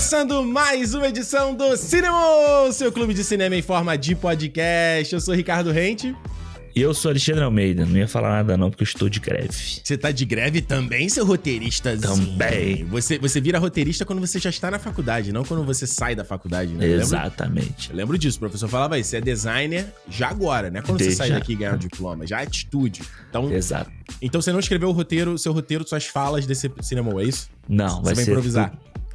Começando 0.00 0.42
mais 0.42 0.94
uma 0.94 1.08
edição 1.08 1.54
do 1.54 1.76
Cinema, 1.76 2.72
seu 2.72 2.90
clube 2.90 3.12
de 3.12 3.22
cinema 3.22 3.54
em 3.54 3.60
forma 3.60 3.98
de 3.98 4.14
podcast. 4.16 5.12
Eu 5.12 5.20
sou 5.20 5.34
Ricardo 5.34 5.70
Rente. 5.70 6.16
E 6.74 6.80
eu 6.80 6.94
sou 6.94 7.10
Alexandre 7.10 7.44
Almeida. 7.44 7.84
Não 7.84 7.98
ia 7.98 8.08
falar 8.08 8.30
nada 8.30 8.56
não, 8.56 8.70
porque 8.70 8.82
eu 8.82 8.86
estou 8.86 9.10
de 9.10 9.20
greve. 9.20 9.52
Você 9.52 9.98
tá 9.98 10.10
de 10.10 10.24
greve 10.24 10.62
também, 10.62 11.06
seu 11.10 11.26
roteirista? 11.26 11.98
Também. 11.98 12.82
Você, 12.86 13.18
você 13.18 13.42
vira 13.42 13.58
roteirista 13.58 14.06
quando 14.06 14.20
você 14.20 14.38
já 14.38 14.48
está 14.48 14.70
na 14.70 14.78
faculdade, 14.78 15.34
não 15.34 15.44
quando 15.44 15.64
você 15.64 15.86
sai 15.86 16.14
da 16.14 16.24
faculdade, 16.24 16.72
né? 16.72 16.86
Exatamente. 16.86 17.90
Eu 17.90 17.96
lembro, 17.96 18.16
disso. 18.16 18.38
O 18.38 18.40
professor 18.40 18.70
falava 18.70 18.98
isso. 18.98 19.10
Você 19.10 19.18
é 19.18 19.20
designer 19.20 19.84
já 20.08 20.30
agora, 20.30 20.70
né? 20.70 20.80
Quando 20.80 20.96
Desde 20.96 21.14
você 21.14 21.18
sai 21.18 21.28
já. 21.28 21.34
daqui 21.34 21.52
e 21.52 21.56
ganhar 21.56 21.74
um 21.74 21.78
diploma. 21.78 22.26
Já 22.26 22.40
é 22.40 22.44
atitude. 22.44 23.02
Então, 23.28 23.52
Exato. 23.52 23.90
então 24.22 24.40
você 24.40 24.50
não 24.50 24.60
escreveu 24.60 24.88
o 24.88 24.92
roteiro, 24.92 25.36
seu 25.36 25.52
roteiro, 25.52 25.86
suas 25.86 26.06
falas 26.06 26.46
desse 26.46 26.72
cinema, 26.80 27.20
é 27.20 27.24
isso? 27.26 27.50
Não, 27.68 27.96
Você 27.96 28.02
vai 28.02 28.14
vai 28.14 28.24
ser... 28.24 28.30
improvisar. 28.30 28.72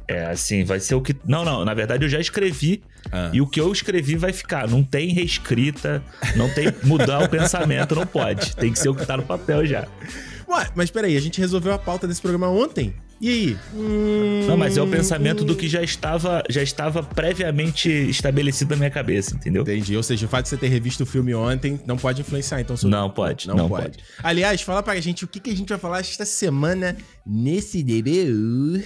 É, 0.08 0.26
assim, 0.26 0.64
vai 0.64 0.78
ser 0.80 0.94
o 0.94 1.00
que... 1.00 1.16
Não, 1.26 1.44
não, 1.44 1.64
na 1.64 1.74
verdade 1.74 2.04
eu 2.04 2.08
já 2.08 2.20
escrevi. 2.20 2.82
Ah. 3.10 3.30
E 3.32 3.40
o 3.40 3.46
que 3.46 3.60
eu 3.60 3.70
escrevi 3.72 4.16
vai 4.16 4.32
ficar. 4.32 4.68
Não 4.68 4.82
tem 4.82 5.08
reescrita, 5.10 6.02
não 6.36 6.48
tem 6.52 6.72
mudar 6.84 7.22
o 7.24 7.28
pensamento, 7.28 7.94
não 7.94 8.06
pode. 8.06 8.54
Tem 8.56 8.72
que 8.72 8.78
ser 8.78 8.88
o 8.88 8.94
que 8.94 9.04
tá 9.06 9.16
no 9.16 9.22
papel 9.24 9.64
já. 9.66 9.86
Ué, 10.48 10.68
mas 10.76 10.90
peraí, 10.90 11.16
a 11.16 11.20
gente 11.20 11.40
resolveu 11.40 11.72
a 11.72 11.78
pauta 11.78 12.06
desse 12.06 12.20
programa 12.22 12.48
ontem. 12.48 12.94
E 13.20 13.28
aí? 13.30 13.58
Não, 14.46 14.56
mas 14.56 14.76
é 14.76 14.82
o 14.82 14.86
pensamento 14.86 15.42
do 15.44 15.56
que 15.56 15.68
já 15.68 15.82
estava, 15.82 16.42
já 16.50 16.62
estava 16.62 17.02
previamente 17.02 17.88
estabelecido 17.88 18.70
na 18.70 18.76
minha 18.76 18.90
cabeça, 18.90 19.34
entendeu? 19.34 19.62
Entendi. 19.62 19.96
Ou 19.96 20.02
seja, 20.02 20.26
o 20.26 20.28
fato 20.28 20.44
de 20.44 20.50
você 20.50 20.56
ter 20.56 20.68
revisto 20.68 21.02
o 21.02 21.06
filme 21.06 21.34
ontem 21.34 21.80
não 21.86 21.96
pode 21.96 22.20
influenciar, 22.20 22.60
então. 22.60 22.76
sobre- 22.76 22.94
Não 22.94 23.08
pode, 23.10 23.48
Não, 23.48 23.56
não 23.56 23.68
pode. 23.68 23.84
pode. 23.98 23.98
Aliás, 24.22 24.60
fala 24.62 24.82
pra 24.82 25.00
gente 25.00 25.24
o 25.24 25.28
que, 25.28 25.40
que 25.40 25.50
a 25.50 25.56
gente 25.56 25.68
vai 25.68 25.78
falar 25.78 26.00
esta 26.00 26.24
semana 26.26 26.94
nesse 27.26 27.82
DBU. 27.82 28.82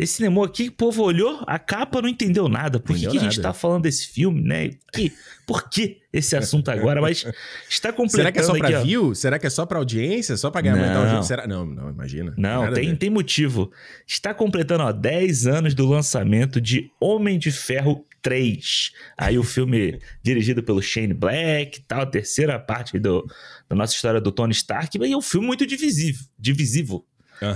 Esse 0.00 0.14
cinema 0.14 0.46
aqui, 0.46 0.68
o 0.68 0.72
povo 0.72 1.02
olhou, 1.02 1.44
a 1.46 1.58
capa 1.58 2.00
não 2.00 2.08
entendeu 2.08 2.48
nada. 2.48 2.80
Por 2.80 2.96
que, 2.96 3.02
que 3.06 3.18
a 3.18 3.20
gente 3.20 3.36
nada. 3.36 3.50
tá 3.50 3.52
falando 3.52 3.82
desse 3.82 4.06
filme, 4.06 4.40
né? 4.40 4.70
Que, 4.94 5.12
por 5.46 5.68
que 5.68 5.98
esse 6.10 6.34
assunto 6.34 6.70
agora? 6.70 7.02
Mas 7.02 7.26
está 7.68 7.92
completando 7.92 8.16
Será 8.16 8.32
que 8.32 8.38
é 8.38 8.42
só 8.42 8.52
aqui, 8.52 8.60
pra 8.60 8.80
ó. 8.80 8.82
view? 8.82 9.14
Será 9.14 9.38
que 9.38 9.46
é 9.46 9.50
só 9.50 9.66
pra 9.66 9.78
audiência? 9.78 10.38
Só 10.38 10.50
pra 10.50 10.62
ganhar 10.62 10.76
Não. 10.76 11.10
jogo? 11.10 11.22
Será? 11.22 11.46
Não, 11.46 11.66
não, 11.66 11.90
imagina. 11.90 12.32
Não, 12.38 12.72
tem, 12.72 12.96
tem 12.96 13.10
motivo. 13.10 13.70
Está 14.06 14.32
completando, 14.32 14.84
ó, 14.84 14.90
10 14.92 15.46
anos 15.46 15.74
do 15.74 15.86
lançamento 15.86 16.62
de 16.62 16.90
Homem 16.98 17.38
de 17.38 17.50
Ferro 17.50 18.06
3. 18.22 18.92
Aí 19.18 19.38
o 19.38 19.42
filme 19.42 19.98
dirigido 20.24 20.62
pelo 20.62 20.80
Shane 20.80 21.12
Black 21.12 21.78
e 21.78 21.82
tal, 21.82 22.00
a 22.00 22.06
terceira 22.06 22.58
parte 22.58 22.98
do, 22.98 23.26
da 23.68 23.76
nossa 23.76 23.92
história 23.92 24.20
do 24.20 24.32
Tony 24.32 24.52
Stark. 24.52 24.96
E 24.98 25.12
é 25.12 25.16
um 25.16 25.20
filme 25.22 25.46
muito 25.46 25.66
divisivo, 25.66 26.24
divisivo 26.38 27.04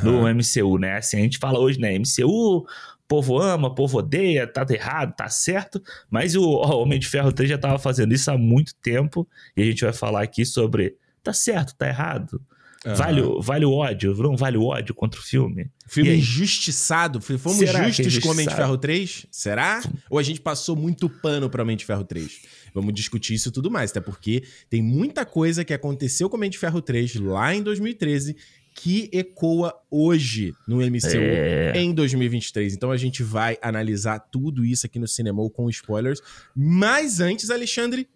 no 0.03 0.27
Aham. 0.27 0.35
MCU, 0.35 0.79
né? 0.79 0.97
Assim, 0.99 1.17
a 1.19 1.21
gente 1.21 1.39
fala 1.39 1.59
hoje, 1.59 1.79
né? 1.79 1.95
MCU, 1.99 2.67
povo 3.07 3.39
ama, 3.39 3.75
povo 3.75 3.99
odeia, 3.99 4.47
tá 4.47 4.65
errado, 4.71 5.15
tá 5.15 5.29
certo. 5.29 5.83
Mas 6.11 6.35
o 6.35 6.43
Homem 6.51 6.99
de 6.99 7.07
Ferro 7.09 7.33
3 7.33 7.51
já 7.51 7.59
tava 7.59 7.79
fazendo 7.79 8.13
isso 8.15 8.31
há 8.31 8.39
muito 8.39 8.75
tempo. 8.83 9.29
E 9.57 9.63
a 9.63 9.65
gente 9.65 9.85
vai 9.85 9.93
falar 9.93 10.23
aqui 10.23 10.45
sobre 10.47 10.95
tá 11.23 11.33
certo, 11.33 11.75
tá 11.77 11.87
errado. 11.89 12.41
Aham. 12.87 12.95
Vale, 12.97 13.21
o- 13.23 13.41
vale 13.41 13.65
o 13.65 13.73
ódio, 13.73 14.15
não 14.15 14.37
vale 14.37 14.59
o 14.59 14.65
ódio 14.65 14.95
contra 14.95 15.19
o 15.19 15.23
filme? 15.23 15.71
Filme 15.87 16.17
injustiçado. 16.17 17.19
Fomos 17.21 17.57
Será 17.59 17.89
é 17.89 17.91
justos 17.91 18.19
com 18.19 18.29
Homem 18.29 18.47
de? 18.47 18.55
Ferro 18.55 18.77
3? 18.77 19.27
Será? 19.31 19.83
Ou 20.11 20.19
a 20.19 20.23
gente 20.23 20.39
passou 20.41 20.77
muito 20.77 21.09
pano 21.09 21.49
pra 21.49 21.63
Homem 21.63 21.77
de 21.79 21.85
Ferro 21.87 22.05
3? 22.05 22.31
Vamos 22.75 22.93
discutir 22.93 23.35
isso 23.35 23.49
e 23.49 23.53
tudo 23.53 23.71
mais, 23.71 23.91
até 23.91 24.01
porque 24.01 24.43
tem 24.69 24.83
muita 24.83 25.25
coisa 25.25 25.65
que 25.65 25.73
aconteceu 25.73 26.29
com 26.29 26.37
Homem 26.37 26.51
de 26.51 26.59
Ferro 26.59 26.83
3 26.83 27.15
lá 27.17 27.55
em 27.55 27.63
2013 27.63 28.37
que 28.75 29.09
ecoa 29.13 29.73
hoje 29.89 30.53
no 30.67 30.79
MCU 30.79 31.17
É. 31.17 31.73
em 31.77 31.95
2023. 31.95 32.75
Então 32.75 32.91
a 32.91 32.97
gente 32.97 33.23
vai 33.23 33.57
analisar 33.63 34.19
tudo 34.19 34.65
isso 34.65 34.85
aqui 34.85 34.99
no 34.99 35.07
Cinemol 35.07 35.49
com 35.49 35.71
spoilers. 35.71 36.21
Mas 36.55 37.21
antes, 37.21 37.51
Alexandre, 37.51 38.09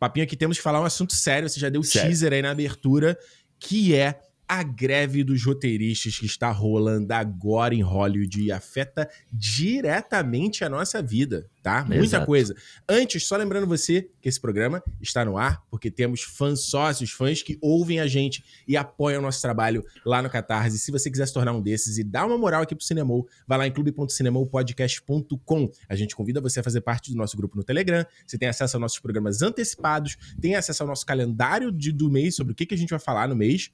papinho 0.00 0.24
aqui 0.24 0.34
temos 0.36 0.56
que 0.56 0.62
falar 0.62 0.80
um 0.80 0.84
assunto 0.86 1.14
sério. 1.14 1.48
Você 1.48 1.60
já 1.60 1.68
deu 1.68 1.82
o 1.82 1.84
Sério. 1.84 2.08
teaser 2.08 2.32
aí 2.32 2.40
na 2.42 2.50
abertura, 2.50 3.16
que 3.60 3.94
é 3.94 4.18
a 4.48 4.62
greve 4.62 5.24
dos 5.24 5.44
roteiristas 5.44 6.18
que 6.18 6.26
está 6.26 6.50
rolando 6.50 7.12
agora 7.12 7.74
em 7.74 7.82
Hollywood 7.82 8.40
e 8.42 8.52
afeta 8.52 9.08
diretamente 9.32 10.64
a 10.64 10.68
nossa 10.68 11.02
vida, 11.02 11.48
tá? 11.62 11.84
Muita 11.84 12.02
Exato. 12.04 12.26
coisa. 12.26 12.54
Antes, 12.88 13.26
só 13.26 13.36
lembrando 13.36 13.66
você 13.66 14.08
que 14.20 14.28
esse 14.28 14.40
programa 14.40 14.82
está 15.00 15.24
no 15.24 15.36
ar 15.36 15.62
porque 15.70 15.90
temos 15.90 16.22
fãs 16.22 16.60
sócios, 16.66 17.10
fãs 17.10 17.42
que 17.42 17.58
ouvem 17.60 17.98
a 18.00 18.06
gente 18.06 18.44
e 18.68 18.76
apoiam 18.76 19.18
o 19.18 19.22
nosso 19.22 19.40
trabalho 19.42 19.84
lá 20.04 20.22
no 20.22 20.30
Catarse. 20.30 20.78
Se 20.78 20.90
você 20.92 21.10
quiser 21.10 21.26
se 21.26 21.32
tornar 21.34 21.52
um 21.52 21.60
desses 21.62 21.98
e 21.98 22.04
dar 22.04 22.24
uma 22.26 22.38
moral 22.38 22.62
aqui 22.62 22.74
pro 22.74 22.84
Cinemol, 22.84 23.26
vai 23.46 23.58
lá 23.58 23.66
em 23.66 23.72
clube.cinemolpodcast.com. 23.72 25.70
A 25.88 25.96
gente 25.96 26.14
convida 26.14 26.40
você 26.40 26.60
a 26.60 26.62
fazer 26.62 26.80
parte 26.82 27.10
do 27.10 27.16
nosso 27.16 27.36
grupo 27.36 27.56
no 27.56 27.64
Telegram. 27.64 28.04
Você 28.26 28.38
tem 28.38 28.48
acesso 28.48 28.76
aos 28.76 28.80
nossos 28.80 28.98
programas 28.98 29.42
antecipados, 29.42 30.16
tem 30.40 30.54
acesso 30.54 30.82
ao 30.82 30.88
nosso 30.88 31.04
calendário 31.04 31.72
de- 31.72 31.92
do 31.92 32.10
mês 32.10 32.36
sobre 32.36 32.52
o 32.52 32.56
que, 32.56 32.66
que 32.66 32.74
a 32.74 32.78
gente 32.78 32.90
vai 32.90 32.98
falar 32.98 33.28
no 33.28 33.34
mês. 33.36 33.70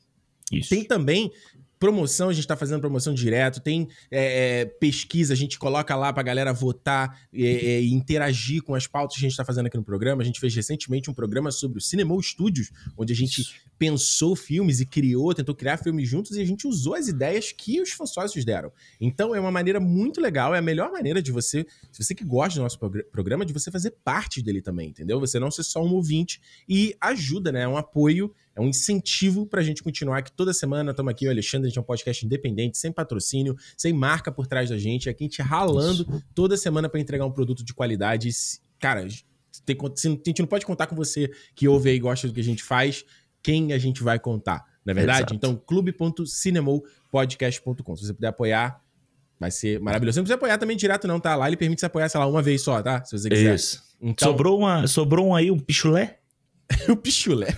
Isso. 0.51 0.71
Tem 0.71 0.85
também 0.85 1.31
promoção, 1.79 2.29
a 2.29 2.33
gente 2.33 2.47
tá 2.47 2.57
fazendo 2.57 2.79
promoção 2.79 3.13
direto, 3.13 3.61
tem 3.61 3.89
é, 4.09 4.61
é, 4.61 4.65
pesquisa, 4.67 5.33
a 5.33 5.37
gente 5.37 5.59
coloca 5.59 5.97
lá 5.97 6.13
pra 6.13 6.23
galera 6.23 6.53
votar 6.53 7.27
é, 7.35 7.43
é, 7.43 7.83
e 7.83 7.93
interagir 7.93 8.63
com 8.63 8.73
as 8.73 8.87
pautas 8.87 9.17
que 9.17 9.27
a 9.27 9.29
gente 9.29 9.37
tá 9.37 9.45
fazendo 9.45 9.67
aqui 9.67 9.77
no 9.77 9.83
programa. 9.83 10.23
A 10.23 10.25
gente 10.25 10.39
fez 10.39 10.55
recentemente 10.55 11.11
um 11.11 11.13
programa 11.13 11.51
sobre 11.51 11.79
o 11.79 11.81
Cinemol 11.81 12.23
Studios, 12.23 12.71
onde 12.97 13.13
a 13.13 13.17
gente 13.17 13.41
Isso. 13.41 13.55
pensou 13.77 14.37
filmes 14.37 14.79
e 14.79 14.87
criou, 14.87 15.35
tentou 15.35 15.57
criar 15.57 15.77
filmes 15.77 16.09
juntos 16.09 16.37
e 16.37 16.41
a 16.41 16.45
gente 16.45 16.69
usou 16.69 16.95
as 16.95 17.09
ideias 17.09 17.51
que 17.51 17.81
os 17.81 17.91
sócios 17.91 18.45
deram. 18.45 18.71
Então 19.01 19.35
é 19.35 19.41
uma 19.41 19.51
maneira 19.51 19.81
muito 19.81 20.21
legal, 20.21 20.55
é 20.55 20.59
a 20.59 20.63
melhor 20.63 20.93
maneira 20.93 21.21
de 21.21 21.33
você, 21.33 21.67
se 21.91 22.05
você 22.05 22.15
que 22.15 22.23
gosta 22.23 22.61
do 22.61 22.63
nosso 22.63 22.79
progr- 22.79 23.03
programa, 23.11 23.45
de 23.45 23.53
você 23.53 23.73
fazer 23.73 23.91
parte 24.05 24.41
dele 24.41 24.63
também, 24.63 24.91
entendeu? 24.91 25.19
Você 25.19 25.41
não 25.41 25.51
ser 25.51 25.65
só 25.65 25.85
um 25.85 25.93
ouvinte 25.95 26.41
e 26.69 26.95
ajuda, 27.01 27.51
né? 27.51 27.63
É 27.63 27.69
um 27.69 27.77
apoio, 27.77 28.33
é 28.55 28.61
um 28.61 28.67
incentivo 28.69 29.47
pra 29.47 29.63
gente 29.63 29.83
continuar, 29.83 30.21
que 30.23 30.31
toda 30.33 30.53
semana 30.53 30.91
estamos 30.91 31.11
aqui, 31.11 31.27
o 31.27 31.31
Alexandre, 31.31 31.67
a 31.67 31.71
gente 31.71 31.79
é 31.79 31.81
um 31.81 31.85
podcast 31.85 32.25
independente, 32.27 32.77
sem 32.79 32.93
patrocínio, 32.93 33.57
sem 33.77 33.93
marca 33.93 34.31
por 34.31 34.47
trás 34.47 34.69
da 34.71 34.79
gente, 34.79 35.09
aqui 35.09 35.25
a 35.25 35.27
gente 35.27 35.43
ralando 35.43 36.23
toda 36.35 36.57
semana 36.57 36.89
pra 36.89 37.01
entregar 37.01 37.25
um 37.25 37.33
produto 37.33 37.65
de 37.65 37.73
qualidade. 37.75 38.33
Se- 38.33 38.61
Cara, 38.79 39.07
tem, 39.65 39.77
se- 39.95 40.09
a 40.09 40.11
gente 40.11 40.41
não 40.41 40.47
pode 40.47 40.67
contar 40.67 40.87
com 40.87 40.95
você 40.97 41.31
que 41.55 41.67
ouve 41.69 41.91
aí 41.91 41.97
e 41.97 42.01
gosta 42.01 42.27
do 42.29 42.35
que 42.35 42.41
a 42.41 42.45
gente 42.45 42.63
faz, 42.63 43.05
quem 43.43 43.73
a 43.73 43.79
gente 43.79 44.03
vai 44.03 44.19
contar, 44.19 44.65
não 44.85 44.93
é 44.93 44.95
verdade? 44.95 45.19
Exato. 45.21 45.35
Então, 45.35 45.57
clube.cinemopodcast.com. 45.57 47.97
Se 47.97 48.07
você 48.07 48.15
puder 48.15 48.29
apoiar, 48.29 48.81
vai 49.39 49.51
ser 49.51 49.81
maravilhoso. 49.81 50.15
Você 50.17 50.21
não 50.21 50.25
precisa 50.25 50.37
apoiar 50.37 50.59
também 50.59 50.77
direto, 50.77 51.07
não, 51.09 51.19
tá? 51.21 51.35
Lá 51.37 51.47
ele 51.49 51.57
permite 51.57 51.81
você 51.81 51.87
apoiar, 51.87 52.09
sei 52.09 52.19
lá, 52.21 52.27
uma 52.27 52.43
vez 52.43 52.63
só, 52.63 52.81
tá? 52.83 53.05
Se 53.05 53.17
você 53.19 53.29
quiser. 53.29 53.55
Isso. 53.55 53.83
Então, 54.01 54.29
Sobrou, 54.31 54.59
uma, 54.59 54.87
sobrou 54.87 55.29
um 55.29 55.35
aí, 55.35 55.51
um 55.51 55.59
pichulé? 55.59 56.19
o 56.89 56.97
pichulé. 56.97 57.57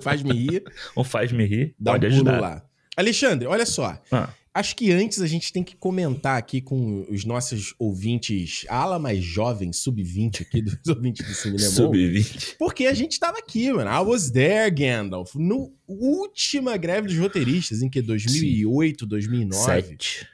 Faz-me 0.00 0.32
rir, 0.32 0.64
Ou 0.94 1.02
faz-me 1.04 1.44
rir? 1.44 1.74
dá 1.78 1.92
Pode 1.92 2.06
um 2.06 2.10
pulo 2.10 2.28
ajudar. 2.30 2.40
lá. 2.40 2.64
Alexandre, 2.96 3.46
olha 3.46 3.66
só. 3.66 4.00
Ah, 4.10 4.30
Acho 4.56 4.76
que 4.76 4.92
antes 4.92 5.20
a 5.20 5.26
gente 5.26 5.52
tem 5.52 5.64
que 5.64 5.74
comentar 5.74 6.38
aqui 6.38 6.60
com 6.60 7.04
os 7.10 7.24
nossos 7.24 7.74
ouvintes, 7.76 8.64
a 8.68 8.76
ala 8.76 9.00
mais 9.00 9.24
jovem, 9.24 9.72
sub-20 9.72 10.42
aqui 10.42 10.62
dos 10.62 10.78
ouvintes 10.86 11.26
do 11.26 11.34
Cinema 11.34 11.58
Sub-20. 11.58 12.54
Porque 12.56 12.86
a 12.86 12.94
gente 12.94 13.18
tava 13.18 13.36
aqui, 13.38 13.72
mano. 13.72 13.90
I 13.90 13.98
was 14.08 14.30
there, 14.30 14.70
Gandalf. 14.70 15.34
No 15.34 15.74
última 15.88 16.76
greve 16.76 17.08
dos 17.08 17.18
roteiristas, 17.18 17.82
em 17.82 17.90
que 17.90 18.00
2008, 18.00 19.04
2009. 19.06 19.64
Sete. 19.88 20.28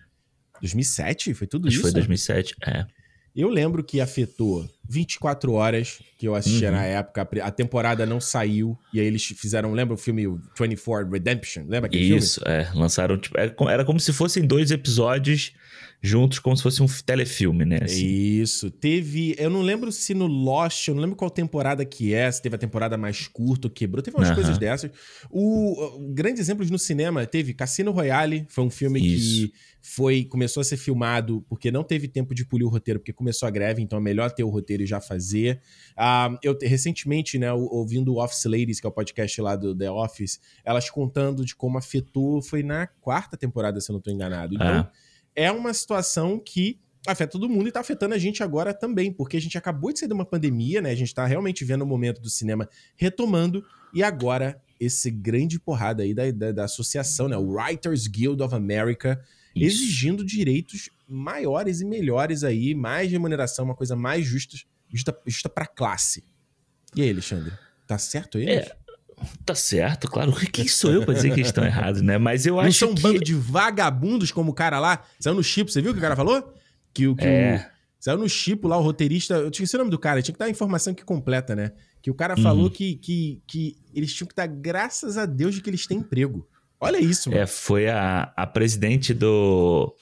2007? 0.61 1.33
Foi 1.33 1.47
tudo 1.47 1.69
Acho 1.69 1.77
que 1.79 1.81
isso? 1.81 1.83
foi 1.91 1.93
2007. 1.93 2.55
É. 2.67 2.85
Eu 3.41 3.49
lembro 3.49 3.83
que 3.83 4.01
afetou 4.01 4.69
24 4.89 5.53
horas 5.53 6.01
que 6.19 6.27
eu 6.27 6.35
assistia 6.35 6.69
Uhum. 6.69 6.75
na 6.77 6.85
época. 6.85 7.29
A 7.43 7.51
temporada 7.51 8.05
não 8.05 8.21
saiu. 8.21 8.77
E 8.93 9.01
aí 9.01 9.07
eles 9.07 9.25
fizeram. 9.25 9.73
Lembra 9.73 9.95
o 9.95 9.99
filme 9.99 10.27
24 10.59 11.11
Redemption? 11.11 11.63
Lembra 11.69 11.87
aquele 11.87 12.05
filme? 12.05 12.19
Isso, 12.19 12.41
é. 12.47 12.69
Lançaram, 12.75 13.17
tipo, 13.19 13.37
co- 13.57 13.69
era 13.69 13.85
como 13.85 13.99
se 14.01 14.13
fossem 14.13 14.45
dois 14.47 14.71
episódios 14.71 15.53
juntos, 16.03 16.39
como 16.39 16.57
se 16.57 16.63
fosse 16.63 16.83
um 16.83 16.87
telefilme, 17.05 17.65
né? 17.65 17.81
assim. 17.83 18.07
Isso. 18.07 18.71
Teve. 18.71 19.35
Eu 19.39 19.51
não 19.51 19.61
lembro 19.61 19.93
se 19.93 20.15
no 20.15 20.27
Lost, 20.27 20.89
eu 20.89 20.95
não 20.95 21.03
lembro 21.03 21.17
qual 21.17 21.31
temporada 21.31 21.85
que 21.85 22.15
é, 22.15 22.31
se 22.33 22.41
teve 22.41 22.55
a 22.57 22.59
temporada 22.59 22.97
mais 22.97 23.27
curta 23.29 23.69
ou 23.69 23.71
quebrou. 23.71 24.03
Teve 24.03 24.17
umas 24.17 24.29
Aham. 24.29 24.35
coisas 24.37 24.57
dessas. 24.59 24.91
O, 25.31 25.73
o- 26.09 26.13
grandes 26.15 26.41
exemplos 26.41 26.71
no 26.71 26.79
cinema 26.79 27.27
teve 27.27 27.53
Cassino 27.53 27.91
Royale, 27.91 28.47
foi 28.49 28.65
um 28.65 28.71
filme 28.71 28.99
Isso. 28.99 29.47
que 29.49 29.53
foi 29.83 30.25
começou 30.25 30.61
a 30.61 30.65
ser 30.65 30.77
filmado 30.77 31.45
porque 31.49 31.71
não 31.71 31.83
teve 31.83 32.07
tempo 32.09 32.35
de 32.35 32.45
polir 32.45 32.67
o 32.67 32.71
roteiro, 32.71 33.01
porque 33.01 33.13
começou 33.13 33.47
a 33.47 33.51
greve, 33.51 33.81
então 33.83 33.99
é 33.99 34.03
melhor 34.03 34.31
ter 34.31 34.45
o 34.45 34.49
roteiro 34.49 34.83
e 34.83 34.87
já 34.87 35.01
fazer. 35.01 35.61
Ah, 35.97 36.39
eu 36.43 36.55
te- 36.55 36.67
recentemente, 36.67 37.39
né, 37.39 37.53
ouvindo 37.53 38.13
o 38.15 38.23
Office 38.23 38.45
Ladies, 38.45 38.81
que 38.81 38.87
é 38.87 38.89
o 38.89 38.93
podcast 38.93 39.41
lá 39.41 39.57
do 39.57 39.75
The 39.77 39.91
Office, 39.91 40.41
elas 40.65 40.89
contando 40.91 41.45
de 41.45 41.55
como 41.55 41.79
afetou, 41.79 42.41
foi 42.43 42.63
na 42.63 42.87
quarta 42.87 43.37
temporada, 43.37 43.81
se 43.81 43.91
eu 43.91 43.95
não 43.95 43.99
estou 44.01 44.13
enganado. 44.13 44.55
Então, 44.55 44.67
Ah. 44.67 44.91
É 45.35 45.51
uma 45.51 45.73
situação 45.73 46.39
que 46.39 46.79
afeta 47.07 47.33
todo 47.33 47.49
mundo 47.49 47.69
e 47.69 47.73
tá 47.73 47.81
afetando 47.81 48.15
a 48.15 48.19
gente 48.19 48.43
agora 48.43 48.75
também, 48.75 49.13
porque 49.13 49.37
a 49.37 49.41
gente 49.41 49.57
acabou 49.57 49.93
de 49.93 50.01
sair 50.01 50.09
de 50.09 50.15
uma 50.15 50.25
pandemia, 50.25 50.81
né? 50.83 50.91
A 50.91 50.95
gente 50.95 51.15
tá 51.15 51.25
realmente 51.27 51.65
vendo 51.65 51.83
o 51.83 51.87
momento 51.87 52.21
do 52.21 52.29
cinema 52.29 52.69
retomando 52.97 53.65
e 53.95 54.03
agora 54.03 54.61
esse 54.79 55.11
grande 55.11 55.59
porrada 55.59 56.03
aí 56.03 56.15
da, 56.15 56.31
da, 56.31 56.53
da 56.53 56.65
associação, 56.65 57.29
né? 57.29 57.37
O 57.37 57.55
Writers 57.55 58.07
Guild 58.07 58.43
of 58.43 58.55
America 58.55 59.23
Isso. 59.55 59.83
exigindo 59.83 60.25
direitos 60.25 60.91
maiores 61.09 61.81
e 61.81 61.85
melhores 61.85 62.45
aí, 62.45 62.75
mais 62.75 63.11
remuneração, 63.11 63.65
uma 63.65 63.75
coisa 63.75 63.97
mais 63.97 64.25
justa, 64.25 64.57
justa, 64.89 65.19
justa 65.27 65.49
pra 65.49 65.67
classe. 65.67 66.25
E 66.95 67.03
aí, 67.03 67.11
Alexandre? 67.11 67.53
Tá 67.87 67.99
certo 67.99 68.39
aí? 68.39 68.49
É, 68.49 68.77
tá 69.45 69.55
certo, 69.55 70.09
claro. 70.09 70.33
Quem 70.53 70.67
sou 70.69 70.93
eu 70.93 71.05
pra 71.05 71.15
dizer 71.15 71.29
que 71.29 71.37
eles 71.41 71.49
estão 71.49 71.65
errados, 71.65 72.03
né? 72.03 72.19
Mas 72.19 72.47
eu 72.47 72.55
Não 72.55 72.61
acho 72.63 72.79
são 72.79 72.91
um 72.91 72.95
que... 72.95 73.03
bando 73.03 73.21
de 73.21 73.35
vagabundos 73.35 74.31
como 74.33 74.51
o 74.53 74.55
cara 74.55 74.79
lá. 74.79 75.03
Saiu 75.19 75.35
no 75.35 75.43
Chipo, 75.43 75.71
você 75.71 75.81
viu 75.83 75.91
o 75.91 75.95
que 75.95 75.99
o 75.99 76.03
cara 76.03 76.17
falou? 76.17 76.53
Que, 76.93 77.07
o 77.07 77.15
que 77.17 77.25
É. 77.25 77.67
o, 77.77 77.81
Saiu 78.03 78.19
no 78.19 78.29
Chipo 78.29 78.67
lá, 78.67 78.79
o 78.79 78.83
roteirista. 78.83 79.35
Eu 79.35 79.51
tinha 79.51 79.67
o 79.75 79.79
nome 79.79 79.91
do 79.91 79.99
cara, 79.99 80.23
tinha 80.23 80.33
que 80.33 80.39
dar 80.39 80.47
a 80.47 80.51
informação 80.51 80.95
que 80.95 81.05
completa, 81.05 81.55
né? 81.55 81.73
Que 82.03 82.11
o 82.11 82.15
cara 82.15 82.35
falou 82.37 82.65
Uhum. 82.65 82.71
que, 82.71 82.95
que, 82.97 83.43
que 83.47 83.77
eles 83.95 84.15
tinham 84.15 84.27
que 84.27 84.35
dar 84.35 84.47
graças 84.47 85.19
a 85.19 85.27
Deus 85.27 85.55
de 85.55 85.61
que 85.61 85.69
eles 85.69 85.87
têm 85.87 85.99
emprego. 85.99 86.49
Olha 86.81 86.99
isso, 86.99 87.29
mano. 87.29 87.43
É, 87.43 87.47
foi 87.47 87.89
a, 87.91 88.33
a 88.35 88.47
presidente 88.47 89.13
do, 89.13 89.95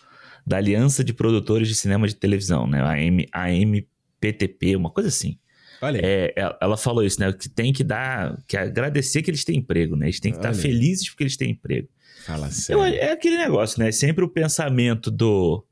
da 0.46 0.58
Aliança 0.58 1.02
de 1.02 1.12
Produtores 1.12 1.66
de 1.66 1.74
Cinema 1.74 2.06
de 2.06 2.14
Televisão, 2.14 2.68
né? 2.68 2.80
A, 2.84 3.00
M, 3.00 3.26
a 3.32 3.50
MPTP, 3.50 4.76
uma 4.76 4.90
coisa 4.90 5.08
assim. 5.08 5.36
Aí. 5.80 6.00
É, 6.02 6.32
ela- 6.60 6.76
falou 6.76 7.04
isso, 7.04 7.20
né? 7.20 7.32
Que 7.32 7.48
tem 7.48 7.72
que 7.72 7.84
dar, 7.84 8.36
que 8.46 8.56
agradecer 8.56 9.22
que 9.22 9.30
eles 9.30 9.44
têm 9.44 9.58
emprego, 9.58 9.96
né? 9.96 10.06
Eles 10.06 10.20
têm 10.20 10.32
que 10.32 10.38
estar 10.38 10.50
Olha 10.50 10.58
felizes 10.58 11.08
porque 11.08 11.22
eles 11.24 11.36
têm 11.36 11.50
emprego. 11.52 11.88
Fala 12.24 12.50
sério. 12.50 12.82
é 12.82 13.12
aquele 13.12 13.38
negócio, 13.38 13.82
né? 13.82 13.90
Sempre 13.92 14.24
o 14.24 14.28
pensamento 14.28 15.10
do 15.10 15.64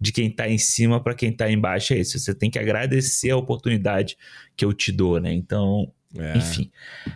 de 0.00 0.12
quem 0.12 0.30
tá 0.30 0.48
em 0.48 0.56
cima 0.56 1.02
para 1.02 1.14
quem 1.14 1.30
tá 1.30 1.50
embaixo 1.50 1.92
é 1.92 1.98
isso. 1.98 2.18
Você 2.18 2.34
tem 2.34 2.50
que 2.50 2.58
agradecer 2.58 3.30
a 3.30 3.36
oportunidade 3.36 4.16
que 4.56 4.64
eu 4.64 4.72
te 4.72 4.90
dou, 4.90 5.20
né? 5.20 5.30
Então, 5.32 5.92
É. 6.16 6.38
enfim, 6.38 6.70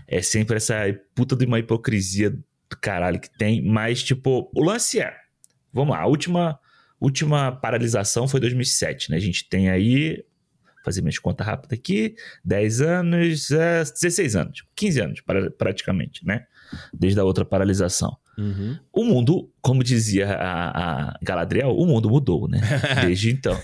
é 0.07 0.21
sempre 0.21 0.57
essa 0.57 0.75
puta 1.15 1.35
de 1.35 1.47
uma 1.47 1.59
hipocrisia 1.59 2.29
do 2.31 2.45
caralho 2.83 3.19
que 3.19 3.31
tem, 3.39 3.63
mas 3.63 4.03
tipo, 4.03 4.51
o 4.55 4.63
lance 4.63 5.01
é, 5.01 5.15
vamos 5.73 5.95
lá, 5.95 6.03
a 6.03 6.07
última 6.07 6.59
última 7.01 7.53
paralisação 7.53 8.27
foi 8.29 8.39
2007, 8.41 9.11
né? 9.11 9.17
A 9.17 9.21
gente 9.21 9.49
tem 9.49 9.69
aí 9.71 10.23
fazer 10.85 11.01
minhas 11.01 11.19
contas 11.19 11.47
rápidas 11.47 11.79
aqui, 11.79 12.15
10 12.45 12.81
anos, 12.83 13.51
é, 13.51 13.83
16 13.83 14.37
anos, 14.37 14.65
15 14.77 15.01
anos 15.01 15.21
pra- 15.23 15.51
praticamente, 15.51 16.25
né? 16.27 16.45
Desde 16.93 17.19
a 17.19 17.25
outra 17.25 17.45
paralisação. 17.45 18.17
Uhum. 18.37 18.77
O 18.93 19.05
mundo, 19.05 19.51
como 19.63 19.83
dizia 19.83 20.29
a, 20.35 21.11
a 21.11 21.19
Galadriel, 21.23 21.71
o 21.77 21.87
mundo 21.87 22.11
mudou, 22.11 22.49
né? 22.49 22.61
Desde 23.07 23.31
então. 23.31 23.55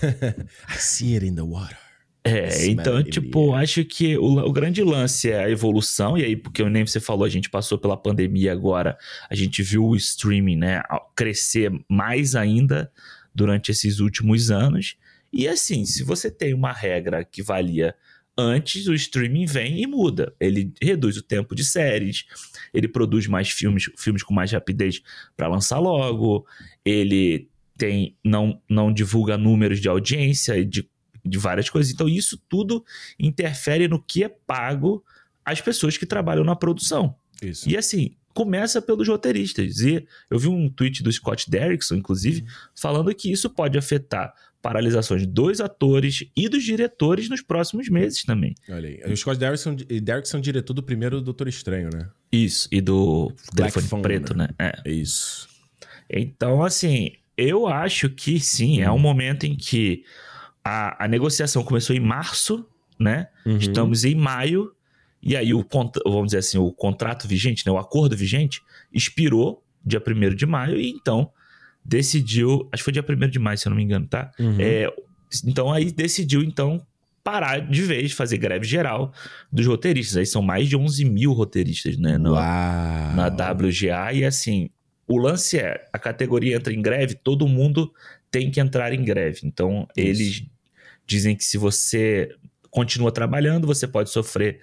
I 0.69 0.77
see 0.77 1.13
it 1.15 1.25
in 1.25 1.35
the 1.35 1.41
water. 1.41 1.77
É, 2.23 2.67
então, 2.67 3.03
tipo, 3.03 3.55
acho 3.55 3.83
que 3.83 4.15
o, 4.15 4.37
o 4.37 4.51
grande 4.51 4.83
lance 4.83 5.31
é 5.31 5.43
a 5.43 5.49
evolução, 5.49 6.15
e 6.15 6.23
aí, 6.23 6.35
porque 6.35 6.63
nem 6.69 6.85
você 6.85 6.99
falou, 6.99 7.25
a 7.25 7.29
gente 7.29 7.49
passou 7.49 7.79
pela 7.79 7.97
pandemia 7.97 8.51
agora, 8.51 8.95
a 9.27 9.33
gente 9.33 9.63
viu 9.63 9.83
o 9.85 9.95
streaming, 9.95 10.55
né, 10.57 10.83
crescer 11.15 11.71
mais 11.89 12.35
ainda 12.35 12.91
durante 13.33 13.71
esses 13.71 13.99
últimos 13.99 14.51
anos. 14.51 14.97
E 15.31 15.47
assim, 15.47 15.85
se 15.85 16.03
você 16.03 16.29
tem 16.29 16.53
uma 16.53 16.73
regra 16.73 17.23
que 17.23 17.41
valia 17.41 17.95
antes, 18.37 18.87
o 18.87 18.93
streaming 18.93 19.45
vem 19.45 19.81
e 19.81 19.87
muda. 19.87 20.33
Ele 20.39 20.73
reduz 20.81 21.17
o 21.17 21.21
tempo 21.21 21.55
de 21.55 21.63
séries, 21.63 22.25
ele 22.73 22.87
produz 22.87 23.27
mais 23.27 23.49
filmes, 23.49 23.89
filmes 23.97 24.23
com 24.23 24.33
mais 24.33 24.51
rapidez 24.51 25.01
para 25.35 25.47
lançar 25.47 25.79
logo, 25.79 26.45
ele 26.83 27.49
tem 27.77 28.15
não, 28.23 28.61
não 28.69 28.93
divulga 28.93 29.37
números 29.37 29.79
de 29.79 29.87
audiência 29.87 30.57
e 30.57 30.65
de, 30.65 30.89
de 31.23 31.37
várias 31.37 31.69
coisas. 31.69 31.91
Então, 31.91 32.07
isso 32.07 32.37
tudo 32.49 32.83
interfere 33.19 33.87
no 33.87 34.01
que 34.01 34.23
é 34.23 34.29
pago 34.29 35.03
às 35.43 35.61
pessoas 35.61 35.97
que 35.97 36.05
trabalham 36.05 36.43
na 36.43 36.55
produção. 36.55 37.15
Isso. 37.41 37.67
E 37.67 37.75
assim, 37.75 38.15
começa 38.33 38.81
pelos 38.81 39.07
roteiristas. 39.07 39.79
E 39.79 40.05
eu 40.29 40.39
vi 40.39 40.47
um 40.47 40.69
tweet 40.69 41.01
do 41.03 41.11
Scott 41.11 41.49
Derrickson, 41.49 41.95
inclusive, 41.95 42.45
falando 42.75 43.13
que 43.13 43.31
isso 43.31 43.49
pode 43.49 43.77
afetar 43.77 44.33
paralisações 44.61 45.25
dos 45.25 45.59
atores 45.59 46.23
e 46.35 46.47
dos 46.47 46.63
diretores 46.63 47.27
nos 47.29 47.41
próximos 47.41 47.89
meses 47.89 48.23
também. 48.23 48.55
Olha 48.69 48.87
aí. 48.87 49.11
O 49.11 49.17
Scott 49.17 49.39
Derrickson, 49.39 49.75
Derrickson 49.75 50.39
diretor 50.39 50.73
do 50.73 50.83
primeiro 50.83 51.19
Doutor 51.21 51.47
Estranho, 51.47 51.89
né? 51.91 52.09
Isso, 52.31 52.69
e 52.71 52.79
do 52.79 53.33
Black 53.53 53.73
telefone 53.73 53.87
Phone, 53.87 54.03
preto, 54.03 54.37
né? 54.37 54.49
É. 54.59 54.79
É 54.85 54.91
isso. 54.91 55.49
Então, 56.09 56.63
assim, 56.63 57.11
eu 57.35 57.67
acho 57.67 58.09
que 58.09 58.39
sim, 58.39 58.81
é 58.81 58.91
um 58.91 58.99
momento 58.99 59.45
em 59.45 59.55
que 59.55 60.03
a, 60.63 61.05
a 61.05 61.07
negociação 61.07 61.63
começou 61.63 61.95
em 61.95 61.99
março, 61.99 62.65
né? 62.99 63.27
Uhum. 63.45 63.57
Estamos 63.57 64.05
em 64.05 64.13
maio, 64.13 64.71
e 65.23 65.35
aí 65.35 65.53
o, 65.53 65.65
vamos 66.05 66.27
dizer 66.27 66.37
assim, 66.37 66.57
o 66.57 66.71
contrato 66.71 67.27
vigente, 67.27 67.65
né, 67.65 67.71
o 67.71 67.77
acordo 67.77 68.15
vigente, 68.15 68.61
expirou 68.93 69.63
dia 69.83 70.01
1 70.05 70.35
de 70.35 70.45
maio, 70.45 70.77
e 70.77 70.89
então 70.89 71.31
decidiu, 71.83 72.67
acho 72.71 72.81
que 72.81 72.85
foi 72.85 72.93
dia 72.93 73.03
1 73.07 73.29
de 73.29 73.39
maio, 73.39 73.57
se 73.57 73.67
eu 73.67 73.71
não 73.71 73.77
me 73.77 73.83
engano, 73.83 74.07
tá? 74.07 74.31
Uhum. 74.39 74.57
É, 74.59 74.91
então 75.45 75.71
aí 75.71 75.91
decidiu, 75.91 76.43
então, 76.43 76.85
parar 77.23 77.59
de 77.59 77.81
vez, 77.81 78.11
fazer 78.13 78.37
greve 78.37 78.65
geral 78.65 79.13
dos 79.51 79.65
roteiristas. 79.65 80.17
Aí 80.17 80.25
são 80.25 80.41
mais 80.41 80.67
de 80.69 80.75
11 80.75 81.05
mil 81.05 81.31
roteiristas, 81.33 81.97
né? 81.97 82.17
no- 82.17 82.33
na 83.15 83.27
WGA, 83.29 84.13
e 84.13 84.23
assim, 84.25 84.69
o 85.07 85.17
lance 85.17 85.57
é, 85.57 85.85
a 85.91 85.99
categoria 85.99 86.55
entra 86.55 86.73
em 86.73 86.81
greve, 86.81 87.15
todo 87.15 87.47
mundo 87.47 87.91
tem 88.29 88.49
que 88.49 88.59
entrar 88.59 88.93
em 88.93 89.03
greve. 89.03 89.41
Então, 89.43 89.87
Isso. 89.95 90.07
eles 90.07 90.43
dizem 91.05 91.35
que 91.35 91.43
se 91.43 91.57
você 91.57 92.29
continua 92.69 93.11
trabalhando, 93.11 93.67
você 93.67 93.85
pode 93.87 94.09
sofrer. 94.09 94.59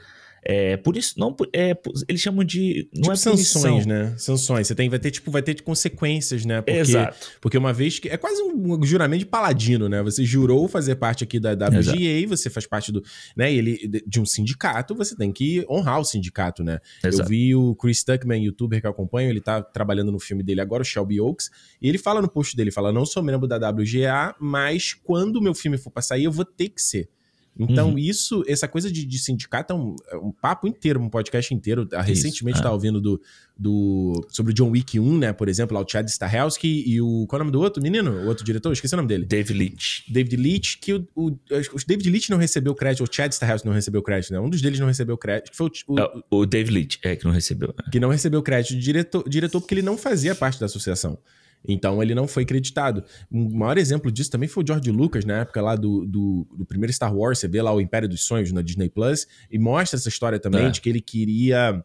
É, 0.50 0.78
por 0.78 0.96
isso, 0.96 1.12
não, 1.20 1.36
é, 1.54 1.76
eles 2.08 2.22
chamam 2.22 2.42
de. 2.42 2.88
Não 2.94 3.02
Tipo 3.02 3.12
é 3.12 3.16
sanções, 3.16 3.84
punição. 3.84 3.86
né? 3.86 4.14
Sanções. 4.16 4.66
Você 4.66 4.74
tem, 4.74 4.88
vai 4.88 4.98
ter, 4.98 5.10
tipo, 5.10 5.30
vai 5.30 5.42
ter 5.42 5.60
consequências, 5.60 6.46
né? 6.46 6.62
Porque, 6.62 6.80
Exato. 6.80 7.18
Porque 7.38 7.58
uma 7.58 7.70
vez 7.70 7.98
que. 7.98 8.08
É 8.08 8.16
quase 8.16 8.40
um 8.42 8.82
juramento 8.82 9.18
de 9.20 9.26
paladino, 9.26 9.90
né? 9.90 10.02
Você 10.02 10.24
jurou 10.24 10.66
fazer 10.66 10.96
parte 10.96 11.22
aqui 11.22 11.38
da 11.38 11.52
WGA, 11.52 12.26
você 12.26 12.48
faz 12.48 12.66
parte 12.66 12.90
do. 12.90 13.02
né? 13.36 13.52
e 13.52 13.58
Ele, 13.58 14.02
de- 14.06 14.18
um 14.18 14.24
sindicato, 14.24 14.94
você 14.94 15.14
tem 15.14 15.30
que 15.30 15.66
honrar 15.68 16.00
o 16.00 16.04
sindicato, 16.04 16.64
né? 16.64 16.78
Eu 17.04 17.10
Exato. 17.10 17.28
vi 17.28 17.54
o 17.54 17.74
Chris 17.74 18.02
Tuckman, 18.02 18.42
youtuber 18.42 18.80
que 18.80 18.86
eu 18.86 18.90
acompanho, 18.90 19.28
ele 19.28 19.42
tá 19.42 19.60
trabalhando 19.62 20.10
no 20.10 20.18
filme 20.18 20.42
dele 20.42 20.62
agora, 20.62 20.80
o 20.82 20.84
Shelby 20.84 21.20
Oaks, 21.20 21.50
e 21.82 21.88
ele 21.90 21.98
fala 21.98 22.22
no 22.22 22.28
post 22.28 22.56
dele, 22.56 22.70
fala, 22.70 22.90
não 22.90 23.04
sou 23.04 23.22
membro 23.22 23.46
da 23.46 23.56
WGA, 23.70 24.34
mas 24.40 24.94
quando 24.94 25.36
o 25.36 25.42
meu 25.42 25.52
filme 25.54 25.76
for 25.76 25.90
pra 25.90 26.00
sair, 26.02 26.24
eu 26.24 26.32
vou 26.32 26.44
ter 26.46 26.70
que 26.70 26.80
ser. 26.80 27.10
Então, 27.58 27.90
Uhum. 27.90 27.99
isso, 27.99 28.44
essa 28.46 28.69
coisa 28.69 28.90
de, 28.90 29.05
de 29.05 29.19
sindicato 29.19 29.72
é 29.72 29.76
um, 29.76 29.96
é 30.12 30.16
um 30.16 30.31
papo 30.31 30.66
inteiro, 30.69 31.00
um 31.00 31.08
podcast 31.10 31.52
inteiro. 31.52 31.88
Ah, 31.93 32.02
Recentemente 32.02 32.56
é. 32.56 32.60
estava 32.60 32.75
ouvindo 32.75 33.00
do, 33.00 33.20
do, 33.58 34.25
sobre 34.28 34.52
o 34.52 34.55
John 34.55 34.70
Wick 34.70 34.99
1, 35.00 35.19
né? 35.19 35.32
Por 35.32 35.49
exemplo, 35.49 35.75
lá 35.76 35.82
o 35.82 35.88
Chad 35.88 36.06
Stahelski 36.08 36.84
e 36.87 37.00
o. 37.00 37.26
Qual 37.26 37.38
é 37.38 37.43
o 37.43 37.44
nome 37.44 37.52
do 37.52 37.60
outro 37.60 37.82
menino? 37.82 38.12
O 38.12 38.26
outro 38.28 38.44
diretor? 38.44 38.72
Esqueci 38.72 38.94
o 38.94 38.96
nome 38.96 39.08
dele. 39.08 39.25
David 39.25 39.58
Leitch. 39.58 40.00
David 40.08 40.36
Leitch, 40.36 40.77
que 40.81 40.94
o, 40.94 41.08
o, 41.17 41.27
o 41.31 41.79
David 41.86 42.08
Leitch 42.10 42.29
não 42.29 42.38
recebeu 42.38 42.74
crédito, 42.74 43.03
o 43.03 43.08
Chad 43.12 43.32
Stahelski 43.32 43.67
não 43.67 43.74
recebeu 43.74 44.03
crédito, 44.03 44.32
né? 44.32 44.38
Um 44.41 44.48
dos 44.48 44.62
deles 44.62 44.79
não 44.79 44.86
recebeu 44.86 45.17
crédito. 45.19 45.50
Foi 45.55 45.69
o, 45.88 45.98
Ah, 46.00 46.22
O 46.31 46.46
David 46.46 46.72
Leitch, 46.72 46.98
é, 47.03 47.17
que 47.17 47.24
não 47.24 47.32
recebeu. 47.32 47.74
que 47.91 47.98
não 47.98 48.08
recebeu 48.10 48.41
crédito 48.43 48.74
de 48.74 48.81
diretor, 48.81 49.29
diretor 49.29 49.60
porque 49.60 49.74
ele 49.74 49.82
não 49.82 49.98
fazia 49.98 50.34
parte 50.34 50.60
da 50.60 50.67
associação. 50.67 51.19
Então 51.67 52.03
ele 52.03 52.15
não 52.15 52.27
foi 52.29 52.44
creditado. 52.44 53.03
Um 53.31 53.56
maior 53.56 53.79
exemplo 53.79 54.10
disso 54.10 54.31
também 54.31 54.48
foi 54.48 54.62
o 54.62 54.67
George 54.67 54.91
Lucas, 54.91 55.24
na 55.24 55.38
época 55.41 55.60
lá 55.60 55.74
do, 55.77 56.06
do, 56.06 56.46
do 56.56 56.65
primeiro 56.65 56.93
Star 56.93 57.15
Wars. 57.15 57.38
Você 57.38 57.48
vê 57.48 57.60
lá 57.60 57.72
o 57.72 57.81
Império 57.81 58.08
dos 58.08 58.24
Sonhos 58.24 58.53
na 58.53 58.62
Disney 58.62 58.88
Plus 58.88 59.27
e 59.50 59.58
mostra 59.58 59.98
essa 59.98 60.08
história 60.08 60.38
também 60.38 60.67
É. 60.67 60.70
de 60.70 60.81
que 60.81 60.88
ele 60.88 61.00
queria. 61.00 61.84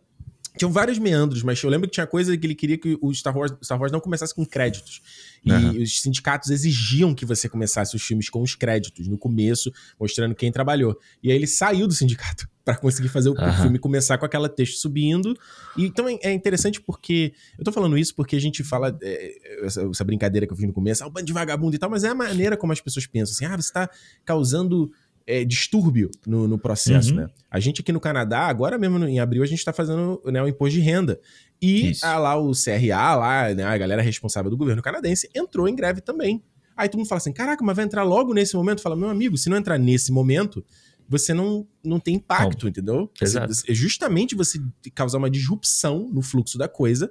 Tinham 0.58 0.72
vários 0.72 1.00
meandros, 1.00 1.42
mas 1.42 1.62
eu 1.64 1.70
lembro 1.70 1.88
que 1.88 1.94
tinha 1.94 2.06
coisa 2.06 2.38
que 2.38 2.46
ele 2.46 2.54
queria 2.54 2.78
que 2.78 2.98
o 3.02 3.14
Star 3.14 3.36
Wars, 3.36 3.52
Star 3.64 3.80
Wars 3.80 3.92
não 3.92 4.00
começasse 4.00 4.36
com 4.36 4.46
créditos. 4.46 5.02
E 5.44 5.52
Aham. 5.52 5.82
os 5.82 6.02
sindicatos 6.02 6.52
exigiam 6.52 7.14
que 7.14 7.26
você 7.26 7.50
começasse 7.50 7.96
os 7.96 8.02
filmes 8.04 8.30
com 8.30 8.42
os 8.42 8.56
créditos 8.56 9.08
no 9.08 9.18
começo, 9.18 9.72
mostrando 10.00 10.36
quem 10.36 10.52
trabalhou. 10.52 10.98
E 11.22 11.32
aí 11.32 11.36
ele 11.36 11.48
saiu 11.48 11.88
do 11.88 11.94
sindicato 11.94 12.48
pra 12.64 12.78
conseguir 12.78 13.10
fazer 13.10 13.30
o, 13.30 13.34
o 13.34 13.36
Aham. 13.36 13.64
filme 13.64 13.80
começar 13.80 14.18
com 14.18 14.26
aquela 14.26 14.48
texto 14.48 14.78
subindo. 14.78 15.36
E, 15.76 15.86
então 15.86 16.08
é, 16.08 16.18
é 16.22 16.32
interessante 16.32 16.80
porque. 16.80 17.34
Eu 17.58 17.66
tô 17.66 17.72
falando 17.72 17.98
isso 17.98 18.14
porque 18.16 18.36
a 18.36 18.42
gente 18.42 18.64
fala 18.64 18.98
é, 19.02 19.66
essa, 19.66 19.82
essa 19.82 20.04
brincadeira 20.04 20.46
que 20.46 20.54
eu 20.54 20.58
fiz 20.58 20.68
no 20.68 20.74
começo, 20.74 21.04
ah, 21.04 21.08
o 21.08 21.10
bando 21.10 21.26
de 21.26 21.34
vagabundo 21.34 21.76
e 21.76 21.80
tal, 21.80 21.90
mas 21.90 22.04
é 22.04 22.10
a 22.10 22.16
maneira 22.16 22.56
como 22.56 22.72
as 22.72 22.80
pessoas 22.80 23.08
pensam 23.08 23.34
assim, 23.34 23.46
ah, 23.46 23.60
você 23.60 23.74
tá 23.74 23.90
causando 24.24 24.92
é, 25.26 25.44
distúrbio 25.46 26.10
no, 26.28 26.48
no 26.48 26.58
processo, 26.58 27.12
Uhum. 27.12 27.16
né? 27.22 27.28
A 27.50 27.60
gente 27.60 27.82
aqui 27.82 27.92
no 27.92 28.00
Canadá, 28.00 28.42
agora 28.48 28.78
mesmo 28.78 29.04
em 29.06 29.20
abril, 29.20 29.44
a 29.44 29.46
gente 29.46 29.64
tá 29.64 29.72
fazendo 29.72 30.22
né, 30.26 30.42
o 30.42 30.48
imposto 30.48 30.76
de 30.76 30.82
renda. 30.82 31.20
E 31.62 31.92
Isso. 31.92 32.06
ah, 32.06 32.18
lá 32.18 32.36
o 32.36 32.52
CRA, 32.52 33.16
lá, 33.16 33.54
né, 33.54 33.64
a 33.64 33.78
galera 33.78 34.02
responsável 34.02 34.50
do 34.52 34.58
governo 34.58 34.82
canadense, 34.82 35.30
entrou 35.34 35.68
em 35.68 35.76
greve 35.76 36.02
também. 36.02 36.44
Aí 36.76 36.90
todo 36.90 36.98
mundo 37.00 37.08
fala 37.08 37.18
assim: 37.20 37.32
caraca, 37.32 37.64
mas 37.64 37.76
vai 37.76 37.86
entrar 37.86 38.04
logo 38.04 38.34
nesse 38.34 38.56
momento? 38.56 38.82
Fala, 38.82 38.96
meu 38.96 39.08
amigo, 39.10 39.38
se 39.38 39.50
não 39.50 39.56
entrar 39.58 39.78
nesse 39.78 40.12
momento, 40.12 40.66
você 41.08 41.34
não, 41.34 41.68
não 41.84 42.00
tem 42.00 42.16
impacto, 42.16 42.68
entendeu? 42.68 43.10
Você- 43.18 43.26
Exato. 43.38 43.54
é 43.70 43.74
justamente 43.74 44.36
você 44.36 44.60
causar 44.96 45.20
uma 45.20 45.30
disrupção 45.30 46.10
no 46.12 46.22
fluxo 46.22 46.58
da 46.58 46.68
coisa 46.68 47.10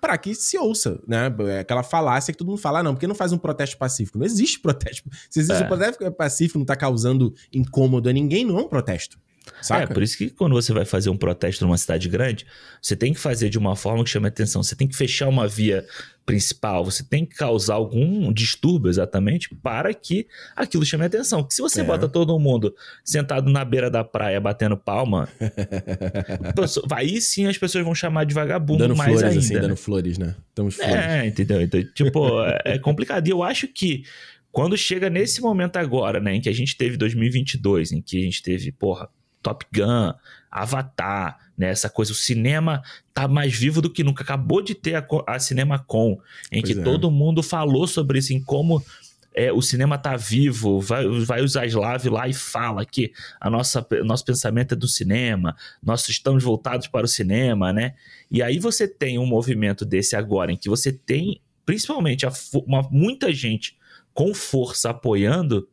para 0.00 0.16
que 0.18 0.34
se 0.34 0.56
ouça, 0.58 1.00
né? 1.06 1.32
É 1.48 1.60
Aquela 1.60 1.82
falácia 1.82 2.32
que 2.32 2.38
todo 2.38 2.48
mundo 2.48 2.58
fala, 2.60 2.80
ah, 2.80 2.82
não, 2.82 2.94
porque 2.94 3.06
não 3.06 3.14
faz 3.14 3.32
um 3.32 3.38
protesto 3.38 3.76
pacífico? 3.78 4.18
Não 4.18 4.26
existe 4.26 4.60
protesto. 4.60 5.08
Se 5.30 5.40
existe 5.40 5.62
É. 5.62 5.64
um 5.64 5.68
protesto 5.68 6.12
pacífico, 6.12 6.58
não 6.58 6.66
tá 6.66 6.76
causando 6.76 7.34
incômodo 7.52 8.08
a 8.08 8.12
ninguém, 8.12 8.44
não 8.44 8.58
é 8.58 8.62
um 8.62 8.68
protesto. 8.68 9.18
Saca? 9.62 9.84
É, 9.84 9.86
por 9.86 10.02
isso 10.02 10.16
que 10.18 10.30
quando 10.30 10.52
você 10.54 10.72
vai 10.72 10.84
fazer 10.84 11.10
um 11.10 11.16
protesto 11.16 11.64
numa 11.64 11.76
cidade 11.78 12.08
grande, 12.08 12.46
você 12.80 12.94
tem 12.96 13.12
que 13.12 13.20
fazer 13.20 13.48
de 13.48 13.58
uma 13.58 13.74
forma 13.76 14.02
que 14.04 14.10
chame 14.10 14.26
atenção. 14.28 14.62
Você 14.62 14.74
tem 14.76 14.86
que 14.88 14.96
fechar 14.96 15.28
uma 15.28 15.46
via 15.48 15.84
principal, 16.24 16.84
você 16.84 17.04
tem 17.04 17.24
que 17.24 17.36
causar 17.36 17.74
algum 17.74 18.32
distúrbio 18.32 18.88
exatamente 18.90 19.48
para 19.62 19.94
que 19.94 20.26
aquilo 20.56 20.84
chame 20.84 21.04
atenção. 21.04 21.40
Porque 21.42 21.54
se 21.54 21.62
você 21.62 21.82
É. 21.82 21.84
bota 21.84 22.08
todo 22.08 22.36
mundo 22.38 22.74
sentado 23.04 23.48
na 23.50 23.64
beira 23.64 23.88
da 23.90 24.02
praia 24.02 24.40
batendo 24.40 24.76
palma, 24.76 25.28
aí 26.92 27.20
sim 27.20 27.46
as 27.46 27.56
pessoas 27.58 27.84
vão 27.84 27.94
chamar 27.94 28.24
de 28.24 28.34
vagabundo 28.34 28.78
dando 28.80 28.96
mais 28.96 29.10
flores, 29.12 29.28
ainda. 29.28 29.38
assim, 29.40 29.54
né? 29.54 29.60
dando 29.60 29.76
flores, 29.76 30.18
né? 30.18 30.34
Estamos 30.48 30.74
flores. 30.74 30.94
É, 30.94 31.26
entendeu? 31.26 31.60
Então, 31.62 31.82
tipo, 31.94 32.42
é- 32.44 32.62
é 32.64 32.78
complicado. 32.78 33.26
E 33.26 33.30
eu 33.30 33.42
acho 33.42 33.68
que 33.68 34.04
quando 34.50 34.76
chega 34.76 35.10
nesse 35.10 35.40
momento 35.40 35.76
agora, 35.76 36.18
né, 36.18 36.34
em 36.34 36.40
que 36.40 36.48
a 36.48 36.52
gente 36.52 36.76
teve 36.76 36.96
2022, 36.96 37.92
em 37.92 38.00
que 38.00 38.18
a 38.18 38.22
gente 38.22 38.42
teve, 38.42 38.72
porra, 38.72 39.08
Top 39.46 39.64
Gun, 39.72 40.12
Avatar, 40.50 41.38
né, 41.56 41.68
essa 41.68 41.88
coisa, 41.88 42.10
o 42.12 42.14
cinema 42.14 42.82
tá 43.14 43.28
mais 43.28 43.54
vivo 43.54 43.80
do 43.80 43.88
que 43.90 44.02
nunca. 44.02 44.22
Acabou 44.24 44.60
de 44.60 44.74
ter 44.74 44.96
a, 44.96 45.06
a 45.26 45.38
CinemaCon, 45.38 46.18
em 46.50 46.60
Pois 46.60 46.74
que 46.74 46.80
é. 46.80 46.82
todo 46.82 47.10
mundo 47.10 47.42
falou 47.42 47.86
sobre 47.86 48.18
isso, 48.18 48.32
em 48.32 48.42
como 48.42 48.82
é, 49.32 49.52
o 49.52 49.62
cinema 49.62 49.96
tá 49.98 50.16
vivo, 50.16 50.80
vai, 50.80 51.06
vai 51.20 51.42
o 51.42 51.48
Zaslav 51.48 52.04
lá 52.08 52.26
e 52.26 52.32
fala 52.34 52.84
que 52.84 53.12
a 53.40 53.48
nossa, 53.50 53.86
nosso 54.04 54.24
pensamento 54.24 54.72
é 54.72 54.76
do 54.76 54.88
cinema, 54.88 55.54
nós 55.82 56.08
estamos 56.08 56.42
voltados 56.42 56.88
para 56.88 57.04
o 57.04 57.08
cinema, 57.08 57.72
né? 57.72 57.94
E 58.30 58.42
aí 58.42 58.58
você 58.58 58.88
tem 58.88 59.18
um 59.18 59.26
movimento 59.26 59.84
desse 59.84 60.16
agora, 60.16 60.50
em 60.52 60.56
que 60.56 60.68
você 60.70 60.90
tem, 60.90 61.40
principalmente, 61.66 62.26
a 62.26 62.32
uma- 62.66 62.88
muita 62.90 63.32
gente 63.32 63.76
com 64.14 64.34
força 64.34 64.90
apoiando, 64.90 65.68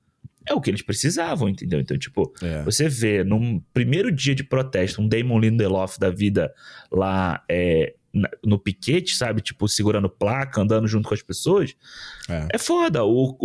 é 0.46 0.54
o 0.54 0.62
que 0.62 0.70
eles 0.70 0.82
precisavam, 0.82 1.48
entendeu? 1.50 1.80
Então, 1.80 1.98
tipo, 1.98 2.34
É. 2.42 2.64
você 2.64 2.88
vê 2.90 3.24
num 3.24 3.62
primeiro 3.74 4.12
dia 4.12 4.36
de 4.36 4.44
protesto, 4.44 5.02
um 5.02 5.08
Damon 5.08 5.40
Lindelof 5.40 5.98
da 6.00 6.10
vida 6.10 6.54
lá 6.92 7.44
é, 7.50 7.94
no 8.44 8.60
piquete, 8.60 9.16
sabe? 9.16 9.42
Tipo, 9.42 9.68
segurando 9.68 10.08
placa, 10.10 10.62
andando 10.62 10.88
junto 10.88 11.08
com 11.08 11.16
as 11.16 11.22
pessoas. 11.24 11.76
É. 12.30 12.48
É 12.54 12.58
foda. 12.60 13.04
O, 13.04 13.36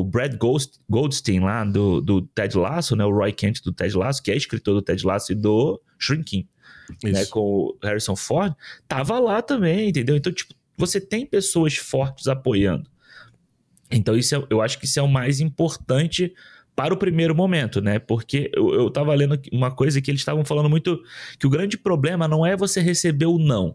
o 0.00 0.04
Brad 0.04 0.34
Gold- 0.36 0.70
Goldstein 0.88 1.40
lá 1.40 1.64
do, 1.64 2.00
do 2.00 2.22
Ted 2.22 2.56
Lasso, 2.56 2.96
né? 2.96 3.04
O 3.04 3.10
Roy 3.10 3.32
Kent 3.32 3.60
do 3.62 3.72
Ted 3.72 3.94
Lasso, 3.96 4.22
que 4.22 4.30
é 4.30 4.36
escritor 4.36 4.74
do 4.74 4.82
Ted 4.82 5.04
Lasso 5.04 5.32
e 5.32 5.34
do 5.34 5.78
Shrinking, 5.98 6.48
né? 7.04 7.22
Isso. 7.22 7.30
Com 7.30 7.40
o 7.40 7.78
Harrison 7.82 8.16
Ford, 8.16 8.54
tava 8.88 9.18
lá 9.18 9.42
também, 9.42 9.90
entendeu? 9.90 10.16
Então, 10.16 10.32
tipo, 10.32 10.54
você 10.78 10.98
tem 10.98 11.26
pessoas 11.26 11.76
fortes 11.76 12.26
apoiando. 12.26 12.88
Então, 13.90 14.16
isso 14.16 14.34
é- 14.34 14.46
eu 14.50 14.60
acho 14.62 14.78
que 14.78 14.84
isso 14.84 14.98
é 14.98 15.02
o 15.02 15.08
mais 15.08 15.40
importante 15.40 16.32
para 16.76 16.94
o 16.94 16.96
primeiro 16.96 17.34
momento, 17.34 17.80
né? 17.80 17.98
Porque 17.98 18.50
eu, 18.54 18.72
eu 18.72 18.90
tava 18.90 19.14
lendo 19.14 19.38
uma 19.52 19.70
coisa 19.70 20.00
que 20.00 20.10
eles 20.10 20.20
estavam 20.20 20.44
falando 20.44 20.70
muito 20.70 21.02
que 21.38 21.46
o 21.46 21.50
grande 21.50 21.76
problema 21.76 22.26
não 22.28 22.46
é 22.46 22.56
você 22.56 22.80
receber 22.80 23.26
o 23.26 23.38
não, 23.38 23.74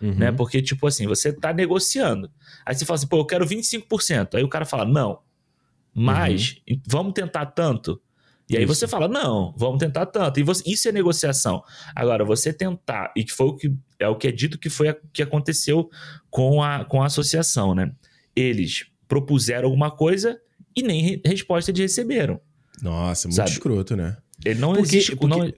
Uhum. 0.00 0.14
né? 0.14 0.30
Porque, 0.30 0.60
tipo 0.60 0.86
assim, 0.86 1.06
você 1.06 1.32
tá 1.32 1.52
negociando. 1.54 2.30
Aí 2.64 2.74
você 2.74 2.84
fala 2.84 2.96
assim, 2.98 3.06
pô, 3.08 3.16
eu 3.18 3.24
quero 3.24 3.46
25%. 3.46 4.36
Aí 4.36 4.44
o 4.44 4.48
cara 4.48 4.64
fala, 4.66 4.84
não. 4.84 5.20
Mas 5.94 6.56
vamos 6.86 7.14
tentar 7.14 7.46
tanto. 7.46 8.00
E 8.48 8.56
aí 8.56 8.62
Isso. 8.64 8.74
você 8.74 8.86
fala, 8.86 9.08
não, 9.08 9.52
vamos 9.56 9.78
tentar 9.78 10.06
tanto. 10.06 10.38
E 10.38 10.42
você- 10.42 10.62
isso 10.70 10.86
é 10.88 10.92
negociação. 10.92 11.64
Agora, 11.94 12.24
você 12.24 12.52
tentar, 12.52 13.12
e 13.16 13.24
que 13.24 13.32
foi 13.32 13.46
o 13.46 13.56
que 13.56 13.72
é 13.98 14.06
o 14.06 14.14
que 14.14 14.28
é 14.28 14.30
dito 14.30 14.58
que 14.58 14.68
foi 14.70 14.90
o 14.90 14.96
que 15.12 15.22
aconteceu 15.22 15.88
com 16.30 16.62
a, 16.62 16.84
com 16.84 17.02
a 17.02 17.06
associação, 17.06 17.74
né? 17.74 17.90
Eles 18.36 18.84
propuseram 19.08 19.64
alguma 19.66 19.90
coisa 19.90 20.38
e 20.76 20.82
nem 20.82 21.02
re- 21.02 21.22
resposta 21.24 21.70
eles 21.70 21.80
receberam. 21.80 22.40
Nossa, 22.82 23.28
muito 23.28 23.36
Sabe? 23.36 23.50
escroto, 23.50 23.96
né? 23.96 24.16
Ele 24.44 24.60
não 24.60 24.74
Porque- 24.74 24.96
existe. 24.96 25.16
porque- 25.16 25.36
não- 25.36 25.52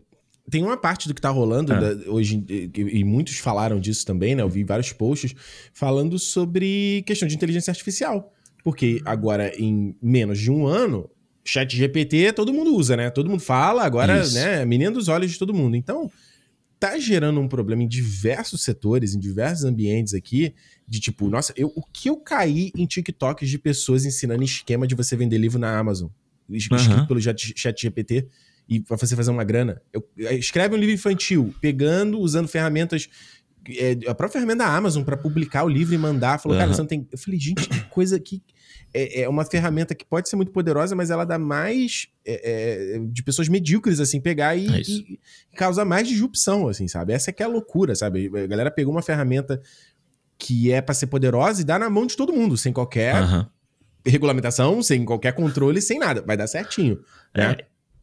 Tem 0.50 0.62
uma 0.62 0.78
parte 0.78 1.06
do 1.08 1.12
que 1.14 1.20
tá 1.20 1.28
rolando 1.28 1.74
Ah. 1.74 1.78
da- 1.92 2.10
hoje, 2.10 2.42
e, 2.48 2.70
e 3.00 3.04
muitos 3.04 3.36
falaram 3.36 3.78
disso 3.78 4.06
também, 4.06 4.34
né? 4.34 4.40
Eu 4.42 4.48
vi 4.48 4.64
vários 4.64 4.90
posts 4.94 5.34
falando 5.74 6.18
sobre 6.18 7.02
questão 7.06 7.28
de 7.28 7.34
inteligência 7.34 7.70
artificial. 7.70 8.32
Porque 8.64 8.98
agora, 9.04 9.52
em 9.60 9.94
menos 10.00 10.38
de 10.38 10.50
um 10.50 10.66
ano, 10.66 11.10
chat 11.44 11.76
GPT 11.76 12.32
todo 12.32 12.50
mundo 12.50 12.74
usa, 12.74 12.96
né? 12.96 13.10
Todo 13.10 13.28
mundo 13.28 13.40
fala, 13.42 13.84
agora, 13.84 14.22
Isso. 14.22 14.34
né? 14.36 14.62
é 14.62 14.64
Menino 14.64 14.92
dos 14.92 15.08
olhos 15.08 15.30
de 15.32 15.38
todo 15.38 15.52
mundo. 15.52 15.76
Então, 15.76 16.10
tá 16.78 16.98
gerando 16.98 17.40
um 17.40 17.48
problema 17.48 17.82
em 17.82 17.88
diversos 17.88 18.62
setores, 18.62 19.14
em 19.14 19.18
diversos 19.18 19.64
ambientes 19.64 20.14
aqui, 20.14 20.54
de 20.86 21.00
tipo, 21.00 21.28
nossa, 21.28 21.52
eu, 21.56 21.72
o 21.74 21.82
que 21.82 22.08
eu 22.08 22.16
caí 22.16 22.70
em 22.76 22.86
TikToks 22.86 23.48
de 23.48 23.58
pessoas 23.58 24.04
ensinando 24.04 24.42
esquema 24.42 24.86
de 24.86 24.94
você 24.94 25.16
vender 25.16 25.38
livro 25.38 25.58
na 25.58 25.76
Amazon, 25.76 26.08
escrito 26.48 27.06
pelo 27.06 27.20
chat, 27.20 27.80
GPT, 27.80 28.28
e 28.68 28.80
pra 28.80 28.96
você 28.96 29.16
fazer 29.16 29.30
uma 29.30 29.44
grana. 29.44 29.80
Eu, 29.92 30.06
escreve 30.32 30.74
um 30.74 30.78
livro 30.78 30.94
infantil, 30.94 31.54
pegando, 31.60 32.20
usando 32.20 32.46
ferramentas. 32.48 33.08
é, 33.68 33.92
a 34.06 34.14
própria 34.14 34.40
ferramenta 34.40 34.64
da 34.64 34.76
Amazon 34.76 35.02
pra 35.02 35.16
publicar 35.16 35.64
o 35.64 35.68
livro 35.68 35.94
e 35.94 35.98
mandar. 35.98 36.38
Falou, 36.38 36.56
cara, 36.56 36.68
Aham. 36.68 36.74
você 36.74 36.82
não 36.82 36.88
tem. 36.88 37.08
Eu 37.10 37.18
falei, 37.18 37.40
gente, 37.40 37.66
que 37.66 37.80
coisa 37.88 38.20
que. 38.20 38.42
É, 38.92 39.22
é 39.22 39.28
uma 39.28 39.44
ferramenta 39.44 39.94
que 39.94 40.04
pode 40.04 40.28
ser 40.28 40.36
muito 40.36 40.50
poderosa, 40.50 40.96
mas 40.96 41.10
ela 41.10 41.24
dá 41.24 41.38
mais 41.38 42.08
é, 42.24 42.94
é, 42.94 42.98
de 43.10 43.22
pessoas 43.22 43.48
medíocres, 43.48 44.00
assim, 44.00 44.20
pegar 44.20 44.56
e, 44.56 44.66
É 44.66 44.80
e 44.80 45.20
causar 45.56 45.84
mais 45.84 46.08
disrupção, 46.08 46.68
assim, 46.68 46.88
sabe? 46.88 47.12
Essa 47.12 47.32
que 47.32 47.42
é 47.42 47.46
a 47.46 47.48
loucura, 47.48 47.94
sabe? 47.94 48.30
A 48.34 48.46
galera 48.46 48.70
pegou 48.70 48.92
uma 48.92 49.02
ferramenta 49.02 49.60
que 50.38 50.72
é 50.72 50.80
pra 50.80 50.94
ser 50.94 51.08
poderosa 51.08 51.60
e 51.60 51.64
dá 51.64 51.78
na 51.78 51.90
mão 51.90 52.06
de 52.06 52.16
todo 52.16 52.32
mundo, 52.32 52.56
sem 52.56 52.72
qualquer 52.72 53.14
Aham. 53.16 53.48
regulamentação, 54.06 54.82
sem 54.82 55.04
qualquer 55.04 55.32
controle, 55.32 55.82
sem 55.82 55.98
nada. 55.98 56.22
Vai 56.22 56.36
dar 56.36 56.46
certinho. 56.46 57.00
né? 57.34 57.56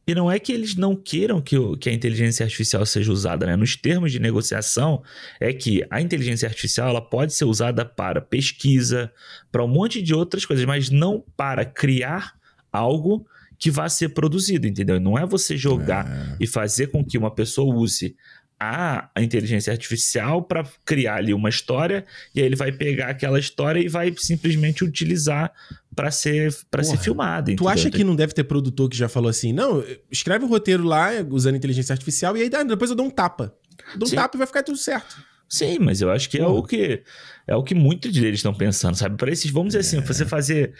E 0.07 0.13
não 0.13 0.31
é 0.31 0.37
que 0.37 0.51
eles 0.51 0.75
não 0.75 0.95
queiram 0.95 1.41
que, 1.41 1.57
o- 1.57 1.75
que 1.75 1.89
a 1.89 1.93
inteligência 1.93 2.43
artificial 2.43 2.85
seja 2.85 3.11
usada, 3.11 3.45
né? 3.45 3.55
Nos 3.55 3.75
termos 3.75 4.11
de 4.11 4.19
negociação, 4.19 5.01
é 5.39 5.51
que 5.51 5.83
a 5.89 5.99
inteligência 5.99 6.47
artificial 6.47 6.89
ela 6.89 7.01
pode 7.01 7.33
ser 7.33 7.45
usada 7.45 7.83
para 7.83 8.21
pesquisa, 8.21 9.11
para 9.51 9.63
um 9.63 9.67
monte 9.67 10.01
de 10.01 10.13
outras 10.13 10.45
coisas, 10.45 10.63
mas 10.65 10.89
não 10.91 11.23
para 11.35 11.65
criar 11.65 12.33
algo 12.71 13.25
que 13.57 13.71
vá 13.71 13.87
ser 13.89 14.09
produzido, 14.09 14.67
entendeu? 14.67 14.99
Não 14.99 15.17
é 15.17 15.25
você 15.25 15.57
jogar 15.57 16.05
É. 16.07 16.35
e 16.39 16.45
fazer 16.45 16.87
com 16.87 17.03
que 17.03 17.17
uma 17.17 17.31
pessoa 17.33 17.73
use 17.73 18.15
a, 18.59 19.09
a 19.15 19.21
inteligência 19.21 19.71
artificial 19.71 20.43
para 20.43 20.63
criar 20.85 21.15
ali 21.15 21.33
uma 21.33 21.49
história 21.49 22.05
e 22.33 22.39
aí 22.39 22.45
ele 22.45 22.55
vai 22.55 22.71
pegar 22.71 23.09
aquela 23.09 23.37
história 23.39 23.79
e 23.81 23.87
vai 23.89 24.13
simplesmente 24.17 24.83
utilizar 24.83 25.51
para 25.95 26.11
ser 26.11 26.53
para 26.69 26.83
ser 26.83 26.97
filmado. 26.97 27.47
Tu 27.47 27.51
entendeu? 27.53 27.69
acha 27.69 27.89
que 27.89 28.03
não 28.03 28.15
deve 28.15 28.33
ter 28.33 28.43
produtor 28.43 28.89
que 28.89 28.97
já 28.97 29.07
falou 29.07 29.29
assim, 29.29 29.53
não, 29.53 29.83
escreve 30.11 30.45
o 30.45 30.47
roteiro 30.47 30.83
lá 30.83 31.09
usando 31.29 31.55
inteligência 31.55 31.93
artificial 31.93 32.35
e 32.35 32.41
aí 32.41 32.49
depois 32.49 32.89
eu 32.89 32.95
dou 32.95 33.05
um 33.05 33.09
tapa. 33.09 33.53
Dou 33.95 34.07
um 34.07 34.09
Sim. 34.09 34.15
tapa 34.15 34.35
e 34.35 34.39
vai 34.39 34.47
ficar 34.47 34.63
tudo 34.63 34.77
certo. 34.77 35.15
Sim, 35.47 35.77
mas 35.79 36.01
eu 36.01 36.11
acho 36.11 36.29
que 36.29 36.37
é 36.39 36.45
o 36.45 36.63
que 36.63 37.03
é 37.47 37.55
o 37.55 37.63
que 37.63 37.75
muitos 37.75 38.11
deles 38.11 38.39
estão 38.39 38.53
pensando, 38.53 38.95
sabe? 38.95 39.15
Para 39.15 39.31
esses, 39.31 39.49
vamos 39.51 39.69
dizer 39.69 39.79
assim, 39.79 39.97
É. 39.97 40.01
você 40.01 40.25
fazer 40.25 40.73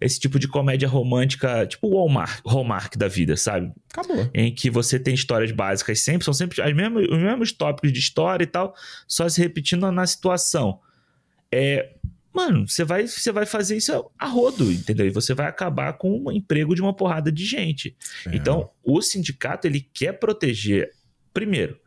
esse 0.00 0.18
tipo 0.18 0.38
de 0.38 0.48
comédia 0.48 0.88
romântica, 0.88 1.64
tipo 1.66 1.88
o 1.88 1.96
Hallmark, 1.96 2.42
Hallmark 2.46 2.96
da 2.98 3.08
vida, 3.08 3.36
sabe? 3.36 3.72
Acabou. 3.92 4.28
Em 4.34 4.52
que 4.54 4.68
você 4.68 4.98
tem 4.98 5.14
histórias 5.14 5.52
básicas 5.52 6.00
sempre, 6.00 6.24
são 6.24 6.34
sempre 6.34 6.60
as 6.60 6.74
mesmas, 6.74 7.06
os 7.08 7.18
mesmos 7.18 7.52
tópicos 7.52 7.92
de 7.92 8.00
história 8.00 8.42
e 8.44 8.46
tal, 8.46 8.74
só 9.06 9.28
se 9.28 9.40
repetindo 9.40 9.90
na 9.90 10.06
situação. 10.06 10.80
É, 11.50 11.94
mano, 12.32 12.66
você 12.68 12.84
vai, 12.84 13.06
você 13.06 13.30
vai 13.30 13.46
fazer 13.46 13.76
isso 13.76 14.10
a 14.18 14.26
rodo, 14.26 14.70
entendeu? 14.72 15.06
E 15.06 15.10
você 15.10 15.34
vai 15.34 15.46
acabar 15.46 15.92
com 15.94 16.24
o 16.24 16.32
emprego 16.32 16.74
de 16.74 16.80
uma 16.80 16.94
porrada 16.94 17.30
de 17.30 17.44
gente. 17.44 17.96
É. 18.26 18.36
Então, 18.36 18.70
o 18.82 19.00
sindicato 19.02 19.66
ele 19.66 19.80
quer 19.92 20.12
proteger, 20.14 20.90
primeiro, 21.32 21.78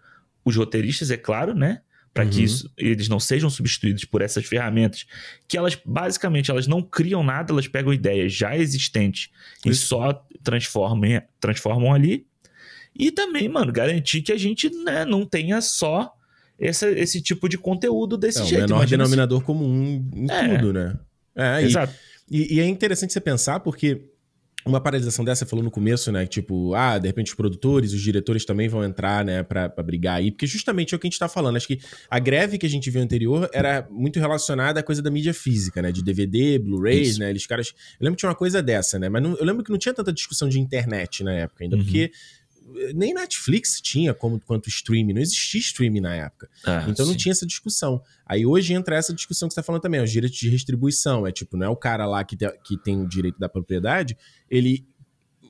os 0.44 0.56
roteiristas, 0.56 1.10
é 1.10 1.18
claro, 1.18 1.54
né? 1.54 1.82
Para 2.14 2.26
que 2.26 2.38
Uhum. 2.38 2.44
isso, 2.44 2.72
eles 2.78 3.10
não 3.10 3.20
sejam 3.20 3.50
substituídos 3.50 4.06
por 4.06 4.22
essas 4.22 4.46
ferramentas, 4.46 5.06
que 5.50 5.58
elas 5.58 5.78
basicamente 5.86 6.50
elas 6.50 6.66
não 6.66 6.82
criam 6.82 7.22
nada, 7.22 7.52
elas 7.52 7.68
pegam 7.68 7.92
ideias 7.92 8.32
já 8.32 8.56
existentes 8.56 9.30
e 9.66 9.70
Isso. 9.72 9.88
só 9.88 10.26
transformam, 10.42 11.22
transformam 11.42 11.94
ali. 11.94 12.26
E 12.98 13.12
também, 13.12 13.50
mano, 13.50 13.74
garantir 13.74 14.22
que 14.22 14.32
a 14.32 14.38
gente 14.38 14.70
né, 14.70 15.04
não 15.04 15.26
tenha 15.26 15.60
só 15.60 16.15
essa, 16.60 16.90
esse 16.90 17.22
tipo 17.22 17.48
de 17.50 17.58
conteúdo 17.58 18.18
desse 18.18 18.40
É 18.40 18.44
o 18.44 18.46
jeito. 18.46 18.62
menor 18.62 18.78
Imagina 18.78 19.04
se- 19.04 19.10
denominador 19.10 19.42
comum 19.44 20.06
em 20.14 20.28
É. 20.32 20.58
tudo, 20.58 20.74
né? 20.74 20.98
É, 21.36 21.62
Exato. 21.64 21.94
E, 22.32 22.56
e 22.56 22.60
é 22.60 22.66
interessante 22.66 23.14
você 23.14 23.20
pensar 23.22 23.60
porque 23.60 24.10
uma 24.66 24.82
paralisação 24.82 25.24
dessa, 25.24 25.46
você 25.46 25.50
falou 25.50 25.64
no 25.64 25.70
começo, 25.70 26.12
né? 26.12 26.26
Tipo, 26.26 26.74
ah, 26.74 26.98
de 26.98 27.06
repente 27.08 27.28
os 27.28 27.36
produtores, 27.36 27.94
os 27.94 28.02
diretores 28.02 28.46
também 28.46 28.68
vão 28.68 28.84
entrar, 28.84 29.24
né, 29.24 29.44
pra, 29.44 29.70
pra 29.70 29.84
brigar 29.84 30.16
aí. 30.16 30.32
Porque 30.32 30.48
justamente 30.48 30.92
é 30.92 30.98
o 30.98 31.00
que 31.00 31.06
a 31.06 31.10
gente 31.10 31.20
tá 31.20 31.28
falando. 31.30 31.56
Acho 31.56 31.68
que 31.68 31.80
a 32.10 32.18
greve 32.18 32.58
que 32.58 32.66
a 32.66 32.70
gente 32.70 32.90
viu 32.90 33.00
anterior 33.00 33.48
era 33.54 33.88
muito 33.92 34.20
relacionada 34.20 34.80
à 34.80 34.84
coisa 34.84 35.04
da 35.04 35.12
mídia 35.12 35.36
física, 35.36 35.84
né? 35.84 35.92
De 35.92 36.02
DVD, 36.04 36.58
Blu-rays, 36.58 37.20
né? 37.20 37.30
Eles 37.30 37.46
caras. 37.46 37.68
Eu 38.00 38.06
lembro 38.06 38.16
que 38.16 38.22
tinha 38.22 38.30
uma 38.30 38.36
coisa 38.36 38.64
dessa, 38.64 38.98
né? 38.98 39.08
Mas 39.08 39.22
não- 39.22 39.36
eu 39.38 39.46
lembro 39.46 39.64
que 39.64 39.70
não 39.70 39.78
tinha 39.78 39.94
tanta 39.94 40.12
discussão 40.12 40.50
de 40.50 40.60
internet 40.60 41.24
na 41.24 41.34
época 41.34 41.64
ainda, 41.64 41.76
Uhum. 41.78 41.84
porque. 41.84 42.12
Nem 42.96 43.14
Netflix 43.14 43.80
tinha 43.80 44.14
como 44.14 44.40
quanto 44.40 44.68
streaming, 44.70 45.14
não 45.14 45.22
existia 45.22 45.60
streaming 45.62 46.02
na 46.02 46.16
época. 46.16 46.50
Ah, 46.66 46.86
Então 46.90 47.06
não 47.06 47.14
sim. 47.14 47.20
tinha 47.20 47.32
essa 47.32 47.46
discussão. 47.46 48.02
Aí 48.26 48.46
hoje 48.46 48.74
entra 48.74 48.96
essa 48.96 49.14
discussão 49.14 49.48
que 49.48 49.54
você 49.54 49.62
tá 49.62 49.64
falando 49.64 49.82
também, 49.82 50.02
os 50.02 50.12
direitos 50.12 50.38
de 50.40 50.50
restribuição. 50.50 51.28
É 51.28 51.32
tipo, 51.32 51.56
não 51.58 51.66
é 51.68 51.70
o 51.70 51.76
cara 51.76 52.06
lá 52.08 52.24
que, 52.24 52.36
te- 52.36 52.58
que 52.64 52.76
tem 52.78 53.00
o 53.00 53.08
direito 53.08 53.38
da 53.40 53.48
propriedade, 53.48 54.18
ele. 54.50 54.84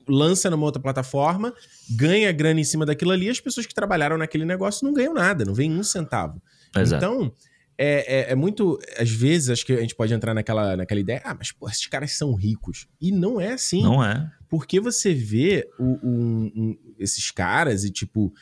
lança 0.08 0.48
numa 0.50 0.64
outra 0.64 0.80
plataforma, 0.80 1.52
ganha 1.90 2.30
grana 2.30 2.60
em 2.60 2.64
cima 2.64 2.86
daquilo 2.86 3.10
ali, 3.10 3.28
as 3.28 3.40
pessoas 3.40 3.66
que 3.66 3.74
trabalharam 3.74 4.16
naquele 4.16 4.44
negócio 4.44 4.84
não 4.86 4.92
ganham 4.94 5.12
nada, 5.12 5.44
não 5.44 5.52
vem 5.54 5.72
um 5.72 5.82
centavo. 5.82 6.40
Exato. 6.76 7.04
Então, 7.04 7.32
é, 7.78 8.28
é, 8.28 8.32
é 8.32 8.34
muito. 8.34 8.78
Às 8.98 9.10
vezes, 9.10 9.50
acho 9.50 9.66
que 9.66 9.72
a 9.72 9.80
gente 9.80 9.94
pode 9.94 10.12
entrar 10.14 10.32
naquela, 10.34 10.76
naquela 10.76 11.00
ideia, 11.00 11.20
ah, 11.24 11.34
mas 11.34 11.52
pô, 11.52 11.68
esses 11.68 11.86
caras 11.86 12.12
são 12.12 12.34
ricos. 12.34 12.86
E 13.00 13.12
não 13.12 13.40
é 13.40 13.52
assim. 13.52 13.82
Não 13.82 14.02
é. 14.02 14.30
Porque 14.48 14.80
você 14.80 15.12
vê 15.12 15.68
o, 15.78 15.98
um- 16.02 16.52
um- 16.56 16.78
esses 16.98 17.30
caras 17.30 17.84
e, 17.84 17.90
tipo. 17.90 18.32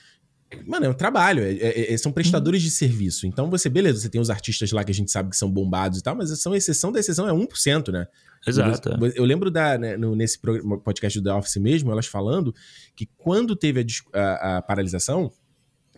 Mano, 0.69 0.87
é 0.87 0.89
um 0.89 0.95
trabalho, 0.95 1.43
é- 1.43 1.53
é- 1.55 1.93
é- 1.95 1.97
são 1.97 2.13
prestadores 2.13 2.63
de 2.63 2.71
serviço. 2.71 3.27
Então 3.27 3.51
você, 3.51 3.69
beleza, 3.69 3.99
você 3.99 4.09
tem 4.09 4.21
os 4.21 4.31
artistas 4.31 4.71
lá 4.71 4.85
que 4.85 4.93
a 4.93 4.95
gente 4.95 5.11
sabe 5.11 5.31
que 5.31 5.37
são 5.37 5.51
bombados 5.51 5.99
e 5.99 6.03
tal, 6.03 6.15
mas 6.15 6.31
são 6.41 6.55
exceção 6.55 6.93
da 6.93 7.01
exceção, 7.01 7.27
é 7.29 7.33
1%, 7.33 7.91
né? 7.91 8.07
Exato. 8.47 8.91
é. 8.91 9.13
Eu 9.17 9.25
lembro 9.25 9.51
da, 9.51 9.77
né, 9.77 9.97
no- 9.97 10.15
nesse 10.15 10.39
programa- 10.39 10.79
podcast 10.79 11.19
do 11.19 11.25
The 11.25 11.35
Office 11.35 11.57
mesmo, 11.57 11.91
elas 11.91 12.07
falando 12.07 12.55
que 12.95 13.09
quando 13.17 13.57
teve 13.57 13.85
a, 14.13 14.21
a- 14.21 14.57
a 14.59 14.63
paralisação, 14.63 15.33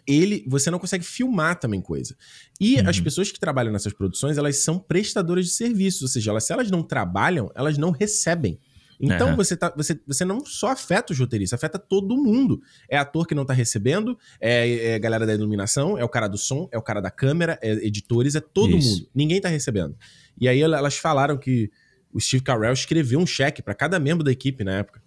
ele, 0.06 0.44
você 0.46 0.70
não 0.70 0.78
consegue 0.78 1.04
filmar 1.04 1.58
também 1.58 1.80
coisa. 1.80 2.16
E 2.60 2.76
Uhum. 2.80 2.88
as 2.88 3.00
pessoas 3.00 3.30
que 3.32 3.40
trabalham 3.40 3.72
nessas 3.72 3.92
produções, 3.92 4.38
elas 4.38 4.56
são 4.58 4.78
prestadoras 4.78 5.44
de 5.46 5.50
serviços, 5.52 6.02
ou 6.02 6.08
seja, 6.08 6.30
elas, 6.30 6.44
se 6.44 6.52
elas 6.52 6.70
não 6.70 6.82
trabalham, 6.82 7.50
elas 7.54 7.76
não 7.78 7.90
recebem. 7.90 8.58
Então 8.98 9.28
Aham. 9.28 9.36
você, 9.36 9.54
tá, 9.56 9.74
você, 9.76 10.00
você 10.06 10.24
não 10.24 10.42
só 10.46 10.68
afeta 10.68 11.12
os 11.12 11.18
roteiristas, 11.18 11.58
afeta 11.58 11.78
todo 11.78 12.16
mundo. 12.16 12.62
É 12.88 12.96
ator 12.96 13.26
que 13.26 13.34
não 13.34 13.44
tá 13.44 13.52
recebendo, 13.52 14.18
é, 14.40 14.92
é 14.94 14.98
galera 14.98 15.26
da 15.26 15.34
iluminação, 15.34 15.98
é 15.98 16.04
o 16.04 16.08
cara 16.08 16.28
do 16.28 16.38
som, 16.38 16.66
é 16.72 16.78
o 16.78 16.82
cara 16.82 17.00
da 17.02 17.10
câmera, 17.10 17.58
é 17.60 17.72
editores, 17.86 18.34
é 18.34 18.40
todo 18.40 18.74
Isso. 18.76 18.88
mundo. 19.00 19.08
Ninguém 19.14 19.38
tá 19.38 19.50
recebendo. 19.50 19.94
E 20.40 20.48
aí 20.48 20.60
ela- 20.62 20.78
elas 20.78 20.96
falaram 20.96 21.36
que 21.36 21.70
o 22.10 22.18
Steve 22.18 22.42
Carell 22.42 22.72
escreveu 22.72 23.18
um 23.18 23.26
cheque 23.26 23.60
pra 23.60 23.74
cada 23.74 23.98
membro 24.00 24.24
da 24.24 24.32
equipe 24.32 24.64
na 24.64 24.78
época. 24.78 25.02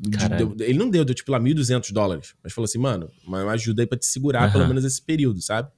Deu- 0.00 0.56
ele 0.60 0.78
não 0.78 0.88
deu, 0.88 1.04
deu 1.04 1.14
tipo 1.14 1.30
lá 1.30 1.38
1.200 1.38 1.92
dólares. 1.92 2.34
Mas 2.42 2.52
falou 2.52 2.64
assim, 2.64 2.78
mano, 2.78 3.10
uma 3.26 3.50
ajuda 3.52 3.82
aí 3.82 3.86
pra 3.86 3.98
te 3.98 4.06
segurar 4.06 4.44
Aham. 4.44 4.52
pelo 4.52 4.68
menos 4.68 4.84
esse 4.84 5.00
período, 5.02 5.40
sabe? 5.42 5.68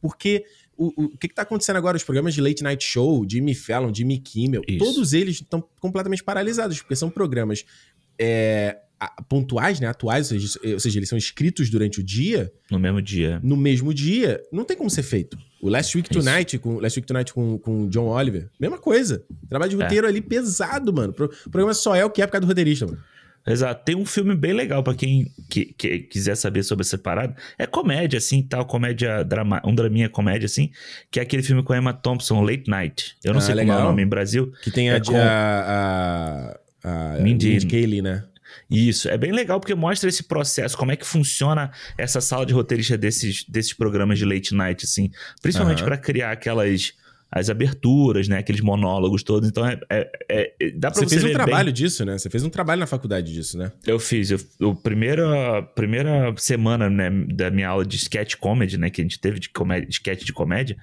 Porque 0.00 0.44
o, 0.76 0.86
o, 0.88 1.04
o 1.06 1.16
que, 1.18 1.28
que 1.28 1.34
tá 1.34 1.42
acontecendo 1.42 1.76
agora? 1.76 1.96
Os 1.96 2.04
programas 2.04 2.34
de 2.34 2.40
Late 2.40 2.62
Night 2.62 2.84
Show, 2.84 3.26
Jimmy 3.28 3.54
Fallon, 3.54 3.92
Jimmy 3.94 4.18
Kimmel, 4.18 4.62
Isso. 4.68 4.78
todos 4.78 5.12
eles 5.12 5.36
estão 5.36 5.62
completamente 5.80 6.22
paralisados, 6.24 6.78
porque 6.80 6.96
são 6.96 7.08
programas 7.10 7.64
é, 8.18 8.76
pontuais, 9.28 9.80
né? 9.80 9.86
Atuais, 9.86 10.30
ou 10.30 10.38
seja, 10.38 10.58
ou 10.74 10.80
seja, 10.80 10.98
eles 10.98 11.08
são 11.08 11.16
escritos 11.18 11.70
durante 11.70 12.00
o 12.00 12.02
dia, 12.02 12.52
No 12.70 12.78
mesmo 12.78 13.00
dia. 13.00 13.40
no 13.42 13.56
mesmo 13.56 13.94
dia, 13.94 14.42
não 14.52 14.64
tem 14.64 14.76
como 14.76 14.90
ser 14.90 15.02
feito. 15.02 15.38
O 15.62 15.68
Last 15.68 15.94
Week 15.96 16.08
Isso. 16.10 16.22
Tonight, 16.24 16.58
com, 16.58 16.78
Last 16.80 16.98
Week 16.98 17.06
Tonight 17.06 17.32
com, 17.34 17.58
com 17.58 17.84
o 17.84 17.88
John 17.90 18.06
Oliver, 18.08 18.48
mesma 18.58 18.78
coisa. 18.78 19.22
Trabalho 19.48 19.70
de 19.70 19.80
É. 19.80 19.82
roteiro 19.84 20.06
ali 20.06 20.20
pesado, 20.22 20.92
mano. 20.92 21.12
O 21.12 21.50
programa 21.50 21.74
só 21.74 21.94
é 21.94 22.04
o 22.04 22.10
que 22.10 22.22
é 22.22 22.26
por 22.26 22.32
causa 22.32 22.46
do 22.46 22.48
roteirista, 22.48 22.86
mano. 22.86 22.98
Exato. 23.46 23.84
Tem 23.84 23.96
um 23.96 24.04
filme 24.04 24.34
bem 24.36 24.52
legal 24.52 24.82
pra 24.82 24.94
quem 24.94 25.32
que, 25.48 25.66
que 25.66 25.98
quiser 26.00 26.36
saber 26.36 26.62
sobre 26.62 26.82
essa 26.82 26.98
parada. 26.98 27.34
É 27.58 27.66
comédia, 27.66 28.18
assim, 28.18 28.42
tal, 28.42 28.64
comédia, 28.66 29.24
drama, 29.24 29.60
um 29.64 29.74
draminha 29.74 30.08
comédia, 30.08 30.46
assim, 30.46 30.70
que 31.10 31.18
é 31.18 31.22
aquele 31.22 31.42
filme 31.42 31.62
com 31.62 31.72
a 31.72 31.78
Emma 31.78 31.92
Thompson, 31.92 32.42
Late 32.42 32.68
Night. 32.68 33.16
Eu 33.24 33.32
não 33.32 33.38
Ah, 33.38 33.42
sei 33.42 33.54
como 33.54 33.60
é 33.62 33.64
legal. 33.64 33.80
o 33.80 33.84
nome 33.90 34.02
em 34.02 34.06
Brasil. 34.06 34.52
Que 34.62 34.70
tem 34.70 34.90
a, 34.90 34.96
É 34.96 35.00
com- 35.00 35.16
a, 35.16 36.56
a, 36.84 37.16
a 37.16 37.18
Mindy- 37.20 37.66
Kaling, 37.66 38.02
né? 38.02 38.24
Isso, 38.70 39.08
é 39.08 39.16
bem 39.18 39.32
legal 39.32 39.58
porque 39.58 39.74
mostra 39.74 40.08
esse 40.08 40.22
processo, 40.24 40.76
como 40.76 40.92
é 40.92 40.96
que 40.96 41.06
funciona 41.06 41.70
essa 41.98 42.20
sala 42.20 42.44
de 42.46 42.52
roteirista 42.52 42.96
desses, 42.96 43.44
desses 43.48 43.72
programas 43.72 44.18
de 44.18 44.24
late 44.24 44.54
night, 44.54 44.84
assim. 44.84 45.10
Principalmente 45.42 45.78
Aham. 45.78 45.86
pra 45.86 45.96
criar 45.98 46.30
aquelas 46.32 46.92
as 47.32 47.48
aberturas, 47.48 48.26
né? 48.26 48.38
Aqueles 48.38 48.60
monólogos 48.60 49.22
todos. 49.22 49.48
Então, 49.48 49.64
é, 49.66 49.78
é- 49.88 50.10
é- 50.58 50.70
dá 50.72 50.90
pra 50.90 50.98
Você 51.00 51.06
você, 51.06 51.14
fez 51.14 51.22
um 51.22 51.26
ver 51.28 51.36
bem- 51.36 51.44
trabalho 51.46 51.72
disso, 51.72 52.04
né? 52.04 52.18
Você 52.18 52.28
fez 52.28 52.42
um 52.42 52.48
trabalho 52.50 52.80
na 52.80 52.86
faculdade 52.86 53.32
disso, 53.32 53.56
né? 53.56 53.70
Eu 53.86 54.00
fiz. 54.00 54.30
Eu, 54.30 54.40
o 54.68 54.74
primeira, 54.74 55.62
primeira 55.74 56.34
semana 56.36 56.90
né, 56.90 57.08
da 57.32 57.50
minha 57.50 57.68
aula 57.68 57.86
de 57.86 57.96
sketch 57.96 58.34
comedy, 58.36 58.76
né? 58.78 58.90
Que 58.90 59.00
a 59.00 59.04
gente 59.04 59.20
teve 59.20 59.38
de 59.38 59.48
comédia, 59.48 59.88
sketch 59.90 60.24
de 60.24 60.32
comédia, 60.32 60.76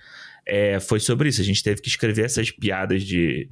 é, 0.45 0.79
foi 0.79 0.99
sobre 1.01 1.27
isso. 1.27 1.41
A 1.41 1.43
gente 1.43 1.61
teve 1.61 1.81
que 1.81 1.89
escrever 1.89 2.23
essas 2.23 2.49
piadas 2.49 3.03
de, 3.03 3.49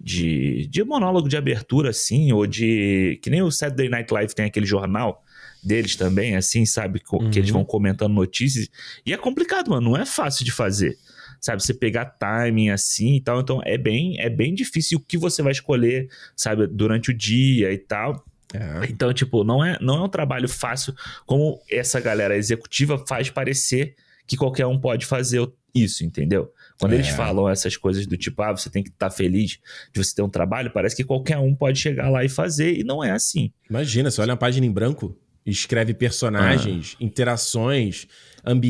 de, 0.00 0.66
de 0.70 0.82
monólogo 0.84 1.28
de 1.28 1.36
abertura, 1.36 1.90
assim, 1.90 2.32
ou 2.32 2.46
de. 2.46 3.18
Que 3.22 3.28
nem 3.30 3.42
o 3.42 3.50
Saturday 3.50 3.88
Night 3.88 4.12
Live 4.12 4.34
tem 4.34 4.46
aquele 4.46 4.66
jornal 4.66 5.22
deles 5.62 5.96
também, 5.96 6.36
assim, 6.36 6.64
sabe? 6.66 7.00
co- 7.00 7.22
Uhum. 7.22 7.30
Que 7.30 7.38
eles 7.38 7.50
vão 7.50 7.64
comentando 7.64 8.12
notícias. 8.14 8.68
E 9.04 9.12
é 9.12 9.16
complicado, 9.16 9.68
mano. 9.70 9.90
Não 9.90 9.96
é 9.96 10.04
fácil 10.06 10.44
de 10.44 10.52
fazer. 10.52 10.96
Sabe, 11.44 11.62
você 11.62 11.74
pegar 11.74 12.06
timing 12.06 12.70
assim 12.70 13.16
e 13.16 13.20
tal. 13.20 13.38
Então 13.38 13.60
é 13.66 13.76
bem, 13.76 14.18
é 14.18 14.30
bem 14.30 14.54
difícil 14.54 14.96
o 14.96 15.00
que 15.02 15.18
você 15.18 15.42
vai 15.42 15.52
escolher, 15.52 16.08
sabe, 16.34 16.66
durante 16.66 17.10
o 17.10 17.14
dia 17.14 17.70
e 17.70 17.76
tal. 17.76 18.24
É. 18.54 18.86
Então, 18.88 19.12
tipo, 19.12 19.44
não 19.44 19.62
é, 19.62 19.76
não 19.78 19.96
é 19.96 20.02
um 20.04 20.08
trabalho 20.08 20.48
fácil 20.48 20.94
como 21.26 21.60
essa 21.70 22.00
galera 22.00 22.34
executiva 22.34 22.96
faz 23.06 23.28
parecer 23.28 23.94
que 24.26 24.38
qualquer 24.38 24.64
um 24.64 24.80
pode 24.80 25.04
fazer 25.04 25.46
isso, 25.74 26.02
entendeu? 26.02 26.50
Quando 26.80 26.92
É. 26.92 26.94
eles 26.94 27.08
falam 27.10 27.46
essas 27.46 27.76
coisas 27.76 28.06
do 28.06 28.16
tipo, 28.16 28.40
ah, 28.40 28.52
você 28.52 28.70
tem 28.70 28.82
que 28.82 28.88
estar 28.88 29.10
feliz 29.10 29.58
de 29.92 30.02
você 30.02 30.14
ter 30.14 30.22
um 30.22 30.30
trabalho, 30.30 30.70
parece 30.72 30.96
que 30.96 31.04
qualquer 31.04 31.36
um 31.36 31.54
pode 31.54 31.78
chegar 31.78 32.08
lá 32.08 32.24
e 32.24 32.28
fazer, 32.30 32.78
e 32.78 32.84
não 32.84 33.04
é 33.04 33.10
assim. 33.10 33.52
Imagina, 33.68 34.10
você 34.10 34.18
olha 34.22 34.30
uma 34.32 34.36
página 34.38 34.64
em 34.64 34.72
branco, 34.72 35.14
escreve 35.44 35.92
personagens, 35.92 36.96
Ah. 36.98 37.04
interações, 37.04 38.06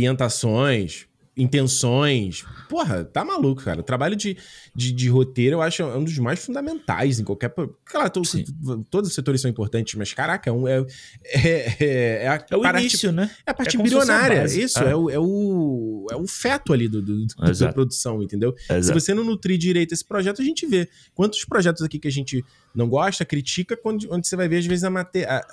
ambientações, 0.08 1.06
intenções. 1.36 2.44
Porra, 2.68 3.04
tá 3.04 3.24
maluco, 3.24 3.62
cara. 3.62 3.80
O 3.80 3.82
trabalho 3.82 4.16
de, 4.16 4.36
de, 4.74 4.92
de 4.92 5.08
roteiro 5.08 5.56
eu 5.56 5.62
acho 5.62 5.82
é 5.82 5.96
um 5.96 6.04
dos 6.04 6.18
mais 6.18 6.44
fundamentais 6.44 7.18
em 7.18 7.24
qualquer. 7.24 7.52
Claro, 7.84 8.10
to- 8.10 8.24
Sim. 8.24 8.44
todos 8.90 9.08
os 9.10 9.14
setores 9.14 9.40
são 9.40 9.50
importantes, 9.50 9.94
mas 9.94 10.12
caraca, 10.12 10.48
é, 10.50 10.52
um, 10.52 10.66
é, 10.68 10.84
é, 11.24 12.24
é 12.24 12.28
a 12.28 12.44
É 12.50 12.56
o 12.56 12.60
parte- 12.62 12.80
início, 12.80 13.12
né? 13.12 13.30
É 13.46 13.50
a 13.50 13.54
parte 13.54 13.74
É 13.74 13.78
como 13.78 13.88
se 13.88 13.94
fosse 13.94 14.10
a 14.10 14.14
embrionária. 14.14 14.40
base. 14.42 14.62
Isso, 14.62 14.78
Ah. 14.78 14.88
é, 14.88 14.94
o, 14.96 15.10
é, 15.10 15.18
o, 15.18 16.06
é 16.10 16.16
o 16.16 16.26
feto 16.26 16.72
ali 16.72 16.88
do, 16.88 17.00
do- 17.02 17.26
do- 17.26 17.58
da 17.58 17.72
produção, 17.72 18.22
entendeu? 18.22 18.54
Se 18.58 18.72
Exato. 18.72 19.00
você 19.00 19.14
não 19.14 19.24
nutrir 19.24 19.58
direito 19.58 19.92
esse 19.92 20.04
projeto, 20.04 20.40
a 20.40 20.44
gente 20.44 20.66
vê. 20.66 20.88
Quantos 21.14 21.44
projetos 21.44 21.82
aqui 21.82 21.98
que 21.98 22.08
a 22.08 22.12
gente 22.12 22.44
não 22.74 22.88
gosta, 22.88 23.24
critica, 23.24 23.76
quando, 23.76 24.06
onde 24.10 24.26
você 24.26 24.36
vai 24.36 24.48
ver, 24.48 24.58
às 24.58 24.66
vezes, 24.66 24.84
a, 24.84 24.90
mate, 24.90 25.24
a, 25.24 25.44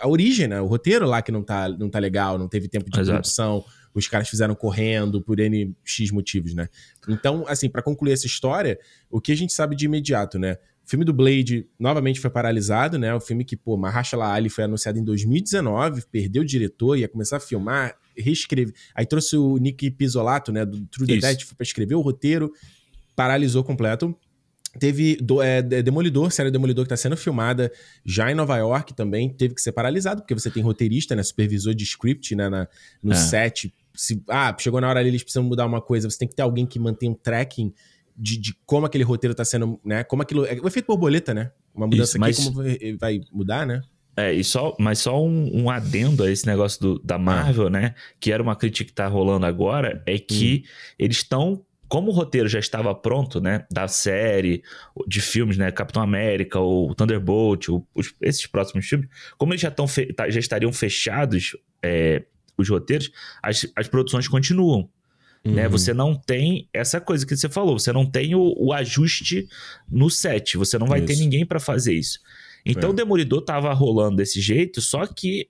a 0.00 0.08
origem, 0.08 0.48
né? 0.48 0.60
O 0.60 0.66
roteiro 0.66 1.06
lá 1.06 1.22
que 1.22 1.30
não 1.32 1.42
tá, 1.42 1.68
não 1.68 1.88
tá 1.88 1.98
legal, 1.98 2.38
não 2.38 2.48
teve 2.48 2.68
tempo 2.68 2.90
de 2.90 2.98
Exato. 3.00 3.16
produção, 3.18 3.64
os 3.98 4.08
caras 4.08 4.28
fizeram 4.28 4.54
correndo 4.54 5.20
por 5.22 5.38
N 5.40 5.74
X 5.84 6.10
motivos, 6.10 6.54
né? 6.54 6.68
Então, 7.08 7.44
assim, 7.48 7.68
pra 7.68 7.82
concluir 7.82 8.12
essa 8.12 8.26
história, 8.26 8.78
o 9.10 9.20
que 9.20 9.32
a 9.32 9.36
gente 9.36 9.52
sabe 9.52 9.74
de 9.76 9.84
imediato, 9.86 10.38
né? 10.38 10.58
O 10.84 10.88
filme 10.88 11.04
do 11.04 11.12
Blade 11.12 11.66
novamente 11.78 12.20
foi 12.20 12.30
paralisado, 12.30 12.96
né? 12.98 13.12
O 13.12 13.18
filme 13.20 13.44
que, 13.44 13.56
pô, 13.56 13.76
Mahershala 13.76 14.32
Ali 14.32 14.48
foi 14.48 14.64
anunciado 14.64 14.98
em 14.98 15.04
2019, 15.04 16.02
perdeu 16.12 16.42
o 16.42 16.44
diretor, 16.44 16.96
ia 16.96 17.08
começar 17.08 17.38
a 17.38 17.40
filmar, 17.40 17.96
reescrever. 18.16 18.72
Aí 18.94 19.04
trouxe 19.04 19.36
o 19.36 19.56
Nick 19.58 19.90
Pizzolato, 19.90 20.52
né, 20.52 20.64
do 20.64 20.86
True. 20.86 21.06
Detective, 21.06 21.54
pra 21.56 21.64
escrever 21.64 21.94
o 21.96 22.00
roteiro, 22.00 22.52
paralisou 23.16 23.64
completo. 23.64 24.14
Teve 24.78 25.16
do- 25.16 25.40
é, 25.40 25.62
de- 25.62 25.82
Demolidor, 25.82 26.30
série 26.30 26.50
Demolidor 26.50 26.84
que 26.84 26.90
tá 26.90 26.96
sendo 26.98 27.16
filmada 27.16 27.72
já 28.04 28.30
em 28.30 28.34
Nova 28.34 28.56
York 28.58 28.92
também, 28.94 29.30
teve 29.30 29.54
que 29.54 29.62
ser 29.62 29.72
paralisado, 29.72 30.20
porque 30.20 30.34
você 30.34 30.50
tem 30.50 30.62
roteirista, 30.62 31.16
né, 31.16 31.22
supervisor 31.22 31.74
de 31.74 31.82
script, 31.84 32.34
né, 32.36 32.48
na- 32.50 32.68
no 33.02 33.12
É. 33.12 33.16
set. 33.16 33.74
Se, 33.96 34.22
ah, 34.28 34.54
chegou 34.58 34.80
na 34.80 34.88
hora 34.88 35.00
ali, 35.00 35.08
eles 35.08 35.22
precisam 35.22 35.42
mudar 35.44 35.66
uma 35.66 35.80
coisa, 35.80 36.08
você 36.10 36.18
tem 36.18 36.28
que 36.28 36.34
ter 36.34 36.42
alguém 36.42 36.66
que 36.66 36.78
mantenha 36.78 37.10
um 37.12 37.14
tracking 37.14 37.72
de, 38.16 38.38
de 38.38 38.54
como 38.64 38.86
aquele 38.86 39.04
roteiro 39.04 39.34
tá 39.34 39.44
sendo, 39.44 39.78
né, 39.84 40.02
como 40.04 40.22
aquilo... 40.22 40.44
É 40.46 40.54
o 40.62 40.66
efeito 40.66 40.86
borboleta, 40.86 41.34
né? 41.34 41.50
Uma 41.74 41.86
mudança 41.86 42.12
Isso, 42.12 42.18
mas- 42.18 42.38
aqui, 42.38 42.48
como 42.48 42.98
vai- 42.98 43.20
mudar, 43.32 43.66
né? 43.66 43.82
É, 44.16 44.32
e 44.32 44.42
só, 44.42 44.74
mas 44.80 44.98
só 45.00 45.22
um, 45.22 45.50
um 45.64 45.68
adendo 45.68 46.22
a 46.24 46.30
esse 46.30 46.46
negócio 46.46 46.80
do- 46.80 46.98
da 47.00 47.18
Marvel, 47.18 47.68
né? 47.68 47.94
Que 48.18 48.32
era 48.32 48.42
uma 48.42 48.56
crítica 48.56 48.88
que 48.88 48.94
tá 48.94 49.06
rolando 49.06 49.44
agora, 49.44 50.02
é 50.06 50.18
que 50.18 50.64
eles 50.98 51.18
estão. 51.18 51.62
Como 51.86 52.10
o 52.10 52.14
roteiro 52.14 52.48
já 52.48 52.58
estava 52.58 52.94
pronto, 52.94 53.40
né? 53.42 53.66
Da 53.70 53.86
série, 53.86 54.62
de 55.06 55.20
filmes, 55.20 55.58
né? 55.58 55.70
Capitão 55.70 56.02
América, 56.02 56.58
o 56.58 56.94
Thunderbolt, 56.94 57.68
o- 57.68 57.86
os- 57.94 58.14
esses 58.22 58.46
próximos 58.46 58.86
filmes, 58.86 59.06
como 59.36 59.52
eles 59.52 59.60
já, 59.60 59.70
tão 59.70 59.86
fe- 59.86 60.10
tá- 60.14 60.30
já 60.30 60.40
estariam 60.40 60.72
fechados 60.72 61.54
é, 61.82 62.24
os 62.56 62.68
roteiros, 62.68 63.10
as, 63.42 63.66
as 63.76 63.88
produções 63.88 64.26
continuam. 64.28 64.88
Né? 65.44 65.64
Uhum. 65.66 65.70
Você 65.70 65.94
não 65.94 66.14
tem 66.14 66.68
essa 66.72 67.00
coisa 67.00 67.24
que 67.24 67.36
você 67.36 67.48
falou, 67.48 67.78
você 67.78 67.92
não 67.92 68.04
tem 68.04 68.34
o, 68.34 68.54
o 68.58 68.72
ajuste 68.72 69.48
no 69.88 70.10
set, 70.10 70.56
você 70.56 70.76
não 70.76 70.86
vai 70.88 71.00
ter 71.02 71.12
Isso. 71.12 71.22
ninguém 71.22 71.46
pra 71.46 71.60
fazer 71.60 71.94
isso. 71.94 72.18
Então 72.64 72.90
É. 72.90 72.92
o 72.92 72.96
Demolidor 72.96 73.42
tava 73.42 73.72
rolando 73.72 74.16
desse 74.16 74.40
jeito, 74.40 74.80
só 74.80 75.06
que 75.06 75.48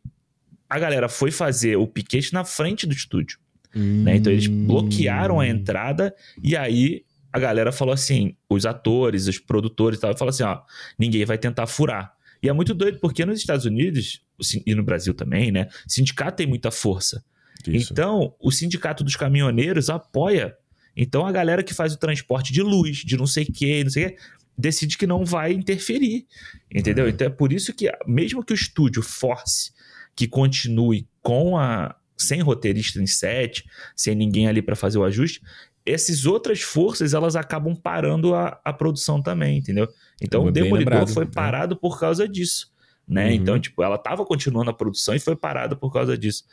a 0.68 0.78
galera 0.78 1.08
foi 1.08 1.30
fazer 1.30 1.76
o 1.76 1.86
piquete 1.86 2.32
na 2.34 2.44
frente 2.44 2.86
do 2.86 2.92
estúdio. 2.92 3.38
né? 3.74 4.16
Então 4.16 4.32
eles 4.32 4.48
Hum. 4.48 4.66
bloquearam 4.66 5.38
a 5.40 5.46
entrada 5.48 6.14
e 6.42 6.56
aí 6.56 7.04
a 7.32 7.38
galera 7.38 7.70
falou 7.72 7.92
assim, 7.92 8.34
os 8.48 8.64
atores, 8.66 9.26
os 9.28 9.38
produtores 9.38 9.98
e 9.98 10.00
tal, 10.02 10.16
falaram 10.16 10.30
assim, 10.34 10.42
ó, 10.44 10.60
ninguém 10.98 11.24
vai 11.26 11.36
tentar 11.38 11.66
furar. 11.66 12.12
E 12.42 12.49
é 12.49 12.53
muito 12.53 12.75
doido 12.75 12.99
porque 13.01 13.25
nos 13.25 13.38
Estados 13.38 13.64
Unidos 13.64 14.22
e 14.66 14.75
no 14.75 14.83
Brasil 14.83 15.14
também, 15.14 15.51
né? 15.51 15.68
Sindicato 15.87 16.37
tem 16.37 16.46
muita 16.46 16.70
força. 16.70 17.25
Isso. 17.66 17.92
Então, 17.92 18.35
o 18.40 18.51
sindicato 18.51 19.03
dos 19.03 19.16
caminhoneiros 19.16 19.88
apoia. 19.90 20.55
Então, 20.94 21.27
a 21.27 21.33
galera 21.33 21.62
que 21.62 21.75
faz 21.75 21.92
o 21.94 21.99
transporte 21.99 22.53
de 22.53 22.62
luz, 22.62 22.99
de 22.99 23.16
não 23.16 23.27
sei 23.27 23.44
o 23.44 23.53
que, 23.53 23.85
não 23.85 23.90
sei 23.90 24.07
o 24.07 24.11
que, 24.11 24.16
decide 24.57 24.96
que 24.96 25.07
não 25.07 25.25
vai 25.25 25.53
interferir, 25.53 26.27
entendeu? 26.72 27.05
Uhum. 27.05 27.11
Então 27.11 27.27
é 27.27 27.31
por 27.31 27.53
isso 27.53 27.72
que, 27.75 27.90
mesmo 28.07 28.42
que 28.42 28.53
o 28.53 28.55
estúdio 28.55 29.03
force 29.03 29.72
que 30.14 30.27
continue 30.27 31.07
com 31.20 31.59
a 31.59 31.94
sem 32.16 32.40
roteirista 32.40 33.01
em 33.01 33.07
set, 33.07 33.64
sem 33.94 34.14
ninguém 34.14 34.49
ali 34.49 34.62
para 34.62 34.75
fazer 34.75 34.96
o 34.96 35.05
ajuste, 35.05 35.42
essas 35.87 36.27
outras 36.27 36.61
forças 36.61 37.14
elas 37.14 37.37
acabam 37.37 37.75
parando 37.75 38.35
a, 38.35 38.61
a 38.64 38.72
produção 38.72 39.22
também, 39.22 39.59
entendeu? 39.59 39.88
Então 40.20 40.44
o 40.44 40.51
Demolidor 40.51 40.94
lembrado, 40.94 41.09
foi 41.09 41.25
né? 41.25 41.31
parado 41.33 41.75
é. 41.75 41.79
por 41.79 41.99
causa 41.99 42.29
disso, 42.29 42.72
né? 43.07 43.27
Uhum. 43.27 43.33
Então, 43.33 43.61
tipo, 43.61 43.83
ela 43.83 43.96
tava 43.96 44.25
continuando 44.25 44.70
a 44.70 44.75
produção 44.75 45.14
e 45.14 45.20
foi 45.20 45.37
parada 45.37 45.77
por 45.77 45.92
causa 45.92 46.18
disso. 46.18 46.44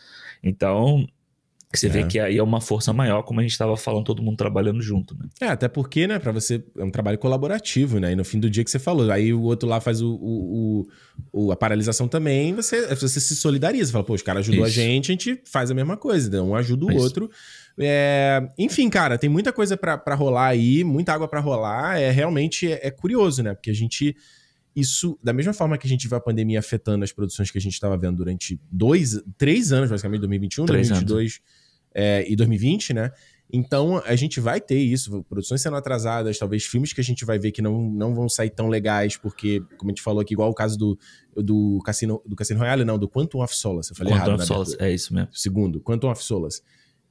Então, 0.44 1.08
você 1.74 1.88
é. 1.88 1.90
vê 1.90 2.04
que 2.04 2.20
aí 2.20 2.38
é 2.38 2.44
uma 2.44 2.62
força 2.62 2.94
maior, 2.94 3.24
como 3.24 3.40
a 3.40 3.44
gente 3.44 3.52
estava 3.52 3.76
falando, 3.76 4.06
todo 4.06 4.22
mundo 4.22 4.38
trabalhando 4.38 4.82
junto, 4.82 5.18
né? 5.18 5.26
É, 5.42 5.48
até 5.48 5.68
porque, 5.68 6.06
né, 6.06 6.20
para 6.20 6.32
você 6.32 6.64
é 6.78 6.84
um 6.84 6.92
trabalho 6.92 7.18
colaborativo, 7.18 8.00
né? 8.00 8.12
E 8.12 8.16
no 8.16 8.24
fim 8.24 8.40
do 8.40 8.50
dia 8.50 8.64
que 8.64 8.70
você 8.70 8.78
falou, 8.78 9.10
aí 9.12 9.34
o 9.34 9.42
outro 9.42 9.68
lá 9.68 9.82
faz 9.82 10.00
o, 10.00 10.14
o, 10.14 10.88
o 11.32 11.52
a 11.52 11.56
paralisação 11.56 12.08
também, 12.08 12.54
você, 12.54 12.94
você 12.96 13.20
se 13.20 13.36
solidariza, 13.36 13.92
fala, 13.92 14.04
pô, 14.04 14.14
os 14.14 14.22
caras 14.22 14.42
ajudou 14.42 14.68
Isso. 14.68 14.80
a 14.80 14.84
gente, 14.84 15.12
a 15.12 15.14
gente 15.14 15.42
faz 15.46 15.72
a 15.72 15.74
mesma 15.74 15.98
coisa, 15.98 16.30
né? 16.30 16.40
um 16.42 16.56
ajuda 16.56 16.86
o 16.86 16.92
Isso. 16.92 17.00
outro. 17.00 17.32
É, 17.80 18.48
enfim, 18.58 18.90
cara, 18.90 19.18
tem 19.18 19.30
muita 19.30 19.52
coisa 19.52 19.76
para 19.76 20.16
rolar 20.16 20.48
aí, 20.48 20.84
muita 20.84 21.14
água 21.14 21.28
para 21.28 21.40
rolar. 21.40 22.00
É 22.00 22.12
realmente 22.12 22.72
é, 22.72 22.88
é, 22.88 22.92
curioso, 22.92 23.44
né? 23.44 23.54
Porque 23.54 23.70
a 23.70 23.76
gente. 23.76 24.16
Isso, 24.76 25.20
da 25.24 25.32
mesma 25.32 25.54
forma 25.54 25.78
que 25.78 25.86
a 25.86 25.90
gente 25.90 26.08
viu 26.08 26.18
a 26.18 26.22
pandemia 26.22 26.58
afetando 26.58 27.04
as 27.04 27.12
produções 27.12 27.52
que 27.52 27.58
a 27.60 27.62
gente 27.62 27.74
estava 27.74 27.96
vendo 27.96 28.18
durante 28.18 28.60
dois, 28.72 29.22
três 29.38 29.72
anos, 29.72 29.88
basicamente, 29.88 30.22
2021, 30.22 30.66
três 30.66 30.90
2022. 30.90 31.34
Anos 31.34 31.42
é, 31.94 32.26
e 32.28 32.36
2020, 32.36 32.94
né? 32.94 33.12
Então 33.52 34.02
a 34.06 34.16
gente 34.16 34.40
vai 34.40 34.60
ter 34.60 34.80
isso, 34.80 35.24
produções 35.26 35.62
sendo 35.62 35.76
atrasadas, 35.76 36.40
talvez 36.40 36.64
filmes 36.64 36.92
que 36.92 37.00
a 37.00 37.04
gente 37.04 37.24
vai 37.24 37.38
ver 37.38 37.52
que 37.52 37.62
não, 37.62 37.84
não 37.92 38.16
vão 38.16 38.28
sair 38.28 38.50
tão 38.50 38.68
legais, 38.68 39.16
porque, 39.16 39.62
como 39.78 39.92
a 39.92 39.94
gente 39.94 40.02
falou 40.02 40.22
aqui, 40.22 40.34
igual 40.34 40.50
o 40.50 40.56
caso 40.56 40.78
do, 40.78 40.98
do 41.36 41.80
Cassino, 41.86 42.22
do 42.26 42.36
Cassino 42.36 42.60
Royale, 42.60 42.84
não, 42.84 42.98
do 42.98 43.08
Quantum 43.08 43.44
of 43.44 43.56
Solace. 43.56 43.92
Eu 43.92 43.96
falei 43.96 44.14
Quantum 44.14 44.26
errado, 44.26 44.40
of 44.40 44.48
Solace, 44.48 44.76
é 44.80 44.92
isso 44.92 45.14
mesmo. 45.14 45.30
Segundo, 45.32 45.80
Quantum 45.80 46.10
of 46.10 46.24
Solace. 46.24 46.62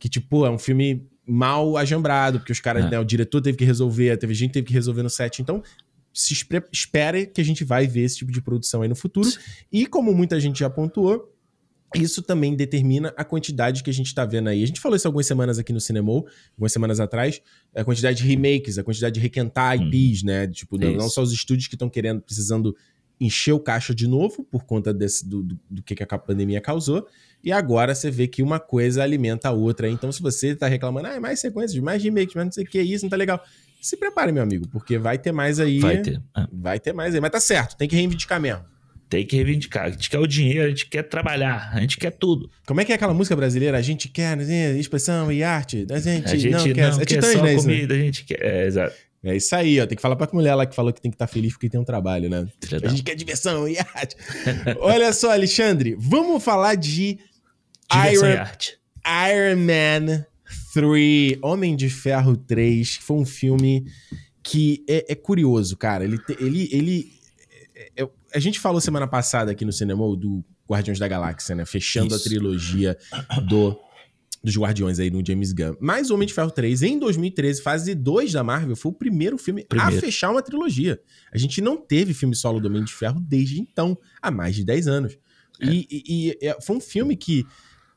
Que, 0.02 0.08
tipo, 0.08 0.44
é 0.44 0.50
um 0.50 0.58
filme 0.58 1.08
mal 1.24 1.76
ajambrado, 1.76 2.40
porque 2.40 2.50
os 2.50 2.58
caras, 2.58 2.86
é. 2.86 2.90
né, 2.90 2.98
o 2.98 3.04
diretor 3.04 3.40
teve 3.40 3.56
que 3.56 3.64
resolver, 3.64 4.10
a 4.10 4.32
gente 4.32 4.50
teve 4.50 4.66
que 4.66 4.72
resolver 4.72 5.00
no 5.00 5.08
set. 5.08 5.40
Então, 5.40 5.62
se 6.12 6.34
espere 6.72 7.28
que 7.28 7.40
a 7.40 7.44
gente 7.44 7.62
vai 7.62 7.86
ver 7.86 8.00
esse 8.00 8.16
tipo 8.16 8.32
de 8.32 8.42
produção 8.42 8.82
aí 8.82 8.88
no 8.88 8.96
futuro. 8.96 9.30
E 9.70 9.86
como 9.86 10.12
muita 10.12 10.40
gente 10.40 10.58
já 10.58 10.68
pontuou, 10.68 11.32
isso 11.94 12.20
também 12.20 12.56
determina 12.56 13.14
a 13.16 13.22
quantidade 13.22 13.84
que 13.84 13.90
a 13.90 13.92
gente 13.92 14.08
está 14.08 14.24
vendo 14.24 14.48
aí. 14.48 14.64
A 14.64 14.66
gente 14.66 14.80
falou 14.80 14.96
isso 14.96 15.06
algumas 15.06 15.26
semanas 15.26 15.56
aqui 15.56 15.72
no 15.72 15.80
Cinema, 15.80 16.10
algumas 16.52 16.72
semanas 16.72 16.98
atrás, 16.98 17.40
a 17.72 17.84
quantidade 17.84 18.18
de 18.20 18.28
remakes, 18.28 18.76
a 18.76 18.82
quantidade 18.82 19.14
de 19.14 19.20
requentar 19.20 19.80
IPs, 19.80 20.24
hum. 20.24 20.26
né? 20.26 20.48
Tipo, 20.48 20.76
não, 20.78 20.94
não, 20.94 21.08
só 21.08 21.22
os 21.22 21.32
estúdios 21.32 21.68
que 21.68 21.76
estão 21.76 21.88
querendo, 21.88 22.20
precisando 22.20 22.74
encher 23.24 23.52
o 23.52 23.60
caixa 23.60 23.94
de 23.94 24.08
novo 24.08 24.44
por 24.44 24.64
conta 24.64 24.92
desse, 24.92 25.28
do, 25.28 25.42
do, 25.42 25.58
do, 25.70 25.82
que 25.82 25.94
a 26.02 26.18
pandemia 26.18 26.60
causou. 26.60 27.06
E 27.42 27.50
agora 27.52 27.94
você 27.94 28.10
vê 28.10 28.26
que 28.26 28.42
uma 28.42 28.60
coisa 28.60 29.02
alimenta 29.02 29.48
a 29.48 29.52
outra. 29.52 29.88
Então, 29.88 30.10
se 30.12 30.22
você 30.22 30.48
está 30.48 30.66
reclamando, 30.66 31.08
ah, 31.08 31.14
é 31.14 31.20
mais 31.20 31.40
sequências, 31.40 31.80
mais 31.82 32.02
remakes, 32.02 32.34
mas 32.34 32.44
não 32.44 32.52
sei 32.52 32.64
o 32.64 32.66
que, 32.66 32.80
isso 32.80 33.04
não 33.04 33.10
tá 33.10 33.16
legal. 33.16 33.42
Se 33.80 33.96
prepare, 33.96 34.30
meu 34.30 34.42
amigo, 34.42 34.68
porque 34.68 34.96
vai 34.98 35.18
ter 35.18 35.32
mais 35.32 35.58
aí. 35.58 35.80
Vai 35.80 36.00
ter. 36.00 36.22
É. 36.36 36.46
Vai 36.52 36.78
ter 36.78 36.92
mais 36.92 37.14
aí. 37.14 37.20
Mas 37.20 37.30
tá 37.30 37.40
certo, 37.40 37.76
tem 37.76 37.88
que 37.88 37.96
reivindicar 37.96 38.40
mesmo. 38.40 38.64
Tem 39.08 39.26
que 39.26 39.36
reivindicar. 39.36 39.86
A 39.86 39.90
gente 39.90 40.08
quer 40.08 40.18
o 40.18 40.26
dinheiro, 40.26 40.64
a 40.64 40.68
gente 40.68 40.86
quer 40.86 41.02
trabalhar, 41.02 41.70
a 41.74 41.80
gente 41.80 41.98
quer 41.98 42.12
tudo. 42.12 42.48
Como 42.64 42.80
é 42.80 42.84
que 42.84 42.92
é 42.92 42.94
aquela 42.94 43.12
música 43.12 43.36
brasileira? 43.36 43.76
A 43.76 43.82
gente 43.82 44.08
quer 44.08 44.36
né, 44.36 44.72
expressão 44.78 45.30
e 45.30 45.42
arte. 45.42 45.86
A 45.90 45.98
gente, 45.98 46.32
a 46.32 46.36
gente 46.36 46.50
não, 46.52 46.64
quer. 46.64 46.92
Não 46.92 47.00
é 47.00 47.04
quer 47.04 47.22
só 47.22 47.42
né, 47.42 47.56
comida, 47.56 47.94
a 47.94 47.98
gente 47.98 48.24
quer. 48.24 48.42
É, 48.42 48.66
exato. 48.66 48.94
É 49.24 49.36
isso 49.36 49.54
aí, 49.54 49.80
ó. 49.80 49.86
Tem 49.86 49.94
que 49.94 50.02
falar 50.02 50.16
pra 50.16 50.28
mulher 50.32 50.54
lá 50.54 50.66
que 50.66 50.74
falou 50.74 50.92
que 50.92 51.00
tem 51.00 51.10
que 51.10 51.14
estar 51.14 51.26
tá 51.26 51.32
feliz 51.32 51.52
porque 51.52 51.68
tem 51.68 51.80
um 51.80 51.84
trabalho, 51.84 52.28
né? 52.28 52.46
A 52.82 52.88
gente 52.88 53.02
quer 53.02 53.14
diversão 53.14 53.68
e 53.68 53.78
arte. 53.78 54.16
Olha 54.80 55.12
só, 55.12 55.30
Alexandre, 55.30 55.96
vamos 55.98 56.42
falar 56.42 56.74
de 56.74 57.18
diversão 57.90 58.28
Iron, 58.28 58.34
e 58.34 58.36
arte. 58.36 58.78
Iron 59.30 59.56
Man 59.56 60.26
3, 60.74 61.38
Homem 61.40 61.76
de 61.76 61.88
Ferro 61.88 62.36
3, 62.36 62.98
que 62.98 63.02
foi 63.04 63.16
um 63.16 63.24
filme 63.24 63.86
que 64.42 64.84
é, 64.88 65.12
é 65.12 65.14
curioso, 65.14 65.76
cara. 65.76 66.02
Ele, 66.02 66.18
ele, 66.40 66.68
ele 66.72 67.12
é, 67.96 68.02
é, 68.02 68.08
a 68.34 68.38
gente 68.40 68.58
falou 68.58 68.80
semana 68.80 69.06
passada 69.06 69.52
aqui 69.52 69.64
no 69.64 69.72
cinema 69.72 70.04
do 70.16 70.44
Guardiões 70.68 70.98
da 70.98 71.06
Galáxia, 71.06 71.54
né? 71.54 71.64
Fechando 71.64 72.14
Isso. 72.14 72.26
a 72.26 72.28
trilogia 72.28 72.98
do 73.46 73.78
dos 74.42 74.56
Guardiões 74.56 74.98
aí 74.98 75.10
no 75.10 75.24
James 75.24 75.52
Gunn. 75.52 75.76
Mas 75.80 76.10
Homem 76.10 76.26
de 76.26 76.34
Ferro 76.34 76.50
3, 76.50 76.82
em 76.82 76.98
2013, 76.98 77.62
fase 77.62 77.94
2 77.94 78.32
da 78.32 78.42
Marvel, 78.42 78.74
foi 78.74 78.90
o 78.90 78.94
primeiro 78.94 79.38
filme 79.38 79.64
primeiro. 79.64 79.96
a 79.96 80.00
fechar 80.00 80.30
uma 80.30 80.42
trilogia. 80.42 81.00
A 81.32 81.38
gente 81.38 81.60
não 81.60 81.76
teve 81.76 82.12
filme 82.12 82.34
solo 82.34 82.58
do 82.58 82.66
Homem 82.66 82.84
de 82.84 82.92
Ferro 82.92 83.20
desde 83.20 83.60
então, 83.60 83.96
há 84.20 84.30
mais 84.30 84.56
de 84.56 84.64
10 84.64 84.88
anos. 84.88 85.18
É. 85.60 85.66
E, 85.66 85.86
e, 85.90 86.02
e, 86.08 86.38
é, 86.48 86.58
foi 86.60 86.76
um 86.76 86.80
filme 86.80 87.16
que 87.16 87.46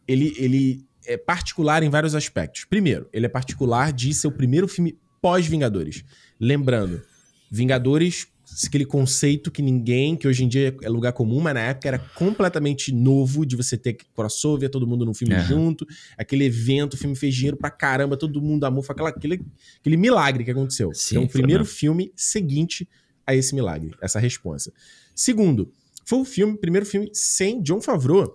ele, 0.07 0.35
ele 0.37 0.85
é 1.05 1.17
particular 1.17 1.81
em 1.81 1.89
vários 1.89 2.13
aspectos. 2.13 2.65
Primeiro, 2.65 3.09
ele 3.11 3.25
é 3.25 3.29
particular 3.29 3.91
de 3.91 4.13
ser 4.13 4.27
o 4.27 4.31
primeiro 4.31 4.67
filme 4.67 4.97
pós-Vingadores. 5.21 6.03
Lembrando, 6.39 7.01
Vingadores 7.49 8.27
aquele 8.63 8.85
conceito 8.85 9.51
que 9.51 9.61
ninguém, 9.61 10.15
que 10.15 10.27
hoje 10.27 10.43
em 10.43 10.47
dia 10.47 10.75
é 10.81 10.89
lugar 10.89 11.11
comum, 11.11 11.41
mas 11.41 11.53
na 11.53 11.61
época 11.61 11.87
era 11.87 11.99
completamente 11.99 12.93
novo 12.93 13.45
de 13.45 13.55
você 13.55 13.77
ter 13.77 13.97
crossover, 14.15 14.69
todo 14.69 14.87
mundo 14.87 15.05
num 15.05 15.13
filme 15.13 15.35
uhum. 15.35 15.41
junto, 15.41 15.85
aquele 16.17 16.45
evento, 16.45 16.93
o 16.93 16.97
filme 16.97 17.15
fez 17.15 17.35
dinheiro 17.35 17.57
pra 17.57 17.69
caramba, 17.69 18.15
todo 18.15 18.41
mundo 18.41 18.63
amou, 18.65 18.81
foi 18.81 18.93
aquela, 18.93 19.09
aquele, 19.09 19.41
aquele 19.79 19.97
milagre 19.97 20.43
que 20.43 20.51
aconteceu. 20.51 20.93
Sim, 20.93 21.15
então, 21.15 21.23
o 21.25 21.29
primeiro 21.29 21.63
mesmo. 21.63 21.77
filme 21.77 22.13
seguinte 22.15 22.87
a 23.27 23.35
esse 23.35 23.53
milagre, 23.53 23.91
essa 24.01 24.19
resposta. 24.19 24.71
Segundo, 25.13 25.71
foi 26.05 26.19
o 26.19 26.25
filme, 26.25 26.57
primeiro 26.57 26.85
filme 26.85 27.09
sem 27.13 27.61
John 27.61 27.81
Favreau. 27.81 28.33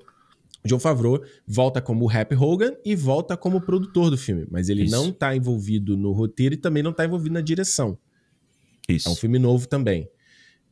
John 0.65 0.79
Favreau 0.79 1.23
volta 1.47 1.81
como 1.81 2.11
Happy 2.11 2.35
Hogan 2.35 2.75
e 2.85 2.95
volta 2.95 3.37
como 3.37 3.61
produtor 3.61 4.11
do 4.11 4.19
filme, 4.19 4.47
mas 4.51 4.69
ele 4.69 4.83
Isso. 4.83 4.93
não 4.93 5.11
tá 5.11 5.35
envolvido 5.35 5.97
no 5.97 6.13
roteiro 6.13 6.55
e 6.55 6.59
também 6.59 6.83
não 6.83 6.93
tá 6.93 7.05
envolvido 7.05 7.33
na 7.33 7.41
direção. 7.41 7.97
Isso. 8.91 9.09
É 9.09 9.13
um 9.13 9.17
filme 9.17 9.39
novo 9.39 9.67
também. 9.67 10.09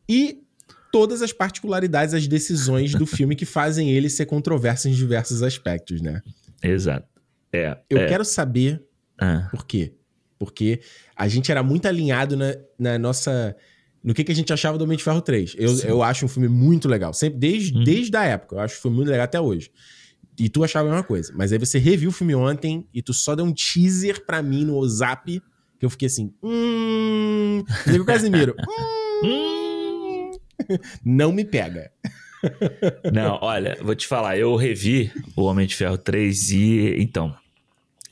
E 0.08 0.42
todas 0.90 1.22
as 1.22 1.32
particularidades, 1.32 2.14
as 2.14 2.26
decisões 2.26 2.94
do 2.94 3.04
filme 3.06 3.36
que 3.36 3.44
fazem 3.44 3.90
ele 3.90 4.08
ser 4.08 4.26
controverso 4.26 4.88
em 4.88 4.92
diversos 4.92 5.42
aspectos, 5.42 6.00
né? 6.00 6.22
Exato. 6.62 7.06
É, 7.52 7.78
Eu 7.88 7.98
é. 7.98 8.06
quero 8.06 8.24
saber 8.24 8.82
ah. 9.20 9.48
por 9.50 9.66
quê. 9.66 9.94
Porque 10.38 10.80
a 11.16 11.26
gente 11.26 11.50
era 11.50 11.62
muito 11.62 11.86
alinhado 11.86 12.36
na, 12.36 12.54
na 12.78 12.98
nossa. 12.98 13.56
No 14.02 14.14
que, 14.14 14.22
que 14.22 14.30
a 14.30 14.34
gente 14.34 14.52
achava 14.52 14.78
do 14.78 14.84
Homem 14.84 14.96
de 14.96 15.02
Ferro 15.02 15.20
3. 15.20 15.56
Eu, 15.58 15.76
eu 15.80 16.02
acho 16.02 16.24
um 16.24 16.28
filme 16.28 16.48
muito 16.48 16.88
legal. 16.88 17.12
Sempre, 17.12 17.38
desde, 17.38 17.76
hum. 17.76 17.82
desde 17.82 18.16
a 18.16 18.24
época. 18.24 18.56
Eu 18.56 18.60
acho 18.60 18.76
que 18.76 18.82
foi 18.82 18.90
muito 18.90 19.08
legal 19.08 19.24
até 19.24 19.40
hoje. 19.40 19.70
E 20.38 20.48
tu 20.48 20.62
achava 20.62 20.86
a 20.86 20.90
mesma 20.92 21.04
coisa. 21.04 21.32
Mas 21.34 21.52
aí 21.52 21.58
você 21.58 21.78
reviu 21.78 22.10
o 22.10 22.12
filme 22.12 22.34
ontem 22.34 22.86
e 22.94 23.02
tu 23.02 23.12
só 23.12 23.34
deu 23.34 23.44
um 23.44 23.52
teaser 23.52 24.24
pra 24.24 24.40
mim 24.40 24.64
no 24.64 24.76
WhatsApp 24.76 25.42
que 25.78 25.86
eu 25.86 25.90
fiquei 25.90 26.06
assim, 26.06 26.32
hum. 26.42 27.64
Digo 27.86 28.04
Casimiro, 28.04 28.54
hum. 29.22 30.32
Não 31.04 31.32
me 31.32 31.44
pega. 31.44 31.90
Não, 33.12 33.38
olha, 33.40 33.76
vou 33.82 33.94
te 33.94 34.06
falar, 34.06 34.38
eu 34.38 34.54
revi 34.56 35.12
o 35.36 35.42
Homem 35.42 35.66
de 35.66 35.74
Ferro 35.74 35.98
3 35.98 36.50
e. 36.52 36.94
Então. 36.98 37.34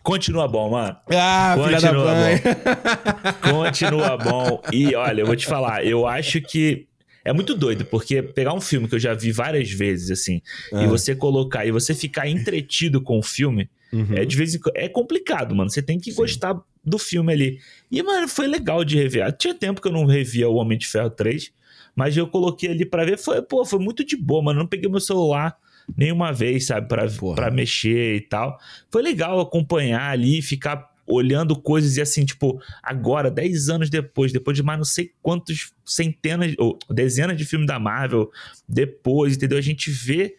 Continua 0.03 0.47
bom, 0.47 0.71
mano. 0.71 0.97
Ah, 1.11 1.57
Continua 1.57 2.15
bom. 2.15 3.51
Continua 3.51 4.17
bom. 4.17 4.63
E 4.73 4.95
olha, 4.95 5.23
eu 5.23 5.27
vou 5.27 5.35
te 5.35 5.47
falar, 5.47 5.85
eu 5.85 6.07
acho 6.07 6.41
que 6.41 6.87
é 7.25 7.33
muito 7.33 7.57
doido, 7.57 7.85
porque 7.85 8.23
pegar 8.23 8.55
um 8.55 8.61
filme 8.61 8.87
que 8.87 8.95
eu 8.95 9.01
já 9.01 9.15
vi 9.15 9.33
várias 9.33 9.69
vezes, 9.69 10.13
assim, 10.13 10.41
ah. 10.73 10.85
e 10.85 10.87
você 10.87 11.17
colocar 11.17 11.67
e 11.67 11.73
você 11.73 11.93
ficar 11.93 12.29
entretido 12.29 13.01
com 13.01 13.19
o 13.19 13.23
filme, 13.23 13.69
uhum. 13.93 14.15
é 14.15 14.25
de 14.25 14.37
vez 14.37 14.55
em. 14.55 14.61
É 14.77 14.89
complicado, 14.89 15.55
mano. 15.57 15.69
Você 15.69 15.83
tem 15.83 15.99
que 15.99 16.13
Sim. 16.13 16.19
gostar 16.19 16.57
do 16.87 16.99
filme 16.99 17.33
ali. 17.33 17.59
E, 17.91 18.01
mano, 18.03 18.29
foi 18.29 18.47
legal 18.47 18.85
de 18.85 18.97
rever. 18.97 19.31
Tinha 19.33 19.53
tempo 19.53 19.83
que 19.83 19.89
eu 19.89 19.93
não 19.93 20.07
revia 20.07 20.49
o 20.49 20.55
Homem 20.55 20.79
de 20.79 20.87
Ferro 20.87 21.11
3, 21.11 21.53
mas 21.97 22.17
eu 22.17 22.29
coloquei 22.29 22.71
ali 22.71 22.87
para 22.87 23.05
ver. 23.05 23.19
Foi, 23.19 23.43
pô, 23.43 23.65
foi 23.65 23.81
muito 23.81 24.05
de 24.05 24.17
boa, 24.17 24.43
mano. 24.43 24.61
Não 24.61 24.67
peguei 24.67 24.89
meu 24.89 25.01
celular 25.01 25.59
nenhuma 25.97 26.33
vez, 26.33 26.67
sabe, 26.67 26.87
pra, 26.87 27.07
pra 27.35 27.51
mexer 27.51 28.17
e 28.17 28.21
tal. 28.21 28.59
Foi 28.91 29.03
legal 29.03 29.41
acompanhar 29.41 30.11
ali, 30.11 30.41
ficar 30.41 30.89
olhando 31.09 31.55
coisas 31.61 31.97
e 31.97 32.01
assim, 32.01 32.25
tipo, 32.25 32.61
agora, 32.83 33.31
10 33.31 33.69
anos 33.69 33.91
depois, 33.91 34.33
depois 34.33 34.57
de 34.57 34.63
mais 34.63 34.79
não 34.79 34.85
sei 34.85 35.13
quantos 35.23 35.73
centenas 35.85 36.55
ou 36.59 36.79
dezenas 36.91 37.37
de 37.37 37.45
filmes 37.45 37.67
da 37.67 37.79
Marvel, 37.79 38.31
depois, 38.69 39.37
entendeu? 39.37 39.59
A 39.59 39.63
gente 39.63 39.89
vê 39.89 40.35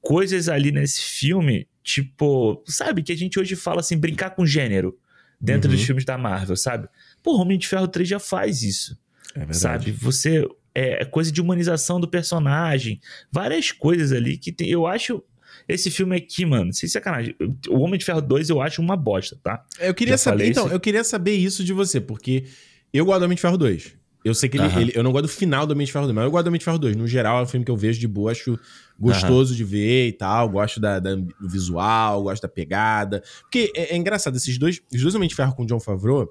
coisas 0.00 0.48
ali 0.48 0.70
nesse 0.70 1.00
filme, 1.00 1.66
tipo, 1.82 2.62
sabe, 2.66 3.02
que 3.02 3.10
a 3.10 3.16
gente 3.16 3.38
hoje 3.38 3.56
fala 3.56 3.80
assim, 3.80 3.96
brincar 3.96 4.30
com 4.30 4.46
gênero 4.46 4.96
dentro 5.42 5.68
uhum. 5.68 5.76
dos 5.76 5.84
filmes 5.84 6.04
da 6.04 6.16
Marvel, 6.16 6.56
sabe? 6.56 6.88
Pô, 7.20 7.36
Homem 7.36 7.58
de 7.58 7.66
Ferro 7.66 7.88
3 7.88 8.08
já 8.08 8.20
faz 8.20 8.62
isso. 8.62 8.96
É 9.34 9.40
verdade. 9.40 9.58
Sabe? 9.58 9.90
Você. 9.90 10.46
É, 10.74 11.02
é 11.02 11.04
coisa 11.04 11.30
de 11.30 11.40
humanização 11.40 12.00
do 12.00 12.08
personagem. 12.08 13.00
Várias 13.30 13.72
coisas 13.72 14.12
ali 14.12 14.38
que 14.38 14.52
tem, 14.52 14.68
eu 14.68 14.86
acho. 14.86 15.22
Esse 15.68 15.90
filme 15.90 16.16
aqui, 16.16 16.44
mano, 16.44 16.72
sem 16.72 16.88
sacanagem. 16.88 17.36
O 17.68 17.80
Homem 17.80 17.98
de 17.98 18.04
Ferro 18.04 18.20
2 18.20 18.50
eu 18.50 18.60
acho 18.60 18.80
uma 18.80 18.96
bosta, 18.96 19.38
tá? 19.42 19.64
Eu 19.78 19.94
queria 19.94 20.14
já 20.14 20.18
saber. 20.18 20.48
Então, 20.48 20.66
isso. 20.66 20.74
eu 20.74 20.80
queria 20.80 21.04
saber 21.04 21.34
isso 21.34 21.62
de 21.62 21.72
você, 21.72 22.00
porque 22.00 22.44
eu 22.92 23.04
gosto 23.04 23.20
do 23.20 23.24
Homem 23.26 23.36
de 23.36 23.42
Ferro 23.42 23.56
2. 23.56 23.94
Eu 24.24 24.34
sei 24.34 24.48
que 24.48 24.56
ele, 24.56 24.80
ele, 24.80 24.92
Eu 24.94 25.02
não 25.02 25.10
gosto 25.10 25.24
do 25.24 25.28
final 25.28 25.66
do 25.66 25.72
Homem 25.72 25.84
de 25.84 25.92
Ferro 25.92 26.06
2, 26.06 26.14
mas 26.14 26.24
eu 26.24 26.30
gosto 26.30 26.44
do 26.44 26.48
Homem 26.48 26.58
de 26.58 26.64
Ferro 26.64 26.78
2. 26.78 26.96
No 26.96 27.06
geral, 27.08 27.40
é 27.40 27.42
um 27.42 27.46
filme 27.46 27.64
que 27.64 27.70
eu 27.70 27.76
vejo 27.76 27.98
de 27.98 28.06
boa, 28.06 28.30
acho 28.30 28.58
gostoso 28.98 29.54
de 29.54 29.64
ver 29.64 30.08
e 30.08 30.12
tal. 30.12 30.48
Gosto 30.48 30.78
da, 30.78 31.00
da, 31.00 31.14
do 31.14 31.48
visual, 31.48 32.22
gosto 32.22 32.42
da 32.42 32.48
pegada. 32.48 33.22
Porque 33.40 33.72
é, 33.74 33.94
é 33.94 33.96
engraçado, 33.96 34.36
esses 34.36 34.56
dois. 34.58 34.80
Os 34.92 35.02
dois 35.02 35.14
Homem 35.14 35.28
de 35.28 35.34
Ferro 35.34 35.54
com 35.54 35.64
o 35.64 35.66
John 35.66 35.80
Favreau 35.80 36.28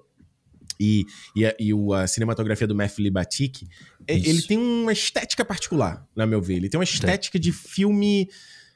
e, 0.80 1.06
e, 1.36 1.46
a, 1.46 1.56
e 1.60 1.72
a 1.94 2.08
cinematografia 2.08 2.66
do 2.66 2.74
Matthew 2.74 3.04
Libatic, 3.04 3.68
é, 4.08 4.16
ele 4.16 4.42
tem 4.42 4.58
uma 4.58 4.92
estética 4.92 5.46
particular, 5.46 6.08
na 6.16 6.26
meu 6.26 6.42
ver. 6.42 6.56
Ele 6.56 6.70
tem 6.70 6.80
uma 6.80 6.84
estética 6.84 7.38
de 7.38 7.52
filme. 7.52 8.28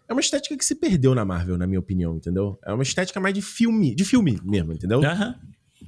É 0.08 0.14
uma 0.14 0.22
estética 0.22 0.56
que 0.56 0.64
se 0.64 0.76
perdeu 0.76 1.16
na 1.16 1.26
Marvel, 1.26 1.58
na 1.58 1.66
minha 1.66 1.80
opinião, 1.80 2.16
entendeu? 2.16 2.60
É 2.64 2.72
uma 2.72 2.84
estética 2.84 3.20
mais 3.20 3.34
de 3.34 3.42
filme, 3.42 3.96
de 3.96 4.06
filme 4.06 4.40
mesmo, 4.44 4.72
entendeu? 4.72 5.00
Uhum. 5.00 5.34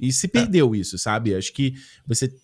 E 0.00 0.12
se 0.12 0.26
perdeu 0.26 0.74
isso, 0.74 0.98
sabe? 0.98 1.34
Acho 1.34 1.52
que 1.52 1.74
você 2.04 2.34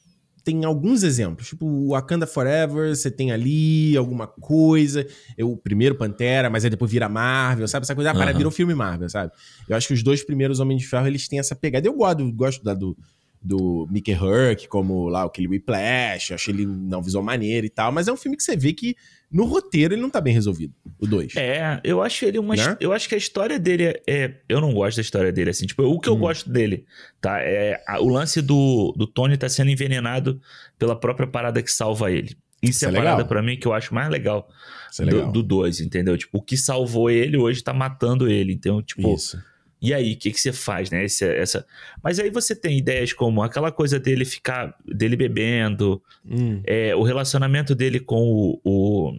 tem 0.44 0.64
alguns 0.64 1.02
exemplos, 1.02 1.48
tipo 1.48 1.88
Wakanda 1.88 2.26
Forever, 2.26 2.94
você 2.94 3.10
tem 3.10 3.32
ali 3.32 3.96
alguma 3.96 4.26
coisa, 4.26 5.06
eu, 5.38 5.50
o 5.50 5.56
primeiro 5.56 5.94
Pantera, 5.94 6.50
mas 6.50 6.64
aí 6.64 6.70
depois 6.70 6.90
vira 6.90 7.08
Marvel, 7.08 7.66
sabe? 7.66 7.84
Essa 7.84 7.94
coisa, 7.94 8.10
ah, 8.10 8.14
para, 8.14 8.32
virou 8.32 8.52
filme 8.52 8.74
Marvel, 8.74 9.08
sabe? 9.08 9.32
Eu 9.66 9.74
acho 9.74 9.88
que 9.88 9.94
os 9.94 10.02
dois 10.02 10.22
primeiros 10.22 10.60
Homens 10.60 10.82
de 10.82 10.88
Ferro, 10.88 11.06
eles 11.06 11.26
têm 11.26 11.38
essa 11.38 11.56
pegada. 11.56 11.88
Eu 11.88 11.94
gosto, 11.94 12.30
gosto 12.32 12.62
da, 12.62 12.74
do, 12.74 12.94
do 13.44 13.86
Mickey 13.90 14.12
Herc, 14.12 14.66
como 14.68 15.06
lá 15.08 15.22
aquele 15.24 15.48
Whiplash, 15.48 16.32
acho 16.32 16.50
ele 16.50 16.64
não 16.64 17.02
visual 17.02 17.22
maneiro 17.22 17.66
e 17.66 17.70
tal, 17.70 17.92
mas 17.92 18.08
é 18.08 18.12
um 18.12 18.16
filme 18.16 18.38
que 18.38 18.42
você 18.42 18.56
vê 18.56 18.72
que 18.72 18.96
no 19.30 19.44
roteiro 19.44 19.92
ele 19.92 20.00
não 20.00 20.08
tá 20.08 20.20
bem 20.20 20.32
resolvido, 20.32 20.72
o 20.98 21.06
2. 21.06 21.36
É, 21.36 21.80
eu 21.84 22.00
acho 22.02 22.24
ele 22.24 22.38
uma. 22.38 22.56
Né? 22.56 22.76
Eu 22.80 22.92
acho 22.92 23.06
que 23.06 23.14
a 23.14 23.18
história 23.18 23.58
dele 23.58 23.84
é, 23.84 24.02
é, 24.08 24.34
Eu 24.48 24.60
não 24.60 24.72
gosto 24.72 24.96
da 24.96 25.02
história 25.02 25.30
dele, 25.30 25.50
assim. 25.50 25.66
Tipo, 25.66 25.82
o 25.82 26.00
que 26.00 26.08
eu 26.08 26.14
hum. 26.14 26.20
gosto 26.20 26.48
dele, 26.48 26.86
tá? 27.20 27.40
É 27.40 27.82
a, 27.86 28.00
o 28.00 28.08
lance 28.08 28.40
do, 28.40 28.94
do 28.96 29.06
Tony 29.06 29.36
tá 29.36 29.48
sendo 29.48 29.70
envenenado 29.70 30.40
pela 30.78 30.98
própria 30.98 31.26
parada 31.26 31.62
que 31.62 31.70
salva 31.70 32.10
ele. 32.10 32.36
Isso, 32.62 32.78
Isso 32.78 32.84
é, 32.86 32.88
é 32.88 32.90
a 32.92 32.94
parada 32.94 33.24
pra 33.24 33.42
mim 33.42 33.58
que 33.58 33.66
eu 33.66 33.74
acho 33.74 33.92
mais 33.92 34.08
legal, 34.08 34.48
é 34.98 35.04
legal. 35.04 35.32
do 35.32 35.42
2, 35.42 35.80
entendeu? 35.80 36.16
Tipo, 36.16 36.38
o 36.38 36.42
que 36.42 36.56
salvou 36.56 37.10
ele 37.10 37.36
hoje 37.36 37.62
tá 37.62 37.74
matando 37.74 38.28
ele. 38.28 38.54
Então, 38.54 38.80
tipo. 38.82 39.14
Isso 39.14 39.38
e 39.84 39.92
aí, 39.92 40.14
o 40.14 40.16
que, 40.16 40.30
que 40.30 40.40
você 40.40 40.50
faz, 40.50 40.90
né? 40.90 41.04
Esse, 41.04 41.26
essa... 41.26 41.66
Mas 42.02 42.18
aí 42.18 42.30
você 42.30 42.56
tem 42.56 42.78
ideias 42.78 43.12
como 43.12 43.42
aquela 43.42 43.70
coisa 43.70 44.00
dele 44.00 44.24
ficar, 44.24 44.74
dele 44.86 45.14
bebendo, 45.14 46.02
hum. 46.24 46.62
é, 46.64 46.96
o 46.96 47.02
relacionamento 47.02 47.74
dele 47.74 48.00
com 48.00 48.22
o, 48.22 48.60
o, 48.64 49.18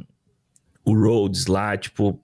o 0.84 0.94
Rhodes 0.94 1.46
lá, 1.46 1.78
tipo, 1.78 2.20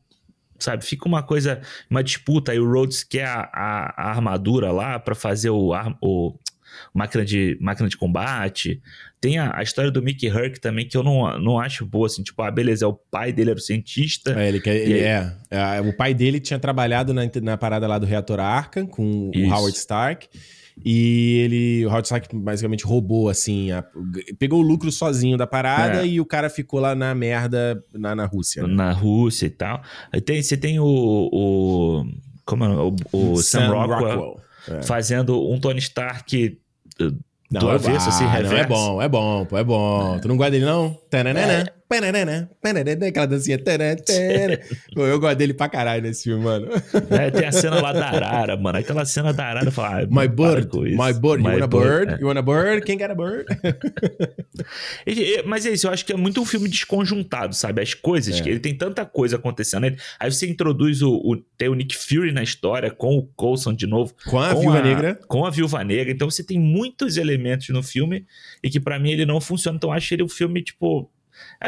sabe? 0.57 0.83
Fica 0.83 1.07
uma 1.07 1.21
coisa, 1.21 1.61
uma 1.87 2.03
disputa. 2.03 2.51
Aí 2.51 2.59
o 2.59 2.67
Rhodes 2.67 3.03
quer 3.03 3.27
a, 3.27 3.47
a, 3.53 3.93
a 3.95 4.09
armadura 4.09 4.71
lá 4.71 4.97
para 4.97 5.13
fazer 5.13 5.51
o, 5.51 5.71
o 6.01 6.33
máquina 6.91 7.23
de, 7.23 7.59
máquina 7.61 7.87
de 7.87 7.95
combate. 7.95 8.81
Tem 9.21 9.37
a, 9.37 9.55
a, 9.55 9.61
história 9.61 9.91
do 9.91 10.01
Mickey 10.01 10.27
Herc 10.27 10.59
também, 10.59 10.87
que 10.87 10.97
eu 10.97 11.03
não, 11.03 11.37
não 11.39 11.59
acho 11.59 11.85
boa, 11.85 12.07
assim, 12.07 12.23
tipo, 12.23 12.41
ah, 12.41 12.49
beleza, 12.49 12.85
é 12.85 12.87
o 12.87 12.93
pai 12.93 13.31
dele 13.31 13.51
era 13.51 13.59
o 13.59 13.61
cientista. 13.61 14.33
É, 14.37 14.47
ele, 14.47 14.59
quer, 14.59 14.75
ele 14.75 14.97
é, 14.97 15.31
é, 15.51 15.79
O 15.79 15.95
pai 15.95 16.15
dele 16.15 16.39
tinha 16.39 16.57
trabalhado 16.57 17.13
na, 17.13 17.21
na 17.39 17.55
parada 17.55 17.87
lá 17.87 17.99
do 17.99 18.05
reator 18.07 18.39
Arkham 18.39 18.87
com 18.87 19.29
Isso. 19.31 19.45
o 19.45 19.53
Howard 19.53 19.77
Stark. 19.77 20.27
E 20.83 21.37
ele, 21.43 21.85
o 21.85 21.89
Howard 21.89 22.07
Stark 22.07 22.35
basicamente 22.35 22.83
roubou, 22.83 23.29
assim, 23.29 23.69
a, 23.71 23.85
pegou 24.39 24.59
o 24.59 24.63
lucro 24.63 24.91
sozinho 24.91 25.37
da 25.37 25.45
parada 25.45 26.01
é. 26.01 26.07
e 26.07 26.19
o 26.19 26.25
cara 26.25 26.49
ficou 26.49 26.79
lá 26.79 26.95
na 26.95 27.13
merda 27.13 27.83
na, 27.93 28.15
na 28.15 28.25
Rússia. 28.25 28.65
Né? 28.65 28.73
Na 28.73 28.91
Rússia 28.91 29.45
e 29.45 29.51
tal. 29.51 29.83
Aí 30.11 30.19
tem, 30.19 30.41
você 30.41 30.57
tem 30.57 30.79
o, 30.79 31.29
o 31.31 32.05
como 32.43 32.63
é, 32.63 32.69
o, 32.69 32.95
o 33.11 33.35
Sam, 33.37 33.59
Sam 33.59 33.67
Rockwell, 33.67 33.99
Rockwell. 33.99 34.41
É. 34.67 34.81
fazendo 34.81 35.47
um 35.47 35.59
Tony 35.59 35.79
Stark 35.79 36.57
não, 37.51 37.61
do 37.61 37.69
avesso, 37.69 38.09
assim, 38.09 38.25
É 38.25 38.65
bom, 38.65 39.01
é 39.01 39.09
bom, 39.09 39.45
pô, 39.45 39.57
é 39.57 39.63
bom. 39.63 40.15
É. 40.15 40.19
Tu 40.19 40.27
não 40.27 40.37
gosta 40.37 40.51
dele, 40.51 40.65
não? 40.65 40.97
Tananana. 41.09 41.53
É. 41.53 41.80
Aquela 43.07 43.27
dancinha. 43.27 43.57
Pô, 44.95 45.05
eu 45.05 45.19
gosto 45.19 45.37
dele 45.37 45.53
pra 45.53 45.67
caralho 45.67 46.01
nesse 46.01 46.23
filme, 46.23 46.43
mano. 46.43 46.67
É, 47.09 47.29
tem 47.31 47.45
a 47.45 47.51
cena 47.51 47.81
lá 47.81 47.91
da 47.91 48.07
Arara, 48.07 48.55
mano. 48.57 48.77
Aquela 48.77 49.05
cena 49.05 49.33
da 49.33 49.45
Arara, 49.45 49.71
fala, 49.71 50.01
ah, 50.01 50.07
My 50.09 50.27
bird, 50.27 50.69
my 50.77 51.13
bird, 51.13 51.41
you 51.41 51.43
my 51.43 51.53
want 51.53 51.63
a 51.63 51.67
bird? 51.67 52.13
É. 52.13 52.17
You 52.19 52.27
want 52.27 52.37
a 52.37 52.41
bird? 52.41 52.85
Quem 52.85 52.97
quer 52.97 53.11
a 53.11 53.15
bird? 53.15 53.45
Mas 55.45 55.65
é 55.65 55.71
isso, 55.71 55.87
eu 55.87 55.91
acho 55.91 56.05
que 56.05 56.13
é 56.13 56.15
muito 56.15 56.39
um 56.41 56.45
filme 56.45 56.69
desconjuntado, 56.69 57.53
sabe? 57.55 57.81
As 57.81 57.93
coisas, 57.93 58.39
é. 58.39 58.41
que 58.41 58.49
ele 58.49 58.59
tem 58.59 58.75
tanta 58.75 59.05
coisa 59.05 59.35
acontecendo. 59.35 59.93
Aí 60.19 60.31
você 60.31 60.47
introduz 60.47 61.01
o, 61.01 61.13
o, 61.15 61.37
tem 61.57 61.69
o 61.69 61.73
Nick 61.73 61.97
Fury 61.97 62.31
na 62.31 62.43
história, 62.43 62.91
com 62.91 63.17
o 63.17 63.23
Coulson 63.35 63.73
de 63.73 63.87
novo. 63.87 64.13
Com 64.25 64.39
a 64.39 64.53
com 64.53 64.61
Viúva 64.61 64.79
a, 64.79 64.83
Negra. 64.83 65.19
Com 65.27 65.45
a 65.45 65.49
Viúva 65.49 65.83
Negra. 65.83 66.11
Então 66.13 66.29
você 66.29 66.43
tem 66.43 66.59
muitos 66.59 67.17
elementos 67.17 67.69
no 67.69 67.83
filme 67.83 68.25
e 68.63 68.69
que 68.69 68.79
para 68.79 68.99
mim 68.99 69.11
ele 69.11 69.25
não 69.25 69.41
funciona. 69.41 69.77
Então 69.77 69.89
eu 69.89 69.93
acho 69.93 70.13
ele 70.13 70.23
um 70.23 70.29
filme, 70.29 70.61
tipo 70.61 71.09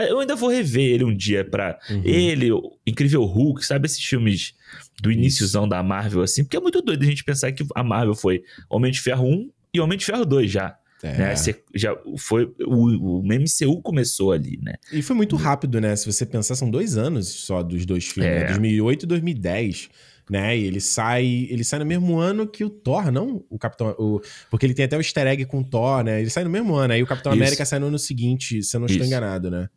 eu 0.10 0.20
ainda 0.20 0.36
vou 0.36 0.50
rever 0.50 0.94
ele 0.94 1.04
um 1.04 1.16
dia 1.16 1.44
pra. 1.44 1.80
Uhum. 1.90 2.02
Ele, 2.04 2.52
o 2.52 2.78
Incrível 2.86 3.24
Hulk, 3.24 3.66
sabe? 3.66 3.86
Esses 3.86 4.04
filmes 4.04 4.54
do 5.02 5.12
iníciozão 5.12 5.68
da 5.68 5.82
Marvel, 5.84 6.22
assim. 6.22 6.44
Porque 6.44 6.58
é 6.58 6.60
muito 6.60 6.82
doido 6.82 7.04
a 7.04 7.06
gente 7.06 7.24
pensar 7.24 7.52
que 7.52 7.66
a 7.76 7.84
Marvel 7.84 8.16
foi 8.16 8.44
Homem 8.70 8.92
de 8.92 9.02
Ferro 9.02 9.28
1 9.28 9.50
e 9.74 9.80
Homem 9.80 9.98
de 9.98 10.06
Ferro 10.06 10.26
2 10.26 10.52
já. 10.52 10.78
É. 11.04 11.18
Né? 11.18 11.36
Você 11.36 11.62
já 11.76 11.94
foi 12.18 12.50
o, 12.66 13.20
o 13.20 13.24
MCU 13.24 13.82
começou 13.82 14.32
ali, 14.32 14.58
né? 14.62 14.76
E 14.92 15.02
foi 15.02 15.16
muito 15.16 15.36
rápido, 15.36 15.82
né? 15.82 15.96
Se 15.98 16.06
você 16.06 16.26
pensar, 16.26 16.56
são 16.56 16.72
dois 16.72 16.96
anos 16.96 17.28
só 17.28 17.62
dos 17.62 17.86
dois 17.86 18.08
filmes, 18.08 18.32
é. 18.32 18.40
né? 18.40 18.48
2008 18.48 19.04
e 19.04 19.06
2010 19.08 19.90
né? 20.30 20.58
E 20.58 20.66
ele 20.66 20.80
sai, 20.80 21.48
ele 21.50 21.64
sai 21.64 21.80
no 21.80 21.86
mesmo 21.86 22.18
ano 22.18 22.48
que 22.48 22.64
o 22.64 22.70
Thor, 22.70 23.12
não 23.12 23.44
o 23.50 23.58
Capitão, 23.58 23.96
o, 23.98 24.22
porque 24.50 24.66
ele 24.66 24.74
tem 24.74 24.86
até 24.86 24.96
o 24.96 25.00
Easter 25.00 25.28
egg 25.28 25.46
com 25.46 25.60
o 25.60 25.64
Thor, 25.64 26.04
né? 26.04 26.22
Ele 26.22 26.30
sai 26.30 26.44
no 26.44 26.50
mesmo 26.50 26.76
ano, 26.76 26.94
aí 26.94 27.04
o 27.04 27.08
Capitão 27.08 27.34
Isso. 27.34 27.42
América 27.42 27.66
sai 27.66 27.80
no 27.80 27.88
ano 27.88 28.00
seguinte, 28.00 28.64
se 28.64 28.76
eu 28.76 28.80
não 28.80 28.88
estou 28.88 29.04
Isso. 29.04 29.08
enganado, 29.08 29.52
né? 29.52 29.68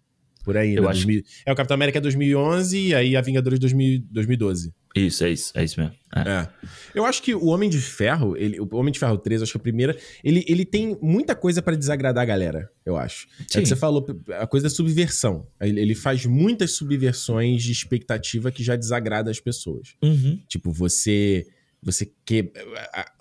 Por 0.45 0.57
aí, 0.57 0.77
eu 0.77 0.85
né? 0.85 0.91
acho... 0.91 1.05
2000, 1.05 1.23
é 1.45 1.53
o 1.53 1.57
Capitão 1.57 1.75
América 1.75 2.01
2011 2.01 2.79
e 2.79 2.95
aí 2.95 3.17
a 3.17 3.21
Vingadores 3.21 3.59
2000, 3.59 4.05
2012. 4.11 4.73
Isso, 4.97 5.25
é 5.25 5.31
isso, 5.31 5.53
é 5.55 5.63
isso 5.63 5.79
mesmo. 5.79 5.95
É. 6.15 6.21
é. 6.21 6.49
Eu 6.95 7.05
acho 7.05 7.23
que 7.23 7.35
o 7.35 7.47
Homem 7.47 7.69
de 7.69 7.81
Ferro, 7.81 8.37
ele, 8.37 8.59
o 8.59 8.69
Homem 8.73 8.91
de 8.91 8.99
Ferro 8.99 9.19
3, 9.19 9.43
acho 9.43 9.53
que 9.53 9.59
a 9.59 9.61
primeira, 9.61 9.97
ele, 10.25 10.45
ele 10.49 10.65
tem 10.65 10.97
muita 11.03 11.35
coisa 11.35 11.61
para 11.61 11.77
desagradar 11.77 12.23
a 12.23 12.25
galera, 12.25 12.71
eu 12.85 12.97
acho. 12.97 13.29
Sim. 13.47 13.59
É 13.59 13.63
que 13.63 13.69
você 13.69 13.77
falou, 13.77 14.07
a 14.39 14.47
coisa 14.47 14.65
da 14.65 14.71
subversão. 14.71 15.47
Ele, 15.61 15.81
ele, 15.81 15.95
faz 15.95 16.25
muitas 16.25 16.73
subversões 16.73 17.63
de 17.63 17.73
expectativa 17.73 18.51
que 18.51 18.65
já 18.65 18.75
desagrada 18.75 19.31
as 19.31 19.39
pessoas. 19.39 19.95
Uhum. 20.03 20.41
Tipo, 20.49 20.73
você 20.73 21.47
você 21.83 22.11
que 22.25 22.51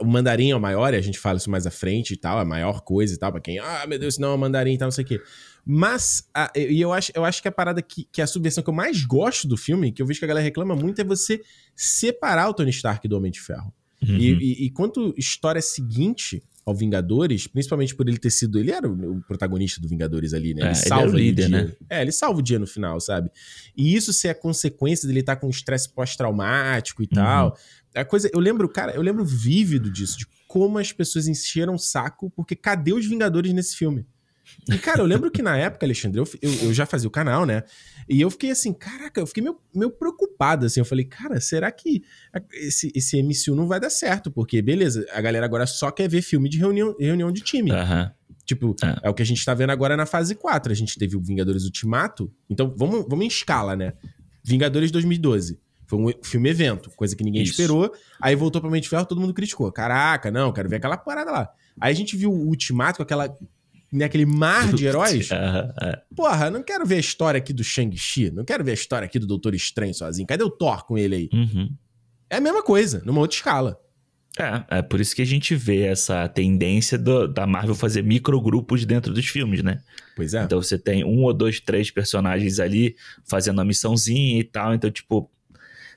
o 0.01 0.05
mandarim 0.05 0.49
é 0.49 0.55
o 0.55 0.59
maior, 0.59 0.91
e 0.93 0.97
a 0.97 1.01
gente 1.01 1.19
fala 1.19 1.37
isso 1.37 1.51
mais 1.51 1.67
à 1.67 1.71
frente 1.71 2.13
e 2.13 2.17
tal, 2.17 2.39
é 2.39 2.41
a 2.41 2.45
maior 2.45 2.81
coisa 2.81 3.13
e 3.13 3.17
tal, 3.17 3.31
pra 3.31 3.39
quem, 3.39 3.59
ah, 3.59 3.85
meu 3.87 3.99
Deus, 3.99 4.17
não 4.17 4.33
é 4.33 4.37
mandarim 4.37 4.73
e 4.73 4.77
tal, 4.77 4.87
não 4.87 4.91
sei 4.91 5.03
o 5.03 5.07
quê. 5.07 5.21
Mas, 5.65 6.29
e 6.55 6.79
eu 6.79 6.93
acho, 6.93 7.11
eu 7.15 7.25
acho 7.25 7.41
que 7.41 7.47
a 7.47 7.51
parada 7.51 7.81
que, 7.81 8.07
que 8.11 8.21
é 8.21 8.23
a 8.23 8.27
subversão 8.27 8.63
que 8.63 8.69
eu 8.69 8.73
mais 8.73 9.03
gosto 9.03 9.47
do 9.47 9.57
filme, 9.57 9.91
que 9.91 10.01
eu 10.01 10.05
vejo 10.05 10.19
que 10.19 10.25
a 10.25 10.27
galera 10.27 10.43
reclama 10.43 10.75
muito, 10.75 11.01
é 11.01 11.03
você 11.03 11.41
separar 11.75 12.49
o 12.49 12.53
Tony 12.53 12.69
Stark 12.69 13.07
do 13.07 13.17
Homem 13.17 13.31
de 13.31 13.41
Ferro. 13.41 13.73
Uhum. 14.01 14.17
E, 14.17 14.33
e, 14.33 14.65
e 14.65 14.69
quanto 14.69 15.13
história 15.17 15.61
seguinte 15.61 16.43
ao 16.65 16.73
Vingadores, 16.73 17.45
principalmente 17.45 17.93
por 17.93 18.09
ele 18.09 18.17
ter 18.17 18.31
sido. 18.31 18.59
Ele 18.59 18.71
era 18.71 18.89
o, 18.89 19.21
protagonista 19.21 19.79
do 19.79 19.87
Vingadores 19.87 20.33
ali, 20.33 20.53
né? 20.53 20.61
Ele 20.61 20.69
é, 20.69 20.73
salva 20.73 21.07
ele 21.07 21.13
o 21.13 21.17
líder, 21.17 21.49
né? 21.49 21.71
É, 21.87 22.01
ele 22.01 22.11
salva 22.11 22.39
o 22.39 22.41
dia 22.41 22.57
no 22.57 22.65
final, 22.65 22.99
sabe? 22.99 23.29
E 23.77 23.95
isso 23.95 24.11
ser 24.11 24.29
a 24.29 24.35
consequência 24.35 25.07
dele 25.07 25.19
estar 25.19 25.35
com 25.35 25.47
estresse 25.47 25.87
pós-traumático 25.93 27.03
e 27.03 27.05
uhum. 27.05 27.15
tal. 27.15 27.57
A 27.93 28.03
coisa. 28.03 28.29
Eu 28.33 28.39
lembro, 28.39 28.67
cara, 28.67 28.93
eu 28.93 29.01
lembro 29.03 29.23
vívido 29.23 29.91
disso, 29.91 30.17
de 30.17 30.25
como 30.47 30.79
as 30.79 30.91
pessoas 30.91 31.27
encheram 31.27 31.75
o 31.75 31.79
saco, 31.79 32.31
porque 32.31 32.55
cadê 32.55 32.93
os 32.93 33.05
Vingadores 33.05 33.53
nesse 33.53 33.75
filme? 33.75 34.05
E, 34.69 34.77
cara, 34.77 35.01
eu 35.01 35.05
lembro 35.05 35.29
que 35.31 35.41
na 35.41 35.57
época, 35.57 35.85
Alexandre, 35.85 36.19
eu, 36.19 36.27
eu, 36.41 36.53
eu, 36.65 36.73
já 36.73 36.85
fazia 36.85 37.07
o 37.07 37.11
canal, 37.11 37.45
né? 37.45 37.63
E 38.07 38.21
eu 38.21 38.29
fiquei 38.29 38.51
assim, 38.51 38.73
caraca, 38.73 39.19
eu 39.19 39.27
fiquei 39.27 39.43
meio, 39.43 39.59
meio 39.73 39.91
preocupado, 39.91 40.65
assim. 40.65 40.79
Eu 40.79 40.85
falei, 40.85 41.05
cara, 41.05 41.39
será 41.39 41.71
que 41.71 42.03
esse, 42.53 42.91
esse 42.95 43.21
MCU 43.21 43.55
não 43.55 43.67
vai 43.67 43.79
dar 43.79 43.89
certo? 43.89 44.31
Porque, 44.31 44.61
beleza, 44.61 45.05
a 45.11 45.21
galera 45.21 45.45
agora 45.45 45.65
só 45.65 45.91
quer 45.91 46.07
ver 46.07 46.21
filme 46.21 46.49
de 46.49 46.57
reunião, 46.57 46.95
reunião 46.99 47.31
de 47.31 47.41
time. 47.41 47.71
Uhum. 47.71 48.09
Tipo, 48.45 48.75
é. 48.83 49.07
é. 49.07 49.09
o 49.09 49.13
que 49.13 49.23
a 49.23 49.25
gente 49.25 49.43
tá 49.43 49.53
vendo 49.53 49.71
agora 49.71 49.97
na 49.97 50.05
fase 50.05 50.35
4. 50.35 50.71
A 50.71 50.75
gente 50.75 50.97
teve 50.97 51.15
o 51.15 51.21
Vingadores 51.21 51.65
Ultimato. 51.65 52.31
Então, 52.49 52.73
vamos, 52.77 53.05
vamos 53.09 53.25
em 53.25 53.27
escala, 53.27 53.75
né? 53.75 53.93
Vingadores 54.43 54.91
2012. 54.91 55.59
Foi 55.87 55.99
um 55.99 56.11
filme 56.23 56.49
evento, 56.49 56.89
coisa 56.95 57.15
que 57.15 57.23
ninguém 57.23 57.43
Isso. 57.43 57.51
esperou. 57.51 57.91
Aí 58.19 58.35
voltou 58.35 58.59
pra 58.59 58.69
Mente 58.69 58.89
Ferro, 58.89 59.05
todo 59.05 59.21
mundo 59.21 59.33
criticou. 59.33 59.71
Caraca, 59.71 60.31
não, 60.31 60.51
quero 60.51 60.67
ver 60.67 60.77
aquela 60.77 60.97
parada 60.97 61.31
lá. 61.31 61.49
Aí 61.79 61.91
a 61.91 61.95
gente 61.95 62.15
viu 62.15 62.31
o 62.31 62.47
Ultimato 62.47 62.97
com 62.97 63.03
aquela 63.03 63.35
naquele 63.91 64.25
mar 64.25 64.73
de 64.73 64.85
heróis. 64.85 65.29
Porra, 66.15 66.49
não 66.49 66.63
quero 66.63 66.85
ver 66.85 66.95
a 66.95 66.99
história 66.99 67.37
aqui 67.37 67.53
do 67.53 67.63
Shang-Chi, 67.63 68.31
não 68.31 68.43
quero 68.43 68.63
ver 68.63 68.71
a 68.71 68.75
história 68.75 69.05
aqui 69.05 69.19
do 69.19 69.27
Doutor 69.27 69.53
Estranho 69.55 69.93
sozinho. 69.93 70.27
Cadê 70.27 70.43
o 70.43 70.49
Thor 70.49 70.85
com 70.85 70.97
ele 70.97 71.15
aí? 71.15 71.29
Uhum. 71.33 71.69
É 72.29 72.37
a 72.37 72.41
mesma 72.41 72.63
coisa, 72.63 73.01
numa 73.05 73.21
outra 73.21 73.35
escala. 73.35 73.79
É, 74.37 74.79
é 74.79 74.81
por 74.81 74.99
isso 74.99 75.15
que 75.15 75.21
a 75.21 75.25
gente 75.25 75.55
vê 75.55 75.83
essa 75.83 76.27
tendência 76.27 76.97
do, 76.97 77.27
da 77.27 77.47
Marvel 77.47 77.73
fazer 77.73 78.03
microgrupos 78.03 78.85
dentro 78.85 79.13
dos 79.13 79.25
filmes, 79.25 79.63
né? 79.63 79.81
Pois 80.15 80.33
é. 80.33 80.43
Então 80.43 80.61
você 80.61 80.77
tem 80.77 81.05
um 81.05 81.23
ou 81.23 81.33
dois, 81.33 81.59
três 81.61 81.89
personagens 81.89 82.59
ali 82.59 82.95
fazendo 83.23 83.61
a 83.61 83.65
missãozinha 83.65 84.39
e 84.39 84.43
tal. 84.43 84.73
Então, 84.73 84.91
tipo, 84.91 85.31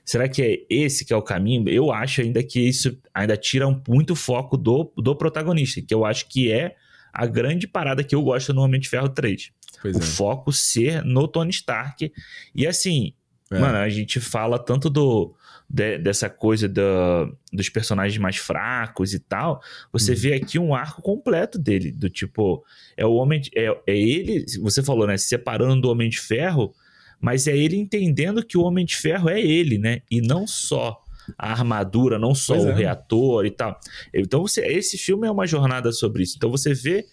será 0.05 0.29
que 0.29 0.41
é 0.41 0.57
esse 0.69 1.03
que 1.03 1.11
é 1.11 1.17
o 1.17 1.21
caminho? 1.21 1.67
Eu 1.67 1.91
acho 1.91 2.21
ainda 2.21 2.41
que 2.41 2.61
isso 2.61 2.97
ainda 3.13 3.35
tira 3.35 3.65
muito 3.87 4.15
foco 4.15 4.55
do, 4.55 4.89
do 4.95 5.15
protagonista, 5.15 5.81
que 5.81 5.93
eu 5.93 6.05
acho 6.05 6.29
que 6.29 6.49
é 6.49 6.75
a 7.13 7.25
grande 7.25 7.67
parada 7.67 8.03
que 8.03 8.15
eu 8.15 8.21
gosto 8.21 8.53
no 8.53 8.61
Homem 8.61 8.79
de 8.79 8.89
Ferro 8.89 9.09
3. 9.09 9.51
Pois 9.81 9.95
o 9.95 9.99
é. 9.99 10.01
foco 10.01 10.51
ser 10.51 11.03
no 11.03 11.27
Tony 11.27 11.51
Stark. 11.51 12.11
E 12.53 12.67
assim, 12.67 13.13
é. 13.51 13.59
mano, 13.59 13.77
a 13.77 13.89
gente 13.89 14.19
fala 14.19 14.59
tanto 14.59 14.89
do 14.89 15.35
de, 15.69 15.99
dessa 15.99 16.29
coisa 16.29 16.67
do, 16.67 17.37
dos 17.53 17.69
personagens 17.69 18.17
mais 18.19 18.37
fracos 18.37 19.13
e 19.13 19.19
tal. 19.19 19.61
Você 19.93 20.13
uhum. 20.13 20.17
vê 20.17 20.33
aqui 20.33 20.57
um 20.57 20.73
arco 20.73 21.01
completo 21.01 21.59
dele, 21.59 21.91
do 21.91 22.09
tipo, 22.09 22.63
é 22.97 23.05
o 23.05 23.13
homem, 23.13 23.41
é, 23.55 23.67
é 23.85 23.97
ele, 23.97 24.45
você 24.61 24.81
falou, 24.81 25.05
né, 25.05 25.15
se 25.17 25.27
separando 25.27 25.81
do 25.81 25.89
Homem 25.89 26.09
de 26.09 26.19
Ferro, 26.19 26.73
mas 27.21 27.47
é 27.47 27.55
ele 27.55 27.75
entendendo 27.75 28.43
que 28.43 28.57
o 28.57 28.63
Homem 28.63 28.85
de 28.85 28.95
Ferro 28.95 29.29
é 29.29 29.39
ele, 29.39 29.77
né? 29.77 30.01
E 30.09 30.21
não 30.21 30.47
só 30.47 31.03
a 31.37 31.51
armadura, 31.51 32.17
não 32.17 32.33
só 32.33 32.55
pois 32.55 32.65
o 32.65 32.69
é. 32.69 32.75
reator 32.75 33.45
e 33.45 33.51
tal. 33.51 33.79
Então, 34.13 34.41
você, 34.41 34.65
esse 34.65 34.97
filme 34.97 35.27
é 35.27 35.31
uma 35.31 35.47
jornada 35.47 35.91
sobre 35.91 36.23
isso. 36.23 36.35
Então, 36.37 36.49
você 36.49 36.73
vê. 36.73 37.05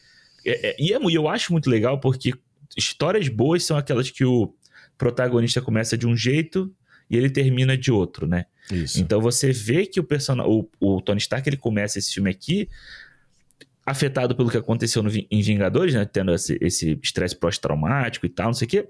É, 0.44 0.70
é, 0.70 0.76
e 0.78 0.92
é, 0.92 0.98
eu 0.98 1.28
acho 1.28 1.52
muito 1.52 1.68
legal 1.68 1.98
porque 1.98 2.32
histórias 2.76 3.28
boas 3.28 3.64
são 3.64 3.76
aquelas 3.76 4.10
que 4.10 4.24
o 4.24 4.54
protagonista 4.96 5.60
começa 5.60 5.96
de 5.96 6.06
um 6.06 6.16
jeito 6.16 6.72
e 7.08 7.16
ele 7.16 7.30
termina 7.30 7.76
de 7.76 7.92
outro, 7.92 8.26
né? 8.26 8.46
Isso. 8.70 9.00
Então 9.00 9.20
você 9.20 9.52
vê 9.52 9.86
que 9.86 10.00
o 10.00 10.04
personagem, 10.04 10.52
o, 10.52 10.68
o 10.80 11.00
Tony 11.00 11.18
Stark, 11.18 11.48
ele 11.48 11.56
começa 11.56 11.98
esse 11.98 12.12
filme 12.12 12.30
aqui 12.30 12.68
afetado 13.84 14.34
pelo 14.34 14.50
que 14.50 14.56
aconteceu 14.56 15.02
no, 15.02 15.10
em 15.10 15.40
Vingadores, 15.42 15.94
né? 15.94 16.04
Tendo 16.04 16.34
esse 16.34 16.98
estresse 17.02 17.36
pós-traumático 17.36 18.26
e 18.26 18.28
tal, 18.28 18.46
não 18.46 18.54
sei 18.54 18.66
o 18.66 18.68
quê. 18.68 18.88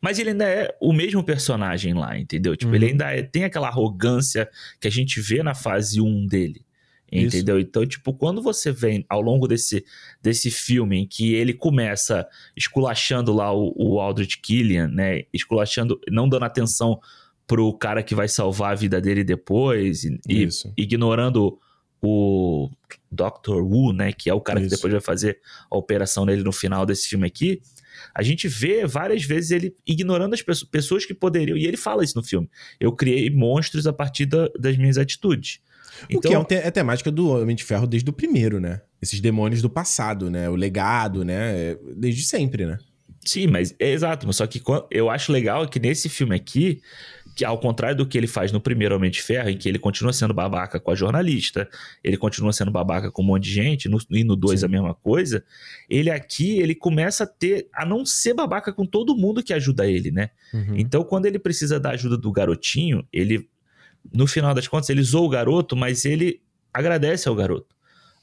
Mas 0.00 0.18
ele 0.18 0.30
ainda 0.30 0.44
é 0.44 0.74
o 0.80 0.92
mesmo 0.92 1.22
personagem 1.22 1.94
lá, 1.94 2.18
entendeu? 2.18 2.56
Tipo, 2.56 2.70
uhum. 2.70 2.76
ele 2.76 2.86
ainda 2.86 3.10
é, 3.12 3.22
tem 3.22 3.44
aquela 3.44 3.68
arrogância 3.68 4.48
que 4.80 4.88
a 4.88 4.90
gente 4.90 5.20
vê 5.20 5.42
na 5.42 5.54
fase 5.54 6.00
1 6.00 6.26
dele. 6.26 6.64
Entendeu? 7.12 7.58
Isso. 7.58 7.68
Então, 7.68 7.84
tipo, 7.84 8.12
quando 8.12 8.40
você 8.40 8.70
vem 8.70 9.04
ao 9.08 9.20
longo 9.20 9.48
desse, 9.48 9.84
desse 10.22 10.50
filme 10.50 10.98
em 10.98 11.06
que 11.06 11.34
ele 11.34 11.52
começa 11.52 12.26
esculachando 12.56 13.32
lá 13.32 13.52
o, 13.52 13.74
o 13.76 14.00
Aldrich 14.00 14.38
Killian, 14.40 14.86
né? 14.88 15.24
Esculachando, 15.32 16.00
não 16.08 16.28
dando 16.28 16.44
atenção 16.44 17.00
pro 17.48 17.72
cara 17.74 18.02
que 18.02 18.14
vai 18.14 18.28
salvar 18.28 18.72
a 18.72 18.76
vida 18.76 19.00
dele 19.00 19.24
depois, 19.24 20.04
e, 20.04 20.20
e 20.28 20.48
ignorando 20.76 21.58
o 22.00 22.70
Dr. 23.10 23.60
Wu, 23.60 23.92
né? 23.92 24.12
Que 24.12 24.30
é 24.30 24.34
o 24.34 24.40
cara 24.40 24.60
Isso. 24.60 24.68
que 24.68 24.76
depois 24.76 24.92
vai 24.92 25.02
fazer 25.02 25.40
a 25.68 25.76
operação 25.76 26.24
nele 26.24 26.44
no 26.44 26.52
final 26.52 26.86
desse 26.86 27.08
filme 27.08 27.26
aqui 27.26 27.60
a 28.14 28.22
gente 28.22 28.48
vê 28.48 28.86
várias 28.86 29.24
vezes 29.24 29.50
ele 29.50 29.74
ignorando 29.86 30.34
as 30.34 30.42
pessoas 30.64 31.04
que 31.04 31.14
poderiam. 31.14 31.56
E 31.56 31.66
ele 31.66 31.76
fala 31.76 32.04
isso 32.04 32.16
no 32.16 32.24
filme. 32.24 32.48
Eu 32.78 32.92
criei 32.92 33.30
monstros 33.30 33.86
a 33.86 33.92
partir 33.92 34.26
da, 34.26 34.48
das 34.58 34.76
minhas 34.76 34.98
atitudes. 34.98 35.60
Então, 36.08 36.40
o 36.40 36.44
que 36.44 36.54
é, 36.54 36.66
é 36.66 36.70
temática 36.70 37.10
do 37.10 37.28
Homem 37.28 37.54
de 37.54 37.64
Ferro 37.64 37.86
desde 37.86 38.08
o 38.08 38.12
primeiro, 38.12 38.60
né? 38.60 38.80
Esses 39.02 39.20
demônios 39.20 39.60
do 39.60 39.68
passado, 39.68 40.30
né? 40.30 40.48
O 40.48 40.54
legado, 40.54 41.24
né? 41.24 41.76
Desde 41.96 42.22
sempre, 42.22 42.64
né? 42.64 42.78
Sim, 43.24 43.48
mas 43.48 43.74
é 43.78 43.90
exato. 43.90 44.30
Só 44.32 44.46
que 44.46 44.62
eu 44.90 45.10
acho 45.10 45.30
legal 45.30 45.68
que 45.68 45.78
nesse 45.78 46.08
filme 46.08 46.34
aqui 46.34 46.80
que 47.34 47.44
ao 47.44 47.58
contrário 47.58 47.96
do 47.96 48.06
que 48.06 48.18
ele 48.18 48.26
faz 48.26 48.52
no 48.52 48.60
primeiro 48.60 48.94
Homem 48.94 49.10
de 49.10 49.22
Ferro, 49.22 49.50
em 49.50 49.56
que 49.56 49.68
ele 49.68 49.78
continua 49.78 50.12
sendo 50.12 50.34
babaca 50.34 50.78
com 50.80 50.90
a 50.90 50.94
jornalista, 50.94 51.68
ele 52.02 52.16
continua 52.16 52.52
sendo 52.52 52.70
babaca 52.70 53.10
com 53.10 53.22
um 53.22 53.26
monte 53.26 53.44
de 53.44 53.52
gente, 53.52 53.88
no, 53.88 53.98
e 54.10 54.24
no 54.24 54.36
2 54.36 54.64
a 54.64 54.68
mesma 54.68 54.94
coisa, 54.94 55.44
ele 55.88 56.10
aqui, 56.10 56.58
ele 56.58 56.74
começa 56.74 57.24
a 57.24 57.26
ter, 57.26 57.68
a 57.74 57.86
não 57.86 58.04
ser 58.04 58.34
babaca 58.34 58.72
com 58.72 58.84
todo 58.84 59.16
mundo 59.16 59.42
que 59.42 59.52
ajuda 59.52 59.86
ele, 59.86 60.10
né? 60.10 60.30
Uhum. 60.52 60.74
Então, 60.76 61.04
quando 61.04 61.26
ele 61.26 61.38
precisa 61.38 61.78
da 61.78 61.90
ajuda 61.90 62.16
do 62.16 62.30
garotinho, 62.32 63.06
ele, 63.12 63.48
no 64.12 64.26
final 64.26 64.54
das 64.54 64.68
contas, 64.68 64.90
ele 64.90 65.02
zoa 65.02 65.22
o 65.22 65.28
garoto, 65.28 65.76
mas 65.76 66.04
ele 66.04 66.40
agradece 66.72 67.28
ao 67.28 67.34
garoto. 67.34 67.74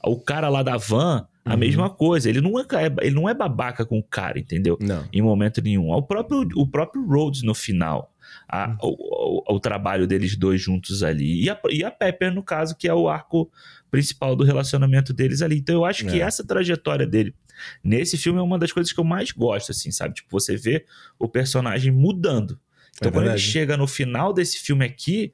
O 0.04 0.20
cara 0.20 0.48
lá 0.48 0.62
da 0.62 0.76
van, 0.76 1.26
a 1.48 1.52
uhum. 1.52 1.58
mesma 1.58 1.90
coisa. 1.90 2.28
Ele 2.28 2.40
não, 2.40 2.58
é, 2.60 2.64
ele 3.00 3.14
não 3.14 3.28
é 3.28 3.34
babaca 3.34 3.84
com 3.84 3.98
o 3.98 4.02
cara, 4.02 4.38
entendeu? 4.38 4.76
Não. 4.80 5.04
Em 5.12 5.22
momento 5.22 5.60
nenhum. 5.62 5.90
O 5.90 6.02
próprio, 6.02 6.46
o 6.54 6.66
próprio 6.66 7.04
Rhodes 7.04 7.42
no 7.42 7.54
final 7.54 8.12
a, 8.48 8.76
o, 8.82 9.60
trabalho 9.60 10.06
deles 10.06 10.36
dois 10.36 10.60
juntos 10.60 11.02
ali. 11.02 11.44
E 11.44 11.50
a, 11.50 11.60
e 11.70 11.84
a 11.84 11.90
Pepper, 11.90 12.32
no 12.32 12.42
caso, 12.42 12.76
que 12.76 12.88
é 12.88 12.94
o 12.94 13.08
arco 13.08 13.50
principal 13.90 14.34
do 14.34 14.44
relacionamento 14.44 15.12
deles 15.12 15.42
ali. 15.42 15.58
Então 15.58 15.74
eu 15.74 15.84
acho 15.84 16.06
é. 16.06 16.10
que 16.10 16.20
essa 16.20 16.44
trajetória 16.46 17.06
dele 17.06 17.34
nesse 17.82 18.16
filme 18.16 18.38
é 18.38 18.42
uma 18.42 18.58
das 18.58 18.72
coisas 18.72 18.92
que 18.92 19.00
eu 19.00 19.04
mais 19.04 19.32
gosto, 19.32 19.72
assim, 19.72 19.90
sabe? 19.90 20.14
Tipo, 20.14 20.28
você 20.30 20.56
vê 20.56 20.84
o 21.18 21.28
personagem 21.28 21.92
mudando. 21.92 22.58
Então, 22.96 23.08
é 23.08 23.12
quando 23.12 23.28
ele 23.28 23.38
chega 23.38 23.76
no 23.76 23.86
final 23.86 24.32
desse 24.32 24.58
filme 24.58 24.84
aqui, 24.84 25.32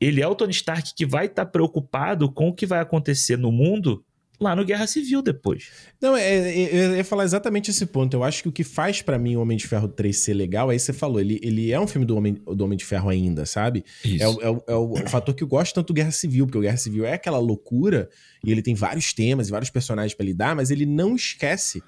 ele 0.00 0.22
é 0.22 0.26
o 0.26 0.34
Tony 0.34 0.52
Stark 0.52 0.94
que 0.94 1.06
vai 1.06 1.26
estar 1.26 1.44
tá 1.44 1.50
preocupado 1.50 2.30
com 2.30 2.48
o 2.48 2.54
que 2.54 2.66
vai 2.66 2.80
acontecer 2.80 3.36
no 3.36 3.50
mundo 3.50 4.04
lá 4.40 4.54
no 4.54 4.64
Guerra 4.64 4.86
Civil 4.86 5.20
depois. 5.20 5.70
Não, 6.00 6.16
é, 6.16 6.22
é, 6.22 6.86
eu 6.90 6.96
ia 6.96 7.04
falar 7.04 7.24
exatamente 7.24 7.70
esse 7.70 7.84
ponto. 7.86 8.14
Eu 8.14 8.22
acho 8.22 8.42
que 8.42 8.48
o 8.48 8.52
que 8.52 8.62
faz 8.62 9.02
para 9.02 9.18
mim 9.18 9.36
o 9.36 9.40
Homem 9.40 9.56
de 9.56 9.66
Ferro 9.66 9.88
3 9.88 10.16
ser 10.16 10.34
legal, 10.34 10.70
aí 10.70 10.78
você 10.78 10.92
falou, 10.92 11.20
ele, 11.20 11.40
ele 11.42 11.72
é 11.72 11.80
um 11.80 11.86
filme 11.86 12.06
do 12.06 12.16
Homem, 12.16 12.34
do 12.34 12.64
Homem 12.64 12.78
de 12.78 12.84
Ferro 12.84 13.08
ainda, 13.08 13.44
sabe? 13.44 13.84
Isso. 14.04 14.22
É, 14.22 14.28
o, 14.28 14.40
é, 14.40 14.50
o, 14.50 14.62
é 14.68 14.74
o 14.74 15.08
fator 15.08 15.34
que 15.34 15.42
eu 15.42 15.48
gosto 15.48 15.74
tanto 15.74 15.88
do 15.88 15.94
Guerra 15.94 16.12
Civil, 16.12 16.46
porque 16.46 16.58
o 16.58 16.62
Guerra 16.62 16.76
Civil 16.76 17.04
é 17.04 17.14
aquela 17.14 17.38
loucura 17.38 18.08
e 18.44 18.52
ele 18.52 18.62
tem 18.62 18.74
vários 18.74 19.12
temas 19.12 19.48
e 19.48 19.50
vários 19.50 19.70
personagens 19.70 20.14
para 20.14 20.24
lidar, 20.24 20.54
mas 20.54 20.70
ele 20.70 20.86
não 20.86 21.16
esquece 21.16 21.82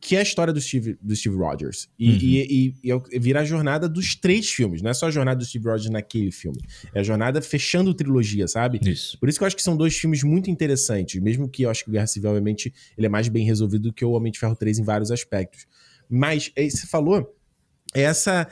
que 0.00 0.14
é 0.16 0.20
a 0.20 0.22
história 0.22 0.52
do 0.52 0.60
Steve, 0.60 0.98
do 1.00 1.14
Steve 1.16 1.36
Rogers. 1.36 1.88
E, 1.98 2.10
uhum. 2.10 2.18
e, 2.20 2.74
e, 2.82 2.90
e, 2.90 2.92
é 2.92 3.18
vira 3.18 3.40
a 3.40 3.44
jornada 3.44 3.88
dos 3.88 4.14
três 4.14 4.50
filmes. 4.50 4.82
Não 4.82 4.90
é 4.90 4.94
só 4.94 5.06
a 5.06 5.10
jornada 5.10 5.38
do 5.38 5.44
Steve 5.44 5.66
Rogers 5.66 5.90
naquele 5.90 6.30
filme. 6.30 6.58
É 6.94 7.00
a 7.00 7.02
jornada 7.02 7.40
fechando 7.40 7.90
a 7.90 7.94
trilogia, 7.94 8.46
sabe? 8.46 8.80
Isso. 8.82 9.18
Por 9.18 9.28
isso 9.28 9.38
que 9.38 9.44
eu 9.44 9.46
acho 9.46 9.56
que 9.56 9.62
são 9.62 9.76
dois 9.76 9.96
filmes 9.96 10.22
muito 10.22 10.50
interessantes. 10.50 11.20
Mesmo 11.20 11.48
que 11.48 11.62
eu 11.62 11.70
acho 11.70 11.84
que 11.84 11.90
o 11.90 11.92
Guerra 11.92 12.06
Civil, 12.06 12.30
obviamente, 12.30 12.72
ele 12.96 13.06
é 13.06 13.10
mais 13.10 13.28
bem 13.28 13.44
resolvido 13.44 13.84
do 13.84 13.92
que 13.92 14.04
o 14.04 14.10
Homem 14.10 14.30
de 14.30 14.38
Ferro 14.38 14.54
3 14.54 14.78
em 14.78 14.84
vários 14.84 15.10
aspectos. 15.10 15.66
Mas, 16.08 16.52
é, 16.54 16.68
você 16.68 16.86
falou, 16.86 17.34
é 17.94 18.02
essa 18.02 18.48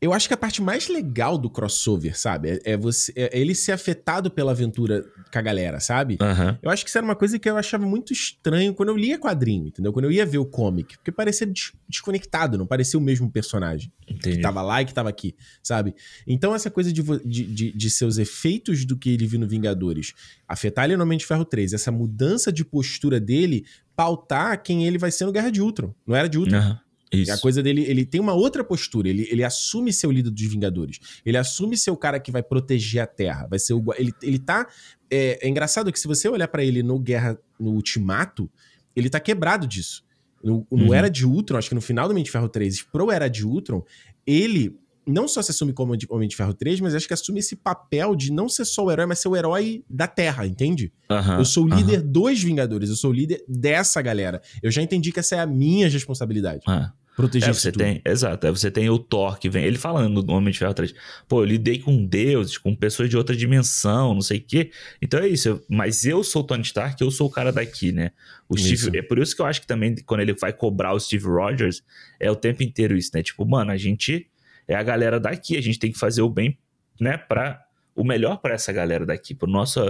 eu 0.00 0.12
acho 0.12 0.28
que 0.28 0.34
a 0.34 0.36
parte 0.36 0.62
mais 0.62 0.88
legal 0.88 1.36
do 1.36 1.50
crossover, 1.50 2.16
sabe? 2.16 2.50
É, 2.50 2.72
é 2.72 2.76
você, 2.76 3.12
é 3.16 3.38
ele 3.38 3.54
ser 3.54 3.72
afetado 3.72 4.30
pela 4.30 4.52
aventura 4.52 5.04
com 5.32 5.38
a 5.38 5.42
galera, 5.42 5.80
sabe? 5.80 6.16
Uhum. 6.20 6.56
Eu 6.62 6.70
acho 6.70 6.84
que 6.84 6.88
isso 6.88 6.98
era 6.98 7.04
uma 7.04 7.16
coisa 7.16 7.36
que 7.36 7.50
eu 7.50 7.56
achava 7.56 7.84
muito 7.84 8.12
estranho 8.12 8.72
quando 8.72 8.90
eu 8.90 8.96
lia 8.96 9.18
quadrinho, 9.18 9.66
entendeu? 9.66 9.92
Quando 9.92 10.04
eu 10.04 10.12
ia 10.12 10.24
ver 10.24 10.38
o 10.38 10.46
comic. 10.46 10.96
Porque 10.98 11.10
parecia 11.10 11.46
des 11.46 11.72
desconectado, 11.88 12.56
não 12.56 12.66
parecia 12.66 12.98
o 12.98 13.02
mesmo 13.02 13.28
personagem. 13.30 13.92
Entendi. 14.08 14.36
Que 14.36 14.42
tava 14.42 14.62
lá 14.62 14.80
e 14.82 14.84
que 14.84 14.94
tava 14.94 15.08
aqui, 15.08 15.34
sabe? 15.62 15.94
Então, 16.26 16.54
essa 16.54 16.70
coisa 16.70 16.92
de, 16.92 17.02
de, 17.02 17.44
de, 17.44 17.72
de 17.72 17.90
seus 17.90 18.18
efeitos 18.18 18.84
do 18.84 18.96
que 18.96 19.10
ele 19.10 19.26
viu 19.26 19.40
no 19.40 19.48
Vingadores 19.48 20.14
afetar 20.46 20.84
ele 20.84 20.96
no 20.96 21.02
Homem 21.02 21.18
de 21.18 21.26
Ferro 21.26 21.44
3, 21.44 21.72
essa 21.72 21.90
mudança 21.90 22.52
de 22.52 22.64
postura 22.64 23.18
dele 23.18 23.66
pautar 23.96 24.62
quem 24.62 24.86
ele 24.86 24.96
vai 24.96 25.10
ser 25.10 25.26
no 25.26 25.32
Guerra 25.32 25.50
de 25.50 25.60
Ultron. 25.60 25.92
Não 26.06 26.14
era 26.14 26.28
de 26.28 26.38
Ultron. 26.38 26.56
Uhum. 26.56 26.76
Isso. 27.12 27.32
A 27.32 27.38
coisa 27.38 27.62
dele, 27.62 27.84
ele 27.84 28.04
tem 28.04 28.20
uma 28.20 28.34
outra 28.34 28.62
postura, 28.62 29.08
ele, 29.08 29.26
ele 29.30 29.42
assume 29.42 29.92
ser 29.92 30.06
o 30.06 30.10
líder 30.10 30.30
dos 30.30 30.42
Vingadores. 30.42 30.98
Ele 31.24 31.36
assume 31.36 31.76
ser 31.76 31.90
o 31.90 31.96
cara 31.96 32.20
que 32.20 32.30
vai 32.30 32.42
proteger 32.42 33.02
a 33.02 33.06
Terra. 33.06 33.46
Vai 33.48 33.58
ser 33.58 33.74
o, 33.74 33.82
ele, 33.96 34.12
ele 34.22 34.38
tá. 34.38 34.66
É, 35.10 35.46
é 35.46 35.48
engraçado 35.48 35.90
que 35.90 35.98
se 35.98 36.06
você 36.06 36.28
olhar 36.28 36.48
para 36.48 36.62
ele 36.62 36.82
no 36.82 36.98
Guerra, 36.98 37.38
no 37.58 37.72
Ultimato, 37.72 38.50
ele 38.94 39.08
tá 39.08 39.18
quebrado 39.18 39.66
disso. 39.66 40.04
No, 40.42 40.66
no 40.70 40.86
uhum. 40.86 40.94
Era 40.94 41.08
de 41.08 41.26
Ultron, 41.26 41.58
acho 41.58 41.68
que 41.68 41.74
no 41.74 41.80
final 41.80 42.08
do 42.08 42.22
de 42.22 42.30
Ferro 42.30 42.48
3, 42.48 42.82
pro 42.82 43.10
Era 43.10 43.28
de 43.28 43.44
Ultron, 43.44 43.82
ele 44.26 44.78
não 45.08 45.26
só 45.26 45.42
se 45.42 45.50
assume 45.50 45.72
como 45.72 45.96
Homem 46.10 46.28
de 46.28 46.36
Ferro 46.36 46.54
3, 46.54 46.80
mas 46.80 46.94
acho 46.94 47.06
que 47.06 47.14
assume 47.14 47.40
esse 47.40 47.56
papel 47.56 48.14
de 48.14 48.32
não 48.32 48.48
ser 48.48 48.64
só 48.64 48.84
o 48.84 48.90
herói, 48.90 49.06
mas 49.06 49.18
ser 49.18 49.28
o 49.28 49.36
herói 49.36 49.84
da 49.88 50.06
Terra, 50.06 50.46
entende? 50.46 50.92
Uhum, 51.10 51.38
eu 51.38 51.44
sou 51.44 51.64
o 51.64 51.68
líder 51.68 52.00
uhum. 52.00 52.12
dos 52.12 52.42
Vingadores, 52.42 52.90
eu 52.90 52.96
sou 52.96 53.10
o 53.10 53.14
líder 53.14 53.44
dessa 53.48 54.00
galera. 54.02 54.40
Eu 54.62 54.70
já 54.70 54.82
entendi 54.82 55.12
que 55.12 55.20
essa 55.20 55.36
é 55.36 55.40
a 55.40 55.46
minha 55.46 55.88
responsabilidade. 55.88 56.62
Uhum. 56.68 56.88
Proteger 57.18 57.48
é, 57.48 57.52
você 57.52 57.72
tudo. 57.72 57.82
tem, 57.82 58.00
exato. 58.04 58.46
Aí 58.46 58.52
você 58.52 58.70
tem 58.70 58.88
o 58.88 58.96
Thor 58.96 59.40
que 59.40 59.50
vem, 59.50 59.64
ele 59.64 59.76
falando 59.76 60.22
no 60.22 60.34
Homem 60.34 60.52
de 60.52 60.58
Ferro 60.60 60.72
3. 60.72 60.94
Pô, 61.26 61.40
eu 61.42 61.46
lidei 61.46 61.80
com 61.80 62.06
deuses, 62.06 62.56
com 62.56 62.76
pessoas 62.76 63.10
de 63.10 63.16
outra 63.16 63.34
dimensão, 63.34 64.14
não 64.14 64.20
sei 64.20 64.38
o 64.38 64.40
quê. 64.40 64.70
Então 65.02 65.18
é 65.18 65.26
isso. 65.26 65.48
Eu, 65.48 65.64
mas 65.68 66.04
eu 66.04 66.22
sou 66.22 66.42
o 66.42 66.44
Tony 66.44 66.62
Stark, 66.62 67.02
eu 67.02 67.10
sou 67.10 67.26
o 67.26 67.30
cara 67.30 67.50
daqui, 67.50 67.90
né? 67.90 68.12
O 68.48 68.56
Steve, 68.56 68.98
é 68.98 69.02
por 69.02 69.18
isso 69.18 69.34
que 69.34 69.42
eu 69.42 69.46
acho 69.46 69.60
que 69.60 69.66
também 69.66 69.96
quando 70.06 70.20
ele 70.20 70.32
vai 70.32 70.52
cobrar 70.52 70.94
o 70.94 71.00
Steve 71.00 71.26
Rogers, 71.26 71.82
é 72.20 72.30
o 72.30 72.36
tempo 72.36 72.62
inteiro 72.62 72.96
isso, 72.96 73.10
né? 73.12 73.20
Tipo, 73.20 73.44
mano, 73.44 73.72
a 73.72 73.76
gente 73.76 74.28
é 74.68 74.74
a 74.74 74.82
galera 74.82 75.18
daqui, 75.18 75.56
a 75.56 75.60
gente 75.60 75.78
tem 75.78 75.90
que 75.90 75.98
fazer 75.98 76.22
o 76.22 76.28
bem, 76.28 76.58
né, 77.00 77.16
para 77.16 77.64
o 77.98 78.04
melhor 78.04 78.36
para 78.36 78.54
essa 78.54 78.72
galera 78.72 79.04
daqui, 79.04 79.34
pro 79.34 79.50
nosso, 79.50 79.80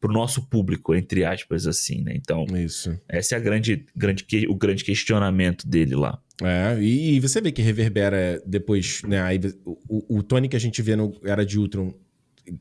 pro 0.00 0.12
nosso 0.12 0.48
público, 0.48 0.94
entre 0.94 1.24
aspas, 1.24 1.66
assim, 1.66 2.00
né? 2.00 2.12
Então, 2.14 2.44
Isso. 2.56 2.96
esse 3.10 3.34
é 3.34 3.36
a 3.36 3.40
grande, 3.40 3.84
grande, 3.96 4.24
o 4.48 4.54
grande 4.54 4.84
questionamento 4.84 5.66
dele 5.66 5.96
lá. 5.96 6.22
É, 6.44 6.80
e, 6.80 7.18
você 7.18 7.40
vê 7.40 7.50
que 7.50 7.60
reverbera 7.62 8.40
depois, 8.46 9.02
né? 9.02 9.20
Aí, 9.20 9.40
o, 9.64 10.18
o 10.18 10.22
Tony 10.22 10.48
que 10.48 10.54
a 10.54 10.60
gente 10.60 10.80
vê 10.80 10.94
no 10.94 11.12
Era 11.24 11.44
de 11.44 11.58
Ultron 11.58 11.92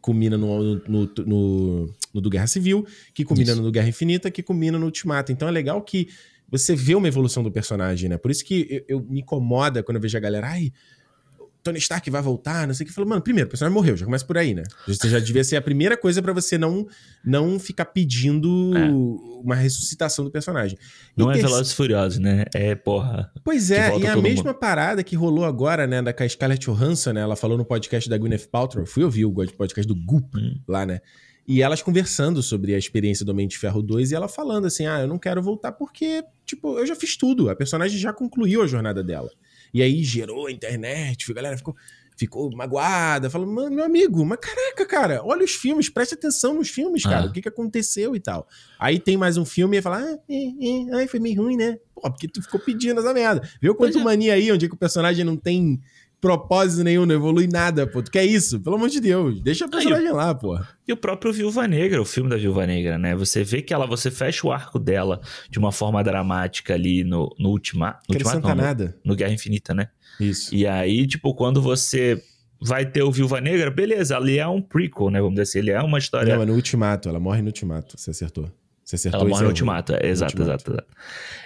culmina 0.01 0.37
no, 0.37 0.75
no, 0.87 1.11
no, 1.27 1.95
no 2.11 2.21
do 2.21 2.29
Guerra 2.29 2.47
Civil, 2.47 2.87
que 3.13 3.23
culmina 3.23 3.51
isso. 3.51 3.61
no 3.61 3.71
Guerra 3.71 3.89
Infinita, 3.89 4.31
que 4.31 4.41
culmina 4.41 4.79
no 4.79 4.85
Ultimato. 4.85 5.31
Então 5.31 5.47
é 5.47 5.51
legal 5.51 5.83
que 5.83 6.07
você 6.49 6.75
vê 6.75 6.95
uma 6.95 7.07
evolução 7.07 7.43
do 7.43 7.51
personagem, 7.51 8.09
né? 8.09 8.17
Por 8.17 8.31
isso 8.31 8.43
que 8.43 8.83
eu, 8.87 8.97
eu 8.97 9.05
me 9.07 9.19
incomoda 9.19 9.83
quando 9.83 9.97
eu 9.97 10.01
vejo 10.01 10.17
a 10.17 10.21
galera, 10.21 10.47
ai, 10.47 10.71
Tony 11.65 11.79
Stark 11.79 12.07
vai 12.11 12.21
voltar, 12.21 12.67
não 12.67 12.75
sei 12.75 12.83
o 12.83 12.87
que. 12.87 12.93
Falou, 12.93 13.09
mano, 13.09 13.23
primeiro, 13.23 13.47
o 13.47 13.49
personagem 13.49 13.73
morreu, 13.73 13.97
já 13.97 14.05
começa 14.05 14.23
por 14.23 14.37
aí, 14.37 14.53
né? 14.53 14.61
Você 14.87 15.09
já 15.09 15.17
devia 15.17 15.43
ser 15.43 15.55
a 15.55 15.61
primeira 15.61 15.97
coisa 15.97 16.21
para 16.21 16.31
você 16.31 16.59
não, 16.59 16.87
não 17.25 17.57
ficar 17.57 17.85
pedindo 17.85 18.71
é. 18.77 18.87
uma 19.43 19.55
ressuscitação 19.55 20.23
do 20.23 20.29
personagem. 20.29 20.77
Não 21.17 21.29
e 21.29 21.31
é 21.31 21.33
ter... 21.33 21.41
Velozes 21.41 21.73
Furiosos, 21.73 22.19
né? 22.19 22.45
É, 22.53 22.75
porra. 22.75 23.31
Pois 23.43 23.71
é, 23.71 23.97
e 23.97 24.05
a 24.05 24.15
mesma 24.15 24.51
mundo. 24.51 24.59
parada 24.59 25.03
que 25.03 25.15
rolou 25.15 25.43
agora, 25.43 25.87
né, 25.87 26.03
da 26.03 26.13
Scarlett 26.29 26.63
Johansson, 26.67 27.13
né? 27.13 27.21
Ela 27.21 27.35
falou 27.35 27.57
no 27.57 27.65
podcast 27.65 28.07
da 28.07 28.15
Gwyneth 28.15 28.47
Paltrow, 28.51 28.85
fui 28.85 29.03
ouvir 29.03 29.25
o 29.25 29.33
podcast 29.33 29.87
do 29.87 29.95
Goop 29.95 30.37
hum. 30.37 30.59
lá, 30.67 30.85
né? 30.85 31.01
E 31.47 31.63
elas 31.63 31.81
conversando 31.81 32.43
sobre 32.43 32.75
a 32.75 32.77
experiência 32.77 33.25
do 33.25 33.31
Homem 33.31 33.47
de 33.47 33.57
Ferro 33.57 33.81
2 33.81 34.11
e 34.11 34.15
ela 34.15 34.27
falando 34.27 34.65
assim: 34.65 34.85
ah, 34.85 35.01
eu 35.01 35.07
não 35.07 35.17
quero 35.17 35.41
voltar 35.41 35.71
porque, 35.71 36.23
tipo, 36.45 36.77
eu 36.77 36.85
já 36.85 36.95
fiz 36.95 37.15
tudo. 37.15 37.49
A 37.49 37.55
personagem 37.55 37.99
já 37.99 38.11
concluiu 38.11 38.61
a 38.61 38.67
jornada 38.67 39.03
dela. 39.03 39.29
E 39.73 39.81
aí 39.81 40.03
gerou 40.03 40.47
a 40.47 40.51
internet, 40.51 41.29
a 41.29 41.33
galera 41.33 41.57
ficou, 41.57 41.75
ficou 42.17 42.55
magoada, 42.55 43.29
falou, 43.29 43.47
mano, 43.47 43.75
meu 43.75 43.85
amigo, 43.85 44.25
mas 44.25 44.39
caraca, 44.39 44.85
cara, 44.85 45.21
olha 45.23 45.43
os 45.43 45.51
filmes, 45.51 45.89
preste 45.89 46.13
atenção 46.13 46.53
nos 46.53 46.69
filmes, 46.69 47.03
cara, 47.03 47.25
ah. 47.25 47.29
o 47.29 47.31
que, 47.31 47.41
que 47.41 47.49
aconteceu 47.49 48.15
e 48.15 48.19
tal. 48.19 48.47
Aí 48.79 48.99
tem 48.99 49.17
mais 49.17 49.37
um 49.37 49.45
filme 49.45 49.77
e 49.77 49.81
fala, 49.81 49.99
ah, 49.99 50.19
é, 50.29 50.35
é, 50.35 50.95
ai, 50.95 51.07
foi 51.07 51.19
meio 51.19 51.41
ruim, 51.41 51.57
né? 51.57 51.77
Pô, 51.93 52.01
porque 52.01 52.27
tu 52.27 52.41
ficou 52.41 52.59
pedindo 52.59 52.99
essa 52.99 53.13
merda. 53.13 53.47
Viu 53.61 53.75
quanto 53.75 53.99
é. 53.99 54.03
mania 54.03 54.33
aí, 54.33 54.51
onde 54.51 54.65
é 54.65 54.69
que 54.69 54.75
o 54.75 54.77
personagem 54.77 55.25
não 55.25 55.37
tem 55.37 55.81
propósito 56.25 56.83
nenhum, 56.83 57.05
não 57.05 57.13
evolui 57.13 57.47
nada, 57.47 57.85
pô. 57.85 58.01
Tu 58.01 58.09
quer 58.09 58.25
isso? 58.25 58.59
Pelo 58.59 58.77
amor 58.77 58.89
de 58.89 58.99
Deus. 58.99 59.39
Deixa 59.41 59.65
a 59.65 59.67
personagem 59.67 60.11
lá, 60.11 60.33
pô. 60.33 60.59
E 60.87 60.91
o 60.91 60.97
próprio 60.97 61.31
Viúva 61.31 61.67
Negra, 61.67 62.01
o 62.01 62.05
filme 62.05 62.29
da 62.29 62.35
Viúva 62.35 62.65
Negra, 62.65 62.97
né? 62.97 63.15
Você 63.15 63.43
vê 63.43 63.61
que 63.61 63.71
ela, 63.71 63.85
você 63.85 64.09
fecha 64.09 64.47
o 64.47 64.51
arco 64.51 64.79
dela 64.79 65.21
de 65.49 65.59
uma 65.59 65.71
forma 65.71 66.03
dramática 66.03 66.73
ali 66.73 67.03
no, 67.03 67.33
no 67.37 67.49
Ultima, 67.49 67.99
no 68.09 68.15
Ultimato. 68.15 68.47
Não, 68.47 68.55
nada. 68.55 68.95
No, 69.03 69.11
no 69.11 69.15
Guerra 69.15 69.33
Infinita, 69.33 69.73
né? 69.75 69.89
Isso. 70.19 70.53
E 70.55 70.65
aí, 70.65 71.05
tipo, 71.05 71.33
quando 71.35 71.61
você 71.61 72.19
vai 72.59 72.85
ter 72.85 73.03
o 73.03 73.11
Viúva 73.11 73.39
Negra, 73.39 73.69
beleza, 73.69 74.17
ali 74.17 74.39
é 74.39 74.47
um 74.47 74.61
prequel, 74.61 75.11
né? 75.11 75.19
Vamos 75.19 75.35
dizer 75.35 75.43
assim, 75.43 75.59
ele 75.59 75.71
é 75.71 75.81
uma 75.81 75.99
história. 75.99 76.35
Não, 76.35 76.41
é 76.41 76.45
no 76.45 76.53
Ultimato, 76.53 77.07
ela 77.07 77.19
morre 77.19 77.41
no 77.41 77.49
Ultimato, 77.49 77.99
você 77.99 78.09
acertou. 78.09 78.51
Você 78.83 78.95
acertou 78.95 79.21
Ela 79.21 79.29
morre 79.29 79.43
no 79.43 79.49
Ultimato, 79.49 79.93
é, 79.93 80.07
exato, 80.07 80.41
exato, 80.41 80.71
exato. 80.71 80.87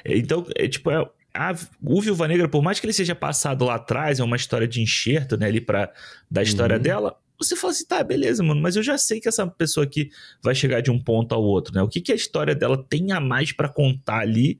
Então, 0.06 0.46
é, 0.56 0.68
tipo, 0.68 0.90
é, 0.90 1.06
a, 1.34 1.56
o 1.82 2.02
Viúva 2.02 2.28
Negra, 2.28 2.48
por 2.48 2.62
mais 2.62 2.80
que 2.80 2.86
ele 2.86 2.94
seja 2.94 3.16
passado 3.16 3.66
lá 3.66 3.76
atrás, 3.76 4.20
é 4.20 4.24
uma 4.24 4.36
história 4.36 4.68
de 4.68 4.82
enxerto, 4.82 5.38
né, 5.38 5.48
ali 5.48 5.62
pra, 5.62 5.92
da 6.30 6.42
história 6.42 6.78
uhum. 6.78 6.82
dela, 6.82 7.18
você 7.38 7.56
fala 7.56 7.72
assim, 7.72 7.86
tá, 7.86 8.04
beleza, 8.04 8.44
mano, 8.44 8.62
mas 8.62 8.76
eu 8.76 8.84
já 8.84 8.98
sei 8.98 9.22
que 9.22 9.30
essa 9.30 9.48
pessoa 9.48 9.86
aqui 9.86 10.12
vai 10.44 10.54
chegar 10.54 10.82
de 10.82 10.92
um 10.92 11.00
ponto 11.02 11.34
ao 11.34 11.42
outro, 11.42 11.74
né? 11.74 11.82
O 11.82 11.88
que, 11.88 12.02
que 12.02 12.12
a 12.12 12.16
história 12.16 12.54
dela 12.54 12.78
tem 12.90 13.14
a 13.14 13.22
mais 13.22 13.54
para 13.54 13.70
contar 13.70 14.20
ali 14.20 14.60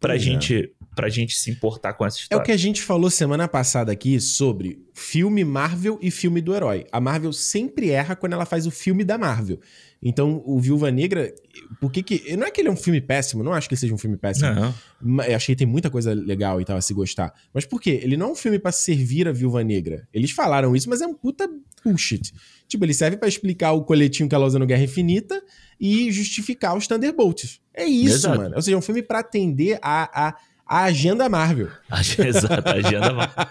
pra 0.00 0.16
gente 0.16 0.56
é. 0.56 0.68
Pra 0.94 1.08
gente 1.08 1.38
se 1.38 1.50
importar 1.50 1.94
com 1.94 2.06
essa 2.06 2.18
história? 2.18 2.40
É 2.40 2.42
o 2.42 2.44
que 2.44 2.52
a 2.52 2.56
gente 2.56 2.82
falou 2.82 3.10
semana 3.10 3.48
passada 3.48 3.90
aqui 3.92 4.20
sobre 4.20 4.82
filme 4.92 5.44
Marvel 5.44 5.98
e 6.00 6.10
filme 6.10 6.40
do 6.40 6.54
herói. 6.54 6.86
A 6.92 7.00
Marvel 7.00 7.32
sempre 7.32 7.90
erra 7.90 8.14
quando 8.14 8.32
ela 8.32 8.46
faz 8.46 8.66
o 8.66 8.70
filme 8.70 9.04
da 9.04 9.18
Marvel. 9.18 9.58
Então, 10.06 10.42
o 10.44 10.60
Viúva 10.60 10.90
Negra, 10.90 11.34
por 11.80 11.90
que 11.90 12.02
que... 12.02 12.36
Não 12.36 12.46
é 12.46 12.50
que 12.50 12.60
ele 12.60 12.68
é 12.68 12.70
um 12.70 12.76
filme 12.76 13.00
péssimo, 13.00 13.42
não 13.42 13.54
acho 13.54 13.66
que 13.66 13.74
ele 13.74 13.80
seja 13.80 13.94
um 13.94 13.98
filme 13.98 14.18
péssimo. 14.18 14.50
Não. 15.00 15.24
Eu 15.24 15.34
achei 15.34 15.54
que 15.54 15.60
tem 15.60 15.66
muita 15.66 15.88
coisa 15.88 16.12
legal 16.12 16.60
e 16.60 16.64
tal 16.64 16.76
a 16.76 16.82
se 16.82 16.92
gostar. 16.92 17.32
Mas 17.54 17.64
por 17.64 17.80
quê? 17.80 18.00
Ele 18.02 18.14
não 18.14 18.28
é 18.28 18.32
um 18.32 18.34
filme 18.34 18.58
para 18.58 18.70
servir 18.70 19.26
a 19.26 19.32
Viúva 19.32 19.64
Negra. 19.64 20.06
Eles 20.12 20.30
falaram 20.30 20.76
isso, 20.76 20.90
mas 20.90 21.00
é 21.00 21.06
um 21.06 21.14
puta 21.14 21.48
bullshit. 21.82 22.34
Tipo, 22.68 22.84
ele 22.84 22.92
serve 22.92 23.16
para 23.16 23.28
explicar 23.28 23.72
o 23.72 23.82
coletinho 23.82 24.28
que 24.28 24.34
ela 24.34 24.44
usa 24.44 24.58
no 24.58 24.66
Guerra 24.66 24.84
Infinita 24.84 25.42
e 25.80 26.12
justificar 26.12 26.76
os 26.76 26.86
Thunderbolts. 26.86 27.60
É 27.72 27.86
isso, 27.86 28.16
Exato. 28.16 28.38
mano. 28.38 28.56
Ou 28.56 28.62
seja, 28.62 28.76
é 28.76 28.78
um 28.78 28.82
filme 28.82 29.02
para 29.02 29.20
atender 29.20 29.78
a... 29.80 30.28
a 30.28 30.36
a 30.66 30.84
agenda 30.84 31.28
Marvel. 31.28 31.68
Exato, 32.26 32.68
a 32.68 32.72
agenda 32.72 33.12
Marvel. 33.12 33.46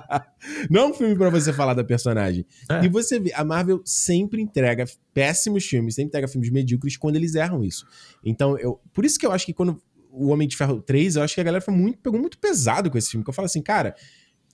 Não 0.70 0.80
é 0.80 0.86
um 0.86 0.94
filme 0.94 1.16
para 1.16 1.30
você 1.30 1.52
falar 1.52 1.74
da 1.74 1.82
personagem. 1.82 2.44
É. 2.68 2.84
E 2.84 2.88
você 2.88 3.18
vê, 3.18 3.32
a 3.34 3.44
Marvel 3.44 3.80
sempre 3.84 4.42
entrega 4.42 4.84
péssimos 5.14 5.64
filmes, 5.64 5.94
sempre 5.94 6.08
entrega 6.08 6.28
filmes 6.28 6.50
medíocres 6.50 6.96
quando 6.96 7.16
eles 7.16 7.34
erram 7.34 7.64
isso. 7.64 7.86
Então, 8.24 8.58
eu, 8.58 8.80
por 8.92 9.04
isso 9.04 9.18
que 9.18 9.26
eu 9.26 9.32
acho 9.32 9.46
que 9.46 9.54
quando 9.54 9.80
o 10.12 10.28
Homem 10.28 10.48
de 10.48 10.56
Ferro 10.56 10.82
3, 10.82 11.16
eu 11.16 11.22
acho 11.22 11.34
que 11.34 11.40
a 11.40 11.44
galera 11.44 11.62
foi 11.62 11.74
muito, 11.74 11.98
pegou 11.98 12.18
muito 12.20 12.38
pesado 12.38 12.90
com 12.90 12.98
esse 12.98 13.10
filme. 13.10 13.24
Que 13.24 13.30
eu 13.30 13.34
falo 13.34 13.46
assim, 13.46 13.62
cara, 13.62 13.94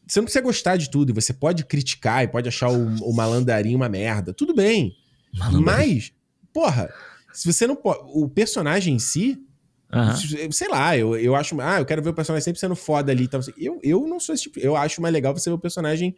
você 0.07 0.21
não 0.21 0.25
precisa 0.25 0.45
gostar 0.45 0.77
de 0.77 0.91
tudo, 0.91 1.13
você 1.13 1.33
pode 1.33 1.65
criticar 1.65 2.23
e 2.23 2.29
pode 2.29 2.49
achar 2.49 2.71
o, 2.71 2.87
o 3.03 3.15
malandarim 3.15 3.75
uma 3.75 3.89
merda. 3.89 4.33
Tudo 4.33 4.55
bem. 4.55 4.95
Mas, 5.63 6.13
porra, 6.53 6.89
se 7.33 7.53
você 7.53 7.67
não 7.67 7.77
pode. 7.77 8.01
O 8.15 8.29
personagem 8.29 8.95
em 8.95 8.99
si, 8.99 9.39
Uhum. 9.93 10.51
Sei 10.51 10.69
lá, 10.69 10.97
eu, 10.97 11.17
eu 11.17 11.35
acho. 11.37 11.61
Ah, 11.61 11.79
eu 11.79 11.87
quero 11.87 12.03
ver 12.03 12.11
o 12.11 12.15
personagem 12.15 12.45
sempre 12.45 12.59
sendo 12.59 12.75
foda 12.75 13.13
ali. 13.13 13.25
Então, 13.25 13.41
eu, 13.57 13.79
eu 13.83 14.07
não 14.07 14.19
sou 14.19 14.35
esse 14.35 14.45
tipo. 14.45 14.59
Eu 14.59 14.77
acho 14.77 15.01
mais 15.01 15.13
legal 15.13 15.33
você 15.33 15.49
ver 15.49 15.55
o 15.55 15.59
personagem 15.59 16.15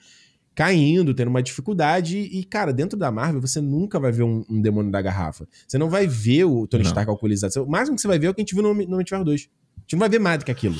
caindo, 0.54 1.14
tendo 1.14 1.28
uma 1.28 1.42
dificuldade. 1.42 2.18
E, 2.18 2.44
cara, 2.44 2.72
dentro 2.72 2.98
da 2.98 3.12
Marvel, 3.12 3.40
você 3.40 3.60
nunca 3.60 4.00
vai 4.00 4.10
ver 4.10 4.22
um, 4.22 4.44
um 4.48 4.60
demônio 4.60 4.90
da 4.90 5.00
garrafa. 5.02 5.46
Você 5.66 5.76
não 5.78 5.90
vai 5.90 6.06
ver 6.06 6.44
o 6.44 6.66
Tony 6.66 6.82
não. 6.82 6.90
Stark 6.90 7.08
alcoolizado. 7.10 7.62
O 7.62 7.70
máximo 7.70 7.94
que 7.94 8.02
você 8.02 8.08
vai 8.08 8.18
ver 8.18 8.26
é 8.26 8.30
o 8.30 8.34
que 8.34 8.40
a 8.40 8.42
gente 8.42 8.54
viu 8.54 8.62
no, 8.62 8.74
no 8.74 8.94
Homem 8.94 9.04
de 9.04 9.10
Ferro 9.10 9.24
2. 9.24 9.40
A 9.40 9.80
gente 9.82 9.92
não 9.92 10.00
vai 10.00 10.08
ver 10.08 10.18
mais 10.18 10.38
do 10.38 10.44
que 10.44 10.50
aquilo. 10.50 10.76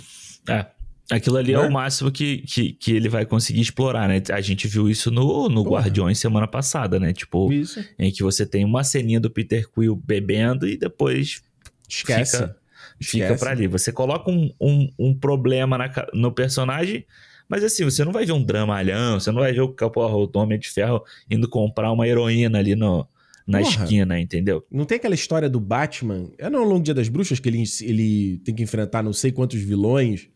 É. 0.49 0.67
Aquilo 1.11 1.39
ali 1.39 1.53
é, 1.53 1.55
é 1.55 1.61
o 1.61 1.71
máximo 1.71 2.11
que, 2.11 2.39
que, 2.39 2.73
que, 2.73 2.93
ele 2.93 3.09
vai 3.09 3.25
conseguir 3.25 3.63
explorar, 3.63 4.09
né? 4.09 4.23
A 4.31 4.43
gente 4.43 4.69
viu 4.69 4.91
isso 4.91 5.11
no, 5.11 5.49
no 5.49 5.63
Guardiões 5.63 6.19
semana 6.19 6.47
passada, 6.47 7.01
né? 7.01 7.15
Tipo, 7.15 7.51
isso. 7.51 7.83
em 7.99 8.13
que 8.13 8.23
você 8.23 8.45
tem 8.45 8.63
uma 8.63 8.85
ceninha 8.85 9.19
do 9.19 9.31
Peter 9.31 9.67
Quill 9.71 9.97
bebendo 9.97 10.69
e 10.69 10.77
depois 10.77 11.41
Esquece. 11.89 12.37
fica 12.37 12.57
Fica 13.01 13.37
para 13.37 13.51
ali. 13.51 13.67
Você 13.67 13.93
coloca 13.93 14.31
um, 14.31 14.51
um, 14.61 14.89
um 14.99 15.15
problema 15.15 15.79
na, 15.79 15.91
no 16.13 16.33
personagem, 16.33 17.05
mas 17.49 17.65
assim, 17.65 17.85
você 17.85 18.05
não 18.05 18.13
vai 18.13 18.27
ver 18.27 18.33
um 18.33 18.43
dramalhão, 18.43 19.19
você 19.19 19.31
não 19.31 19.41
vai 19.41 19.53
ver 19.53 19.63
o, 19.63 19.75
o 19.75 20.39
Homem 20.39 20.59
de 20.59 20.69
Ferro 20.69 21.03
indo 21.31 21.49
comprar 21.49 21.93
uma 21.93 22.07
heroína 22.07 22.59
ali 22.59 22.75
no, 22.75 23.07
na 23.47 23.61
porra, 23.61 23.85
esquina, 23.85 24.21
entendeu? 24.21 24.65
Não 24.71 24.85
tem 24.85 24.97
aquela 24.97 25.15
história 25.15 25.49
do 25.49 25.59
Batman? 25.59 26.31
É 26.37 26.51
no 26.51 26.63
Longo 26.65 26.83
Dia 26.83 26.95
das 26.95 27.09
Bruxas 27.09 27.41
que 27.41 27.49
ele, 27.49 27.63
ele 27.83 28.39
tem 28.45 28.55
que 28.55 28.63
enfrentar 28.63 29.03
não 29.03 29.13
sei 29.13 29.33
quantos 29.33 29.61
vilões. 29.61 30.29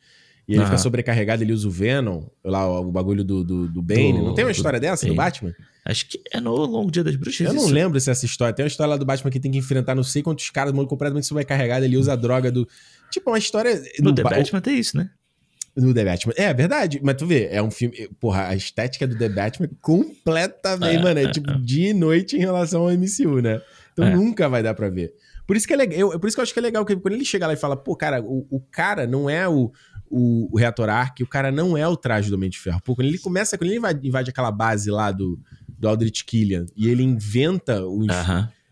E 0.48 0.54
ele 0.54 0.60
uhum. 0.60 0.66
fica 0.66 0.78
sobrecarregado, 0.78 1.42
ele 1.42 1.52
usa 1.52 1.68
o 1.68 1.70
Venom, 1.70 2.24
lá 2.42 2.68
o, 2.68 2.88
o 2.88 2.90
bagulho 2.90 3.22
do, 3.22 3.44
do, 3.44 3.68
do 3.68 3.82
Bane. 3.82 4.14
Do, 4.14 4.24
não 4.24 4.34
tem 4.34 4.44
uma 4.44 4.50
história 4.50 4.80
dessa 4.80 5.06
do 5.06 5.14
Batman? 5.14 5.54
Acho 5.84 6.08
que 6.08 6.20
é 6.32 6.40
no 6.40 6.54
Longo 6.54 6.90
Dia 6.90 7.02
das 7.02 7.16
Bruxas. 7.16 7.40
Eu 7.40 7.54
isso. 7.54 7.66
não 7.66 7.72
lembro 7.72 8.00
se 8.00 8.08
é 8.08 8.12
essa 8.12 8.24
história. 8.24 8.54
Tem 8.54 8.62
uma 8.64 8.68
história 8.68 8.90
lá 8.90 8.96
do 8.96 9.04
Batman 9.04 9.30
que 9.30 9.40
tem 9.40 9.50
que 9.50 9.58
enfrentar 9.58 9.94
não 9.94 10.04
sei 10.04 10.22
quantos 10.22 10.48
caras, 10.50 10.72
mano, 10.72 10.86
completamente 10.86 11.26
sobrecarregado. 11.26 11.84
Ele 11.84 11.96
usa 11.96 12.12
a 12.12 12.16
droga 12.16 12.52
do. 12.52 12.68
Tipo, 13.10 13.30
uma 13.30 13.38
história. 13.38 13.82
No 13.98 14.14
The 14.14 14.22
ba... 14.22 14.30
Batman 14.30 14.60
tem 14.60 14.78
isso, 14.78 14.96
né? 14.96 15.10
No 15.76 15.92
The 15.92 16.04
Batman. 16.04 16.34
É, 16.36 16.54
verdade. 16.54 17.00
Mas 17.02 17.16
tu 17.16 17.26
vê, 17.26 17.48
é 17.50 17.60
um 17.60 17.70
filme. 17.70 18.08
Porra, 18.20 18.48
a 18.48 18.54
estética 18.54 19.08
do 19.08 19.18
The 19.18 19.28
Batman 19.28 19.66
é 19.66 19.70
completamente, 19.80 20.96
é, 20.96 21.02
mano. 21.02 21.18
É, 21.18 21.24
é 21.24 21.30
tipo 21.30 21.50
é. 21.50 21.58
dia 21.58 21.90
e 21.90 21.94
noite 21.94 22.36
em 22.36 22.40
relação 22.40 22.82
ao 22.82 22.90
MCU, 22.90 23.40
né? 23.42 23.60
Então 23.92 24.06
é. 24.06 24.14
nunca 24.14 24.48
vai 24.48 24.62
dar 24.62 24.74
pra 24.74 24.88
ver. 24.88 25.12
Por 25.46 25.56
isso 25.56 25.66
que 25.66 25.72
é 25.72 25.76
legal. 25.76 25.98
Eu, 25.98 26.20
por 26.20 26.28
isso 26.28 26.36
que 26.36 26.40
eu 26.40 26.44
acho 26.44 26.52
que 26.52 26.60
é 26.60 26.62
legal 26.62 26.84
que 26.84 26.94
quando 26.94 27.14
ele 27.14 27.24
chega 27.24 27.48
lá 27.48 27.54
e 27.54 27.56
fala, 27.56 27.76
pô, 27.76 27.96
cara, 27.96 28.22
o, 28.22 28.46
o 28.48 28.60
cara 28.60 29.04
não 29.04 29.28
é 29.28 29.48
o 29.48 29.72
o, 30.12 30.50
o 30.52 30.58
reator 30.58 30.90
Arc, 30.90 31.22
o 31.22 31.26
cara 31.26 31.50
não 31.50 31.74
é 31.74 31.88
o 31.88 31.96
traje 31.96 32.28
do 32.28 32.36
Homem 32.36 32.50
de 32.50 32.58
Ferro. 32.58 32.82
Pô, 32.84 32.94
quando 32.94 33.08
ele 33.08 33.18
começa, 33.18 33.56
quando 33.56 33.70
ele 33.70 33.78
invade, 33.78 34.06
invade 34.06 34.28
aquela 34.28 34.52
base 34.52 34.90
lá 34.90 35.10
do, 35.10 35.40
do 35.82 35.88
Aldrich 35.88 36.24
Killian 36.24 36.66
e 36.76 36.88
ele 36.88 37.02
inventa 37.02 37.84
os, 37.84 38.06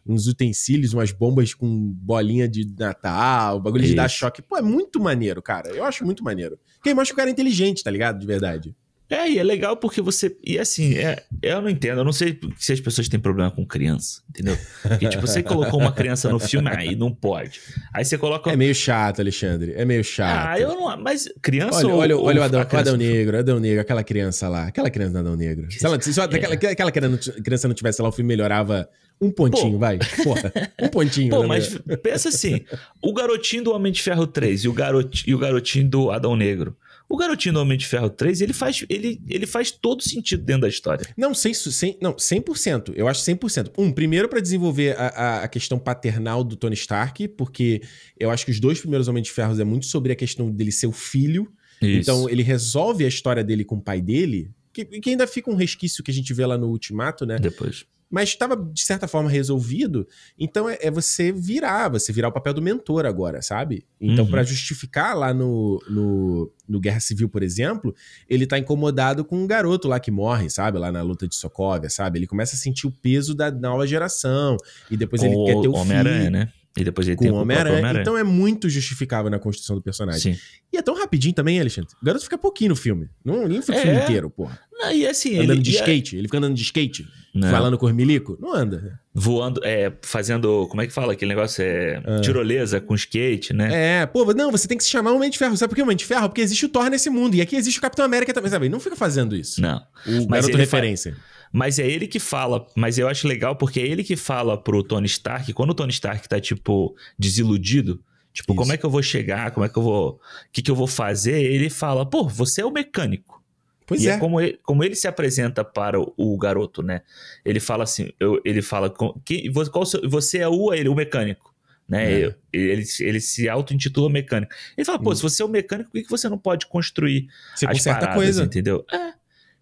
uns 0.06 0.28
utensílios, 0.28 0.94
umas 0.94 1.10
bombas 1.10 1.52
com 1.52 1.92
bolinha 1.92 2.48
de 2.48 2.64
Natal, 2.78 3.60
bagulho 3.60 3.82
Isso. 3.82 3.90
de 3.90 3.96
dar 3.96 4.08
choque. 4.08 4.40
Pô, 4.40 4.56
é 4.56 4.62
muito 4.62 5.00
maneiro, 5.00 5.42
cara. 5.42 5.70
Eu 5.70 5.82
acho 5.82 6.04
muito 6.04 6.22
maneiro. 6.22 6.56
Quem 6.80 6.94
mostra 6.94 7.12
que 7.12 7.14
o 7.14 7.16
cara 7.16 7.28
é 7.28 7.32
inteligente, 7.32 7.82
tá 7.82 7.90
ligado? 7.90 8.20
De 8.20 8.26
verdade. 8.26 8.76
É, 9.10 9.28
e 9.28 9.38
é 9.38 9.42
legal 9.42 9.76
porque 9.76 10.00
você. 10.00 10.36
E 10.42 10.56
assim, 10.56 10.94
é, 10.94 11.24
eu 11.42 11.60
não 11.60 11.68
entendo, 11.68 11.98
eu 11.98 12.04
não 12.04 12.12
sei 12.12 12.38
se 12.56 12.72
as 12.72 12.80
pessoas 12.80 13.08
têm 13.08 13.18
problema 13.18 13.50
com 13.50 13.66
criança, 13.66 14.22
entendeu? 14.30 14.56
Porque, 14.82 15.08
tipo, 15.08 15.26
você 15.26 15.42
colocou 15.42 15.80
uma 15.80 15.90
criança 15.90 16.28
no 16.30 16.38
filme, 16.38 16.70
aí 16.70 16.94
não 16.94 17.12
pode. 17.12 17.60
Aí 17.92 18.04
você 18.04 18.16
coloca. 18.16 18.52
É 18.52 18.56
meio 18.56 18.74
chato, 18.74 19.18
Alexandre. 19.20 19.72
É 19.74 19.84
meio 19.84 20.04
chato. 20.04 20.50
Ah, 20.50 20.60
eu 20.60 20.68
não. 20.68 20.96
Mas 20.96 21.28
criança 21.42 21.78
olha, 21.78 21.88
ou. 21.88 22.00
Olha, 22.00 22.16
ou 22.16 22.24
olha 22.24 22.40
o 22.40 22.44
Adão, 22.44 22.60
Adão 22.60 22.96
Negro, 22.96 23.36
Adão 23.36 23.58
Negro, 23.58 23.80
aquela 23.80 24.04
criança 24.04 24.48
lá. 24.48 24.66
Aquela 24.68 24.88
criança 24.88 25.14
do 25.14 25.18
Adão 25.18 25.36
Negro. 25.36 25.70
Se, 25.72 25.84
ela, 25.84 26.00
se 26.00 26.14
só, 26.14 26.22
é. 26.22 26.26
aquela, 26.26 26.54
aquela 26.54 26.92
criança 26.92 27.66
não 27.66 27.74
tivesse 27.74 28.00
lá, 28.00 28.08
o 28.08 28.12
filme 28.12 28.28
melhorava 28.28 28.88
um 29.20 29.30
pontinho, 29.30 29.72
Pô. 29.72 29.78
vai. 29.78 29.98
Porra, 30.22 30.52
um 30.80 30.88
pontinho. 30.88 31.30
Pô, 31.30 31.42
né, 31.42 31.48
mas 31.48 31.78
pensa 32.02 32.28
assim: 32.28 32.60
o 33.02 33.12
garotinho 33.12 33.64
do 33.64 33.72
Homem 33.72 33.92
de 33.92 34.00
Ferro 34.02 34.26
3 34.26 34.64
e 34.64 34.68
o, 34.68 34.72
garot, 34.72 35.24
e 35.26 35.34
o 35.34 35.38
garotinho 35.38 35.88
do 35.88 36.10
Adão 36.10 36.36
Negro. 36.36 36.76
O 37.10 37.16
garotinho 37.16 37.54
do 37.54 37.60
Homem 37.60 37.76
de 37.76 37.88
Ferro 37.88 38.08
3, 38.08 38.40
ele 38.40 38.52
faz, 38.52 38.84
ele, 38.88 39.20
ele 39.28 39.44
faz 39.44 39.72
todo 39.72 40.00
sentido 40.00 40.44
dentro 40.44 40.62
da 40.62 40.68
história. 40.68 41.04
Não, 41.16 41.32
100%, 41.32 41.72
100, 41.72 41.98
não, 42.00 42.14
100%. 42.14 42.92
Eu 42.94 43.08
acho 43.08 43.20
100%. 43.22 43.72
Um, 43.76 43.90
primeiro 43.90 44.28
para 44.28 44.38
desenvolver 44.38 44.96
a, 44.96 45.08
a, 45.08 45.42
a, 45.42 45.48
questão 45.48 45.76
paternal 45.76 46.44
do 46.44 46.54
Tony 46.54 46.74
Stark, 46.74 47.26
porque 47.28 47.82
eu 48.16 48.30
acho 48.30 48.44
que 48.44 48.52
os 48.52 48.60
dois 48.60 48.78
primeiros 48.78 49.08
Homens 49.08 49.26
de 49.26 49.32
Ferro 49.32 49.60
é 49.60 49.64
muito 49.64 49.86
sobre 49.86 50.12
a 50.12 50.16
questão 50.16 50.52
dele 50.52 50.70
ser 50.70 50.86
o 50.86 50.92
filho. 50.92 51.50
Isso. 51.82 51.98
Então, 51.98 52.30
ele 52.30 52.44
resolve 52.44 53.04
a 53.04 53.08
história 53.08 53.42
dele 53.42 53.64
com 53.64 53.74
o 53.74 53.82
pai 53.82 54.00
dele, 54.00 54.52
que, 54.72 54.84
que 54.84 55.10
ainda 55.10 55.26
fica 55.26 55.50
um 55.50 55.56
resquício 55.56 56.04
que 56.04 56.12
a 56.12 56.14
gente 56.14 56.32
vê 56.32 56.46
lá 56.46 56.56
no 56.56 56.68
Ultimato, 56.68 57.26
né? 57.26 57.40
Depois 57.40 57.86
mas 58.10 58.30
estava 58.30 58.56
de 58.56 58.82
certa 58.82 59.06
forma 59.06 59.30
resolvido. 59.30 60.06
Então 60.38 60.68
é, 60.68 60.78
é, 60.80 60.90
você 60.90 61.30
virar, 61.30 61.88
você 61.88 62.12
virar 62.12 62.28
o 62.28 62.32
papel 62.32 62.52
do 62.52 62.60
mentor 62.60 63.06
agora, 63.06 63.40
sabe? 63.40 63.86
Então, 64.00 64.24
uhum. 64.24 64.30
para 64.30 64.42
justificar 64.42 65.16
lá 65.16 65.32
no, 65.32 65.80
no, 65.88 66.52
no, 66.68 66.80
Guerra 66.80 67.00
Civil, 67.00 67.28
por 67.28 67.42
exemplo, 67.42 67.94
ele 68.28 68.46
tá 68.46 68.58
incomodado 68.58 69.24
com 69.24 69.36
um 69.36 69.46
garoto 69.46 69.86
lá 69.86 70.00
que 70.00 70.10
morre, 70.10 70.50
sabe? 70.50 70.78
Lá 70.78 70.90
na 70.90 71.02
luta 71.02 71.28
de 71.28 71.36
Sokovia, 71.36 71.88
sabe? 71.88 72.18
Ele 72.18 72.26
começa 72.26 72.56
a 72.56 72.58
sentir 72.58 72.86
o 72.86 72.90
peso 72.90 73.34
da 73.34 73.50
nova 73.50 73.86
geração. 73.86 74.56
E 74.90 74.96
depois 74.96 75.22
ele 75.22 75.36
quer 75.44 75.60
ter 75.60 75.68
o 75.68 75.74
filho. 75.74 76.30
né? 76.30 76.52
E 76.80 76.84
depois 76.84 77.06
ele 77.06 77.16
com 77.16 77.24
tem 77.24 77.32
o 77.32 77.36
Homem-Aranha. 77.36 77.78
Homem 77.78 78.00
então 78.00 78.16
é 78.16 78.24
muito 78.24 78.68
justificável 78.68 79.30
na 79.30 79.38
construção 79.38 79.76
do 79.76 79.82
personagem. 79.82 80.34
Sim. 80.34 80.40
E 80.72 80.76
é 80.76 80.82
tão 80.82 80.94
rapidinho 80.94 81.34
também, 81.34 81.60
Alexandre. 81.60 81.90
O 82.00 82.04
garoto 82.04 82.24
fica 82.24 82.38
pouquinho 82.38 82.70
no 82.70 82.76
filme. 82.76 83.08
Não, 83.24 83.46
nem 83.46 83.60
fica 83.60 83.78
o 83.78 83.80
filme 83.80 83.98
é. 83.98 84.02
inteiro, 84.02 84.30
porra. 84.30 84.58
Não, 84.72 84.92
e 84.92 85.06
assim, 85.06 85.36
andando 85.36 85.52
ele, 85.52 85.62
de 85.62 85.70
skate. 85.72 86.16
Ele 86.16 86.26
fica 86.26 86.38
andando 86.38 86.54
de 86.54 86.62
skate, 86.62 87.06
não. 87.34 87.50
falando 87.50 87.76
com 87.76 87.86
o 87.86 87.92
milico. 87.92 88.38
Não 88.40 88.54
anda. 88.54 88.98
Voando, 89.12 89.60
é, 89.64 89.92
fazendo. 90.02 90.66
Como 90.68 90.80
é 90.80 90.86
que 90.86 90.92
fala? 90.92 91.12
Aquele 91.12 91.30
negócio 91.30 91.62
é. 91.62 92.02
Ah. 92.04 92.20
Tirolesa 92.20 92.80
com 92.80 92.94
skate, 92.94 93.52
né? 93.52 94.00
É, 94.00 94.06
pô, 94.06 94.32
não, 94.32 94.50
você 94.50 94.66
tem 94.66 94.78
que 94.78 94.84
se 94.84 94.90
chamar 94.90 95.12
Homem 95.12 95.28
de 95.28 95.36
Ferro. 95.36 95.56
Sabe 95.56 95.70
por 95.70 95.76
que 95.76 95.82
Homem 95.82 95.96
de 95.96 96.04
Ferro? 96.04 96.28
Porque 96.28 96.40
existe 96.40 96.64
o 96.64 96.68
Thor 96.68 96.88
nesse 96.88 97.10
mundo. 97.10 97.34
E 97.34 97.40
aqui 97.40 97.56
existe 97.56 97.78
o 97.78 97.82
Capitão 97.82 98.04
América 98.04 98.32
também, 98.32 98.50
sabe? 98.50 98.68
Não 98.68 98.80
fica 98.80 98.96
fazendo 98.96 99.36
isso. 99.36 99.60
Não. 99.60 99.78
O 100.06 100.26
Mas 100.28 100.46
garoto 100.46 100.56
referência. 100.56 101.12
Fala... 101.12 101.30
Mas 101.52 101.78
é 101.78 101.86
ele 101.86 102.06
que 102.06 102.20
fala, 102.20 102.64
mas 102.76 102.98
eu 102.98 103.08
acho 103.08 103.26
legal 103.26 103.56
porque 103.56 103.80
é 103.80 103.86
ele 103.86 104.04
que 104.04 104.16
fala 104.16 104.56
pro 104.56 104.82
Tony 104.82 105.06
Stark, 105.06 105.52
quando 105.52 105.70
o 105.70 105.74
Tony 105.74 105.90
Stark 105.90 106.28
tá, 106.28 106.40
tipo, 106.40 106.94
desiludido, 107.18 108.02
tipo, 108.32 108.52
Isso. 108.52 108.56
como 108.56 108.72
é 108.72 108.76
que 108.76 108.86
eu 108.86 108.90
vou 108.90 109.02
chegar, 109.02 109.50
como 109.50 109.66
é 109.66 109.68
que 109.68 109.76
eu 109.76 109.82
vou, 109.82 110.10
o 110.10 110.20
que 110.52 110.62
que 110.62 110.70
eu 110.70 110.76
vou 110.76 110.86
fazer, 110.86 111.42
ele 111.42 111.68
fala, 111.68 112.06
pô, 112.06 112.28
você 112.28 112.60
é 112.60 112.64
o 112.64 112.70
mecânico. 112.70 113.42
Pois 113.84 114.04
e 114.04 114.08
é. 114.08 114.12
é 114.12 114.18
como, 114.18 114.40
ele, 114.40 114.58
como 114.62 114.84
ele 114.84 114.94
se 114.94 115.08
apresenta 115.08 115.64
para 115.64 116.00
o, 116.00 116.14
o 116.16 116.38
garoto, 116.38 116.80
né? 116.80 117.02
Ele 117.44 117.58
fala 117.58 117.82
assim, 117.82 118.12
eu, 118.20 118.40
ele 118.44 118.62
fala, 118.62 118.92
que, 119.24 119.52
qual, 119.72 119.84
você 120.08 120.38
é 120.38 120.48
o, 120.48 120.72
ele, 120.72 120.88
o 120.88 120.94
mecânico 120.94 121.50
né? 121.90 122.22
É. 122.22 122.34
Ele, 122.52 122.84
ele 123.00 123.20
se 123.20 123.48
auto-intitula 123.48 124.08
mecânico. 124.08 124.54
Ele 124.78 124.84
fala, 124.84 125.00
pô, 125.00 125.10
hum. 125.10 125.14
se 125.16 125.22
você 125.22 125.42
é 125.42 125.44
o 125.44 125.48
mecânico, 125.48 125.90
por 125.90 126.00
que 126.00 126.08
você 126.08 126.28
não 126.28 126.38
pode 126.38 126.66
construir 126.66 127.26
você 127.56 127.66
as 127.66 127.82
paradas, 127.82 128.14
coisa. 128.14 128.44
entendeu? 128.44 128.86
É. 128.92 129.12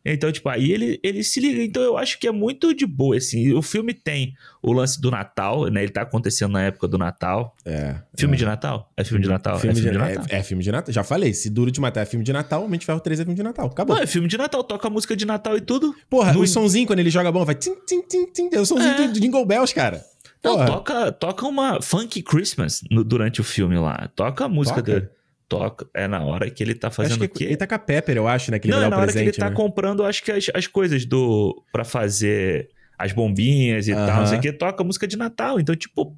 Então, 0.04 0.30
tipo, 0.32 0.48
aí 0.48 0.72
ele, 0.72 1.00
ele 1.02 1.22
se 1.22 1.40
liga. 1.40 1.62
Então, 1.62 1.82
eu 1.82 1.98
acho 1.98 2.18
que 2.18 2.26
é 2.26 2.32
muito 2.32 2.74
de 2.74 2.86
boa, 2.86 3.16
assim. 3.16 3.52
O 3.52 3.62
filme 3.62 3.92
tem 3.92 4.34
o 4.62 4.72
lance 4.72 5.00
do 5.00 5.10
Natal, 5.10 5.66
né? 5.66 5.82
Ele 5.82 5.92
tá 5.92 6.02
acontecendo 6.02 6.52
na 6.52 6.62
época 6.62 6.88
do 6.88 6.96
Natal. 6.96 7.54
É. 7.64 7.96
Filme 8.16 8.34
é. 8.34 8.38
de 8.38 8.44
Natal? 8.44 8.90
É 8.96 9.04
filme 9.04 9.22
de 9.22 9.28
Natal? 9.28 9.58
Filme 9.58 9.72
é 9.72 9.74
filme 9.74 9.90
de, 9.90 9.98
de 9.98 10.14
Natal. 10.14 10.26
É, 10.30 10.38
é, 10.38 10.42
filme 10.42 10.62
de 10.62 10.72
Natal. 10.72 10.92
Já 10.92 11.04
falei, 11.04 11.34
se 11.34 11.50
Duro 11.50 11.70
de 11.70 11.80
Matar 11.80 12.02
é 12.02 12.06
filme 12.06 12.24
de 12.24 12.32
Natal, 12.32 12.66
Mente 12.68 12.86
Ferro 12.86 13.00
3 13.00 13.20
é 13.20 13.24
filme 13.24 13.36
de 13.36 13.42
Natal. 13.42 13.66
Acabou. 13.66 13.96
Não, 13.96 14.02
é 14.02 14.06
filme 14.06 14.28
de 14.28 14.38
Natal. 14.38 14.64
Toca 14.64 14.88
a 14.88 14.90
música 14.90 15.16
de 15.16 15.26
Natal 15.26 15.56
e 15.56 15.60
tudo. 15.60 15.94
Porra, 16.08 16.32
no... 16.32 16.40
o 16.40 16.46
sonzinho 16.46 16.86
quando 16.86 17.00
ele 17.00 17.10
joga 17.10 17.30
bom 17.30 17.44
vai 17.44 17.54
tim, 17.54 17.74
tim, 17.86 18.02
tim, 18.02 18.26
tim. 18.26 18.48
É 18.52 18.60
o 18.60 18.66
sonzinho 18.66 18.90
é. 18.90 19.08
do 19.08 19.20
Jingle 19.20 19.44
Bells, 19.44 19.74
cara. 19.74 20.04
Não, 20.42 20.64
toca, 20.64 21.10
toca 21.12 21.46
uma 21.46 21.82
Funky 21.82 22.22
Christmas 22.22 22.82
no, 22.90 23.02
durante 23.02 23.40
o 23.40 23.44
filme 23.44 23.76
lá. 23.76 24.08
Toca 24.14 24.44
a 24.44 24.48
música 24.48 24.76
toca? 24.76 25.00
dele 25.00 25.17
toca. 25.48 25.88
É 25.94 26.06
na 26.06 26.22
hora 26.22 26.50
que 26.50 26.62
ele 26.62 26.74
tá 26.74 26.90
fazendo 26.90 27.24
o 27.24 27.28
quê? 27.28 27.44
Ele 27.44 27.56
tá 27.56 27.66
com 27.66 27.74
a 27.74 27.78
Pepper, 27.78 28.16
eu 28.16 28.28
acho, 28.28 28.50
né? 28.50 28.58
Que 28.58 28.68
ele 28.68 28.76
Não, 28.76 28.84
é 28.84 28.88
na 28.88 28.96
hora 28.96 29.06
presente, 29.06 29.22
que 29.24 29.30
ele 29.30 29.36
tá 29.38 29.50
né? 29.50 29.56
comprando, 29.56 30.04
acho 30.04 30.22
que 30.22 30.30
as, 30.30 30.46
as 30.54 30.66
coisas 30.66 31.04
do. 31.04 31.64
para 31.72 31.84
fazer 31.84 32.68
as 32.98 33.12
bombinhas 33.12 33.88
e 33.88 33.92
uh 33.92 33.96
-huh. 33.96 34.06
tal, 34.06 34.20
não 34.20 34.26
sei 34.26 34.38
o 34.38 34.40
que, 34.40 34.52
toca 34.52 34.84
música 34.84 35.06
de 35.06 35.16
Natal. 35.16 35.58
Então, 35.58 35.74
tipo, 35.74 36.14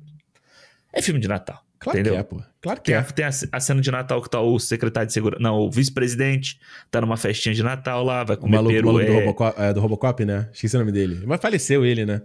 é 0.93 1.01
filme 1.01 1.20
de 1.20 1.28
Natal. 1.28 1.62
Claro 1.78 1.99
entendeu? 1.99 2.14
que 2.14 2.20
é, 2.20 2.22
pô. 2.22 2.43
Claro 2.61 2.81
que 2.81 2.87
tem, 2.87 2.95
é. 2.95 3.03
Tem 3.03 3.24
a, 3.24 3.31
a, 3.53 3.61
cena 3.61 3.81
de 3.81 3.91
Natal 3.91 4.20
que 4.20 4.28
tá 4.28 4.39
o 4.41 4.59
secretário 4.59 5.07
de 5.07 5.14
segurança. 5.14 5.43
Não, 5.43 5.61
o 5.61 5.70
vice-presidente 5.70 6.61
tá 6.91 7.01
numa 7.01 7.16
festinha 7.16 7.55
de 7.55 7.62
Natal 7.62 8.05
lá, 8.05 8.22
vai 8.22 8.37
comer 8.37 8.53
o 8.53 8.57
maluco, 8.57 8.74
peru. 8.74 8.89
O 8.89 8.93
maluco 8.93 9.11
é... 9.11 9.14
do, 9.14 9.18
Robocop, 9.18 9.61
é, 9.61 9.72
do 9.72 9.81
Robocop, 9.81 10.24
né? 10.26 10.49
Esqueci 10.53 10.76
o 10.76 10.78
nome 10.78 10.93
dele. 10.93 11.22
Mas 11.24 11.41
faleceu 11.41 11.85
ele, 11.85 12.05
né? 12.05 12.20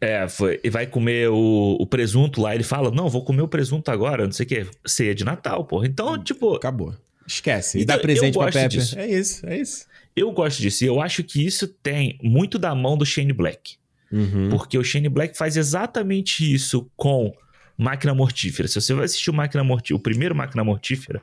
É, 0.00 0.28
foi. 0.28 0.60
E 0.62 0.68
vai 0.68 0.86
comer 0.86 1.30
o, 1.30 1.76
o, 1.80 1.86
presunto 1.86 2.40
lá. 2.40 2.54
Ele 2.54 2.64
fala: 2.64 2.90
Não, 2.90 3.08
vou 3.08 3.24
comer 3.24 3.42
o 3.42 3.48
presunto 3.48 3.90
agora, 3.90 4.24
não 4.24 4.32
sei 4.32 4.44
o 4.44 4.48
quê. 4.48 4.66
Ceia 4.84 5.14
de 5.14 5.24
Natal, 5.24 5.64
porra. 5.64 5.86
Então, 5.86 6.14
hum, 6.14 6.22
tipo. 6.22 6.54
Acabou. 6.54 6.94
Esquece. 7.26 7.78
E 7.78 7.82
então, 7.82 7.96
dá 7.96 8.02
presente 8.02 8.36
pra 8.36 8.50
Pepe. 8.50 8.76
Disso. 8.76 8.98
É 8.98 9.06
isso, 9.06 9.46
é 9.46 9.58
isso. 9.58 9.86
Eu 10.14 10.30
gosto 10.32 10.60
disso. 10.60 10.84
E 10.84 10.86
eu 10.86 11.00
acho 11.00 11.24
que 11.24 11.44
isso 11.44 11.66
tem 11.66 12.18
muito 12.22 12.58
da 12.58 12.74
mão 12.74 12.96
do 12.96 13.06
Shane 13.06 13.32
Black. 13.32 13.76
Uhum. 14.12 14.48
Porque 14.50 14.78
o 14.78 14.84
Shane 14.84 15.08
Black 15.08 15.36
faz 15.36 15.56
exatamente 15.56 16.52
isso 16.52 16.88
com 16.96 17.32
Máquina 17.76 18.14
Mortífera. 18.14 18.68
Se 18.68 18.80
você 18.80 18.94
vai 18.94 19.06
assistir 19.06 19.30
o 19.30 19.34
Máquina 19.34 19.64
Mortífera, 19.64 19.96
o 19.96 20.02
primeiro 20.02 20.34
Máquina 20.34 20.62
Mortífera, 20.62 21.22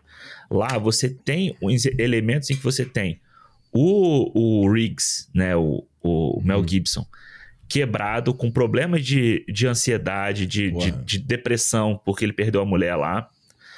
lá 0.50 0.78
você 0.78 1.10
tem 1.10 1.56
os 1.62 1.86
elementos 1.86 2.50
em 2.50 2.56
que 2.56 2.64
você 2.64 2.84
tem 2.84 3.22
o, 3.72 4.64
o 4.64 4.72
Riggs, 4.72 5.30
né, 5.34 5.56
o, 5.56 5.86
o 6.02 6.42
Mel 6.44 6.60
uhum. 6.60 6.66
Quebrado, 7.72 8.34
com 8.34 8.52
problemas 8.52 9.06
de, 9.06 9.46
de 9.48 9.68
ansiedade, 9.68 10.46
de, 10.46 10.72
de, 10.72 10.92
de, 10.92 11.20
depressão, 11.20 12.00
porque 12.06 12.26
ele 12.26 12.34
perdeu 12.34 12.62
a 12.62 12.66
mulher 12.66 12.96
lá. 12.96 13.30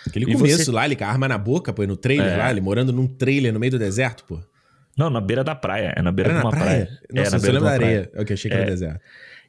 Aquele 0.07 0.31
e 0.31 0.33
começo 0.33 0.65
você... 0.65 0.71
lá, 0.71 0.85
ele 0.85 0.95
com 0.95 1.03
a 1.03 1.07
arma 1.07 1.27
na 1.27 1.37
boca, 1.37 1.71
pô, 1.71 1.85
no 1.85 1.95
trailer 1.95 2.33
é. 2.33 2.37
lá, 2.37 2.51
ele 2.51 2.61
morando 2.61 2.91
num 2.91 3.07
trailer 3.07 3.53
no 3.53 3.59
meio 3.59 3.71
do 3.71 3.79
deserto, 3.79 4.23
pô. 4.25 4.39
Não, 4.97 5.09
na 5.09 5.21
beira 5.21 5.43
da 5.43 5.55
praia. 5.55 5.93
É 5.95 6.01
na 6.01 6.11
beira 6.11 6.31
era 6.31 6.39
de 6.39 6.45
uma 6.45 6.51
praia? 6.51 6.85
praia. 6.85 6.99
Nossa, 7.11 7.29
é, 7.29 7.31
na 7.31 7.39
beira 7.39 7.59
da 7.59 7.71
areia. 7.71 8.11
É 8.13 8.21
o 8.21 8.25
que 8.25 8.33
achei 8.33 8.49
que 8.49 8.55
era 8.55 8.65
é. 8.65 8.69
deserto. 8.69 9.01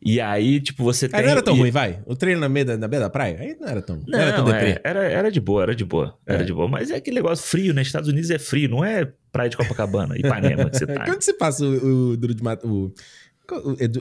E 0.03 0.21
aí, 0.21 0.61
tipo, 0.61 0.85
você 0.85 1.09
tem. 1.09 1.23
não 1.23 1.31
era 1.31 1.43
tão 1.43 1.57
e... 1.57 1.59
ruim, 1.61 1.71
vai. 1.71 2.01
O 2.05 2.15
treino 2.15 2.39
na 2.39 2.49
beira, 2.49 2.77
na 2.77 2.87
beira 2.87 3.07
da 3.07 3.11
praia, 3.11 3.39
aí 3.41 3.57
não 3.59 3.67
era 3.67 3.81
tão. 3.81 3.97
Não, 3.97 4.05
não 4.07 4.19
era 4.19 4.33
tão 4.33 4.55
é, 4.55 4.81
era, 4.85 5.05
era 5.05 5.31
de 5.31 5.41
boa, 5.41 5.63
era 5.63 5.75
de 5.75 5.85
boa. 5.85 6.19
Era 6.27 6.43
é. 6.43 6.45
de 6.45 6.53
boa. 6.53 6.69
Mas 6.69 6.91
é 6.91 6.97
aquele 6.97 7.17
negócio 7.17 7.47
frio, 7.47 7.73
né? 7.73 7.81
Estados 7.81 8.09
Unidos 8.09 8.31
é 8.31 8.39
frio, 8.39 8.69
não 8.69 8.85
é 8.85 9.11
praia 9.33 9.49
de 9.49 9.57
Copacabana, 9.57 10.19
Ipanema 10.19 10.69
que 10.69 10.79
você 10.79 10.87
tá. 10.87 11.05
Quando 11.07 11.23
você 11.23 11.33
passa 11.33 11.65
o, 11.65 12.13
o. 12.13 12.19
O... 12.65 12.95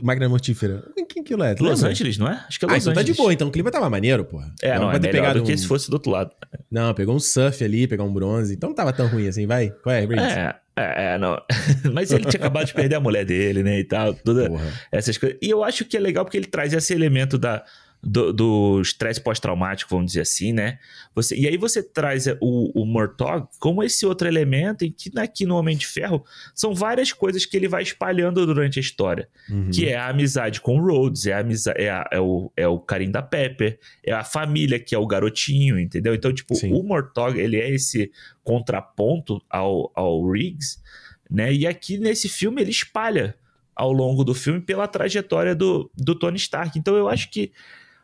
Magna 0.02 0.30
Mortífera. 0.30 0.84
Quem 1.10 1.24
que 1.24 1.34
é? 1.34 1.56
Los? 1.60 1.84
Angeles, 1.84 2.18
não 2.18 2.28
é? 2.28 2.44
Acho 2.48 2.60
que 2.60 2.66
é 2.66 2.68
Los 2.68 2.76
ah, 2.76 2.78
então 2.78 2.92
Angeles. 2.92 2.96
tá 2.96 3.04
de 3.04 3.14
boa. 3.14 3.34
Então 3.34 3.48
o 3.48 3.52
clima 3.52 3.70
tava 3.70 3.90
maneiro, 3.90 4.24
porra. 4.24 4.54
É, 4.62 4.76
não, 4.76 4.84
não 4.84 4.92
é 4.92 5.00
melhor 5.00 5.34
do 5.34 5.42
um... 5.42 5.44
que 5.44 5.58
se 5.58 5.68
fosse 5.68 5.90
do 5.90 5.94
outro 5.94 6.12
lado. 6.12 6.32
Não, 6.72 6.94
pegou 6.94 7.16
um 7.16 7.20
surf 7.20 7.64
ali, 7.64 7.88
pegou 7.88 8.08
um 8.08 8.14
bronze. 8.14 8.54
Então 8.54 8.70
não 8.70 8.76
tava 8.76 8.94
tão 8.94 9.08
ruim 9.08 9.28
assim, 9.28 9.46
vai. 9.46 9.70
Qual 9.70 9.94
é, 9.94 10.08
Briggs? 10.08 10.34
É, 10.34 10.56
é, 10.76 11.14
é, 11.14 11.18
não. 11.18 11.38
Mas 11.94 12.12
ele 12.12 12.26
tinha 12.26 12.40
acabado 12.40 12.66
de 12.66 12.74
perder 12.74 12.96
a 12.96 13.00
mulher 13.00 13.26
dele, 13.26 13.64
né, 13.64 13.80
e 13.80 13.84
tal. 13.84 14.14
Todas 14.14 14.50
essas 14.92 15.18
coisas. 15.18 15.38
E 15.42 15.50
eu 15.50 15.64
acho 15.64 15.86
que 15.86 15.98
é 15.98 16.00
legal 16.00 16.24
porque 16.26 16.38
ele 16.38 16.48
traz 16.48 16.74
esse 16.74 16.94
elemento 16.94 17.38
da 17.38 17.64
do, 18.04 18.82
estresse 18.82 19.22
pós-traumático, 19.22 19.90
vamos 19.90 20.08
dizer 20.08 20.22
assim, 20.22 20.52
né? 20.52 20.78
Você, 21.16 21.36
e 21.36 21.48
aí 21.48 21.56
você 21.56 21.82
traz 21.82 22.28
o, 22.42 22.82
o 22.82 22.86
Murtaugh 22.86 23.48
como 23.60 23.82
esse 23.82 24.06
outro 24.06 24.28
elemento 24.28 24.84
em 24.84 24.92
que 24.92 25.10
aqui 25.18 25.46
no 25.46 25.56
Homem 25.56 25.78
de 25.78 25.88
Ferro 25.88 26.26
são 26.54 26.76
várias 26.76 27.14
coisas 27.14 27.46
que 27.46 27.56
ele 27.56 27.68
vai 27.68 27.82
espalhando 27.82 28.46
durante 28.46 28.78
a 28.78 28.82
história, 28.82 29.30
uhum. 29.50 29.70
que 29.72 29.88
é 29.88 29.96
a 29.96 30.10
amizade 30.10 30.60
com 30.60 30.78
o 30.78 30.86
Rhodes, 30.86 31.26
é, 31.26 31.34
a 31.34 31.40
amizade, 31.40 31.82
é, 31.82 31.90
a, 31.90 32.10
é, 32.12 32.20
o, 32.20 32.52
é 32.58 32.68
o 32.68 32.78
carinho 32.78 33.14
da 33.14 33.22
Pepper, 33.22 33.80
é 34.04 34.12
a 34.12 34.24
família 34.24 34.80
que 34.80 34.94
é 34.94 34.98
o 34.98 35.08
garotinho, 35.08 35.80
entendeu? 35.80 36.14
Então, 36.14 36.34
tipo, 36.34 36.56
Sim. 36.56 36.74
o 36.74 36.84
Murtaugh, 36.84 37.38
ele 37.38 37.58
é 37.58 37.70
esse 37.70 38.12
contraponto 38.44 39.42
ao, 39.50 39.92
ao 39.96 40.30
Riggs, 40.30 40.78
né? 41.32 41.54
E 41.54 41.66
aqui 41.66 41.98
nesse 41.98 42.28
filme 42.28 42.62
ele 42.62 42.72
espalha 42.72 43.36
ao 43.74 43.92
longo 43.92 44.24
do 44.24 44.34
filme 44.34 44.60
pela 44.60 44.88
trajetória 44.88 45.56
do, 45.56 45.90
do 45.96 46.14
Tony 46.14 46.38
Stark. 46.38 46.78
Então 46.78 46.96
eu 46.96 47.08
acho 47.08 47.32
que 47.32 47.52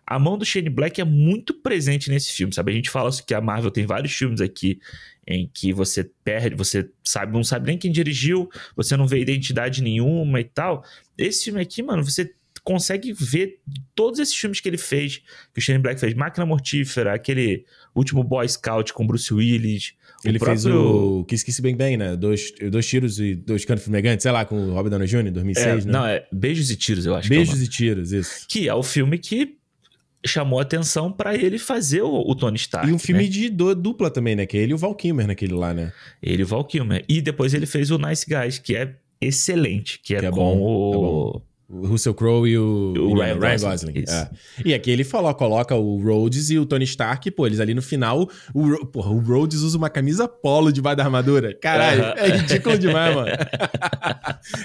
a 0.10 0.18
mão 0.18 0.39
do 0.39 0.43
Shane 0.43 0.72
Black 0.72 0.99
é 0.99 1.05
muito 1.05 1.53
presente 1.53 2.10
nesse 2.10 2.32
filme, 2.32 2.51
sabe? 2.51 2.72
A 2.72 2.76
gente 2.76 2.89
fala 2.89 3.12
que 3.12 3.32
a 3.32 3.39
Marvel 3.39 3.70
tem 3.70 3.86
vários 3.86 4.12
filmes 4.12 4.41
aqui 4.41 4.80
em 5.28 5.47
que 5.53 5.72
você 5.72 6.10
perde, 6.24 6.55
você 6.55 6.89
sabe, 7.03 7.32
não 7.32 7.43
sabe 7.43 7.68
nem 7.68 7.78
quem 7.78 7.91
dirigiu, 7.91 8.49
você 8.76 8.97
não 8.97 9.05
vê 9.05 9.20
identidade 9.20 9.84
nenhuma 9.84 10.41
e 10.41 10.43
tal. 10.43 10.84
Esse 11.16 11.45
filme 11.45 11.62
aqui, 11.62 11.84
mano, 11.84 12.03
você 12.03 12.34
consegue 12.64 13.14
ver 13.14 13.60
todos 13.93 14.20
esses 14.20 14.36
filmes 14.36 14.60
que 14.60 14.68
ele 14.68 14.80
fez, 14.80 15.22
que 15.53 15.60
o 15.60 15.62
Shane 15.62 15.78
Black 15.78 15.99
fez, 15.99 16.16
Máquina 16.16 16.43
Mortífera, 16.43 17.14
aquele 17.14 17.64
último 17.93 18.24
Boy 18.24 18.49
Scout 18.49 18.91
com 18.93 19.05
Bruce 19.05 19.32
Willis. 19.32 19.93
Ele 20.26 20.39
próprio... 20.39 20.60
fez 20.60 20.76
o 20.76 21.24
Kiss 21.26 21.45
Kiss 21.45 21.62
Bang 21.62 21.76
Bang, 21.76 21.97
né? 21.97 22.16
Dois, 22.16 22.51
dois 22.72 22.88
tiros 22.88 23.20
e 23.20 23.36
dois 23.36 23.64
canos 23.64 23.84
fumegantes, 23.84 24.24
sei 24.24 24.32
lá, 24.32 24.43
com 24.43 24.70
o 24.70 24.74
Robert 24.74 24.89
Downey 24.89 25.07
Jr. 25.07 25.28
em 25.28 25.32
2006, 25.32 25.68
é, 25.68 25.76
né? 25.76 25.82
Não, 25.86 26.05
é 26.07 26.28
Beijos 26.34 26.72
e 26.72 26.76
Tiros, 26.76 27.05
eu 27.05 27.14
acho. 27.14 27.30
Beijos 27.30 27.62
é 27.62 27.64
e 27.64 27.68
Tiros, 27.68 28.12
isso. 28.12 28.47
Que 28.47 28.68
é 28.68 28.74
o 28.74 28.82
filme 28.82 29.20
que 29.20 29.59
chamou 30.26 30.59
atenção 30.59 31.11
para 31.11 31.36
ele 31.36 31.57
fazer 31.57 32.01
o, 32.01 32.11
o, 32.11 32.36
Tony 32.36 32.57
Stark. 32.57 32.89
E 32.89 32.93
um 32.93 32.99
filme 32.99 33.24
né? 33.24 33.30
de 33.30 33.49
dupla 33.49 34.09
também, 34.09 34.36
né? 34.36 34.45
Que 34.45 34.57
é 34.57 34.61
ele 34.61 34.72
e 34.72 34.76
o 34.76 34.78
Val 34.78 34.93
Kilmer 34.95 35.28
naquele 35.28 35.53
lá, 35.53 35.74
né? 35.74 35.93
Ele 36.22 36.41
e 36.41 36.45
o 36.45 36.47
Val 36.47 36.63
Kilmer. 36.63 37.03
E 37.07 37.22
depois 37.22 37.53
ele 37.53 37.65
fez 37.65 37.89
o 37.91 37.97
Nice 37.97 38.26
Guys, 38.28 38.57
que 38.57 38.76
é 38.76 38.95
excelente, 39.22 39.99
que 40.03 40.15
é, 40.15 40.20
que 40.20 40.26
é 40.26 40.30
com 40.30 40.38
bom, 40.38 40.57
o... 40.59 41.41
É 41.45 41.49
o 41.70 41.86
Russell 41.86 42.15
Crowe 42.15 42.49
e 42.49 42.57
o, 42.57 42.93
o 42.97 43.13
Ryan, 43.13 43.39
Ryan, 43.39 43.51
Gosling. 43.51 43.93
Gosling. 43.93 44.03
É. 44.07 44.30
E 44.65 44.74
aqui 44.74 44.89
ele 44.89 45.03
falou, 45.03 45.34
coloca 45.36 45.76
o 45.76 46.01
Rhodes 46.01 46.49
e 46.49 46.57
o 46.57 46.65
Tony 46.65 46.84
Stark, 46.86 47.30
pô, 47.32 47.45
eles 47.45 47.59
ali 47.59 47.76
no 47.76 47.82
final, 47.82 48.28
o, 48.53 48.86
porra, 48.88 49.11
o 49.11 49.20
Rhodes 49.20 49.61
usa 49.61 49.78
uma 49.78 49.89
camisa 49.89 50.28
polo 50.28 50.72
debaixo 50.72 50.97
da 50.97 51.03
armadura. 51.03 51.55
Caralho, 51.61 52.03
é 52.17 52.30
ridículo 52.38 52.78
demais, 52.78 53.15
mano. 53.15 53.30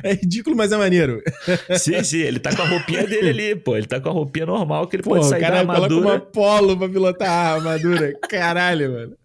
é 0.03 0.15
ridículo, 0.15 0.57
mas 0.57 0.73
é 0.73 0.79
maneiro. 0.79 1.23
sim, 1.79 2.03
sim, 2.03 2.21
ele 2.21 2.39
tá 2.39 2.57
com 2.57 2.63
a 2.63 2.67
roupinha 2.69 3.07
dele 3.07 3.29
ali, 3.29 3.57
pô. 3.57 3.77
Ele 3.77 3.87
tá 3.87 4.01
com 4.01 4.09
a 4.09 4.13
roupinha 4.13 4.47
normal 4.47 4.87
que 4.87 4.97
ele 4.97 5.03
pô, 5.03 5.11
pode 5.11 5.27
sair 5.27 5.43
da 5.43 5.59
armadura. 5.59 5.89
coloca 5.89 6.09
uma 6.09 6.21
polo 6.21 6.77
pra 6.77 6.89
pilotar 6.89 7.29
a 7.29 7.55
armadura. 7.57 8.15
Caralho, 8.29 8.93
mano. 8.93 9.17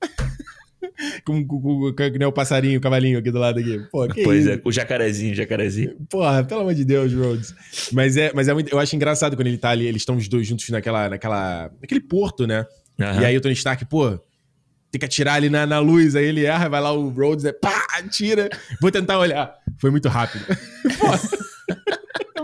Com, 1.26 1.46
com, 1.46 1.62
com, 1.62 2.26
o 2.26 2.32
passarinho, 2.32 2.80
o 2.80 2.82
cavalinho 2.82 3.20
aqui 3.20 3.32
do 3.32 3.40
lado 3.40 3.60
aqui. 3.60 3.80
Pô, 3.92 4.08
que 4.08 4.24
pois 4.24 4.46
isso? 4.46 4.52
é, 4.52 4.62
o 4.64 4.72
jacarezinho, 4.72 5.36
jacarezinho. 5.36 5.96
Porra, 6.10 6.44
pelo 6.44 6.62
amor 6.62 6.74
de 6.74 6.86
Deus, 6.86 7.14
Rhodes. 7.14 7.54
Mas 7.92 8.18
é, 8.18 8.32
mas 8.34 8.48
é 8.48 8.54
muito, 8.54 8.72
eu 8.72 8.80
acho 8.80 8.96
engraçado 8.96 9.36
quando 9.36 9.48
ele 9.48 9.58
tá 9.58 9.70
ali, 9.70 9.88
eles 9.88 10.02
estão 10.02 10.16
os 10.16 10.28
dois 10.28 10.48
juntos 10.48 10.70
naquela, 10.70 11.10
naquela, 11.10 11.72
naquele 11.82 12.02
porto, 12.02 12.46
né? 12.46 12.66
Aham. 13.00 13.22
E 13.22 13.26
aí 13.26 13.38
o 13.38 13.42
Tony 13.42 13.54
Stark, 13.54 13.86
pô, 13.86 14.20
tem 14.92 15.00
que 15.00 15.06
atirar 15.06 15.36
ali 15.36 15.50
na, 15.50 15.66
na 15.66 15.80
luz, 15.80 16.16
aí 16.16 16.26
ele 16.26 16.46
erra, 16.46 16.68
vai 16.68 16.82
lá 16.82 16.92
o 16.92 17.10
Rhodes, 17.10 17.46
é 17.46 17.54
pá, 17.54 17.86
atira. 17.98 18.50
Vou 18.82 18.92
tentar 18.92 19.20
olhar. 19.20 19.54
Foi 19.78 19.92
muito 19.92 20.10
rápido. 20.10 20.46
pô. 21.00 21.96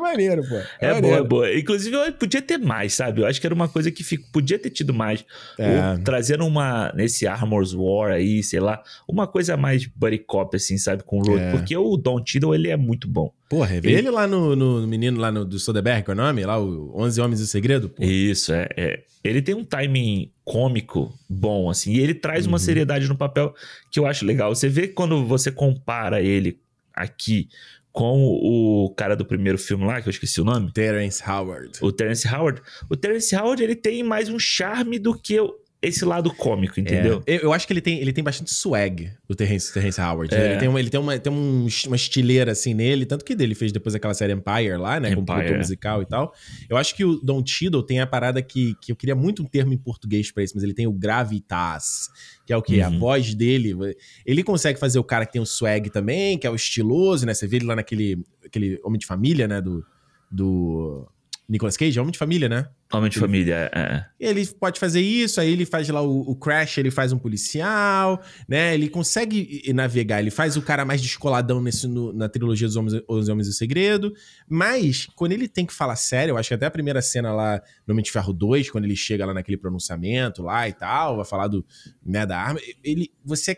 É 0.06 0.12
maneiro, 0.12 0.44
pô. 0.48 0.56
É 0.56 0.88
boa, 0.90 0.94
maneiro. 0.94 1.18
é 1.18 1.24
boa. 1.24 1.54
Inclusive, 1.56 1.96
eu 1.96 2.12
podia 2.14 2.42
ter 2.42 2.58
mais, 2.58 2.94
sabe? 2.94 3.22
Eu 3.22 3.28
acho 3.28 3.40
que 3.42 3.48
era 3.48 3.54
uma 3.56 3.68
coisa 3.68 3.92
que 3.92 4.04
fico- 4.04 4.28
podia 4.32 4.60
ter 4.60 4.70
tido 4.70 4.94
mais. 4.94 5.26
É. 5.58 5.92
Ou 5.94 6.04
trazendo 6.04 6.46
uma, 6.46 6.92
nesse 6.96 7.26
Armor's 7.28 7.74
War 7.74 8.12
aí, 8.12 8.44
sei 8.44 8.60
lá, 8.60 8.82
uma 9.08 9.26
coisa 9.28 9.58
mais 9.58 9.86
buddy 9.86 10.20
cop, 10.20 10.56
assim, 10.56 10.78
sabe? 10.78 11.04
Com 11.04 11.20
o 11.20 11.24
Road. 11.24 11.42
É. 11.44 11.52
Porque 11.52 11.76
o 11.76 11.98
Don 11.98 12.22
Tiddle, 12.24 12.54
ele 12.56 12.70
é 12.70 12.78
muito 12.78 13.08
bom. 13.08 13.32
Porra, 13.50 13.80
vê 13.80 13.92
ele 13.94 14.10
lá 14.10 14.26
no, 14.28 14.56
no, 14.56 14.82
no 14.82 14.88
menino 14.88 15.20
lá 15.20 15.32
no, 15.32 15.46
do 15.46 15.60
Soderbergh, 15.60 16.04
qual 16.04 16.18
é 16.18 16.20
o 16.20 16.24
nome? 16.24 16.44
Lá, 16.46 16.60
o 16.60 16.92
11 17.00 17.22
Homens 17.22 17.40
e 17.40 17.44
o 17.44 17.48
Segredo? 17.48 17.90
Pô. 17.90 18.04
Isso, 18.04 18.52
é, 18.54 18.68
é. 18.76 19.04
Ele 19.24 19.42
tem 19.42 19.54
um 19.56 19.64
timing 19.64 20.32
cômico 20.44 21.14
bom, 21.30 21.70
assim, 21.70 21.94
e 21.94 22.00
ele 22.00 22.14
traz 22.14 22.46
uma 22.46 22.54
Uhum. 22.54 22.60
seriedade 22.60 23.08
no 23.08 23.16
papel 23.16 23.54
que 23.92 24.00
eu 24.00 24.06
acho 24.08 24.26
legal. 24.26 24.54
Você 24.54 24.68
vê 24.70 24.88
quando 24.88 25.26
você 25.26 25.52
compara 25.52 26.22
ele 26.22 26.60
aqui 26.94 27.50
com 27.96 28.26
o 28.26 28.94
cara 28.94 29.16
do 29.16 29.26
primeiro 29.26 29.58
filme 29.58 29.86
lá, 29.86 30.02
que 30.02 30.10
eu 30.10 30.12
esqueci 30.12 30.42
o 30.42 30.44
nome, 30.44 30.70
Terence 30.74 31.24
Howard. 31.26 31.80
o 31.82 31.94
Terence 31.94 32.28
Howard. 32.28 32.62
O 32.90 32.98
Terence 32.98 33.34
Howard, 33.34 33.64
ele 33.64 33.74
tem 33.76 34.04
mais 34.04 34.28
um 34.28 34.38
charme 34.38 35.00
do 35.00 35.18
que 35.18 35.38
esse 35.88 36.04
lado 36.06 36.34
cômico, 36.34 36.80
entendeu? 36.80 37.22
É, 37.26 37.36
eu, 37.36 37.40
eu 37.42 37.54
acho 37.54 37.66
que 37.68 37.74
ele 37.74 37.82
tem, 37.82 38.00
ele 38.00 38.12
tem 38.14 38.24
bastante 38.24 38.54
swag, 38.54 39.12
o 39.30 39.36
Terrence, 39.36 39.74
Terrence 39.74 40.00
Howard. 40.02 40.34
É. 40.34 40.52
Ele 40.52 40.60
tem, 40.60 40.68
uma, 40.68 40.80
ele 40.80 40.90
tem, 40.90 41.00
uma, 41.00 41.18
tem 41.20 41.32
um- 41.32 41.68
uma 41.88 41.96
estileira 41.96 42.52
assim 42.52 42.74
nele, 42.74 43.06
tanto 43.06 43.24
que 43.26 43.34
ele 43.34 43.56
fez 43.56 43.72
depois 43.72 43.94
aquela 43.96 44.14
série 44.14 44.34
Empire 44.34 44.78
lá, 44.78 45.00
né? 45.00 45.14
Com 45.16 45.22
o 45.22 45.24
Empire, 45.24 45.54
é. 45.54 45.58
musical 45.58 46.02
e 46.02 46.06
tal. 46.06 46.34
Eu 46.70 46.78
acho 46.78 46.96
que 46.96 47.04
o 47.06 47.16
Don 47.22 47.42
Tiddle 47.44 47.84
tem 47.84 48.00
a 48.00 48.08
parada 48.08 48.42
que, 48.42 48.76
que 48.82 48.92
eu 48.92 48.96
queria 48.96 49.16
muito 49.16 49.42
um 49.44 49.46
termo 49.46 49.74
em 49.74 49.78
português 49.78 50.32
pra 50.32 50.44
isso, 50.44 50.54
mas 50.56 50.64
ele 50.64 50.74
tem 50.74 50.88
o 50.88 50.92
gravitas, 50.94 52.10
que 52.46 52.54
é 52.54 52.58
o 52.58 52.62
quê? 52.62 52.82
A 52.82 52.90
Uhum. 52.90 53.00
voz 53.00 53.34
dele. 53.34 53.74
Ele 54.26 54.44
consegue 54.44 54.80
fazer 54.80 55.00
o 55.00 55.04
cara 55.04 55.26
que 55.26 55.34
tem 55.34 55.42
o 55.42 55.46
swag 55.46 55.90
também, 55.90 56.38
que 56.38 56.46
é 56.46 56.50
o 56.50 56.56
estiloso, 56.56 57.26
né? 57.26 57.34
Você 57.34 57.48
vê 57.48 57.58
ele 57.58 57.66
lá 57.66 57.76
naquele 57.76 58.24
aquele 58.46 58.80
Homem 58.84 59.00
de 59.00 59.06
Família, 59.06 59.48
né? 59.48 59.62
Do. 59.62 59.84
do 60.32 61.08
Nicolas 61.48 61.78
Cage, 61.78 61.98
é 61.98 62.02
Homem 62.02 62.12
de 62.12 62.18
Família, 62.18 62.50
né? 62.50 62.68
Homem 62.98 63.10
de 63.10 63.20
família, 63.20 63.70
é, 63.74 63.80
é. 63.80 64.06
Ele 64.20 64.46
pode 64.46 64.80
fazer 64.80 65.02
isso, 65.02 65.40
aí 65.42 65.52
ele 65.52 65.66
faz 65.66 65.88
lá 65.90 66.02
o, 66.02 66.22
o 66.22 66.36
Crash, 66.36 66.78
ele 66.78 66.90
faz 66.92 67.12
um 67.12 67.18
policial, 67.18 68.22
né? 68.48 68.74
Ele 68.74 68.90
consegue 68.90 69.62
navegar, 69.74 70.20
ele 70.20 70.32
faz 70.32 70.58
o 70.58 70.62
cara 70.62 70.84
mais 70.86 71.02
descoladão 71.02 71.62
nesse, 71.62 71.88
no- 71.88 72.12
na 72.14 72.28
trilogia 72.30 72.68
dos 72.68 72.76
Homens, 72.76 73.02
Os 73.08 73.30
Homens 73.30 73.48
e 73.48 73.50
o 73.52 73.54
Segredo. 73.54 74.14
Mas, 74.48 75.08
quando 75.16 75.32
ele 75.32 75.48
tem 75.48 75.66
que 75.66 75.74
falar 75.74 75.96
sério, 75.96 76.34
eu 76.34 76.38
acho 76.38 76.50
que 76.50 76.54
até 76.56 76.66
a 76.66 76.72
primeira 76.72 77.02
cena 77.02 77.32
lá 77.34 77.62
no 77.86 77.94
Homem 77.94 78.04
de 78.04 78.12
Ferro 78.12 78.34
2, 78.34 78.70
quando 78.70 78.86
ele 78.86 78.96
chega 78.96 79.26
lá 79.26 79.34
naquele 79.34 79.58
pronunciamento 79.58 80.42
lá 80.44 80.68
e 80.68 80.74
tal, 80.74 81.18
vai 81.18 81.26
falar 81.26 81.48
do, 81.48 81.66
né, 82.06 82.26
da 82.26 82.40
arma, 82.40 82.60
ele, 82.84 83.12
você, 83.24 83.58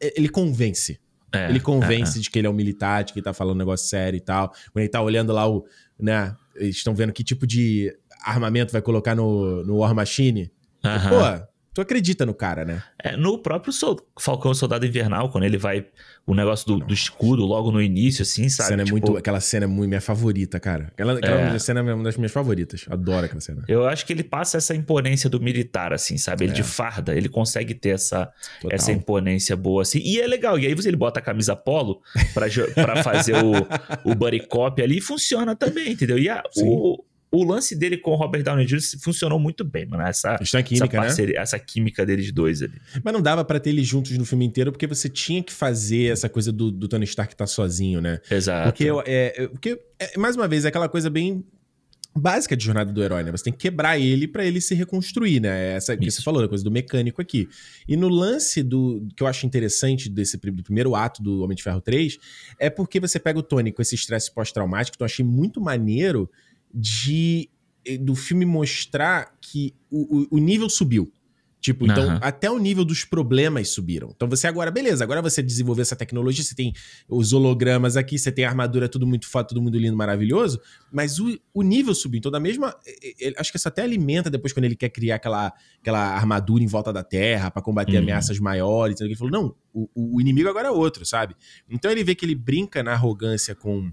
ele 0.00 0.28
convence. 0.28 0.98
É, 1.30 1.50
Ele 1.50 1.60
convence 1.60 2.18
de 2.20 2.30
que 2.30 2.38
ele 2.38 2.46
é 2.46 2.50
um 2.50 2.54
militar, 2.54 3.04
de 3.04 3.12
que 3.12 3.18
ele 3.18 3.24
tá 3.24 3.34
falando 3.34 3.56
um 3.56 3.58
negócio 3.58 3.86
sério 3.86 4.16
e 4.16 4.20
tal. 4.20 4.48
Quando 4.72 4.78
ele 4.78 4.88
tá 4.88 5.02
olhando 5.02 5.30
lá 5.30 5.46
o, 5.46 5.62
né, 6.00 6.34
eles 6.56 6.76
estão 6.76 6.94
vendo 6.94 7.12
que 7.12 7.22
tipo 7.22 7.46
de 7.46 7.94
armamento 8.24 8.72
vai 8.72 8.82
colocar 8.82 9.14
no, 9.14 9.64
no 9.64 9.76
War 9.78 9.94
Machine. 9.94 10.50
é, 10.84 10.88
é. 10.88 10.98
Pô, 11.08 11.46
tu 11.74 11.80
acredita 11.80 12.26
no 12.26 12.34
cara, 12.34 12.64
né? 12.64 12.82
É, 13.02 13.16
no 13.16 13.38
próprio 13.38 13.72
Sol- 13.72 14.00
Falcão 14.18 14.52
Soldado 14.52 14.84
Invernal, 14.84 15.30
quando 15.30 15.44
ele 15.44 15.56
vai. 15.58 15.86
O 16.26 16.34
negócio 16.34 16.66
do, 16.66 16.78
do 16.84 16.92
escudo 16.92 17.46
logo 17.46 17.70
no 17.72 17.80
início, 17.80 18.20
assim, 18.22 18.50
sabe? 18.50 18.68
Cena 18.68 18.82
é 18.82 18.84
Tipo, 18.84 18.96
muito, 18.98 19.16
aquela 19.16 19.40
cena 19.40 19.64
é 19.64 19.66
muito 19.66 19.88
minha 19.88 20.00
favorita, 20.00 20.60
cara. 20.60 20.88
Aquela, 20.92 21.14
aquela 21.14 21.54
É. 21.54 21.58
cena 21.58 21.80
é 21.80 21.94
uma 21.94 22.04
das 22.04 22.18
minhas 22.18 22.32
favoritas. 22.32 22.84
Adoro 22.90 23.24
aquela 23.24 23.40
cena. 23.40 23.64
Eu 23.66 23.86
acho 23.88 24.04
que 24.04 24.12
ele 24.12 24.22
passa 24.22 24.58
essa 24.58 24.74
imponência 24.74 25.30
do 25.30 25.40
militar, 25.40 25.90
assim, 25.94 26.18
sabe? 26.18 26.44
Ele 26.44 26.52
É. 26.52 26.54
de 26.56 26.62
farda, 26.62 27.14
ele 27.16 27.30
consegue 27.30 27.72
ter 27.72 27.90
essa, 27.94 28.30
Total. 28.60 28.74
essa 28.76 28.92
imponência 28.92 29.56
boa, 29.56 29.80
assim. 29.80 30.00
E 30.00 30.20
é 30.20 30.26
legal. 30.26 30.58
E 30.58 30.66
aí 30.66 30.74
você 30.74 30.88
ele 30.88 30.98
bota 30.98 31.18
a 31.18 31.22
camisa 31.22 31.56
polo 31.56 32.02
pra, 32.34 32.44
pra 32.74 33.02
fazer 33.02 33.34
o, 33.42 33.52
o 34.10 34.14
buddy 34.14 34.40
cop 34.48 34.82
ali 34.82 34.98
e 34.98 35.00
funciona 35.00 35.56
também, 35.56 35.92
entendeu? 35.92 36.18
E 36.18 36.28
a- 36.28 36.42
o, 36.62 37.02
o 37.30 37.44
lance 37.44 37.76
dele 37.76 37.98
com 37.98 38.12
o 38.12 38.14
Robert 38.16 38.42
Downey 38.42 38.64
Jr. 38.66 38.78
funcionou 39.02 39.38
muito 39.38 39.62
bem, 39.64 39.84
mano. 39.86 40.02
Essa, 40.02 40.38
têm 40.38 40.60
a 40.60 40.62
química, 40.62 40.86
essa, 40.86 40.96
né? 40.96 41.02
parceria- 41.02 41.40
essa 41.40 41.58
química 41.58 42.06
deles 42.06 42.32
dois 42.32 42.62
ali. 42.62 42.80
Mas 43.04 43.12
não 43.12 43.20
dava 43.20 43.44
pra 43.44 43.60
ter 43.60 43.70
eles 43.70 43.86
juntos 43.86 44.16
no 44.16 44.24
filme 44.24 44.44
inteiro, 44.46 44.72
porque 44.72 44.86
você 44.86 45.08
tinha 45.08 45.42
que 45.42 45.52
fazer 45.52 46.10
essa 46.12 46.28
coisa 46.28 46.50
do, 46.50 46.70
do 46.70 46.88
Tony 46.88 47.04
Stark 47.04 47.34
estar 47.34 47.46
sozinho, 47.46 48.00
né? 48.00 48.18
Exato. 48.30 48.68
Porque, 48.70 48.88
é, 49.06 49.44
é- 49.44 49.48
porque 49.48 49.78
é, 49.98 50.18
mais 50.18 50.36
uma 50.36 50.48
vez, 50.48 50.64
é 50.64 50.68
aquela 50.68 50.88
coisa 50.88 51.10
bem 51.10 51.44
básica 52.16 52.56
de 52.56 52.64
jornada 52.64 52.90
do 52.92 53.00
herói, 53.02 53.22
né? 53.22 53.30
Você 53.30 53.44
tem 53.44 53.52
que 53.52 53.58
quebrar 53.60 53.96
ele 53.98 54.26
pra 54.26 54.44
ele 54.44 54.60
se 54.60 54.74
reconstruir, 54.74 55.38
né? 55.38 55.74
Essa 55.74 55.96
que 55.96 56.08
Isso. 56.08 56.16
você 56.18 56.22
falou, 56.24 56.42
a 56.42 56.48
coisa 56.48 56.64
do 56.64 56.70
mecânico 56.70 57.22
aqui. 57.22 57.48
E 57.86 57.96
no 57.96 58.08
lance 58.08 58.60
do 58.62 59.06
que 59.16 59.22
eu 59.22 59.26
acho 59.28 59.46
interessante 59.46 60.08
desse 60.08 60.36
do 60.36 60.62
primeiro 60.64 60.96
ato 60.96 61.22
do 61.22 61.42
Homem 61.42 61.54
de 61.54 61.62
Ferro 61.62 61.80
3 61.80 62.18
é 62.58 62.68
porque 62.70 62.98
você 62.98 63.20
pega 63.20 63.38
o 63.38 63.42
Tony 63.42 63.70
com 63.70 63.80
esse 63.82 63.94
estresse 63.94 64.32
pós-traumático, 64.34 64.96
então 64.96 65.04
eu 65.04 65.10
achei 65.12 65.24
muito 65.24 65.60
maneiro 65.60 66.28
de 66.72 67.48
do 68.00 68.14
filme 68.14 68.44
mostrar 68.44 69.36
que 69.40 69.74
o, 69.90 70.18
o- 70.22 70.26
o 70.32 70.38
nível 70.38 70.68
subiu. 70.68 71.10
Tipo, 71.60 71.86
então, 71.86 72.04
Aham. 72.06 72.18
até 72.22 72.48
o 72.48 72.56
nível 72.58 72.84
dos 72.84 73.04
problemas 73.04 73.70
subiram. 73.70 74.12
Então, 74.14 74.28
você 74.28 74.46
agora, 74.46 74.70
beleza, 74.70 75.02
agora 75.02 75.20
você 75.20 75.42
desenvolveu 75.42 75.82
essa 75.82 75.96
tecnologia, 75.96 76.44
você 76.44 76.54
tem 76.54 76.72
os 77.08 77.32
hologramas 77.32 77.96
aqui, 77.96 78.16
você 78.16 78.30
tem 78.30 78.44
a 78.44 78.48
armadura, 78.48 78.88
tudo 78.88 79.04
muito 79.06 79.26
foda, 79.26 79.48
tudo 79.48 79.60
muito 79.60 79.76
lindo, 79.76 79.96
maravilhoso, 79.96 80.60
mas 80.92 81.18
o, 81.18 81.36
o 81.52 81.62
nível 81.62 81.94
subiu. 81.96 82.18
Então, 82.18 82.30
da 82.30 82.38
mesma. 82.38 82.76
eh, 82.86 83.14
eh, 83.28 83.32
Acho 83.36 83.50
que 83.50 83.56
isso 83.58 83.66
até 83.66 83.82
alimenta 83.82 84.30
depois 84.30 84.52
quando 84.52 84.66
ele 84.66 84.76
quer 84.76 84.88
criar 84.90 85.16
aquela, 85.16 85.52
aquela 85.80 86.14
armadura 86.14 86.62
em 86.62 86.66
volta 86.68 86.92
da 86.92 87.02
Terra 87.02 87.50
pra 87.50 87.60
combater 87.60 87.96
Uhum. 87.96 88.02
ameaças 88.04 88.38
maiores. 88.38 88.94
Então, 88.94 89.06
ele 89.06 89.16
falou: 89.16 89.32
não, 89.32 89.56
o, 89.72 89.88
o 90.16 90.20
inimigo 90.20 90.48
agora 90.48 90.68
é 90.68 90.70
outro, 90.70 91.04
sabe? 91.04 91.34
Então, 91.68 91.90
ele 91.90 92.04
vê 92.04 92.14
que 92.14 92.24
ele 92.24 92.36
brinca 92.36 92.82
na 92.84 92.92
arrogância 92.92 93.54
com 93.56 93.90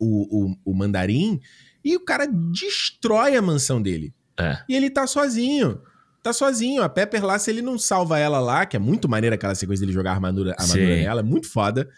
o, 0.00 0.46
o, 0.46 0.56
o 0.64 0.74
mandarim 0.74 1.40
e 1.84 1.96
o 1.96 2.00
cara 2.00 2.26
destrói 2.26 3.36
a 3.36 3.42
mansão 3.42 3.80
dele. 3.80 4.14
É. 4.38 4.58
E 4.68 4.74
ele 4.74 4.90
tá 4.90 5.06
sozinho. 5.06 5.80
Tá 6.22 6.32
sozinho. 6.32 6.82
A 6.82 6.88
Pepper 6.88 7.24
lá, 7.24 7.38
se 7.38 7.50
ele 7.50 7.62
não 7.62 7.78
salva 7.78 8.18
ela 8.18 8.40
lá, 8.40 8.66
que 8.66 8.76
é 8.76 8.80
muito 8.80 9.08
maneira 9.08 9.34
aquela 9.34 9.54
sequência 9.54 9.80
dele 9.80 9.92
jogar 9.92 10.10
a 10.10 10.14
armadura, 10.14 10.54
a 10.58 10.62
armadura 10.62 10.96
Sim. 10.96 11.02
nela, 11.02 11.20
é 11.20 11.24
muito 11.24 11.48
foda. 11.48 11.88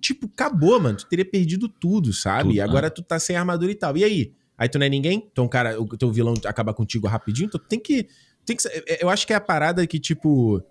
Tipo, 0.00 0.26
acabou, 0.26 0.80
mano. 0.80 0.96
Tu 0.96 1.06
teria 1.06 1.24
perdido 1.24 1.68
tudo, 1.68 2.12
sabe? 2.12 2.44
Tudo, 2.44 2.54
e 2.54 2.60
agora 2.60 2.90
tu 2.90 3.02
tá 3.02 3.18
sem 3.18 3.36
armadura 3.36 3.70
e 3.70 3.74
tal. 3.74 3.96
E 3.96 4.04
aí? 4.04 4.32
Aí 4.56 4.68
tu 4.68 4.78
não 4.78 4.86
é 4.86 4.88
ninguém? 4.88 5.28
Então, 5.30 5.46
cara, 5.48 5.80
o 5.80 5.86
teu 5.96 6.10
vilão 6.10 6.34
acaba 6.44 6.72
contigo 6.72 7.06
rapidinho. 7.06 7.46
Então 7.46 7.60
tu 7.60 7.66
tem 7.66 7.80
que. 7.80 8.06
Tem 8.44 8.56
que 8.56 8.62
eu 9.00 9.08
acho 9.08 9.26
que 9.26 9.32
é 9.32 9.36
a 9.36 9.40
parada 9.40 9.86
que, 9.86 9.98
tipo. 9.98 10.62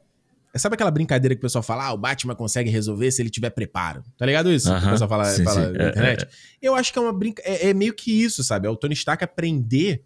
Sabe 0.55 0.75
aquela 0.75 0.91
brincadeira 0.91 1.33
que 1.33 1.39
o 1.39 1.41
pessoal 1.41 1.63
fala, 1.63 1.85
ah, 1.87 1.93
o 1.93 1.97
Batman 1.97 2.35
consegue 2.35 2.69
resolver 2.69 3.09
se 3.11 3.21
ele 3.21 3.29
tiver 3.29 3.49
preparo? 3.51 4.03
Tá 4.17 4.25
ligado 4.25 4.51
isso? 4.51 4.67
Que 4.67 4.73
o 4.73 4.77
Aham. 4.77 4.91
pessoal 4.91 5.09
fala, 5.09 5.25
Sim, 5.25 5.43
fala 5.45 5.67
sim. 5.67 5.77
na 5.77 5.83
É, 5.85 5.89
internet. 5.89 6.23
é, 6.25 6.27
Eu 6.61 6.75
acho 6.75 6.91
que 6.91 6.99
é 6.99 7.01
uma 7.01 7.13
brinca... 7.13 7.41
É, 7.45 7.69
é 7.69 7.73
meio 7.73 7.93
que 7.93 8.11
isso, 8.11 8.43
sabe? 8.43 8.67
É 8.67 8.69
o 8.69 8.75
Tony 8.75 8.93
Stark 8.93 9.23
aprender 9.23 10.03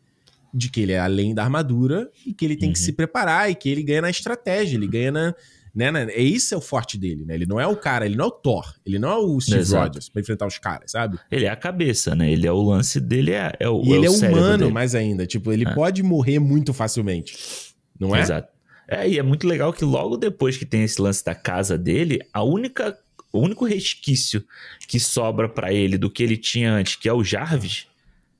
de 0.53 0.69
que 0.69 0.81
ele 0.81 0.93
é 0.93 0.99
além 0.99 1.33
da 1.33 1.43
armadura 1.43 2.09
e 2.25 2.33
que 2.33 2.45
ele 2.45 2.55
tem 2.55 2.71
que 2.71 2.79
Uhum. 2.79 2.85
se 2.85 2.93
preparar 2.93 3.49
e 3.49 3.55
que 3.55 3.67
ele 3.69 3.81
ganha 3.83 4.01
na 4.03 4.09
estratégia, 4.09 4.77
ele 4.77 4.87
ganha 4.87 5.11
na... 5.11 5.35
Né, 5.73 5.91
na- 5.91 6.03
é 6.03 6.21
isso 6.21 6.53
é 6.53 6.57
o 6.57 6.61
forte 6.61 6.97
dele, 6.97 7.25
né? 7.25 7.33
Ele 7.35 7.45
não 7.45 7.59
é 7.59 7.67
o 7.67 7.75
cara, 7.75 8.05
ele 8.05 8.15
não 8.15 8.23
é 8.23 8.27
o 8.29 8.31
Thor, 8.31 8.73
ele 8.85 8.97
não 8.97 9.09
é 9.11 9.17
o 9.17 9.41
Steve 9.41 9.57
Exato. 9.59 9.87
Rogers 9.87 10.07
pra 10.07 10.21
enfrentar 10.21 10.47
os 10.47 10.57
caras, 10.57 10.91
sabe? 10.91 11.19
Ele 11.29 11.43
é 11.43 11.49
a 11.49 11.55
cabeça, 11.57 12.15
né? 12.15 12.31
Ele 12.31 12.47
é 12.47 12.51
o 12.51 12.61
lance 12.61 12.97
dele, 13.01 13.31
é, 13.33 13.51
é 13.59 13.67
o 13.67 13.83
E 13.83 13.91
ele 13.91 14.07
o 14.07 14.13
é 14.23 14.29
humano 14.29 14.57
dele. 14.59 14.71
mais 14.71 14.95
ainda, 14.95 15.25
tipo, 15.27 15.51
ele 15.51 15.67
É. 15.67 15.73
pode 15.73 16.01
morrer 16.01 16.39
muito 16.39 16.73
facilmente, 16.73 17.35
não 17.99 18.15
é? 18.15 18.21
Exato. 18.21 18.54
É, 18.87 19.07
e 19.09 19.17
é 19.19 19.23
muito 19.23 19.47
legal 19.47 19.73
que 19.73 19.83
logo 19.83 20.17
depois 20.17 20.57
que 20.57 20.65
tem 20.65 20.83
esse 20.83 21.01
lance 21.01 21.23
da 21.23 21.33
casa 21.33 21.77
dele, 21.77 22.19
a 22.33 22.43
única, 22.43 22.97
o 23.33 23.39
único 23.39 23.65
resquício 23.65 24.43
que 24.87 24.99
sobra 24.99 25.49
pra 25.49 25.73
ele 25.73 25.97
do 25.97 26.09
que 26.09 26.21
ele 26.23 26.37
tinha 26.37 26.71
antes, 26.71 26.95
que 26.95 27.09
é 27.09 27.13
o 27.13 27.23
Jarvis, 27.23 27.87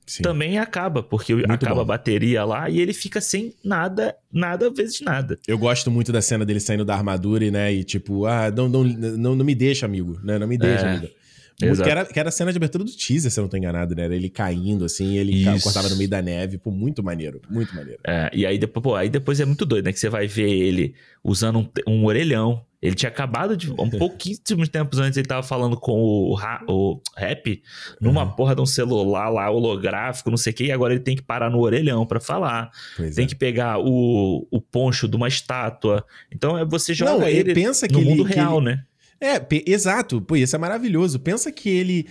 Sim. 0.06 0.22
também 0.22 0.56
acaba, 0.58 1.02
porque 1.02 1.32
acaba 1.48 1.74
bom. 1.76 1.80
a 1.80 1.84
bateria 1.84 2.44
lá 2.44 2.70
e 2.70 2.80
ele 2.80 2.92
fica 2.92 3.20
sem 3.20 3.52
nada, 3.64 4.14
nada 4.32 4.70
vezes 4.70 5.00
nada. 5.00 5.36
Eu 5.48 5.58
gosto 5.58 5.90
muito 5.90 6.12
da 6.12 6.22
cena 6.22 6.44
dele 6.44 6.60
saindo 6.60 6.84
da 6.84 6.94
armadura 6.94 7.44
e, 7.44 7.50
né, 7.50 7.72
e 7.74 7.82
tipo, 7.82 8.24
ah, 8.24 8.48
não, 8.50 8.68
não, 8.68 8.84
não, 8.84 9.34
não 9.34 9.44
me 9.44 9.54
deixa, 9.54 9.84
amigo, 9.84 10.20
né? 10.22 10.38
Não 10.38 10.46
me 10.46 10.56
deixa, 10.56 10.86
É. 10.86 10.90
amigo. 10.96 11.12
Exato. 11.60 11.84
Que 11.84 11.90
era, 11.90 12.04
que 12.04 12.20
era 12.20 12.28
a 12.28 12.32
cena 12.32 12.52
de 12.52 12.58
abertura 12.58 12.84
do 12.84 12.90
teaser, 12.90 13.30
se 13.30 13.40
eu 13.40 13.42
não 13.42 13.48
tô 13.48 13.56
enganado, 13.56 13.94
né? 13.94 14.04
Era 14.04 14.14
ele 14.14 14.28
caindo, 14.28 14.84
assim, 14.84 15.16
ele 15.16 15.32
Isso. 15.32 15.64
cortava 15.64 15.88
no 15.88 15.96
meio 15.96 16.08
da 16.08 16.20
neve. 16.20 16.58
Pô, 16.58 16.70
muito 16.70 17.02
maneiro, 17.02 17.40
muito 17.48 17.74
maneiro. 17.74 17.98
É, 18.06 18.30
e 18.32 18.44
aí 18.44 18.58
depois, 18.58 18.82
pô, 18.82 18.94
aí 18.94 19.08
depois 19.08 19.40
é 19.40 19.44
muito 19.44 19.64
doido, 19.64 19.86
né? 19.86 19.92
Que 19.92 19.98
você 19.98 20.10
vai 20.10 20.26
ver 20.26 20.50
ele 20.50 20.94
usando 21.24 21.60
um, 21.60 21.68
um 21.86 22.04
orelhão. 22.04 22.62
Ele 22.82 22.94
tinha 22.94 23.08
acabado 23.08 23.56
de. 23.56 23.70
Um 23.72 23.88
pouquíssimos 23.98 24.68
tempos 24.68 24.98
antes, 24.98 25.16
ele 25.16 25.26
tava 25.26 25.42
falando 25.42 25.78
com 25.78 25.98
o, 25.98 26.38
o 26.68 27.00
rap 27.16 27.62
numa 27.98 28.24
uhum. 28.24 28.32
porra 28.32 28.54
de 28.54 28.60
um 28.60 28.66
celular 28.66 29.30
lá, 29.30 29.50
holográfico, 29.50 30.30
não 30.30 30.36
sei 30.36 30.52
o 30.52 30.56
quê, 30.56 30.64
e 30.66 30.72
agora 30.72 30.92
ele 30.92 31.02
tem 31.02 31.16
que 31.16 31.22
parar 31.22 31.50
no 31.50 31.58
orelhão 31.60 32.04
para 32.04 32.20
falar. 32.20 32.70
Pois 32.98 33.14
tem 33.14 33.24
é. 33.24 33.28
que 33.28 33.34
pegar 33.34 33.78
o, 33.78 34.46
o 34.50 34.60
poncho 34.60 35.08
de 35.08 35.16
uma 35.16 35.26
estátua. 35.26 36.04
Então 36.30 36.58
é 36.58 36.66
você 36.66 36.92
joga 36.92 37.12
não, 37.12 37.26
ele 37.26 37.54
pensa 37.54 37.86
no 37.90 38.02
mundo 38.02 38.26
ele, 38.26 38.34
real, 38.34 38.58
ele... 38.58 38.66
né? 38.66 38.84
É, 39.20 39.40
exato. 39.66 40.20
Pô, 40.20 40.36
isso 40.36 40.54
é 40.54 40.58
maravilhoso. 40.58 41.18
Pensa 41.18 41.50
que 41.50 41.68
ele 41.68 42.06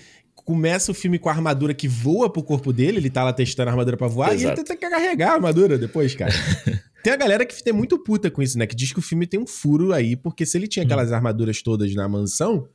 começa 0.45 0.91
o 0.91 0.95
filme 0.95 1.17
com 1.17 1.29
a 1.29 1.31
armadura 1.31 1.73
que 1.73 1.87
voa 1.87 2.29
pro 2.29 2.43
corpo 2.43 2.71
dele, 2.71 2.97
ele 2.97 3.09
tá 3.09 3.23
lá 3.23 3.33
testando 3.33 3.69
a 3.69 3.73
armadura 3.73 3.97
pra 3.97 4.07
voar, 4.07 4.33
Exato. 4.33 4.43
e 4.43 4.45
ele 4.45 4.55
tenta 4.55 4.75
carregar 4.77 5.31
a 5.31 5.33
armadura 5.33 5.77
depois, 5.77 6.13
cara. 6.13 6.31
tem 7.03 7.11
a 7.11 7.15
galera 7.15 7.45
que 7.45 7.63
tem 7.63 7.73
muito 7.73 7.97
puta 7.97 8.29
com 8.29 8.43
isso, 8.43 8.57
né? 8.57 8.67
Que 8.67 8.75
diz 8.75 8.93
que 8.93 8.99
o 8.99 9.01
filme 9.01 9.25
tem 9.25 9.39
um 9.39 9.47
furo 9.47 9.91
aí, 9.91 10.15
porque 10.15 10.45
se 10.45 10.57
ele 10.57 10.67
tinha 10.67 10.85
aquelas 10.85 11.09
hum. 11.09 11.15
armaduras 11.15 11.61
todas 11.63 11.93
na 11.95 12.07
mansão, 12.07 12.67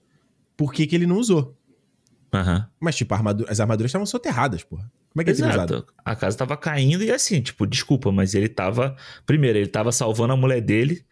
por 0.57 0.72
que, 0.72 0.87
que 0.87 0.97
ele 0.97 1.07
não 1.07 1.16
usou? 1.16 1.57
Uhum. 2.35 2.64
Mas, 2.81 2.97
tipo, 2.97 3.14
armadura, 3.14 3.51
as 3.51 3.61
armaduras 3.61 3.91
estavam 3.91 4.07
soterradas, 4.07 4.62
porra. 4.64 4.91
Como 5.12 5.22
é 5.22 5.24
que 5.24 5.31
Exato. 5.31 5.51
ele 5.51 5.59
usado? 5.59 5.87
A 6.05 6.14
casa 6.14 6.37
tava 6.37 6.57
caindo 6.57 7.03
e 7.03 7.11
assim, 7.11 7.41
tipo, 7.41 7.66
desculpa, 7.66 8.12
mas 8.12 8.35
ele 8.35 8.49
tava. 8.49 8.97
Primeiro, 9.26 9.59
ele 9.59 9.66
tava 9.66 9.91
salvando 9.91 10.33
a 10.33 10.37
mulher 10.37 10.61
dele 10.61 11.05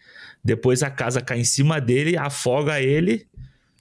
depois 0.49 0.82
a 0.82 0.88
casa 0.88 1.20
cai 1.20 1.38
em 1.38 1.44
cima 1.44 1.78
dele, 1.78 2.16
afoga 2.16 2.80
ele. 2.80 3.26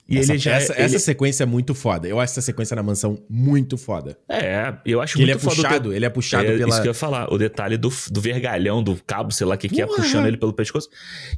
E 0.10 0.18
essa, 0.18 0.34
ele 0.34 0.40
já. 0.40 0.52
Essa, 0.52 0.74
ele... 0.74 0.82
essa 0.82 1.00
sequência 1.00 1.44
é 1.44 1.46
muito 1.46 1.74
foda. 1.74 2.10
Eu 2.10 2.20
acho 2.20 2.34
essa 2.34 2.42
sequência 2.42 2.76
na 2.76 2.84
mansão 2.84 3.24
muito 3.30 3.78
foda. 3.78 4.18
É, 4.28 4.74
eu 4.86 5.02
acho 5.02 5.14
que 5.14 5.20
muito 5.20 5.32
ele 5.32 5.38
é 5.38 5.42
puxado, 5.42 5.94
ele 5.94 6.06
é 6.06 6.10
puxado 6.10 6.46
é, 6.46 6.58
pela. 6.58 6.70
Isso 6.70 6.82
que 6.82 6.88
eu 6.88 6.92
ia 6.92 6.94
falar. 6.94 7.34
O 7.34 7.38
detalhe 7.38 7.78
do, 7.78 7.90
do 8.12 8.20
vergalhão, 8.20 8.84
do 8.84 9.02
cabo, 9.06 9.32
sei 9.32 9.48
lá 9.48 9.56
o 9.56 9.58
que, 9.58 9.70
que 9.70 9.82
é, 9.82 9.86
puxando 9.86 10.28
ele 10.28 10.36
pelo 10.36 10.52
pescoço. 10.52 10.90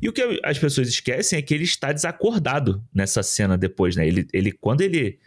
E 0.02 0.10
o 0.10 0.14
que 0.14 0.42
as 0.44 0.58
pessoas 0.58 0.88
esquecem 0.88 1.38
é 1.38 1.42
que 1.44 1.54
ele 1.54 1.64
está 1.64 1.92
desacordado 1.92 2.84
nessa 2.92 3.22
cena 3.22 3.56
depois, 3.56 3.96
né? 3.96 4.08
Ele, 4.08 4.28
ele 4.34 4.52
quando 4.52 4.82
ele. 4.82 5.20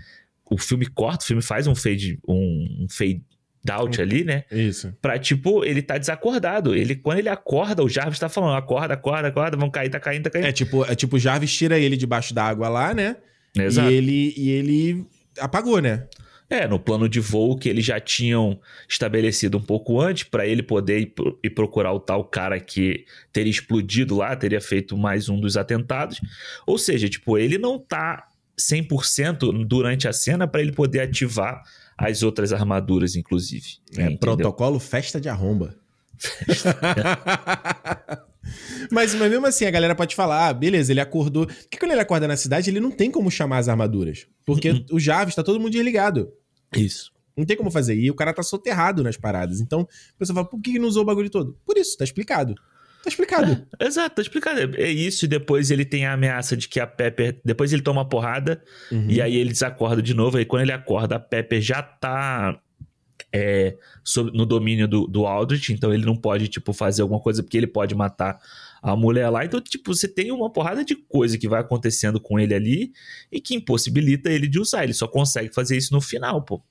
O 0.51 0.59
filme 0.59 0.87
corta, 0.87 1.25
o 1.25 1.27
filme 1.29 1.43
faz 1.43 1.67
um 1.67 1.75
fade, 1.75 2.19
um, 2.29 2.85
um 2.85 2.87
fade 2.91 3.23
doubt 3.65 4.01
ali, 4.01 4.25
né? 4.25 4.45
Isso. 4.51 4.95
Pra, 5.01 5.19
tipo, 5.19 5.65
ele 5.65 5.83
tá 5.83 5.99
desacordado. 5.99 6.75
Ele, 6.75 6.97
quando 6.97 7.19
ele 7.19 7.29
acorda, 7.29 7.83
o 7.83 7.89
Jarvis 7.89 8.19
tá 8.19 8.29
falando, 8.29 8.57
acorda, 8.57 8.95
acorda, 8.95 9.29
acorda, 9.29 9.57
vão 9.57 9.71
cair, 9.71 9.89
tá 9.89 10.01
caindo, 10.01 10.25
tá 10.25 10.31
caindo. 10.31 10.47
É 10.47 10.53
tipo, 10.53 10.85
é 10.85 10.95
tipo 10.95 11.17
o 11.17 11.19
Jarvis 11.19 11.55
tira 11.55 11.79
ele 11.79 11.97
debaixo 11.97 12.35
da 12.35 12.45
água 12.45 12.69
lá, 12.69 12.93
né? 12.93 13.17
Exato. 13.57 13.91
E 13.91 13.95
ele, 13.95 14.35
e 14.37 14.51
ele 14.51 15.07
apagou, 15.39 15.81
né? 15.81 16.07
É, 16.51 16.69
no 16.69 16.79
plano 16.79 17.09
de 17.09 17.19
voo 17.19 17.57
que 17.57 17.67
eles 17.67 17.83
já 17.83 17.99
tinham 17.99 18.61
estabelecido 18.87 19.57
um 19.57 19.63
pouco 19.63 19.99
antes, 19.99 20.25
para 20.25 20.47
ele 20.47 20.63
poder 20.63 20.99
ir, 21.01 21.15
ir, 21.43 21.51
procurar 21.51 21.93
o 21.95 22.01
tal 22.01 22.25
cara 22.25 22.61
que 22.61 23.07
teria 23.33 23.51
explodido 23.51 24.17
lá, 24.17 24.37
teria 24.37 24.61
feito 24.61 24.95
mais 24.97 25.31
um 25.31 25.41
dos 25.41 25.57
atentados. 25.57 26.21
Ou 26.67 26.77
seja, 26.77 27.09
tipo, 27.09 27.39
ele 27.39 27.57
não 27.57 27.79
tá 27.79 28.29
100% 28.61 29.67
durante 29.67 30.07
a 30.07 30.13
cena 30.13 30.47
para 30.47 30.61
ele 30.61 30.73
poder 30.73 31.01
ativar 31.01 31.63
as 32.03 32.23
outras 32.23 32.53
armaduras, 32.53 33.15
inclusive. 33.15 33.77
É, 33.97 34.11
protocolo 34.17 34.81
festa 34.81 35.21
de 35.21 35.29
arromba. 35.29 35.77
mas, 38.91 39.15
mas 39.15 39.31
mesmo 39.31 39.47
assim, 39.47 39.65
a 39.65 39.71
galera 39.71 39.95
pode 39.95 40.17
falar, 40.17 40.49
ah, 40.49 40.53
beleza, 40.53 40.93
ele 40.93 41.01
acordou. 41.01 41.47
Porque 41.47 41.79
quando 41.79 41.93
ele 41.93 42.01
acorda 42.01 42.27
na 42.27 42.37
cidade, 42.37 42.71
ele 42.71 42.81
não 42.81 42.91
tem 42.91 43.11
como 43.11 43.31
chamar 43.31 43.59
as 43.59 43.69
armaduras. 43.69 44.27
Porque 44.45 44.71
uhum. 44.71 44.85
o 44.91 44.99
Jarvis 44.99 45.37
tá 45.37 45.45
todo 45.45 45.61
mundo 45.61 45.71
desligado. 45.71 46.33
Isso. 46.75 47.13
Não 47.37 47.45
tem 47.45 47.57
como 47.57 47.71
fazer. 47.71 47.95
E 47.95 48.11
o 48.11 48.15
cara 48.15 48.35
tá 48.35 48.43
soterrado 48.43 49.03
nas 49.03 49.17
paradas. 49.17 49.61
Então, 49.61 49.83
a 49.83 50.19
pessoa 50.19 50.35
fala, 50.35 50.49
por 50.49 50.61
que 50.61 50.79
não 50.79 50.89
usou 50.89 51.03
o 51.03 51.07
bagulho 51.07 51.31
todo? 51.31 51.57
Por 51.65 51.79
isso, 51.79 51.97
tá 51.97 52.05
explicado. 52.05 52.55
Tá 53.03 53.09
explicado. 53.09 53.67
É, 53.79 53.87
exato, 53.87 54.17
tá 54.17 54.23
explicado. 54.23 54.77
É 54.77 54.89
isso, 54.89 55.25
e 55.25 55.29
depois 55.29 55.71
ele 55.71 55.85
tem 55.85 56.07
a 56.07 56.13
ameaça 56.13 56.57
de 56.57 56.69
que 56.69 56.79
a 56.79 56.87
Pepper. 56.87 57.41
Depois 57.45 57.73
ele 57.73 57.83
toma 57.83 58.01
uma 58.01 58.09
porrada, 58.09 58.63
uhum. 58.91 59.07
e 59.09 59.21
aí 59.21 59.37
ele 59.37 59.51
desacorda 59.51 60.01
de 60.01 60.15
novo. 60.15 60.39
Aí 60.39 60.45
quando 60.45 60.63
ele 60.63 60.73
acorda, 60.73 61.17
a 61.17 61.21
Pepper 61.21 61.61
já 61.61 61.83
tá 61.83 62.61
é, 63.33 63.77
no 64.33 64.47
domínio 64.47 64.87
do, 64.87 65.07
do 65.07 65.27
Aldrich, 65.27 65.73
então 65.73 65.93
ele 65.93 66.05
não 66.05 66.17
pode, 66.17 66.49
tipo, 66.49 66.73
fazer 66.73 67.03
alguma 67.03 67.21
coisa, 67.21 67.43
porque 67.43 67.57
ele 67.57 67.67
pode 67.67 67.95
matar 67.95 68.39
a 68.83 68.95
mulher 68.95 69.29
lá. 69.31 69.45
Então, 69.45 69.61
tipo, 69.61 69.95
você 69.95 70.07
tem 70.07 70.31
uma 70.31 70.51
porrada 70.51 70.85
de 70.85 70.95
coisa 70.95 71.39
que 71.39 71.49
vai 71.49 71.61
acontecendo 71.61 72.21
com 72.21 72.39
ele 72.39 72.55
ali 72.55 72.93
e 73.31 73.41
que 73.41 73.55
impossibilita 73.55 74.31
ele 74.31 74.47
de 74.47 74.61
usar. 74.61 74.85
Ele 74.85 74.95
só 74.95 75.09
consegue 75.09 75.53
fazer 75.55 75.77
isso 75.77 75.95
no 75.95 76.01
final, 76.01 76.43
pô. 76.43 76.63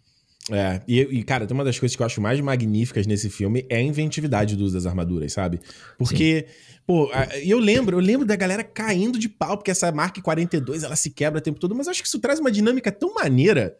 É, 0.49 0.81
e, 0.87 0.99
e, 1.01 1.23
cara, 1.23 1.45
tem 1.45 1.53
uma 1.53 1.63
das 1.63 1.77
coisas 1.77 1.95
que 1.95 2.01
eu 2.01 2.05
acho 2.05 2.19
mais 2.19 2.39
magníficas 2.39 3.05
nesse 3.05 3.29
filme 3.29 3.65
é 3.69 3.77
a 3.77 3.81
inventividade 3.81 4.55
do 4.55 4.63
uso 4.63 4.73
das 4.73 4.85
armaduras, 4.85 5.33
sabe? 5.33 5.59
Porque, 5.97 6.47
Sim. 6.47 6.75
pô, 6.85 7.11
eu 7.43 7.59
lembro, 7.59 7.97
eu 7.97 8.01
lembro 8.01 8.25
da 8.25 8.35
galera 8.35 8.63
caindo 8.63 9.19
de 9.19 9.29
pau, 9.29 9.57
porque 9.57 9.69
essa 9.69 9.91
Mark 9.91 10.17
42 10.19 10.83
ela 10.83 10.95
se 10.95 11.11
quebra 11.11 11.39
o 11.39 11.41
tempo 11.41 11.59
todo, 11.59 11.75
mas 11.75 11.85
eu 11.85 11.91
acho 11.91 12.01
que 12.01 12.07
isso 12.07 12.19
traz 12.19 12.39
uma 12.39 12.51
dinâmica 12.51 12.91
tão 12.91 13.13
maneira 13.13 13.77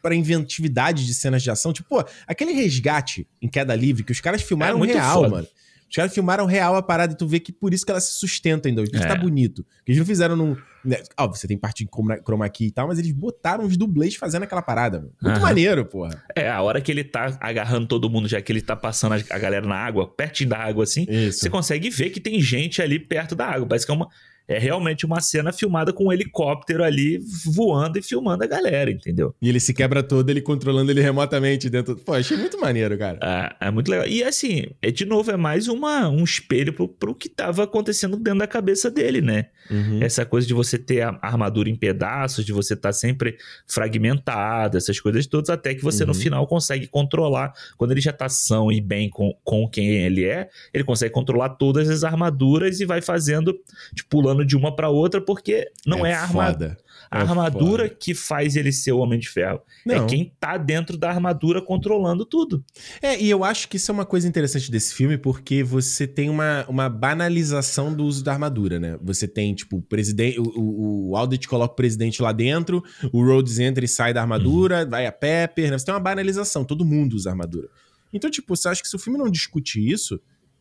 pra 0.00 0.14
inventividade 0.14 1.04
de 1.04 1.14
cenas 1.14 1.42
de 1.42 1.50
ação. 1.50 1.72
Tipo, 1.72 1.88
pô, 1.88 2.04
aquele 2.26 2.52
resgate 2.52 3.26
em 3.42 3.48
queda 3.48 3.74
livre 3.74 4.04
que 4.04 4.12
os 4.12 4.20
caras 4.20 4.42
filmaram 4.42 4.84
é 4.84 4.88
real, 4.88 5.22
foda. 5.22 5.28
mano. 5.28 5.48
Os 5.88 5.96
caras 5.96 6.12
filmaram 6.12 6.44
real 6.44 6.76
a 6.76 6.82
parada 6.82 7.14
e 7.14 7.16
tu 7.16 7.26
vê 7.26 7.40
que 7.40 7.50
por 7.50 7.72
isso 7.72 7.84
que 7.84 7.90
ela 7.90 8.00
se 8.00 8.12
sustenta 8.12 8.68
ainda. 8.68 8.82
Isso 8.82 8.92
tá 8.92 8.98
é. 8.98 9.06
tá 9.06 9.16
bonito. 9.16 9.64
Porque 9.64 9.92
eles 9.92 9.98
não 9.98 10.06
fizeram 10.06 10.36
num. 10.36 10.56
Né, 10.84 11.02
ó, 11.16 11.26
você 11.26 11.48
tem 11.48 11.56
parte 11.56 11.84
de 11.84 11.90
chroma 12.24 12.48
key 12.48 12.66
e 12.66 12.70
tal, 12.70 12.88
mas 12.88 12.98
eles 12.98 13.10
botaram 13.12 13.64
os 13.64 13.76
dublês 13.76 14.14
fazendo 14.14 14.42
aquela 14.42 14.62
parada. 14.62 14.98
Mano. 14.98 15.12
Muito 15.20 15.36
uhum. 15.36 15.42
maneiro, 15.42 15.84
porra. 15.86 16.22
É, 16.36 16.48
a 16.48 16.60
hora 16.60 16.80
que 16.80 16.92
ele 16.92 17.02
tá 17.02 17.36
agarrando 17.40 17.86
todo 17.86 18.10
mundo, 18.10 18.28
já 18.28 18.40
que 18.40 18.52
ele 18.52 18.60
tá 18.60 18.76
passando 18.76 19.14
a 19.14 19.38
galera 19.38 19.66
na 19.66 19.76
água, 19.76 20.06
pertinho 20.06 20.50
da 20.50 20.58
água 20.58 20.84
assim, 20.84 21.06
isso. 21.08 21.40
você 21.40 21.50
consegue 21.50 21.88
ver 21.88 22.10
que 22.10 22.20
tem 22.20 22.40
gente 22.40 22.82
ali 22.82 22.98
perto 22.98 23.34
da 23.34 23.46
água. 23.46 23.66
Parece 23.66 23.86
que 23.86 23.92
é 23.92 23.94
uma 23.94 24.08
é 24.48 24.58
realmente 24.58 25.04
uma 25.04 25.20
cena 25.20 25.52
filmada 25.52 25.92
com 25.92 26.06
um 26.06 26.12
helicóptero 26.12 26.82
ali 26.82 27.20
voando 27.44 27.98
e 27.98 28.02
filmando 28.02 28.42
a 28.42 28.46
galera, 28.46 28.90
entendeu? 28.90 29.34
E 29.42 29.48
ele 29.48 29.60
se 29.60 29.74
quebra 29.74 30.02
todo, 30.02 30.30
ele 30.30 30.40
controlando 30.40 30.90
ele 30.90 31.02
remotamente 31.02 31.68
dentro. 31.68 31.94
Pô, 31.96 32.14
achei 32.14 32.36
muito 32.36 32.58
maneiro, 32.58 32.96
cara. 32.96 33.18
É, 33.60 33.66
é 33.68 33.70
muito 33.70 33.90
legal. 33.90 34.06
E 34.06 34.24
assim, 34.24 34.64
é 34.80 34.90
de 34.90 35.04
novo, 35.04 35.30
é 35.30 35.36
mais 35.36 35.68
uma, 35.68 36.08
um 36.08 36.24
espelho 36.24 36.72
pro, 36.72 36.88
pro 36.88 37.14
que 37.14 37.28
tava 37.28 37.64
acontecendo 37.64 38.16
dentro 38.16 38.38
da 38.38 38.46
cabeça 38.46 38.90
dele, 38.90 39.20
né? 39.20 39.46
Uhum. 39.70 40.02
Essa 40.02 40.24
coisa 40.24 40.46
de 40.46 40.54
você 40.54 40.78
ter 40.78 41.02
a 41.02 41.18
armadura 41.20 41.68
em 41.68 41.76
pedaços, 41.76 42.44
de 42.44 42.52
você 42.52 42.72
estar 42.72 42.88
tá 42.88 42.92
sempre 42.92 43.36
fragmentado, 43.66 44.78
essas 44.78 44.98
coisas 44.98 45.26
todas, 45.26 45.50
até 45.50 45.74
que 45.74 45.82
você 45.82 46.04
uhum. 46.04 46.08
no 46.08 46.14
final 46.14 46.46
consegue 46.46 46.86
controlar. 46.86 47.52
Quando 47.76 47.90
ele 47.90 48.00
já 48.00 48.12
tá 48.12 48.28
são 48.30 48.72
e 48.72 48.80
bem 48.80 49.10
com, 49.10 49.36
com 49.44 49.68
quem 49.68 49.90
ele 49.90 50.24
é, 50.24 50.48
ele 50.72 50.84
consegue 50.84 51.12
controlar 51.12 51.50
todas 51.50 51.90
as 51.90 52.02
armaduras 52.02 52.80
e 52.80 52.86
vai 52.86 53.02
fazendo, 53.02 53.54
tipo, 53.94 54.08
pulando 54.08 54.37
pulando 54.38 54.44
de 54.44 54.56
uma 54.56 54.74
para 54.74 54.88
outra 54.88 55.20
porque 55.20 55.70
não 55.86 56.04
é, 56.04 56.12
é 56.12 56.14
a 56.14 56.22
armadura. 56.22 56.78
A 57.10 57.18
é 57.18 57.22
armadura 57.22 57.84
foda. 57.84 57.96
que 57.98 58.14
faz 58.14 58.54
ele 58.54 58.70
ser 58.70 58.92
o 58.92 58.98
Homem 58.98 59.18
de 59.18 59.28
Ferro. 59.28 59.60
É 59.86 59.94
não. 59.94 60.04
É 60.04 60.06
quem 60.06 60.32
tá 60.38 60.56
dentro 60.56 60.96
da 60.96 61.08
armadura 61.08 61.62
controlando 61.62 62.24
tudo. 62.24 62.64
É, 63.00 63.20
e 63.20 63.30
eu 63.30 63.44
acho 63.44 63.68
que 63.68 63.76
isso 63.76 63.90
é 63.90 63.94
uma 63.94 64.04
coisa 64.04 64.28
interessante 64.28 64.70
desse 64.70 64.94
filme, 64.94 65.16
porque 65.16 65.62
você 65.62 66.06
tem 66.06 66.28
uma, 66.28 66.66
uma 66.68 66.88
banalização 66.88 67.94
do 67.94 68.04
uso 68.04 68.22
da 68.22 68.32
armadura, 68.32 68.78
né? 68.78 68.98
Você 69.02 69.26
tem, 69.26 69.54
tipo, 69.54 69.78
o 69.78 69.82
presidente. 69.82 70.38
O, 70.38 71.10
o 71.10 71.16
Aldrich 71.16 71.48
coloca 71.48 71.72
o 71.72 71.76
presidente 71.76 72.20
lá 72.20 72.32
dentro, 72.32 72.82
o 73.12 73.24
Rhodes 73.24 73.58
entra 73.58 73.84
e 73.84 73.88
sai 73.88 74.12
da 74.12 74.20
armadura, 74.20 74.84
uhum. 74.84 74.90
vai 74.90 75.06
a 75.06 75.12
Pepper, 75.12 75.70
né? 75.70 75.78
Você 75.78 75.86
tem 75.86 75.94
uma 75.94 76.00
banalização, 76.00 76.64
todo 76.64 76.84
mundo 76.84 77.14
usa 77.14 77.30
armadura. 77.30 77.68
Então, 78.12 78.30
tipo, 78.30 78.54
você 78.54 78.68
acha 78.68 78.82
que 78.82 78.88
se 78.88 78.96
o 78.96 78.98
filme 78.98 79.18
não 79.18 79.30
discute 79.30 79.86
isso, 79.86 80.20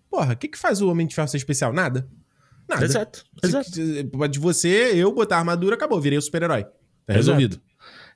porra, 0.09 0.33
o 0.33 0.37
que, 0.37 0.47
que 0.47 0.57
faz 0.57 0.81
o 0.81 0.89
Homem 0.89 1.07
de 1.07 1.15
Ferro 1.15 1.27
ser 1.27 1.37
especial? 1.37 1.73
Nada. 1.73 2.07
Nada. 2.69 2.85
Exato, 2.85 3.23
exato. 3.43 3.71
De 3.71 4.39
você, 4.39 4.91
eu 4.93 5.13
botar 5.13 5.37
a 5.37 5.39
armadura, 5.39 5.75
acabou, 5.75 6.01
virei 6.01 6.17
o 6.17 6.21
super-herói. 6.21 6.65
Tá 7.05 7.13
resolvido. 7.13 7.61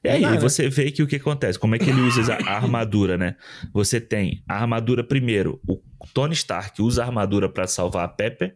E 0.04 0.10
aí, 0.10 0.22
Não, 0.22 0.39
você 0.39 0.68
vê 0.68 0.91
que 0.91 1.04
o 1.04 1.08
que 1.08 1.18
acontece? 1.18 1.60
Como 1.60 1.76
é 1.76 1.80
que 1.80 1.89
ele 1.89 2.02
usa 2.02 2.34
a 2.34 2.52
armadura, 2.58 3.18
né? 3.18 3.36
Você 3.72 4.02
tem 4.02 4.43
a 4.49 4.56
armadura 4.56 5.04
primeiro. 5.04 5.62
O 5.68 5.80
Tony 6.14 6.34
Stark 6.34 6.82
usa 6.82 7.04
a 7.04 7.06
armadura 7.06 7.47
para 7.47 7.68
salvar 7.68 8.06
a 8.06 8.08
Pepper, 8.08 8.56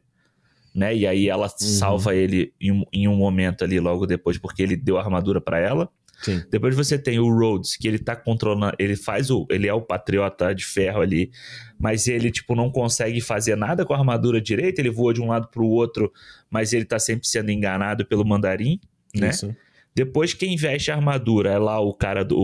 né? 0.73 0.95
E 0.95 1.05
aí 1.05 1.29
ela 1.29 1.45
uhum. 1.45 1.67
salva 1.67 2.15
ele 2.15 2.51
em, 2.59 2.83
em, 2.91 3.07
um 3.07 3.15
momento 3.15 3.63
ali 3.63 3.79
logo 3.79 4.07
depois, 4.07 4.37
porque 4.39 4.63
ele 4.63 4.75
deu 4.75 4.97
a 4.97 5.01
armadura 5.01 5.39
para 5.39 5.59
ela. 5.59 5.89
Sim. 6.25 6.43
Depois 6.49 6.75
você 6.75 6.97
tem 6.97 7.19
o 7.19 7.29
Rhodes, 7.29 7.77
que 7.77 7.87
ele 7.87 7.99
tá 7.99 8.15
controlando, 8.15 8.75
ele 8.79 8.95
faz 8.95 9.29
o, 9.29 9.45
ele 9.49 9.67
é 9.67 9.73
o 9.73 9.81
patriota 9.81 10.55
de 10.55 10.65
ferro 10.65 11.01
ali, 11.01 11.29
mas 11.77 12.07
ele 12.07 12.31
tipo 12.31 12.55
não 12.55 12.71
consegue 12.71 13.21
fazer 13.21 13.55
nada 13.55 13.85
com 13.85 13.93
a 13.93 13.97
armadura 13.97 14.41
direita, 14.41 14.81
ele 14.81 14.89
voa 14.89 15.13
de 15.13 15.21
um 15.21 15.27
lado 15.27 15.47
pro 15.49 15.67
outro, 15.67 16.11
mas 16.49 16.73
ele 16.73 16.83
tá 16.83 16.97
sempre 16.97 17.27
sendo 17.27 17.51
enganado 17.51 18.05
pelo 18.07 18.25
mandarim, 18.25 18.79
né? 19.15 19.29
Isso. 19.29 19.55
Depois 19.93 20.33
quem 20.33 20.57
veste 20.57 20.89
a 20.89 20.95
armadura 20.95 21.51
é 21.51 21.59
lá 21.59 21.79
o 21.79 21.93
cara 21.93 22.25
do 22.25 22.35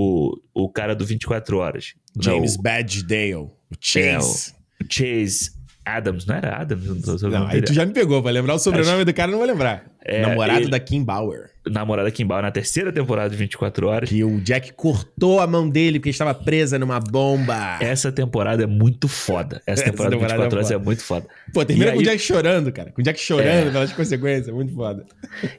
o, 0.54 0.66
o 0.66 0.70
cara 0.70 0.96
do 0.96 1.04
24 1.04 1.58
horas. 1.58 1.96
James 2.20 2.56
Badge 2.56 3.04
Dale, 3.04 3.34
o 3.36 3.52
Chase. 3.80 4.54
É, 4.80 4.84
o 4.84 4.88
Chase 4.88 5.61
Adams, 5.86 6.26
não 6.26 6.36
era 6.36 6.58
Adams? 6.58 7.22
Não, 7.22 7.30
não 7.30 7.48
aí 7.48 7.62
tu 7.62 7.74
já 7.74 7.86
me 7.86 7.94
pegou, 7.94 8.22
vai 8.22 8.32
lembrar 8.32 8.54
o 8.54 8.60
sobrenome 8.60 8.98
Acho... 8.98 9.06
do 9.06 9.14
cara, 9.14 9.32
não 9.32 9.40
vou 9.40 9.48
lembrar. 9.48 9.86
É, 10.04 10.22
Namorado 10.22 10.62
ele... 10.62 10.70
da 10.70 10.80
Kim 10.80 11.04
Bauer. 11.04 11.52
Namorada 11.68 12.10
Kim 12.10 12.26
Bauer 12.26 12.42
na 12.42 12.50
terceira 12.50 12.92
temporada 12.92 13.30
de 13.30 13.36
24 13.36 13.88
Horas. 13.88 14.10
Que 14.10 14.24
o 14.24 14.40
Jack 14.42 14.74
cortou 14.74 15.40
a 15.40 15.46
mão 15.46 15.70
dele 15.70 16.00
porque 16.00 16.10
estava 16.10 16.34
presa 16.34 16.80
numa 16.80 17.00
bomba. 17.00 17.78
Essa 17.80 18.12
temporada 18.12 18.64
é 18.64 18.68
muito 18.68 19.08
foda. 19.08 19.62
Essa 19.66 19.84
temporada, 19.84 20.16
Essa 20.18 20.26
temporada 20.28 20.50
de 20.50 20.56
24 20.56 20.58
é 20.58 20.58
Horas 20.58 20.72
é 20.72 20.78
muito 20.78 21.04
foda. 21.04 21.28
Pô, 21.54 21.64
termina 21.64 21.90
e 21.90 21.94
com 21.94 22.00
aí... 22.00 22.06
o 22.06 22.10
Jack 22.10 22.20
chorando, 22.20 22.72
cara. 22.72 22.92
Com 22.92 23.02
o 23.02 23.04
Jack 23.04 23.20
chorando 23.20 23.68
é... 23.68 23.72
pelas 23.72 23.94
consequências, 23.94 24.56
muito 24.56 24.74
foda. 24.74 25.06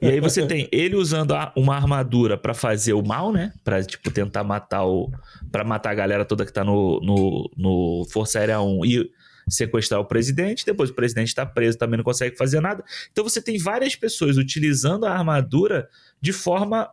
E 0.01 0.09
aí 0.09 0.21
você 0.21 0.45
tem 0.45 0.69
ele 0.73 0.97
usando 0.97 1.35
uma 1.57 1.77
armadura 1.77 2.37
para 2.37 2.55
fazer 2.55 2.95
o 2.95 3.03
mal, 3.03 3.33
né? 3.33 3.53
Pra, 3.63 3.83
tipo, 3.83 4.11
tentar 4.11 4.43
matar 4.43 4.85
o... 4.85 5.11
Pra 5.53 5.63
matar 5.63 5.91
a 5.91 5.95
galera 5.95 6.25
toda 6.25 6.45
que 6.45 6.53
tá 6.53 6.65
no, 6.65 7.01
no, 7.01 7.51
no 7.57 8.07
Força 8.11 8.41
Aérea 8.41 8.61
1 8.61 8.85
e 8.87 9.11
sequestrar 9.53 10.01
o 10.01 10.05
presidente, 10.05 10.65
depois 10.65 10.91
o 10.91 10.95
presidente 10.95 11.29
está 11.29 11.45
preso, 11.45 11.79
também 11.79 11.97
não 11.97 12.05
consegue 12.05 12.37
fazer 12.37 12.61
nada. 12.61 12.85
Então 13.11 13.23
você 13.23 13.41
tem 13.41 13.59
várias 13.59 13.95
pessoas 13.95 14.37
utilizando 14.37 15.07
a 15.07 15.13
armadura 15.13 15.89
de 16.21 16.33
forma 16.33 16.91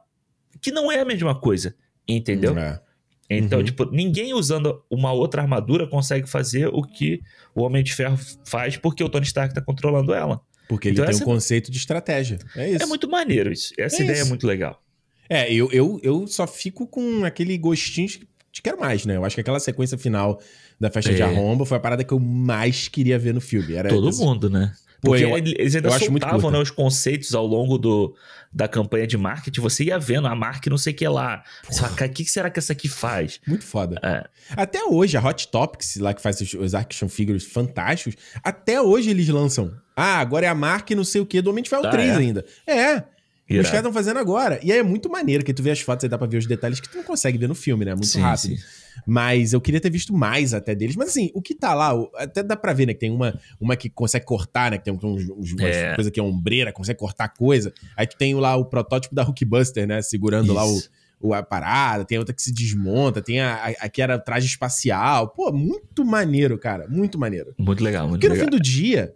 que 0.62 0.72
não 0.72 0.92
é 0.92 1.00
a 1.00 1.06
mesma 1.06 1.40
coisa, 1.40 1.76
entendeu? 2.08 2.58
É. 2.58 2.82
Então, 3.30 3.60
uhum. 3.60 3.66
tipo, 3.66 3.86
ninguém 3.92 4.34
usando 4.34 4.84
uma 4.90 5.12
outra 5.12 5.42
armadura 5.42 5.88
consegue 5.88 6.28
fazer 6.28 6.68
o 6.68 6.82
que 6.82 7.22
o 7.54 7.62
Homem 7.62 7.84
de 7.84 7.94
Ferro 7.94 8.18
faz 8.44 8.76
porque 8.76 9.04
o 9.04 9.10
Tony 9.10 9.26
Stark 9.26 9.52
está 9.52 9.62
controlando 9.62 10.14
ela. 10.14 10.42
Porque 10.68 10.88
ele 10.88 11.00
então, 11.00 11.06
tem 11.06 11.16
um 11.16 11.26
conceito 11.26 11.72
de 11.72 11.78
estratégia. 11.78 12.40
É 12.56 12.72
isso. 12.72 12.84
É 12.84 12.86
muito 12.88 13.08
maneiro 13.10 13.52
isso. 13.52 13.74
Essa 13.78 13.98
é 13.98 14.04
ideia 14.04 14.18
é 14.18 14.20
isso. 14.20 14.26
é 14.26 14.30
muito 14.30 14.48
legal. 14.48 14.82
É, 15.30 15.54
eu, 15.54 15.72
eu, 15.72 16.00
eu 16.02 16.26
só 16.26 16.48
fico 16.48 16.88
com 16.88 17.24
aquele 17.24 17.56
gostinho 17.56 18.08
de 18.08 18.28
quero 18.64 18.80
mais, 18.80 19.06
né? 19.06 19.16
Eu 19.16 19.26
acho 19.26 19.36
que 19.36 19.42
aquela 19.42 19.60
sequência 19.60 19.98
final 19.98 20.40
da 20.80 20.90
festa 20.90 21.12
é. 21.12 21.16
de 21.16 21.22
arromba 21.22 21.66
foi 21.66 21.78
a 21.78 21.80
parada 21.80 22.04
que 22.04 22.14
eu 22.14 22.20
mais 22.20 22.88
queria 22.88 23.18
ver 23.20 23.34
no 23.34 23.42
filme. 23.42 23.74
Era 23.74 23.90
Todo 23.90 24.16
mundo, 24.16 24.50
né? 24.50 24.74
Porque 25.02 25.26
Pô, 25.26 25.30
eu, 25.30 25.38
eles 25.38 25.76
ainda 25.76 25.98
soltavam 25.98 26.52
né, 26.52 26.60
os 26.60 26.72
conceitos 26.72 27.34
ao 27.34 27.46
longo 27.46 27.78
do, 27.78 28.14
da 28.52 28.68
campanha 28.68 29.08
de 29.08 29.18
marketing. 29.18 29.62
Você 29.62 29.86
ia 29.86 29.98
vendo 29.98 30.28
a 30.28 30.36
marca 30.36 30.70
não 30.70 30.78
sei 30.78 30.94
o 30.94 30.96
que 30.96 31.08
lá. 31.08 31.44
Você 31.70 31.80
fala, 31.80 31.94
o 31.94 32.10
que 32.10 32.26
será 32.26 32.50
que 32.50 32.60
essa 32.60 32.74
aqui 32.74 32.90
faz? 32.90 33.40
Muito 33.48 33.64
foda. 33.64 34.00
É. 34.04 34.28
Até 34.50 34.84
hoje, 34.84 35.16
a 35.16 35.26
Hot 35.26 35.48
Topics, 35.48 35.96
lá 35.98 36.14
que 36.14 36.22
faz 36.22 36.42
os, 36.42 36.54
os 36.54 36.76
action 36.76 37.08
figures 37.08 37.46
fantásticos, 37.46 38.22
até 38.44 38.82
hoje 38.82 39.10
eles 39.10 39.30
lançam. 39.30 39.74
Ah, 39.96 40.20
agora 40.20 40.46
é 40.46 40.50
a 40.50 40.56
marca 40.56 40.94
não 40.96 41.04
sei 41.04 41.22
o 41.22 41.26
que 41.26 41.42
do 41.42 41.50
Homem 41.50 41.64
de 41.64 41.70
Ferro 41.70 41.86
ah, 41.86 41.92
3 41.92 42.10
é? 42.10 42.16
ainda. 42.16 42.46
É. 42.68 43.04
Irado. 43.50 43.66
Os 43.66 43.72
caras 43.72 43.80
estão 43.80 43.94
fazendo 43.94 44.20
agora. 44.20 44.60
E 44.62 44.72
aí 44.72 44.78
é 44.78 44.84
muito 44.84 45.10
maneiro, 45.10 45.44
que 45.44 45.54
tu 45.54 45.64
vê 45.64 45.72
as 45.72 45.80
fotos 45.80 46.04
e 46.04 46.08
dá 46.08 46.18
pra 46.18 46.28
ver 46.28 46.38
os 46.38 46.46
detalhes 46.46 46.80
que 46.80 46.88
tu 46.88 46.98
não 46.98 47.04
consegue 47.04 47.38
ver 47.38 47.48
no 47.48 47.56
filme, 47.56 47.84
né? 47.84 47.94
Muito 47.94 48.08
sim, 48.08 48.22
rápido. 48.22 48.56
Sim. 48.56 48.64
Mas 49.08 49.54
eu 49.54 49.62
queria 49.62 49.82
ter 49.82 49.90
visto 49.90 50.14
mais 50.14 50.54
até 50.54 50.76
deles. 50.76 50.96
Mas 50.96 51.10
assim, 51.10 51.32
o 51.34 51.42
que 51.42 51.56
tá 51.56 51.74
lá, 51.74 51.92
até 52.16 52.44
dá 52.44 52.56
pra 52.56 52.74
ver, 52.74 52.86
né? 52.86 52.94
Que 52.94 53.00
tem 53.00 53.12
uma, 53.12 53.40
uma 53.60 53.76
que 53.76 53.90
consegue 53.90 54.26
cortar, 54.26 54.70
né? 54.70 54.78
Que 54.78 54.84
tem 54.86 54.94
uns, 54.94 55.04
uns, 55.04 55.52
umas 55.54 55.76
é. 55.76 55.96
coisas 55.96 56.12
que 56.12 56.20
é 56.20 56.24
ombreira, 56.24 56.72
consegue 56.72 57.00
cortar 57.00 57.30
coisa. 57.30 57.74
Aí 57.98 58.06
tu 58.06 58.16
tem 58.18 58.36
lá 58.36 58.56
o 58.56 58.66
protótipo 58.66 59.16
da 59.16 59.24
Hulkbuster, 59.24 59.88
né? 59.88 60.02
Segurando 60.04 60.46
Isso. 60.46 60.54
lá 60.54 60.68
o, 60.68 60.80
o, 61.20 61.34
a 61.34 61.42
parada. 61.42 62.06
Tem 62.06 62.20
outra 62.20 62.36
que 62.36 62.42
se 62.42 62.54
desmonta. 62.54 63.20
Tem 63.20 63.40
a, 63.40 63.56
a, 63.56 63.86
a 63.86 63.90
que 63.90 64.02
era 64.02 64.20
traje 64.20 64.46
espacial. 64.46 65.30
Pô, 65.30 65.52
muito 65.52 66.06
maneiro, 66.06 66.58
cara. 66.60 66.88
Muito 66.88 67.18
maneiro. 67.18 67.56
Muito 67.58 67.84
legal, 67.84 68.08
muito 68.08 68.22
Porque 68.22 68.30
legal. 68.30 68.46
no 68.46 68.52
fim 68.52 68.58
do 68.58 68.62
dia 68.62 69.16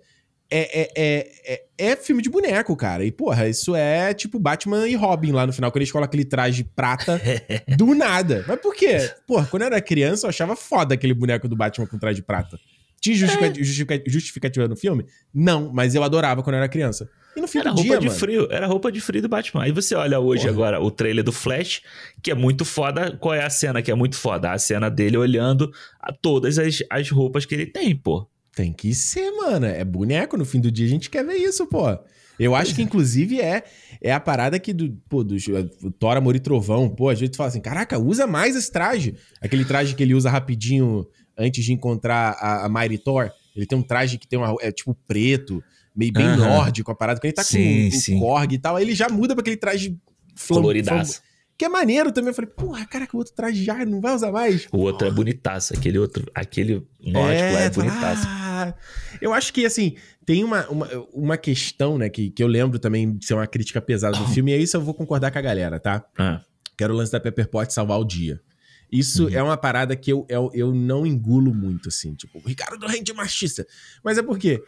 é, 0.55 0.81
é, 0.81 0.91
é, 0.95 1.31
é, 1.45 1.91
é 1.91 1.95
filme 1.95 2.21
de 2.21 2.29
boneco, 2.29 2.75
cara. 2.75 3.03
E, 3.03 3.11
porra, 3.11 3.49
isso 3.49 3.75
é 3.75 4.13
tipo 4.13 4.37
Batman 4.37 4.87
e 4.87 4.93
Robin 4.93 5.31
lá 5.31 5.47
no 5.47 5.51
final, 5.51 5.71
quando 5.71 5.81
eles 5.81 5.91
colocam 5.91 6.07
aquele 6.07 6.25
traje 6.25 6.63
prata 6.63 7.19
do 7.75 7.95
nada. 7.95 8.45
Mas 8.47 8.59
por 8.59 8.75
quê? 8.75 9.09
Porra, 9.25 9.47
quando 9.47 9.63
eu 9.63 9.67
era 9.67 9.81
criança, 9.81 10.27
eu 10.27 10.29
achava 10.29 10.55
foda 10.55 10.93
aquele 10.93 11.15
boneco 11.15 11.47
do 11.47 11.55
Batman 11.55 11.87
com 11.87 11.97
traje 11.97 12.21
prata. 12.21 12.59
Tinha 13.01 13.15
justificativa, 13.15 13.65
é. 14.07 14.09
justificativa 14.09 14.67
no 14.67 14.77
filme? 14.77 15.05
Não, 15.33 15.73
mas 15.73 15.95
eu 15.95 16.03
adorava 16.03 16.43
quando 16.43 16.53
eu 16.53 16.59
era 16.59 16.69
criança. 16.69 17.09
E 17.35 17.41
no 17.41 17.47
fim 17.47 17.57
era 17.57 17.71
do 17.71 17.77
roupa 17.77 17.89
dia, 17.89 17.99
de 17.99 18.07
mano. 18.07 18.19
frio, 18.19 18.47
era 18.51 18.67
roupa 18.67 18.91
de 18.91 19.01
frio 19.01 19.21
do 19.23 19.27
Batman. 19.27 19.63
Aí 19.63 19.71
você 19.71 19.95
olha 19.95 20.19
hoje 20.19 20.43
Porra. 20.43 20.53
agora 20.53 20.81
o 20.81 20.91
trailer 20.91 21.23
do 21.23 21.31
Flash, 21.31 21.81
que 22.21 22.29
é 22.29 22.35
muito 22.35 22.63
foda. 22.63 23.17
Qual 23.17 23.33
é 23.33 23.43
a 23.43 23.49
cena 23.49 23.81
que 23.81 23.89
é 23.89 23.95
muito 23.95 24.15
foda? 24.15 24.51
A 24.51 24.57
cena 24.59 24.87
dele 24.87 25.17
olhando 25.17 25.73
a 25.99 26.13
todas 26.13 26.59
as, 26.59 26.83
as 26.89 27.09
roupas 27.09 27.43
que 27.43 27.55
ele 27.55 27.65
tem, 27.65 27.95
pô. 27.95 28.29
Tem 28.55 28.71
que 28.71 28.93
ser, 28.93 29.31
mano. 29.31 29.65
É 29.65 29.83
boneco. 29.83 30.37
No 30.37 30.45
fim 30.45 30.59
do 30.59 30.71
dia 30.71 30.85
a 30.85 30.89
gente 30.89 31.09
quer 31.09 31.25
ver 31.25 31.35
isso, 31.35 31.65
pô. 31.65 31.97
Eu 32.39 32.55
acho 32.55 32.73
que, 32.73 32.81
inclusive, 32.81 33.39
é, 33.39 33.63
é 34.01 34.11
a 34.11 34.19
parada 34.19 34.59
que 34.59 34.73
do, 34.73 34.91
pô, 35.07 35.23
do, 35.23 35.35
e 35.37 36.39
Trovão, 36.39 36.89
pô, 36.89 37.09
a 37.09 37.15
gente 37.15 37.37
fala 37.37 37.49
assim, 37.49 37.61
caraca, 37.61 37.99
usa 37.99 38.25
mais 38.25 38.55
esse 38.55 38.71
traje. 38.71 39.15
Aquele 39.39 39.63
traje 39.63 39.93
que 39.95 40.01
ele 40.01 40.15
usa 40.15 40.29
rapidinho 40.29 41.05
antes 41.37 41.63
de 41.63 41.73
encontrar 41.73 42.35
a, 42.39 42.65
a 42.65 42.69
Mighty 42.69 42.97
Thor. 42.97 43.31
Ele 43.55 43.65
tem 43.65 43.77
um 43.77 43.83
traje 43.83 44.17
que 44.17 44.27
tem 44.27 44.39
uma, 44.39 44.55
é 44.61 44.71
tipo 44.71 44.97
preto, 45.07 45.63
meio 45.95 46.11
bem 46.11 46.27
uhum. 46.27 46.37
nórdico, 46.37 46.91
a 46.91 46.95
parada. 46.95 47.19
Quando 47.19 47.25
ele 47.25 47.33
tá 47.33 47.43
sim, 47.43 47.89
com 47.91 48.17
o 48.17 48.19
Korg 48.19 48.53
e 48.53 48.57
tal, 48.57 48.75
aí 48.75 48.83
ele 48.83 48.95
já 48.95 49.07
muda 49.09 49.35
pra 49.35 49.41
aquele 49.41 49.57
traje 49.57 49.95
floridaço. 50.35 51.21
Que 51.57 51.65
é 51.65 51.69
maneiro 51.69 52.11
também. 52.11 52.29
Eu 52.29 52.33
falei, 52.33 52.49
porra, 52.49 52.85
cara, 52.85 53.05
que 53.05 53.15
o 53.15 53.19
outro 53.19 53.33
traje 53.33 53.63
já 53.63 53.85
não 53.85 54.01
vai 54.01 54.15
usar 54.15 54.31
mais. 54.31 54.67
O 54.71 54.79
outro 54.79 55.07
é 55.07 55.11
bonitaço. 55.11 55.73
Aquele 55.73 55.99
outro, 55.99 56.25
aquele 56.33 56.85
nórdico 56.99 57.43
é, 57.43 57.65
é 57.65 57.69
bonitaço. 57.69 58.23
Ah, 58.27 58.73
eu 59.21 59.33
acho 59.33 59.53
que, 59.53 59.65
assim, 59.65 59.95
tem 60.25 60.43
uma, 60.43 60.67
uma, 60.67 60.87
uma 61.13 61.37
questão, 61.37 61.97
né, 61.97 62.09
que, 62.09 62.29
que 62.29 62.43
eu 62.43 62.47
lembro 62.47 62.79
também 62.79 63.15
de 63.15 63.25
ser 63.25 63.35
uma 63.35 63.47
crítica 63.47 63.81
pesada 63.81 64.17
do 64.17 64.27
filme, 64.29 64.51
e 64.51 64.55
aí 64.55 64.63
isso 64.63 64.77
eu 64.77 64.81
vou 64.81 64.93
concordar 64.93 65.31
com 65.31 65.37
a 65.37 65.41
galera, 65.41 65.79
tá? 65.79 66.03
Ah. 66.17 66.41
Quero 66.77 66.93
o 66.93 66.97
lance 66.97 67.11
da 67.11 67.19
Pepper 67.19 67.47
Pot 67.47 67.71
salvar 67.73 67.99
o 67.99 68.03
dia. 68.03 68.41
Isso 68.91 69.25
uhum. 69.25 69.33
é 69.33 69.41
uma 69.41 69.57
parada 69.57 69.95
que 69.95 70.11
eu, 70.11 70.25
eu, 70.29 70.51
eu 70.53 70.73
não 70.73 71.05
engulo 71.05 71.53
muito, 71.53 71.89
assim. 71.89 72.13
Tipo, 72.13 72.37
o 72.37 72.47
Ricardo 72.47 72.77
do 72.77 72.85
Rende 72.85 73.11
machista. 73.11 73.65
Mas 74.03 74.19
é 74.19 74.21
porque 74.21 74.63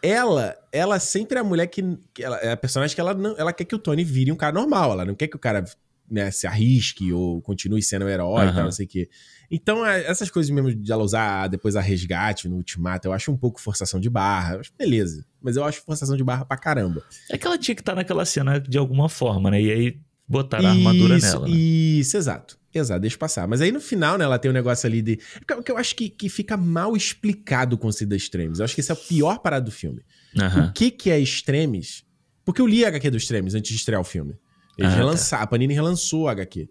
ela, 0.00 0.56
ela 0.70 1.00
sempre 1.00 1.38
é 1.38 1.40
a 1.40 1.44
mulher 1.44 1.66
que, 1.66 1.82
que 2.12 2.22
ela, 2.22 2.36
é 2.38 2.52
a 2.52 2.56
personagem 2.56 2.94
que 2.94 3.00
ela 3.00 3.14
não, 3.14 3.34
ela 3.36 3.52
quer 3.52 3.64
que 3.64 3.74
o 3.74 3.78
Tony 3.78 4.04
vire 4.04 4.30
um 4.30 4.36
cara 4.36 4.52
normal. 4.52 4.92
Ela 4.92 5.04
não 5.04 5.14
quer 5.14 5.26
que 5.26 5.34
o 5.34 5.40
cara 5.40 5.64
né, 6.10 6.30
se 6.30 6.46
arrisque 6.46 7.12
ou 7.12 7.40
continue 7.40 7.82
sendo 7.82 8.04
um 8.04 8.08
herói 8.08 8.44
uhum. 8.44 8.50
e 8.50 8.54
tal, 8.54 8.64
não 8.64 8.70
sei 8.70 8.86
o 8.86 8.88
quê. 8.88 9.08
Então, 9.50 9.86
é, 9.86 10.04
essas 10.04 10.30
coisas 10.30 10.50
mesmo 10.50 10.74
de 10.74 10.90
ela 10.90 11.02
usar 11.02 11.48
depois 11.48 11.76
a 11.76 11.80
resgate 11.80 12.48
no 12.48 12.56
ultimato, 12.56 13.08
eu 13.08 13.12
acho 13.12 13.30
um 13.30 13.36
pouco 13.36 13.60
forçação 13.60 14.00
de 14.00 14.10
barra. 14.10 14.60
Beleza. 14.78 15.24
Mas 15.40 15.56
eu 15.56 15.64
acho 15.64 15.82
forçação 15.82 16.16
de 16.16 16.24
barra 16.24 16.44
pra 16.44 16.56
caramba. 16.56 17.02
É 17.30 17.38
que 17.38 17.46
ela 17.46 17.58
tinha 17.58 17.74
que 17.74 17.82
estar 17.82 17.92
tá 17.92 17.96
naquela 17.96 18.24
cena 18.24 18.58
de 18.58 18.78
alguma 18.78 19.08
forma, 19.08 19.50
né? 19.50 19.60
E 19.60 19.70
aí 19.70 20.00
botaram 20.26 20.68
a 20.68 20.70
armadura 20.70 21.18
nela. 21.18 21.46
Né? 21.46 21.54
Isso, 21.54 22.16
exato. 22.16 22.58
Exato, 22.74 23.00
deixa 23.00 23.16
passar. 23.16 23.46
Mas 23.46 23.60
aí 23.60 23.70
no 23.70 23.80
final, 23.80 24.18
né, 24.18 24.24
ela 24.24 24.38
tem 24.38 24.50
um 24.50 24.54
negócio 24.54 24.86
ali 24.86 25.00
de. 25.00 25.20
Porque 25.46 25.70
eu 25.70 25.76
acho 25.76 25.94
que, 25.94 26.08
que 26.08 26.28
fica 26.28 26.56
mal 26.56 26.96
explicado 26.96 27.76
o 27.76 27.78
conceito 27.78 28.10
da 28.10 28.16
Extremes. 28.16 28.58
Eu 28.58 28.64
acho 28.64 28.74
que 28.74 28.80
esse 28.80 28.90
é 28.90 28.94
o 28.94 28.96
pior 28.96 29.38
parado 29.38 29.66
do 29.66 29.70
filme. 29.70 30.02
Uhum. 30.34 30.66
O 30.66 30.72
que, 30.72 30.90
que 30.90 31.10
é 31.10 31.20
Extremes? 31.20 32.04
Porque 32.44 32.60
eu 32.60 32.66
li 32.66 32.84
a 32.84 32.88
HQ 32.88 33.10
do 33.10 33.16
Extremes 33.16 33.54
antes 33.54 33.70
de 33.70 33.76
estrear 33.76 34.00
o 34.00 34.04
filme. 34.04 34.34
Eles 34.76 34.92
ah, 34.92 34.96
relançaram, 34.96 35.40
tá. 35.40 35.44
a 35.44 35.46
Panini 35.46 35.74
relançou 35.74 36.28
a 36.28 36.32
HQ. 36.32 36.68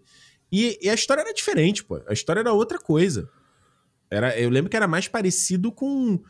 E, 0.52 0.78
e, 0.82 0.88
a 0.88 0.94
história 0.94 1.22
era 1.22 1.32
diferente, 1.32 1.82
pô. 1.82 2.00
A 2.06 2.12
história 2.12 2.40
era 2.40 2.52
outra 2.52 2.78
coisa. 2.78 3.28
Era, 4.10 4.38
eu 4.38 4.48
lembro 4.50 4.70
que 4.70 4.76
era 4.76 4.86
mais 4.86 5.08
parecido 5.08 5.72
com 5.72 6.20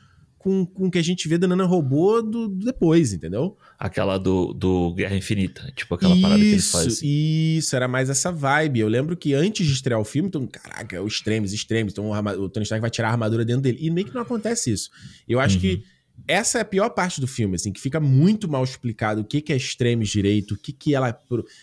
com, 0.44 0.66
com 0.66 0.88
o 0.88 0.90
que 0.90 0.98
a 0.98 1.02
gente 1.02 1.26
vê 1.26 1.38
da 1.38 1.48
Nana 1.48 1.64
Robô 1.64 2.20
do, 2.20 2.48
do, 2.48 2.66
depois, 2.66 3.14
entendeu? 3.14 3.56
Aquela 3.78 4.18
do, 4.18 4.52
do 4.52 4.92
Guerra 4.92 5.16
Infinita, 5.16 5.72
tipo 5.74 5.94
aquela 5.94 6.12
isso, 6.12 6.20
parada 6.22 6.40
que 6.40 6.50
eles 6.50 6.70
fazem. 6.70 7.08
Isso, 7.56 7.74
era 7.74 7.88
mais 7.88 8.10
essa 8.10 8.30
vibe. 8.30 8.80
Eu 8.80 8.88
lembro 8.88 9.16
que 9.16 9.32
antes 9.32 9.66
de 9.66 9.72
estrear 9.72 9.98
o 9.98 10.04
filme, 10.04 10.28
então, 10.28 10.46
caraca, 10.46 10.96
é 10.96 11.00
o 11.00 11.06
extremos, 11.06 11.54
extremos, 11.54 11.94
então 11.94 12.10
o, 12.10 12.48
Tony 12.50 12.64
Stark 12.64 12.82
vai 12.82 12.90
tirar 12.90 13.08
a 13.08 13.12
armadura 13.12 13.42
dentro 13.42 13.62
dele. 13.62 13.78
E 13.80 13.90
meio 13.90 14.06
que 14.06 14.14
não 14.14 14.20
acontece 14.20 14.70
isso. 14.70 14.90
Eu 15.26 15.40
acho 15.40 15.54
uhum. 15.54 15.62
que 15.62 15.84
essa 16.26 16.58
é 16.58 16.60
a 16.62 16.64
pior 16.64 16.90
parte 16.90 17.20
do 17.20 17.26
filme, 17.26 17.56
assim, 17.56 17.72
que 17.72 17.80
fica 17.80 18.00
muito 18.00 18.48
mal 18.48 18.64
explicado 18.64 19.20
o 19.20 19.24
que, 19.24 19.40
que 19.40 19.52
é 19.52 19.56
extremos 19.56 20.08
direito, 20.08 20.54
o 20.54 20.58
que, 20.58 20.72
que 20.72 20.94
ela. 20.94 21.18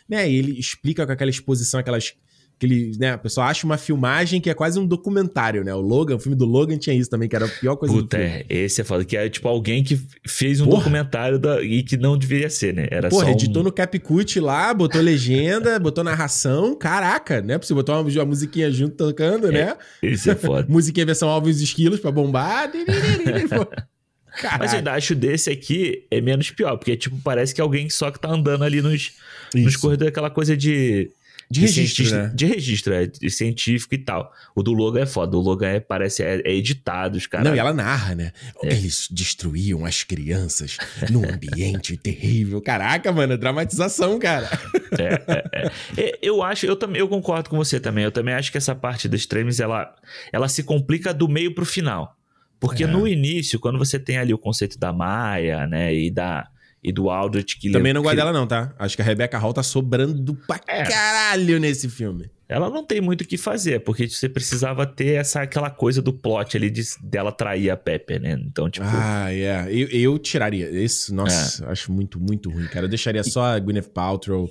Né, 0.07 0.31
ele 0.31 0.59
explica 0.59 1.05
com 1.05 1.11
aquela 1.11 1.29
exposição, 1.29 1.79
aquelas. 1.79 2.13
Aquele, 2.57 2.95
né, 2.99 3.13
a 3.13 3.17
pessoa 3.17 3.47
acha 3.47 3.65
uma 3.65 3.75
filmagem 3.75 4.39
que 4.39 4.47
é 4.47 4.53
quase 4.53 4.79
um 4.79 4.85
documentário, 4.85 5.63
né? 5.63 5.73
O 5.73 5.81
Logan, 5.81 6.17
o 6.17 6.19
filme 6.19 6.37
do 6.37 6.45
Logan 6.45 6.77
tinha 6.77 6.95
isso 6.95 7.09
também, 7.09 7.27
que 7.27 7.35
era 7.35 7.47
a 7.47 7.49
pior 7.49 7.75
coisa 7.75 7.91
Puta, 7.91 8.17
do 8.17 8.21
filme. 8.21 8.45
É, 8.47 8.55
esse 8.55 8.81
é 8.81 8.83
foda, 8.83 9.03
que 9.03 9.17
é 9.17 9.27
tipo 9.27 9.47
alguém 9.47 9.83
que 9.83 9.99
fez 10.27 10.61
um 10.61 10.65
Porra. 10.65 10.77
documentário 10.77 11.39
da, 11.39 11.59
e 11.63 11.81
que 11.81 11.97
não 11.97 12.15
deveria 12.15 12.51
ser, 12.51 12.71
né? 12.75 12.87
Era 12.91 13.09
Porra, 13.09 13.25
só 13.25 13.31
editou 13.31 13.63
um... 13.63 13.65
no 13.65 13.71
CapCut 13.71 14.39
lá, 14.39 14.71
botou 14.75 15.01
legenda, 15.01 15.79
botou 15.81 16.03
narração, 16.03 16.75
caraca, 16.75 17.41
né? 17.41 17.57
Pra 17.57 17.65
você 17.67 17.73
botar 17.73 17.99
uma, 17.99 18.07
uma 18.07 18.25
musiquinha 18.25 18.69
junto 18.69 18.95
tocando, 18.95 19.47
é, 19.47 19.51
né? 19.51 19.77
Esse 20.03 20.29
é 20.29 20.35
foda. 20.35 20.67
musiquinha 20.69 21.03
versão 21.03 21.29
Alves 21.29 21.61
Esquilos 21.61 21.99
pra 21.99 22.11
bombar. 22.11 22.71
Caraca. 24.39 24.59
Mas 24.59 24.71
eu 24.71 24.79
ainda 24.79 24.93
acho 24.93 25.13
desse 25.13 25.49
aqui 25.49 26.05
é 26.09 26.21
menos 26.21 26.49
pior, 26.51 26.77
porque 26.77 26.95
tipo, 26.95 27.19
parece 27.21 27.53
que 27.53 27.61
alguém 27.61 27.89
só 27.89 28.09
que 28.09 28.19
tá 28.19 28.29
andando 28.29 28.63
ali 28.63 28.81
nos, 28.81 29.11
nos 29.53 29.75
corredores, 29.75 30.11
aquela 30.11 30.29
coisa 30.29 30.55
de. 30.55 31.11
De, 31.49 31.59
de 31.59 31.65
registro, 31.65 32.15
né? 32.15 32.31
De 32.33 32.45
registro, 32.45 32.93
é, 32.93 33.07
de 33.07 33.29
científico 33.29 33.93
e 33.93 33.97
tal. 33.97 34.33
O 34.55 34.63
do 34.63 34.71
Logan 34.71 35.01
é 35.01 35.05
foda. 35.05 35.35
O 35.35 35.41
Logan 35.41 35.67
é, 35.67 35.79
parece, 35.81 36.23
é, 36.23 36.41
é 36.45 36.55
editado, 36.55 37.17
os 37.17 37.27
caras. 37.27 37.45
Não, 37.45 37.53
e 37.53 37.59
ela 37.59 37.73
narra, 37.73 38.15
né? 38.15 38.31
É. 38.63 38.67
Eles 38.67 39.09
destruíam 39.11 39.85
as 39.85 40.01
crianças 40.01 40.77
num 41.09 41.27
ambiente 41.29 41.97
terrível. 41.97 42.61
Caraca, 42.61 43.11
mano, 43.11 43.37
dramatização, 43.37 44.17
cara. 44.17 44.49
É, 44.97 45.43
é, 45.51 45.71
é, 45.97 46.19
eu 46.21 46.41
acho, 46.41 46.65
eu 46.65 46.77
também, 46.77 47.01
eu 47.01 47.09
concordo 47.09 47.49
com 47.49 47.57
você 47.57 47.81
também. 47.81 48.05
Eu 48.05 48.13
também 48.13 48.33
acho 48.33 48.49
que 48.49 48.57
essa 48.57 48.73
parte 48.73 49.09
dos 49.09 49.19
streams, 49.19 49.61
ela, 49.61 49.93
ela 50.31 50.47
se 50.47 50.63
complica 50.63 51.13
do 51.13 51.27
meio 51.27 51.53
pro 51.53 51.65
final. 51.65 52.15
Porque 52.61 52.85
É. 52.85 52.87
no 52.87 53.05
início, 53.07 53.59
quando 53.59 53.77
você 53.79 53.99
tem 53.99 54.17
ali 54.19 54.33
o 54.33 54.37
conceito 54.37 54.77
da 54.79 54.93
Maia, 54.93 55.67
né, 55.67 55.93
e 55.93 56.09
da 56.09 56.47
e 56.83 56.91
do 56.91 57.11
Aldrich 57.11 57.59
que 57.59 57.69
Também 57.71 57.93
não 57.93 58.01
gosto 58.01 58.15
dela, 58.15 58.31
não, 58.33 58.47
tá? 58.47 58.73
Acho 58.79 58.95
que 58.95 59.03
a 59.03 59.05
Rebecca 59.05 59.37
Hall 59.37 59.53
tá 59.53 59.61
sobrando 59.61 60.33
pra 60.47 60.59
É. 60.67 60.81
caralho 60.83 61.59
nesse 61.59 61.87
filme. 61.89 62.27
Ela 62.49 62.71
não 62.71 62.83
tem 62.83 62.99
muito 62.99 63.21
o 63.21 63.25
que 63.25 63.37
fazer, 63.37 63.81
porque 63.81 64.09
você 64.09 64.27
precisava 64.27 64.85
ter 64.87 65.13
essa 65.13 65.43
aquela 65.43 65.69
coisa 65.69 66.01
do 66.01 66.11
plot 66.11 66.57
ali 66.57 66.71
de, 66.71 66.81
dela 67.03 67.31
trair 67.31 67.69
a 67.69 67.77
Pepper, 67.77 68.19
né? 68.19 68.31
Então, 68.47 68.67
tipo, 68.69 68.85
Ah, 68.89 69.31
é. 69.31 69.67
Eu, 69.69 69.87
eu 69.89 70.17
tiraria. 70.19 70.69
Isso, 70.71 71.13
nossa, 71.13 71.63
É. 71.65 71.71
acho 71.71 71.91
muito, 71.91 72.19
muito 72.19 72.49
ruim, 72.49 72.65
cara. 72.65 72.85
Eu 72.85 72.89
deixaria 72.89 73.23
só 73.23 73.43
a 73.43 73.59
Gwyneth 73.59 73.89
Paltrow, 73.93 74.49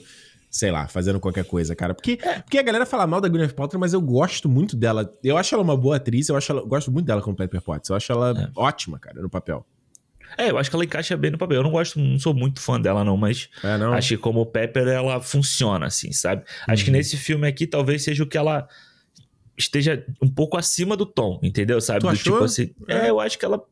sei 0.51 0.70
lá, 0.72 0.88
fazendo 0.88 1.20
qualquer 1.20 1.44
coisa, 1.44 1.76
cara. 1.76 1.94
Porque, 1.94 2.18
É. 2.22 2.40
porque 2.40 2.59
a 2.59 2.62
galera 2.62 2.84
fala 2.84 3.07
mal 3.07 3.20
da 3.20 3.28
Gwyneth 3.28 3.53
Paltrow, 3.55 3.78
mas 3.80 3.92
eu 3.92 4.01
gosto 4.01 4.48
muito 4.48 4.76
dela. 4.76 5.11
Eu 5.22 5.36
acho 5.38 5.55
ela 5.55 5.62
uma 5.62 5.76
boa 5.76 5.94
atriz, 5.96 6.28
eu 6.28 6.36
acho 6.36 6.51
ela, 6.51 6.61
eu 6.62 6.66
gosto 6.66 6.90
muito 6.90 7.07
dela 7.07 7.22
como 7.22 7.36
Pepper 7.36 7.62
Potts. 7.62 7.88
Eu 7.88 7.94
acho 7.96 8.11
ela 8.11 8.30
É. 8.36 8.51
ótima, 8.57 8.98
cara, 8.98 9.22
no 9.22 9.30
papel. 9.30 9.64
é, 10.38 10.51
eu 10.51 10.59
acho 10.59 10.68
que 10.70 10.76
ela 10.76 10.84
encaixa 10.84 11.16
bem 11.16 11.30
no 11.30 11.38
papel. 11.38 11.59
Eu 11.59 11.62
não 11.64 11.70
gosto, 11.72 11.98
não 12.01 12.18
sou 12.18 12.32
muito 12.34 12.61
fã 12.61 12.80
dela 12.80 13.05
não, 13.05 13.16
mas 13.16 13.48
É, 13.64 13.76
não? 13.78 13.92
acho 13.92 14.09
que 14.11 14.16
como 14.16 14.44
Pepper 14.46 14.86
ela 14.88 15.20
funciona 15.20 15.86
assim, 15.86 16.12
sabe? 16.12 16.44
Acho 16.68 16.84
que 16.84 16.90
Uhum. 16.90 16.96
nesse 16.96 17.16
filme 17.16 17.46
aqui 17.48 17.66
talvez 17.66 18.03
seja 18.05 18.22
o 18.22 18.26
que 18.26 18.38
ela 18.38 18.68
esteja 19.57 20.05
um 20.22 20.28
pouco 20.28 20.57
acima 20.57 20.96
do 20.96 21.05
tom, 21.07 21.38
entendeu? 21.42 21.80
Sabe? 21.80 22.01
Do 22.01 22.16
tipo 22.16 22.38
assim, 22.44 22.72
É. 22.88 23.07
é, 23.07 23.11
eu 23.11 23.20
acho 23.20 23.38
que 23.38 23.44
ela 23.44 23.62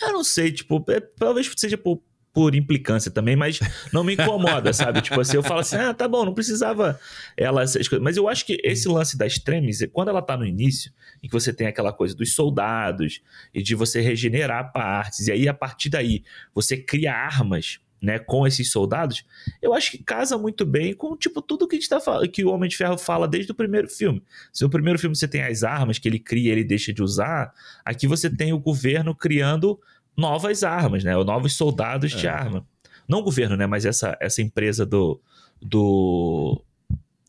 eu 0.00 0.12
não 0.14 0.24
sei, 0.24 0.50
tipo, 0.50 0.82
é, 0.88 0.98
talvez 1.00 1.50
seja 1.56 1.76
por 1.76 2.00
por 2.34 2.56
implicância 2.56 3.12
também, 3.12 3.36
mas 3.36 3.60
não 3.92 4.02
me 4.02 4.14
incomoda, 4.14 4.72
sabe? 4.74 5.00
Tipo 5.00 5.20
assim, 5.20 5.36
eu 5.36 5.42
falo 5.42 5.60
assim, 5.60 5.76
ah, 5.76 5.94
tá 5.94 6.08
bom, 6.08 6.24
não 6.24 6.34
precisava 6.34 6.98
ela 7.36 7.62
essas 7.62 7.86
coisas. 7.86 8.02
Mas 8.02 8.16
eu 8.16 8.28
acho 8.28 8.44
que 8.44 8.60
esse 8.64 8.88
lance 8.88 9.16
da 9.16 9.24
Extremis, 9.24 9.86
quando 9.92 10.08
ela 10.08 10.20
tá 10.20 10.36
no 10.36 10.44
início, 10.44 10.92
em 11.22 11.28
que 11.28 11.32
você 11.32 11.52
tem 11.52 11.68
aquela 11.68 11.92
coisa 11.92 12.14
dos 12.14 12.34
soldados 12.34 13.22
e 13.54 13.62
de 13.62 13.76
você 13.76 14.00
regenerar 14.00 14.72
partes, 14.72 15.28
e 15.28 15.32
aí 15.32 15.48
a 15.48 15.54
partir 15.54 15.88
daí 15.88 16.24
você 16.52 16.76
cria 16.76 17.14
armas, 17.14 17.78
né, 18.02 18.18
com 18.18 18.46
esses 18.46 18.70
soldados, 18.70 19.24
eu 19.62 19.72
acho 19.72 19.92
que 19.92 19.98
casa 19.98 20.36
muito 20.36 20.66
bem 20.66 20.92
com, 20.92 21.16
tipo, 21.16 21.40
tudo 21.40 21.66
que 21.66 21.76
a 21.76 21.78
gente 21.78 21.88
tá 21.88 21.98
falando, 21.98 22.28
que 22.28 22.44
o 22.44 22.50
Homem 22.50 22.68
de 22.68 22.76
Ferro 22.76 22.98
fala 22.98 23.26
desde 23.26 23.50
o 23.52 23.54
primeiro 23.54 23.88
filme. 23.88 24.22
Se 24.52 24.62
no 24.62 24.68
primeiro 24.68 24.98
filme 24.98 25.16
você 25.16 25.26
tem 25.26 25.42
as 25.42 25.62
armas 25.62 25.98
que 25.98 26.06
ele 26.06 26.18
cria 26.18 26.50
e 26.50 26.52
ele 26.52 26.64
deixa 26.64 26.92
de 26.92 27.02
usar, 27.02 27.54
aqui 27.82 28.06
você 28.06 28.28
tem 28.28 28.52
o 28.52 28.58
governo 28.58 29.14
criando 29.14 29.80
novas 30.16 30.62
armas, 30.64 31.02
né? 31.04 31.16
Ou 31.16 31.24
novos 31.24 31.54
soldados 31.56 32.12
de 32.12 32.26
É. 32.26 32.30
arma. 32.30 32.66
Não 33.08 33.18
o 33.18 33.22
governo, 33.22 33.56
né? 33.56 33.66
Mas 33.66 33.84
essa, 33.84 34.16
essa 34.20 34.40
empresa 34.40 34.86
do. 34.86 35.20
do 35.60 36.60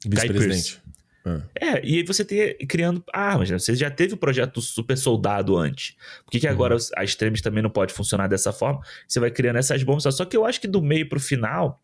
Vice-presidente. 0.05 0.81
Ah. 1.25 1.41
é, 1.59 1.83
e 1.83 1.97
aí 1.97 2.03
você 2.03 2.23
tem 2.23 2.55
criando 2.67 3.03
armas, 3.11 3.49
né? 3.49 3.57
Você 3.57 3.73
já 3.75 3.89
teve 3.89 4.13
o 4.13 4.17
projeto 4.17 4.61
Super 4.61 4.95
Soldado 4.97 5.57
antes. 5.57 5.95
Por 6.23 6.31
que, 6.31 6.39
que 6.39 6.47
agora 6.47 6.77
a 6.95 7.03
Extremis 7.03 7.41
também 7.41 7.63
não 7.63 7.69
pode 7.69 7.93
funcionar 7.93 8.27
dessa 8.27 8.53
forma? 8.53 8.79
Você 9.07 9.19
vai 9.19 9.31
criando 9.31 9.55
essas 9.57 9.81
bombas. 9.81 10.03
Só 10.15 10.23
que 10.23 10.37
eu 10.37 10.45
acho 10.45 10.61
que 10.61 10.67
do 10.67 10.81
meio 10.81 11.09
pro 11.09 11.19
final 11.19 11.81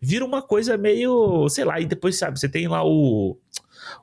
vira 0.00 0.24
uma 0.24 0.42
coisa 0.42 0.76
meio. 0.76 1.48
sei 1.48 1.64
lá, 1.64 1.80
e 1.80 1.86
depois, 1.86 2.16
sabe, 2.16 2.38
você 2.40 2.48
tem 2.48 2.66
lá 2.66 2.84
o. 2.84 3.38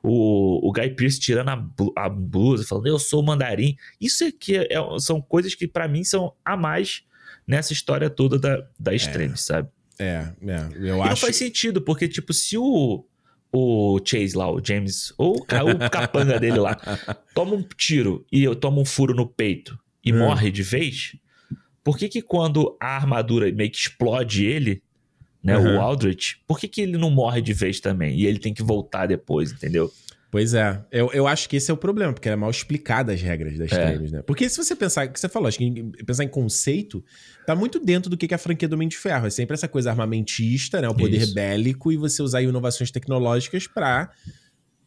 O, 0.02 0.68
o 0.68 0.72
Guy 0.72 0.90
Pearce 0.90 1.18
tirando 1.20 1.48
a, 1.50 2.04
a 2.04 2.08
blusa, 2.08 2.64
falando, 2.66 2.86
eu 2.88 2.98
sou 2.98 3.20
o 3.20 3.24
mandarim. 3.24 3.76
Isso 4.00 4.24
aqui 4.24 4.56
é, 4.56 4.66
é- 4.74 4.98
são 4.98 5.20
coisas 5.20 5.54
que 5.54 5.66
pra 5.68 5.86
mim 5.88 6.04
são 6.04 6.32
a 6.44 6.56
mais 6.56 7.02
nessa 7.46 7.72
história 7.72 8.10
toda 8.10 8.38
da, 8.38 8.66
da 8.78 8.94
Extremis, 8.94 9.42
sabe? 9.42 9.68
É, 9.98 10.28
é. 10.46 10.68
Eu 10.76 10.84
E 10.86 10.90
não 10.90 11.02
acho. 11.04 11.22
faz 11.22 11.36
sentido, 11.36 11.80
porque, 11.80 12.06
tipo, 12.08 12.32
se 12.32 12.58
o, 12.58 13.04
o 13.52 13.98
Chase 14.04 14.36
lá, 14.36 14.50
o 14.50 14.62
James, 14.64 15.12
ou 15.16 15.36
o 15.36 15.44
ca- 15.44 15.64
o 15.64 15.78
capanga 15.90 16.38
dele 16.40 16.58
lá, 16.58 16.76
toma 17.34 17.54
um 17.54 17.62
tiro 17.76 18.24
e 18.30 18.42
eu 18.44 18.54
tomo 18.54 18.80
um 18.80 18.84
furo 18.84 19.14
no 19.14 19.26
peito 19.26 19.78
e 20.04 20.12
Hum. 20.12 20.18
morre 20.18 20.50
de 20.50 20.62
vez, 20.62 21.16
por 21.82 21.96
que 21.98 22.08
que 22.08 22.20
quando 22.22 22.76
a 22.80 22.96
armadura 22.96 23.50
meio 23.52 23.70
que 23.70 23.78
explode 23.78 24.44
ele, 24.44 24.82
né, 25.42 25.56
Uhum. 25.58 25.76
o 25.76 25.80
Aldrich, 25.80 26.40
por 26.46 26.58
que 26.58 26.68
que 26.68 26.80
ele 26.80 26.98
não 26.98 27.10
morre 27.10 27.40
de 27.40 27.52
vez 27.52 27.80
também? 27.80 28.14
E 28.18 28.26
ele 28.26 28.38
tem 28.38 28.52
que 28.52 28.62
voltar 28.62 29.06
depois, 29.06 29.52
entendeu? 29.52 29.90
Pois 30.30 30.52
é, 30.52 30.84
eu, 30.92 31.10
eu 31.14 31.26
acho 31.26 31.48
que 31.48 31.56
esse 31.56 31.70
é 31.70 31.74
o 31.74 31.76
problema, 31.76 32.12
porque 32.12 32.28
é 32.28 32.36
mal 32.36 32.50
explicada 32.50 33.14
as 33.14 33.22
regras 33.22 33.56
das 33.56 33.72
É. 33.72 33.86
tribos, 33.90 34.12
né? 34.12 34.20
Porque 34.22 34.46
se 34.48 34.58
você 34.58 34.76
pensar, 34.76 35.06
o 35.06 35.10
que 35.12 35.18
você 35.18 35.28
falou, 35.28 35.48
acho 35.48 35.56
que 35.56 35.82
pensar 36.04 36.22
em 36.22 36.28
conceito, 36.28 37.02
tá 37.46 37.56
muito 37.56 37.78
dentro 37.80 38.10
do 38.10 38.16
que 38.16 38.26
é 38.30 38.34
a 38.34 38.38
franquia 38.38 38.68
do 38.68 38.74
Homem 38.74 38.88
de 38.88 38.98
Ferro. 38.98 39.26
É 39.26 39.30
sempre 39.30 39.54
essa 39.54 39.66
coisa 39.66 39.90
armamentista, 39.90 40.82
né? 40.82 40.88
O 40.88 40.94
poder 40.94 41.16
Isso. 41.22 41.34
bélico 41.34 41.90
e 41.90 41.96
você 41.96 42.22
usar 42.22 42.42
inovações 42.42 42.90
tecnológicas 42.90 43.66
pra, 43.66 44.10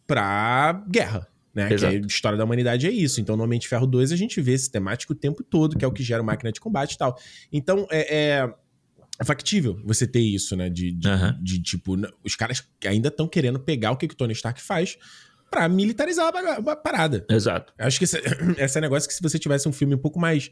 pra 0.05 0.83
guerra. 0.87 1.27
Né? 1.53 1.67
Que 1.67 1.85
a 1.85 1.91
história 1.91 2.37
da 2.37 2.45
humanidade 2.45 2.85
é 2.87 2.91
isso. 2.91 3.19
Então, 3.19 3.35
no 3.35 3.43
Homem 3.43 3.59
de 3.59 3.67
Ferro 3.67 3.87
2, 3.87 4.11
a 4.11 4.15
gente 4.15 4.39
vê 4.41 4.53
esse 4.53 4.71
temático 4.71 5.13
o 5.13 5.15
tempo 5.15 5.43
todo, 5.43 5.75
que 5.75 5.83
é 5.83 5.87
o 5.87 5.91
que 5.91 6.03
gera 6.03 6.23
máquina 6.23 6.51
de 6.51 6.61
combate 6.61 6.93
e 6.93 6.97
tal. 6.97 7.17
Então, 7.51 7.87
é, 7.91 8.15
é, 8.15 8.53
é 9.19 9.25
factível 9.25 9.81
você 9.83 10.07
ter 10.07 10.21
isso, 10.21 10.55
né? 10.55 10.69
De, 10.69 10.91
de, 10.91 11.09
de, 11.41 11.61
tipo, 11.61 11.95
os 12.23 12.35
caras 12.35 12.63
ainda 12.85 13.09
estão 13.09 13.27
querendo 13.27 13.59
pegar 13.59 13.91
o 13.91 13.97
que, 13.97 14.07
que 14.07 14.13
o 14.13 14.17
Tony 14.17 14.33
Stark 14.33 14.61
faz 14.61 14.97
pra 15.51 15.67
militarizar 15.69 16.31
a 16.33 16.75
parada. 16.75 17.25
Exato. 17.29 17.71
Acho 17.77 17.99
que 17.99 18.05
esse, 18.05 18.17
esse 18.57 18.77
é 18.77 18.81
negócio 18.81 19.07
que 19.07 19.13
se 19.13 19.21
você 19.21 19.37
tivesse 19.37 19.67
um 19.69 19.73
filme 19.73 19.93
um 19.93 19.97
pouco 19.99 20.19
mais 20.19 20.49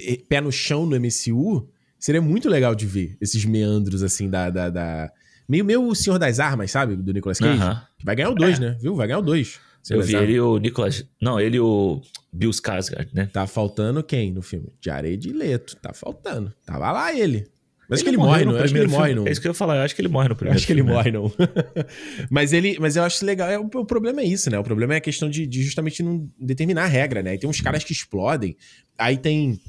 eh, 0.00 0.18
pé 0.28 0.40
no 0.40 0.50
chão 0.52 0.84
no 0.84 0.96
MCU, 0.98 1.68
seria 1.98 2.20
muito 2.20 2.48
legal 2.48 2.74
de 2.74 2.84
ver 2.86 3.16
esses 3.20 3.44
meandros, 3.44 4.02
assim, 4.02 4.28
da... 4.28 4.50
da, 4.50 4.68
da- 4.68 5.12
Meio, 5.48 5.64
meio 5.64 5.86
o 5.86 5.94
Senhor 5.94 6.18
das 6.18 6.38
Armas, 6.40 6.70
sabe? 6.70 6.96
Do 6.96 7.12
Nicolas 7.12 7.38
Cage. 7.38 7.60
Aham. 7.60 7.82
Que 7.98 8.04
vai 8.04 8.14
ganhar 8.16 8.30
o 8.30 8.34
2, 8.34 8.58
né? 8.58 8.76
Viu? 8.80 8.94
Vai 8.94 9.06
ganhar 9.08 9.18
o 9.18 9.22
2. 9.22 9.60
Eu 9.90 10.00
vi 10.00 10.14
ele 10.14 10.32
e 10.34 10.40
o 10.40 10.56
Nicolas. 10.56 11.04
Não, 11.20 11.38
ele 11.40 11.56
e 11.56 11.60
o 11.60 12.00
Bill 12.32 12.50
Skarsgård, 12.50 13.08
né? 13.12 13.26
Tá 13.30 13.46
faltando 13.46 14.02
quem 14.02 14.32
no 14.32 14.40
filme? 14.40 14.72
Jared 14.80 15.30
Leto. 15.32 15.76
Tá 15.76 15.92
faltando. 15.92 16.54
Tava 16.64 16.90
lá 16.92 17.12
ele. 17.12 17.48
Mas 17.88 17.98
acho 17.98 18.04
que 18.04 18.10
ele 18.10 18.16
morre, 18.16 18.44
no 18.44 18.52
não? 18.52 18.58
Eu 18.58 18.64
Acho 18.64 18.72
que 18.72 18.78
ele 18.80 18.88
morre, 18.88 19.14
não. 19.14 19.26
É 19.26 19.32
isso 19.32 19.40
que 19.40 19.46
eu 19.46 19.50
ia 19.50 19.54
falar, 19.54 19.76
eu 19.76 19.82
acho 19.82 19.94
que 19.94 20.00
ele 20.00 20.08
morre 20.08 20.28
no 20.28 20.32
Eu 20.32 20.36
primeiro 20.36 20.56
acho 20.56 20.66
que 20.66 20.72
ele 20.72 20.80
filme, 20.80 20.90
né? 20.92 20.96
morre, 20.96 21.10
não. 21.10 21.32
mas 22.30 22.52
ele, 22.52 22.76
mas 22.80 22.96
eu 22.96 23.02
acho 23.02 23.24
legal. 23.24 23.48
É, 23.50 23.58
o, 23.58 23.64
o 23.64 23.84
problema 23.84 24.20
é 24.20 24.24
isso, 24.24 24.50
né? 24.50 24.58
O 24.58 24.62
problema 24.64 24.94
é 24.94 24.96
a 24.96 25.00
questão 25.00 25.28
de, 25.28 25.46
de 25.46 25.62
justamente 25.62 26.02
não 26.02 26.28
determinar 26.38 26.84
a 26.84 26.86
regra, 26.86 27.22
né? 27.22 27.34
E 27.34 27.38
tem 27.38 27.48
uns 27.50 27.60
caras 27.60 27.84
que 27.84 27.92
explodem. 27.92 28.56
Aí 28.96 29.16
tem 29.16 29.60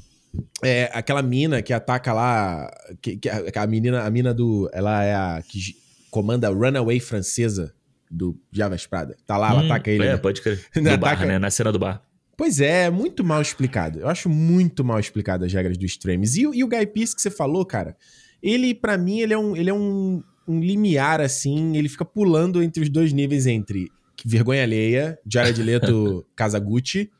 é, 0.62 0.90
aquela 0.92 1.22
mina 1.22 1.60
que 1.60 1.72
ataca 1.72 2.12
lá. 2.12 2.70
Que, 3.02 3.16
que 3.16 3.28
a, 3.28 3.42
a 3.62 3.66
menina, 3.66 4.02
a 4.02 4.10
mina 4.10 4.32
do. 4.32 4.70
Ela 4.72 5.04
é 5.04 5.14
a 5.14 5.42
que 5.46 5.76
comanda 6.10 6.48
a 6.48 6.50
Runaway 6.50 7.00
francesa 7.00 7.74
do 8.10 8.38
Java 8.52 8.76
Esprada. 8.76 9.16
Tá 9.26 9.36
lá, 9.36 9.50
ela 9.50 9.62
Hum, 9.62 9.64
ataca 9.66 9.90
ele. 9.90 10.04
É, 10.04 10.12
né? 10.12 10.16
pode 10.16 10.40
crer. 10.40 10.64
No 10.76 10.96
bar, 10.96 11.12
ataca- 11.12 11.26
né? 11.26 11.38
Na 11.38 11.50
cena 11.50 11.72
do 11.72 11.78
bar. 11.78 12.02
Pois 12.36 12.60
é, 12.60 12.90
muito 12.90 13.22
mal 13.24 13.40
explicado. 13.40 14.00
Eu 14.00 14.08
acho 14.08 14.28
muito 14.28 14.84
mal 14.84 14.98
explicado 14.98 15.44
as 15.44 15.52
regras 15.52 15.76
do 15.76 15.84
Extremes. 15.84 16.36
E, 16.36 16.46
o- 16.46 16.54
e 16.54 16.64
o 16.64 16.68
Guy 16.68 16.86
Pearce 16.86 17.14
que 17.14 17.22
você 17.22 17.30
falou, 17.30 17.64
cara, 17.64 17.96
ele, 18.42 18.74
pra 18.74 18.98
mim, 18.98 19.20
ele 19.20 19.32
é 19.32 19.38
um, 19.38 19.56
ele 19.56 19.70
é 19.70 19.74
um, 19.74 20.22
um 20.46 20.60
limiar, 20.60 21.20
assim, 21.20 21.76
ele 21.76 21.88
fica 21.88 22.04
pulando 22.04 22.62
entre 22.62 22.82
os 22.82 22.88
dois 22.88 23.12
níveis 23.12 23.46
entre 23.46 23.90
vergonha 24.24 24.62
alheia, 24.62 25.18
Jared 25.26 25.62
Leto 25.62 26.24
Kazaguchi, 26.36 27.10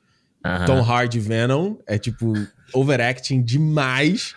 Aham. 0.44 0.66
Tom 0.66 0.80
Hardy 0.82 1.18
Venom, 1.20 1.76
é 1.86 1.96
tipo 1.98 2.32
overacting 2.72 3.42
demais, 3.42 4.34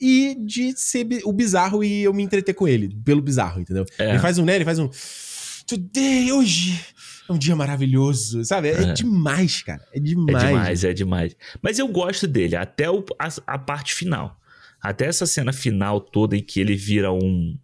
e 0.00 0.36
de 0.38 0.72
ser 0.78 1.06
o 1.24 1.32
bizarro 1.32 1.82
e 1.82 2.02
eu 2.02 2.12
me 2.12 2.22
entreter 2.22 2.54
com 2.54 2.68
ele, 2.68 2.94
pelo 3.04 3.22
bizarro, 3.22 3.60
entendeu? 3.60 3.86
É. 3.98 4.10
Ele 4.10 4.18
faz 4.18 4.38
um, 4.38 4.44
né, 4.44 4.56
ele 4.56 4.64
faz 4.64 4.78
um... 4.78 4.90
Today, 5.66 6.30
hoje, 6.32 6.78
é 7.28 7.32
um 7.32 7.38
dia 7.38 7.56
maravilhoso, 7.56 8.44
sabe? 8.44 8.68
É, 8.68 8.82
É. 8.82 8.92
demais, 8.92 9.62
cara, 9.62 9.82
é 9.92 9.98
É 9.98 10.00
demais. 10.00 10.44
demais, 10.48 10.84
é 10.84 10.92
demais. 10.92 11.36
Mas 11.62 11.78
eu 11.78 11.88
gosto 11.88 12.26
dele, 12.26 12.56
até 12.56 12.90
o- 12.90 13.04
a, 13.18 13.28
a 13.46 13.58
parte 13.58 13.94
final. 13.94 14.38
Até 14.80 15.06
essa 15.06 15.26
cena 15.26 15.52
final 15.52 16.00
toda 16.00 16.36
em 16.36 16.42
que 16.42 16.60
ele 16.60 16.76
vira 16.76 17.12
um. 17.12 17.56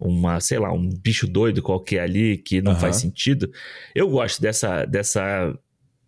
Uma, 0.00 0.38
sei 0.38 0.60
lá, 0.60 0.72
um 0.72 0.88
bicho 0.88 1.26
doido 1.26 1.60
qualquer 1.60 2.00
ali 2.00 2.38
que 2.38 2.62
não 2.62 2.70
Aham. 2.72 2.80
faz 2.80 2.96
sentido. 2.96 3.50
Eu 3.94 4.08
gosto 4.08 4.40
dessa. 4.40 4.84
dessa 4.84 5.52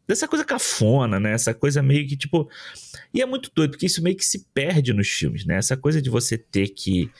dessa 0.06 0.26
coisa 0.26 0.44
cafona, 0.44 1.20
né? 1.20 1.32
Essa 1.32 1.52
coisa 1.54 1.82
meio 1.82 2.06
que 2.06 2.16
tipo. 2.16 2.48
E 3.12 3.20
é 3.20 3.26
muito 3.26 3.50
doido, 3.54 3.72
porque 3.72 3.86
isso 3.86 4.02
meio 4.02 4.16
que 4.16 4.24
se 4.24 4.46
perde 4.54 4.92
nos 4.92 5.08
filmes, 5.08 5.44
né? 5.44 5.56
Essa 5.56 5.76
coisa 5.76 6.00
de 6.00 6.08
você 6.08 6.38
ter 6.38 6.68
que 6.68 7.10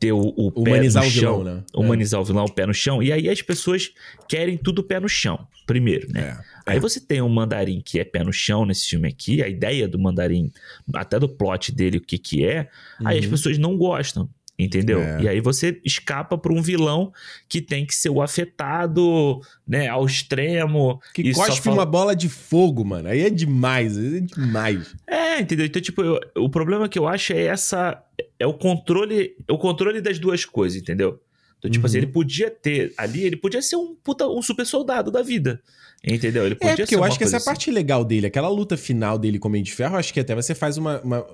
ter 0.00 0.12
o, 0.12 0.20
o 0.20 0.50
pé 0.50 0.70
Humanizar 0.72 1.02
no 1.04 1.08
o 1.08 1.12
chão, 1.12 1.38
vilão, 1.38 1.54
né? 1.56 1.62
humanizar 1.74 2.20
o 2.20 2.24
vilão, 2.24 2.44
o 2.46 2.52
pé 2.52 2.66
no 2.66 2.72
chão. 2.72 3.02
E 3.02 3.12
aí 3.12 3.28
as 3.28 3.42
pessoas 3.42 3.92
querem 4.26 4.56
tudo 4.56 4.82
pé 4.82 4.98
no 4.98 5.08
chão, 5.08 5.46
primeiro, 5.66 6.10
né? 6.10 6.40
É. 6.66 6.72
Aí 6.72 6.80
você 6.80 6.98
tem 6.98 7.20
um 7.20 7.28
mandarim 7.28 7.82
que 7.84 8.00
é 8.00 8.04
pé 8.04 8.24
no 8.24 8.32
chão 8.32 8.64
nesse 8.64 8.88
filme 8.88 9.06
aqui, 9.08 9.42
a 9.42 9.48
ideia 9.48 9.86
do 9.86 9.98
mandarim, 9.98 10.50
até 10.94 11.18
do 11.18 11.28
plot 11.28 11.70
dele, 11.70 11.98
o 11.98 12.00
que 12.00 12.16
que 12.16 12.44
é, 12.46 12.68
aí 13.04 13.18
as 13.18 13.24
Uhum. 13.26 13.30
pessoas 13.30 13.58
não 13.58 13.76
gostam, 13.76 14.28
entendeu? 14.64 15.00
É. 15.00 15.22
E 15.22 15.28
aí 15.28 15.40
você 15.40 15.80
escapa 15.84 16.36
pra 16.36 16.52
um 16.52 16.60
vilão 16.62 17.12
que 17.48 17.60
tem 17.60 17.86
que 17.86 17.94
ser 17.94 18.10
o 18.10 18.20
afetado, 18.22 19.40
né, 19.66 19.88
ao 19.88 20.04
extremo. 20.06 21.00
Que 21.14 21.22
e 21.22 21.32
cospe 21.32 21.62
fala- 21.62 21.76
uma 21.76 21.86
bola 21.86 22.14
de 22.14 22.28
fogo, 22.28 22.84
mano. 22.84 23.08
Aí 23.08 23.22
é 23.22 23.30
demais, 23.30 23.96
aí 23.98 24.18
é 24.18 24.20
demais. 24.20 24.94
É, 25.06 25.40
entendeu? 25.40 25.66
Então, 25.66 25.80
tipo, 25.80 26.02
eu- 26.02 26.20
o 26.36 26.48
problema 26.48 26.88
que 26.88 26.98
eu 26.98 27.08
acho 27.08 27.32
é 27.32 27.44
essa. 27.44 28.02
É 28.38 28.46
o 28.46 28.54
controle. 28.54 29.34
É 29.48 29.52
o 29.52 29.58
controle 29.58 30.00
das 30.00 30.18
duas 30.18 30.44
coisas, 30.44 30.80
entendeu? 30.80 31.20
Então, 31.58 31.70
tipo 31.70 31.84
assim, 31.86 31.98
uhum. 31.98 32.00
assim, 32.00 32.06
ele 32.06 32.12
podia 32.12 32.50
ter 32.50 32.94
ali, 32.96 33.22
ele 33.22 33.36
podia 33.36 33.60
ser 33.60 33.76
um 33.76 33.94
puta, 33.94 34.26
um 34.26 34.40
super 34.40 34.64
soldado 34.64 35.10
da 35.10 35.22
vida. 35.22 35.60
Entendeu? 36.02 36.46
Ele 36.46 36.54
podia 36.54 36.72
é, 36.72 36.76
porque 36.76 36.96
eu 36.96 37.04
acho 37.04 37.18
que 37.18 37.24
essa 37.24 37.36
é 37.36 37.40
a 37.40 37.44
parte 37.44 37.68
assim. 37.68 37.74
legal 37.74 38.02
dele. 38.02 38.26
Aquela 38.26 38.48
luta 38.48 38.76
final 38.78 39.18
dele 39.18 39.38
com 39.38 39.48
o 39.48 39.50
Homem 39.50 39.62
de 39.62 39.70
Ferro, 39.70 39.96
acho 39.98 40.14
que 40.14 40.20
até 40.20 40.34
você 40.34 40.54
faz 40.54 40.78
uma, 40.78 40.98
uma 41.02 41.26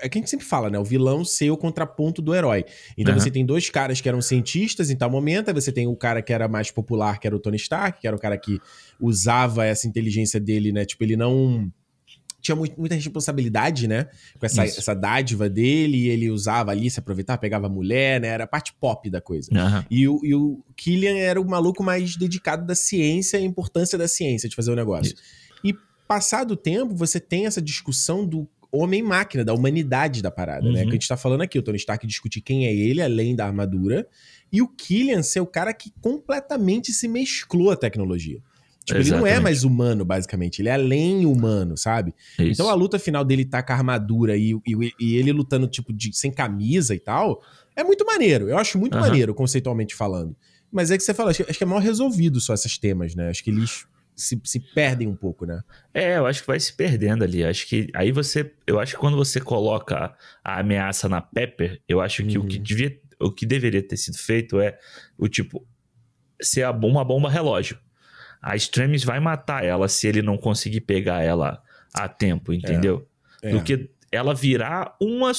é 0.00 0.08
que 0.08 0.18
a 0.18 0.20
gente 0.20 0.30
sempre 0.30 0.46
fala, 0.46 0.70
né? 0.70 0.78
O 0.78 0.84
vilão 0.84 1.24
ser 1.24 1.50
o 1.50 1.56
contraponto 1.56 2.22
do 2.22 2.34
herói. 2.34 2.64
Então 2.96 3.14
uhum. 3.14 3.20
você 3.20 3.30
tem 3.30 3.44
dois 3.44 3.68
caras 3.70 4.00
que 4.00 4.08
eram 4.08 4.20
cientistas 4.20 4.90
em 4.90 4.96
tal 4.96 5.10
momento, 5.10 5.48
aí 5.48 5.54
você 5.54 5.72
tem 5.72 5.86
o 5.86 5.96
cara 5.96 6.22
que 6.22 6.32
era 6.32 6.48
mais 6.48 6.70
popular, 6.70 7.18
que 7.18 7.26
era 7.26 7.36
o 7.36 7.38
Tony 7.38 7.56
Stark, 7.56 8.00
que 8.00 8.06
era 8.06 8.16
o 8.16 8.18
cara 8.18 8.36
que 8.38 8.58
usava 9.00 9.66
essa 9.66 9.86
inteligência 9.86 10.40
dele, 10.40 10.72
né? 10.72 10.84
Tipo, 10.84 11.04
ele 11.04 11.16
não 11.16 11.70
tinha 12.42 12.56
muita 12.56 12.96
responsabilidade, 12.96 13.86
né? 13.86 14.08
Com 14.38 14.44
essa, 14.44 14.64
essa 14.64 14.94
dádiva 14.94 15.48
dele, 15.48 15.96
e 15.96 16.08
ele 16.08 16.28
usava 16.28 16.72
ali, 16.72 16.90
se 16.90 16.98
aproveitava, 16.98 17.38
pegava 17.38 17.68
mulher, 17.68 18.20
né? 18.20 18.28
Era 18.28 18.44
a 18.44 18.48
parte 18.48 18.74
pop 18.80 19.08
da 19.08 19.20
coisa. 19.20 19.48
Uhum. 19.52 19.84
E, 19.88 20.08
o, 20.08 20.20
e 20.24 20.34
o 20.34 20.64
Killian 20.76 21.16
era 21.16 21.40
o 21.40 21.48
maluco 21.48 21.84
mais 21.84 22.16
dedicado 22.16 22.66
da 22.66 22.74
ciência, 22.74 23.38
a 23.38 23.42
importância 23.42 23.96
da 23.96 24.08
ciência 24.08 24.48
de 24.48 24.56
fazer 24.56 24.72
o 24.72 24.76
negócio. 24.76 25.14
Isso. 25.14 25.22
E 25.64 25.72
passado 26.08 26.52
o 26.52 26.56
tempo, 26.56 26.94
você 26.96 27.20
tem 27.20 27.46
essa 27.46 27.62
discussão 27.62 28.26
do 28.26 28.48
homem-máquina, 28.72 29.44
da 29.44 29.52
humanidade 29.52 30.22
da 30.22 30.30
parada, 30.30 30.66
uhum. 30.66 30.72
né? 30.72 30.82
Que 30.82 30.88
a 30.88 30.92
gente 30.92 31.08
tá 31.08 31.16
falando 31.16 31.42
aqui, 31.42 31.58
o 31.58 31.62
Tony 31.62 31.76
Stark 31.76 32.06
discutir 32.06 32.40
quem 32.40 32.66
é 32.66 32.74
ele, 32.74 33.02
além 33.02 33.36
da 33.36 33.46
armadura, 33.46 34.08
e 34.50 34.62
o 34.62 34.68
Killian 34.68 35.22
ser 35.22 35.40
o 35.40 35.46
cara 35.46 35.74
que 35.74 35.92
completamente 36.00 36.92
se 36.92 37.06
mesclou 37.06 37.70
a 37.70 37.76
tecnologia. 37.76 38.40
Tipo, 38.84 38.98
ele 38.98 39.10
não 39.10 39.26
é 39.26 39.38
mais 39.38 39.62
humano, 39.62 40.04
basicamente. 40.04 40.60
Ele 40.60 40.68
é 40.68 40.72
além 40.72 41.24
humano, 41.24 41.76
sabe? 41.76 42.12
Isso. 42.38 42.50
Então 42.50 42.68
a 42.68 42.74
luta 42.74 42.98
final 42.98 43.24
dele 43.24 43.44
tá 43.44 43.62
com 43.62 43.72
a 43.72 43.76
armadura 43.76 44.36
e, 44.36 44.54
e, 44.66 44.92
e, 44.98 45.16
ele 45.16 45.30
lutando, 45.32 45.68
tipo, 45.68 45.92
de, 45.92 46.12
sem 46.12 46.32
camisa 46.32 46.94
e 46.94 46.98
tal, 46.98 47.40
é 47.76 47.84
muito 47.84 48.04
maneiro. 48.04 48.48
Eu 48.48 48.58
acho 48.58 48.78
muito 48.78 48.94
uhum. 48.94 49.00
maneiro, 49.00 49.34
conceitualmente 49.34 49.94
falando. 49.94 50.34
Mas 50.70 50.90
é 50.90 50.96
que 50.96 51.04
você 51.04 51.14
fala, 51.14 51.30
acho, 51.30 51.44
acho 51.48 51.58
que 51.58 51.64
é 51.64 51.66
mal 51.66 51.78
resolvido 51.78 52.40
só 52.40 52.54
esses 52.54 52.76
temas, 52.78 53.14
né? 53.14 53.28
Acho 53.28 53.44
que 53.44 53.50
eles 53.50 53.86
se, 54.14 54.40
se 54.44 54.60
perdem 54.60 55.08
um 55.08 55.16
pouco, 55.16 55.46
né? 55.46 55.62
É, 55.92 56.18
eu 56.18 56.26
acho 56.26 56.42
que 56.42 56.46
vai 56.46 56.60
se 56.60 56.72
perdendo 56.72 57.24
ali. 57.24 57.44
Acho 57.44 57.66
que 57.66 57.88
aí 57.94 58.12
você. 58.12 58.52
Eu 58.66 58.78
acho 58.78 58.94
que 58.94 59.00
quando 59.00 59.16
você 59.16 59.40
coloca 59.40 60.14
a 60.44 60.60
ameaça 60.60 61.08
na 61.08 61.20
Pepper, 61.20 61.80
eu 61.88 62.00
acho 62.00 62.24
que 62.24 62.38
uhum. 62.38 62.44
o 62.44 62.48
que 62.48 62.56
uhum. 62.56 62.62
devia. 62.62 63.00
O 63.20 63.30
que 63.30 63.46
deveria 63.46 63.82
ter 63.82 63.96
sido 63.96 64.18
feito 64.18 64.60
é 64.60 64.78
o 65.16 65.28
tipo. 65.28 65.66
Ser 66.40 66.68
uma 66.68 67.04
bomba 67.04 67.30
relógio 67.30 67.78
a 68.42 68.56
Extremis 68.56 69.04
vai 69.04 69.20
matar 69.20 69.64
ela 69.64 69.86
se 69.86 70.08
ele 70.08 70.20
não 70.20 70.36
conseguir 70.36 70.80
pegar 70.80 71.22
ela 71.22 71.62
a 71.94 72.08
tempo, 72.08 72.52
entendeu? 72.52 73.06
É, 73.40 73.50
é. 73.50 73.52
Do 73.52 73.62
que 73.62 73.88
ela 74.10 74.34
virar 74.34 74.96
uma, 75.00 75.30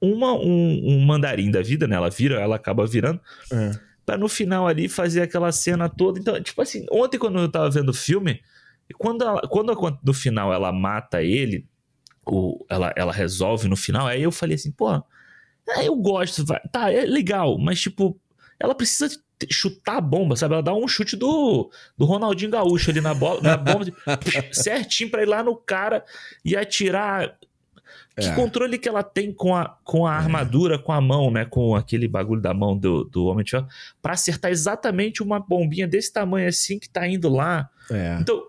uma 0.00 0.32
um, 0.34 0.80
um, 0.84 1.04
mandarim 1.04 1.50
da 1.50 1.60
vida, 1.60 1.88
né? 1.88 1.96
Ela 1.96 2.08
vira, 2.08 2.40
ela 2.40 2.54
acaba 2.54 2.86
virando. 2.86 3.20
É. 3.52 3.72
Pra 4.12 4.18
no 4.18 4.28
final 4.28 4.68
ali 4.68 4.90
fazer 4.90 5.22
aquela 5.22 5.50
cena 5.50 5.88
toda. 5.88 6.20
Então, 6.20 6.38
tipo 6.42 6.60
assim, 6.60 6.84
ontem 6.92 7.16
quando 7.16 7.38
eu 7.38 7.50
tava 7.50 7.70
vendo 7.70 7.88
o 7.88 7.94
filme, 7.94 8.42
quando, 8.98 9.24
ela, 9.24 9.40
quando 9.48 9.98
no 10.04 10.12
final 10.12 10.52
ela 10.52 10.70
mata 10.70 11.22
ele, 11.22 11.66
o, 12.26 12.62
ela, 12.68 12.92
ela 12.94 13.10
resolve 13.10 13.68
no 13.68 13.76
final, 13.76 14.06
aí 14.06 14.22
eu 14.22 14.30
falei 14.30 14.56
assim, 14.56 14.70
pô, 14.70 14.92
é, 15.66 15.88
eu 15.88 15.96
gosto, 15.96 16.44
tá, 16.70 16.92
é 16.92 17.06
legal, 17.06 17.56
mas 17.58 17.80
tipo, 17.80 18.20
ela 18.60 18.74
precisa 18.74 19.08
chutar 19.50 19.96
a 19.96 20.00
bomba, 20.00 20.36
sabe? 20.36 20.52
Ela 20.52 20.62
dá 20.62 20.74
um 20.74 20.86
chute 20.86 21.16
do, 21.16 21.70
do 21.96 22.04
Ronaldinho 22.04 22.50
Gaúcho 22.50 22.90
ali 22.90 23.00
na 23.00 23.14
bola, 23.14 23.40
na 23.40 23.56
bomba, 23.56 23.86
certinho 24.52 25.10
para 25.10 25.22
ir 25.22 25.26
lá 25.26 25.42
no 25.42 25.56
cara 25.56 26.04
e 26.44 26.54
atirar. 26.54 27.38
Que 28.18 28.26
é. 28.26 28.34
controle 28.34 28.78
que 28.78 28.88
ela 28.88 29.02
tem 29.02 29.32
com 29.32 29.54
a, 29.54 29.76
com 29.84 30.06
a 30.06 30.14
é. 30.14 30.16
armadura, 30.16 30.78
com 30.78 30.92
a 30.92 31.00
mão, 31.00 31.30
né? 31.30 31.44
Com 31.44 31.74
aquele 31.74 32.06
bagulho 32.06 32.42
da 32.42 32.52
mão 32.52 32.76
do, 32.76 33.04
do 33.04 33.24
Homem 33.24 33.44
de 33.44 33.52
Ferro, 33.52 33.66
pra 34.02 34.12
acertar 34.12 34.50
exatamente 34.50 35.22
uma 35.22 35.40
bombinha 35.40 35.88
desse 35.88 36.12
tamanho 36.12 36.48
assim 36.48 36.78
que 36.78 36.88
tá 36.88 37.08
indo 37.08 37.28
lá. 37.28 37.70
É. 37.90 38.18
Então, 38.20 38.42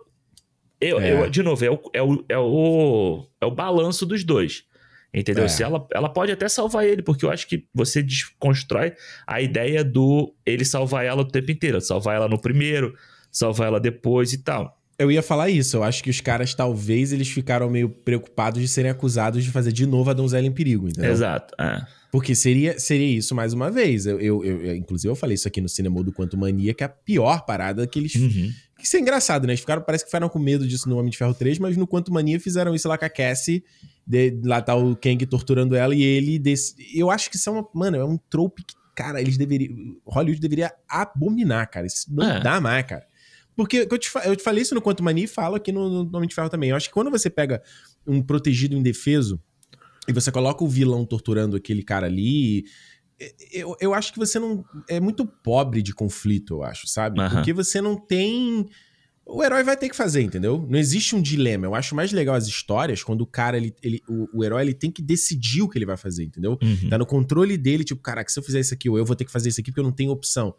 eu, 0.82 1.00
é. 1.00 1.14
eu, 1.14 1.30
de 1.30 1.42
novo, 1.42 1.64
é 1.64 1.72
o, 1.72 1.82
é, 1.94 2.02
o, 2.02 2.26
é, 2.28 2.38
o, 2.38 3.26
é 3.40 3.46
o 3.46 3.52
balanço 3.52 4.06
dos 4.06 4.24
dois. 4.24 4.66
Entendeu? 5.14 5.46
É. 5.46 5.48
Se 5.48 5.64
ela, 5.64 5.88
ela 5.94 6.10
pode 6.10 6.32
até 6.32 6.50
salvar 6.50 6.86
ele, 6.86 7.04
porque 7.04 7.24
eu 7.24 7.30
acho 7.30 7.48
que 7.48 7.66
você 7.74 8.02
desconstrói 8.02 8.94
a 9.28 9.40
ideia 9.42 9.84
do 9.84 10.34
ele 10.46 10.66
salvar 10.66 11.06
ela 11.06 11.22
o 11.22 11.28
tempo 11.28 11.52
inteiro. 11.52 11.80
Salvar 11.80 12.16
ela 12.16 12.28
no 12.28 12.42
primeiro, 12.42 12.96
salvar 13.32 13.68
ela 13.68 13.80
depois 13.80 14.34
e 14.34 14.40
tal. 14.44 14.78
Eu 14.98 15.12
ia 15.12 15.22
falar 15.22 15.50
isso. 15.50 15.78
Eu 15.78 15.84
acho 15.84 16.04
que 16.04 16.10
os 16.10 16.22
caras, 16.22 16.54
talvez, 16.54 17.12
eles 17.12 17.28
ficaram 17.30 17.70
meio 17.70 17.90
preocupados 17.90 18.62
de 18.62 18.68
serem 18.68 18.92
acusados 18.92 19.44
de 19.44 19.52
fazer 19.52 19.72
de 19.72 19.86
novo 19.86 20.10
a 20.10 20.14
donzela 20.14 20.46
em 20.46 20.52
perigo, 20.52 20.88
entendeu? 20.88 21.12
Exato. 21.12 21.54
É. 21.60 21.86
Porque 22.12 22.36
seria, 22.36 22.80
seria 22.80 23.18
isso 23.18 23.34
mais 23.34 23.54
uma 23.54 23.72
vez. 23.72 24.06
Eu, 24.06 24.20
eu, 24.20 24.44
eu, 24.44 24.76
inclusive, 24.76 25.12
eu 25.12 25.16
falei 25.16 25.34
isso 25.34 25.48
aqui 25.48 25.60
no 25.60 25.68
Cinema 25.68 26.04
do 26.04 26.12
Quanto 26.12 26.38
Mania, 26.38 26.74
que 26.74 26.84
é 26.84 26.86
a 26.86 26.90
pior 26.90 27.44
parada 27.46 27.88
que 27.88 27.98
eles. 27.98 28.14
Uhum. 28.16 28.52
Isso 28.82 28.98
é 28.98 29.00
engraçado, 29.00 29.48
né? 29.48 29.54
Eles 29.54 29.62
ficaram, 29.62 29.82
parece 29.82 30.04
que 30.04 30.10
ficaram 30.10 30.30
com 30.30 30.38
medo 30.38 30.68
disso 30.68 30.88
no 30.88 30.98
Homem 30.98 31.10
de 31.10 31.18
Ferro 31.18 31.34
3, 31.34 31.58
mas 31.58 31.76
no 31.76 31.88
Quanto 31.88 32.14
Mania 32.14 32.40
fizeram 32.40 32.76
isso 32.76 32.88
lá 32.88 32.98
com 32.98 33.06
a 33.06 33.10
Cassie 33.10 33.64
de, 34.06 34.42
lá 34.44 34.62
tá 34.62 34.76
o 34.76 34.96
Kang 34.96 35.26
torturando 35.26 35.76
ela 35.76 35.96
e 35.96 36.04
ele. 36.04 36.38
Desse, 36.38 36.76
eu 36.94 37.10
acho 37.10 37.30
que 37.30 37.38
isso 37.38 37.50
é 37.50 37.54
uma. 37.54 37.68
Mano, 37.74 37.98
é 37.98 38.06
um 38.06 38.18
trope 38.30 38.64
que, 38.64 38.76
cara, 38.96 39.22
eles 39.22 39.38
deveriam. 39.38 39.96
Hollywood 40.06 40.40
deveria 40.40 40.72
abominar, 40.88 41.70
cara. 41.70 41.88
Isso 41.88 42.14
não 42.14 42.30
é. 42.30 42.40
dá 42.42 42.60
mais, 42.60 42.86
cara. 42.86 43.06
Porque 43.56 43.88
eu 43.90 43.98
te, 43.98 44.10
eu 44.26 44.36
te 44.36 44.44
falei 44.44 44.62
isso 44.62 44.76
no 44.76 44.82
Quanto 44.82 45.04
Mania 45.04 45.26
e 45.26 45.28
falo 45.28 45.56
aqui 45.56 45.72
no, 45.72 46.04
no 46.04 46.18
Homem 46.18 46.28
de 46.28 46.36
Ferro 46.36 46.50
também. 46.50 46.70
Eu 46.72 46.76
acho 46.76 46.88
que 46.88 46.94
quando 46.94 47.12
você 47.12 47.30
pega 47.30 47.62
um 48.06 48.22
protegido 48.22 48.76
indefeso 48.76 49.40
e 50.08 50.14
você 50.14 50.32
coloca 50.32 50.64
o 50.64 50.68
vilão 50.68 51.06
torturando 51.06 51.56
aquele 51.56 51.84
cara 51.84 52.08
ali. 52.08 52.66
Eu, 53.52 53.76
eu 53.80 53.94
acho 53.94 54.12
que 54.12 54.20
você 54.20 54.40
não. 54.40 54.66
É 54.88 55.00
muito 55.00 55.26
pobre 55.26 55.82
de 55.82 55.94
conflito, 55.94 56.56
eu 56.56 56.64
acho, 56.64 56.88
sabe? 56.88 57.22
Uhum. 57.22 57.30
Porque 57.30 57.54
você 57.54 57.80
não 57.80 57.96
tem 57.96 58.68
o 59.26 59.42
herói 59.42 59.64
vai 59.64 59.78
ter 59.78 59.88
que 59.88 59.96
fazer, 59.96 60.22
entendeu? 60.22 60.66
Não 60.70 60.78
existe 60.78 61.16
um 61.16 61.22
dilema. 61.22 61.66
Eu 61.66 61.76
acho 61.76 61.96
mais 61.96 62.12
legal 62.12 62.36
as 62.36 62.46
histórias 62.46 63.04
quando 63.04 63.22
o 63.22 63.26
cara, 63.26 63.56
ele, 63.56 63.74
ele 63.82 64.02
o, 64.08 64.28
o, 64.34 64.44
herói, 64.44 64.64
ele 64.64 64.74
tem 64.74 64.92
que 64.92 65.02
decidir 65.02 65.62
o 65.62 65.70
que 65.70 65.78
ele 65.78 65.86
vai 65.86 65.96
fazer, 65.96 66.26
entendeu? 66.26 66.58
Uhum. 66.62 66.90
Tá 66.90 66.98
no 66.98 67.06
controle 67.06 67.58
dele, 67.58 67.86
tipo, 67.86 68.02
caraca, 68.02 68.30
se 68.30 68.38
eu 68.38 68.44
fizer 68.44 68.60
isso 68.60 68.74
aqui, 68.74 68.90
ou 68.90 68.98
eu 68.98 69.06
vou 69.06 69.16
ter 69.16 69.24
que 69.24 69.32
fazer 69.32 69.50
isso 69.50 69.62
aqui 69.62 69.72
porque 69.72 69.80
eu 69.80 69.86
não 69.86 69.94
tenho 69.94 70.12
opção. 70.12 70.54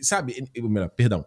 Sabe? 0.00 0.36
Melhor, 0.56 0.88
perdão. 0.90 1.24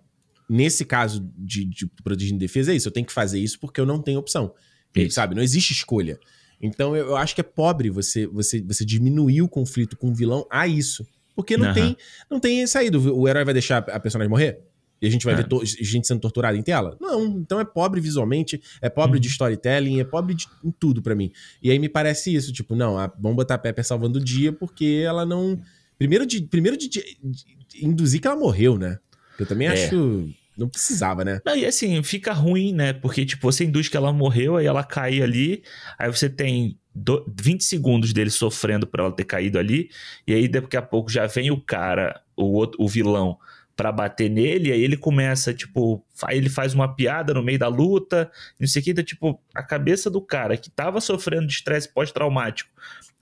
Nesse 0.49 0.83
caso 0.83 1.29
de, 1.37 1.63
de 1.63 2.33
defesa, 2.33 2.71
é 2.71 2.75
isso. 2.75 2.87
Eu 2.87 2.91
tenho 2.91 3.05
que 3.05 3.13
fazer 3.13 3.39
isso 3.39 3.59
porque 3.59 3.79
eu 3.79 3.85
não 3.85 4.01
tenho 4.01 4.19
opção. 4.19 4.53
Isso. 4.95 5.15
Sabe? 5.15 5.35
Não 5.35 5.43
existe 5.43 5.71
escolha. 5.71 6.19
Então 6.61 6.95
eu, 6.95 7.09
eu, 7.09 7.15
acho 7.15 7.35
que 7.35 7.41
é 7.41 7.43
pobre 7.43 7.89
você, 7.89 8.27
você, 8.27 8.61
você 8.61 8.83
diminuir 8.83 9.41
o 9.41 9.47
conflito 9.47 9.95
com 9.95 10.09
o 10.09 10.13
vilão 10.13 10.45
a 10.49 10.67
isso. 10.67 11.07
Porque 11.35 11.55
não, 11.55 11.67
uhum. 11.67 11.73
tem, 11.73 11.97
não 12.29 12.39
tem 12.39 12.67
saído. 12.67 13.15
O 13.15 13.27
herói 13.27 13.45
vai 13.45 13.53
deixar 13.53 13.77
a 13.77 13.99
personagem 13.99 14.29
morrer? 14.29 14.59
E 15.01 15.07
a 15.07 15.09
gente 15.09 15.23
vai 15.23 15.33
é. 15.33 15.37
ver 15.37 15.47
gente 15.63 16.05
sendo 16.05 16.19
torturada 16.19 16.57
em 16.57 16.61
tela? 16.61 16.97
Não, 16.99 17.25
então 17.37 17.59
é 17.59 17.63
pobre 17.63 18.01
visualmente, 18.01 18.61
é 18.81 18.89
pobre 18.89 19.15
uhum. 19.15 19.21
de 19.21 19.29
storytelling, 19.29 19.99
é 20.01 20.03
pobre 20.03 20.33
de, 20.33 20.47
em 20.63 20.71
tudo 20.71 21.01
para 21.01 21.15
mim. 21.15 21.31
E 21.63 21.71
aí 21.71 21.79
me 21.79 21.87
parece 21.87 22.33
isso, 22.33 22.51
tipo, 22.51 22.75
não, 22.75 22.97
a 22.97 23.07
bomba 23.07 23.45
tá 23.45 23.57
Pepper 23.57 23.85
salvando 23.85 24.19
o 24.19 24.23
dia 24.23 24.51
porque 24.51 25.03
ela 25.05 25.25
não. 25.25 25.61
Primeiro 25.97 26.25
de, 26.25 26.41
primeiro 26.41 26.77
de, 26.77 26.89
de, 26.89 27.17
de 27.23 27.85
induzir 27.85 28.19
que 28.19 28.27
ela 28.27 28.35
morreu, 28.35 28.77
né? 28.77 28.99
Eu 29.39 29.45
também 29.45 29.67
é. 29.67 29.71
acho. 29.71 30.29
Não 30.59 30.69
precisava, 30.69 31.23
né? 31.23 31.39
Não, 31.45 31.55
e 31.55 31.65
assim, 31.65 32.03
fica 32.03 32.33
ruim, 32.33 32.73
né? 32.73 32.91
Porque, 32.91 33.25
tipo, 33.25 33.49
você 33.49 33.63
induz 33.63 33.87
que 33.87 33.95
ela 33.95 34.11
morreu, 34.11 34.57
aí 34.57 34.65
ela 34.65 34.83
cai 34.83 35.21
ali, 35.21 35.63
aí 35.97 36.11
você 36.11 36.29
tem 36.29 36.77
do, 36.93 37.25
20 37.39 37.63
segundos 37.63 38.11
dele 38.11 38.29
sofrendo 38.29 38.85
por 38.85 38.99
ela 38.99 39.11
ter 39.11 39.23
caído 39.23 39.57
ali, 39.57 39.89
e 40.27 40.33
aí 40.33 40.47
daqui 40.47 40.75
a 40.75 40.81
pouco 40.81 41.09
já 41.09 41.25
vem 41.27 41.49
o 41.49 41.61
cara, 41.61 42.21
o, 42.35 42.51
outro, 42.53 42.81
o 42.83 42.87
vilão, 42.87 43.37
para 43.75 43.93
bater 43.93 44.29
nele, 44.29 44.73
aí 44.73 44.83
ele 44.83 44.97
começa, 44.97 45.53
tipo, 45.53 46.05
aí 46.23 46.37
ele 46.37 46.49
faz 46.49 46.73
uma 46.73 46.93
piada 46.93 47.33
no 47.33 47.41
meio 47.41 47.57
da 47.57 47.69
luta, 47.69 48.29
não 48.59 48.67
sei 48.67 48.81
o 48.81 48.85
que, 48.85 48.91
então, 48.91 49.03
tipo, 49.03 49.41
a 49.55 49.63
cabeça 49.63 50.09
do 50.09 50.21
cara 50.21 50.57
que 50.57 50.69
tava 50.69 50.99
sofrendo 50.99 51.47
de 51.47 51.53
estresse 51.53 51.87
pós-traumático 51.87 52.69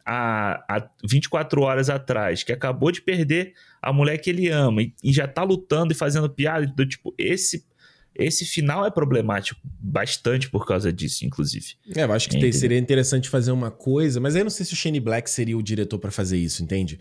há 0.07 0.89
24 1.03 1.61
horas 1.61 1.89
atrás, 1.89 2.41
que 2.41 2.53
acabou 2.53 2.91
de 2.91 3.01
perder 3.01 3.53
a 3.89 3.93
mulher 3.93 4.17
que 4.17 4.29
ele 4.29 4.49
ama 4.49 4.81
e, 4.81 4.93
e 5.03 5.13
já 5.13 5.27
tá 5.27 5.43
lutando 5.43 5.93
e 5.93 5.95
fazendo 5.95 6.29
piada, 6.29 6.65
então, 6.65 6.88
tipo, 6.88 7.13
esse 7.17 7.65
esse 8.19 8.45
final 8.45 8.83
é 8.83 8.89
problemático 8.89 9.61
bastante 9.63 10.49
por 10.49 10.65
causa 10.65 10.91
disso, 10.91 11.23
inclusive. 11.23 11.75
É, 11.95 12.03
eu 12.03 12.11
acho 12.11 12.27
que 12.27 12.51
seria 12.51 12.79
interessante 12.79 13.29
fazer 13.29 13.51
uma 13.51 13.69
coisa, 13.69 14.19
mas 14.19 14.33
aí 14.33 14.41
eu 14.41 14.45
não 14.45 14.49
sei 14.49 14.65
se 14.65 14.73
o 14.73 14.75
Shane 14.75 14.99
Black 14.99 15.29
seria 15.29 15.55
o 15.55 15.61
diretor 15.61 15.99
para 15.99 16.09
fazer 16.09 16.35
isso, 16.35 16.63
entende? 16.63 16.97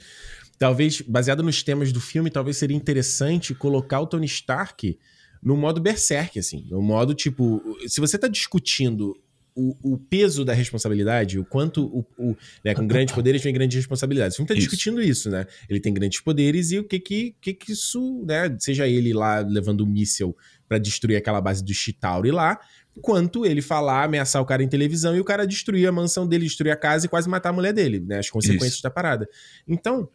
talvez, 0.59 1.01
baseado 1.01 1.43
nos 1.43 1.63
temas 1.63 1.93
do 1.93 2.01
filme, 2.01 2.31
talvez 2.31 2.57
seria 2.57 2.77
interessante 2.77 3.55
colocar 3.55 4.01
o 4.01 4.07
Tony 4.07 4.27
Stark 4.27 4.99
no 5.43 5.57
modo 5.57 5.81
berserk, 5.81 6.39
assim. 6.39 6.67
No 6.71 6.83
modo, 6.83 7.15
tipo, 7.15 7.63
se 7.87 8.01
você 8.01 8.19
tá 8.19 8.27
discutindo 8.27 9.17
o, 9.57 9.95
o 9.95 9.97
peso 9.97 10.45
da 10.45 10.53
responsabilidade, 10.53 11.39
o 11.39 11.45
quanto 11.45 11.87
o, 11.87 12.07
o 12.19 12.37
né, 12.63 12.75
com 12.75 12.87
grandes 12.87 13.15
poderes 13.15 13.43
vem 13.43 13.55
grandes 13.55 13.77
responsabilidades. 13.77 14.35
O 14.35 14.37
filme 14.37 14.49
tá 14.49 14.55
isso. 14.55 14.69
discutindo 14.69 15.01
isso, 15.01 15.31
né? 15.31 15.47
Ele 15.69 15.81
tem 15.81 15.95
grandes 15.95 16.21
poderes 16.21 16.71
e 16.71 16.79
o 16.79 16.85
que 16.85 17.01
que, 17.01 17.35
que, 17.41 17.55
que 17.55 17.73
isso, 17.73 18.23
né? 18.27 18.55
Seja 18.61 18.87
ele 18.87 19.15
lá 19.15 19.39
levando 19.39 19.83
um 19.83 19.87
míssel 19.87 20.37
para 20.69 20.77
destruir 20.77 21.17
aquela 21.17 21.41
base 21.41 21.65
do 21.65 21.73
Chitauri 21.73 22.31
lá, 22.31 22.61
quanto 23.01 23.47
ele 23.47 23.63
falar, 23.63 24.05
ameaçar 24.05 24.43
o 24.43 24.45
cara 24.47 24.63
em 24.63 24.69
televisão 24.69 25.17
e 25.17 25.21
o 25.21 25.25
cara 25.25 25.47
destruir 25.47 25.89
a 25.89 25.93
mansão 25.93 26.27
dele, 26.27 26.45
destruir 26.45 26.71
a 26.71 26.77
casa 26.77 27.07
e 27.07 27.09
quase 27.09 27.29
matar 27.29 27.49
a 27.49 27.53
mulher 27.53 27.73
dele, 27.73 28.01
né? 28.01 28.19
As 28.19 28.29
consequências 28.29 28.75
isso. 28.75 28.83
da 28.83 28.91
parada. 28.91 29.27
Então, 29.67 30.09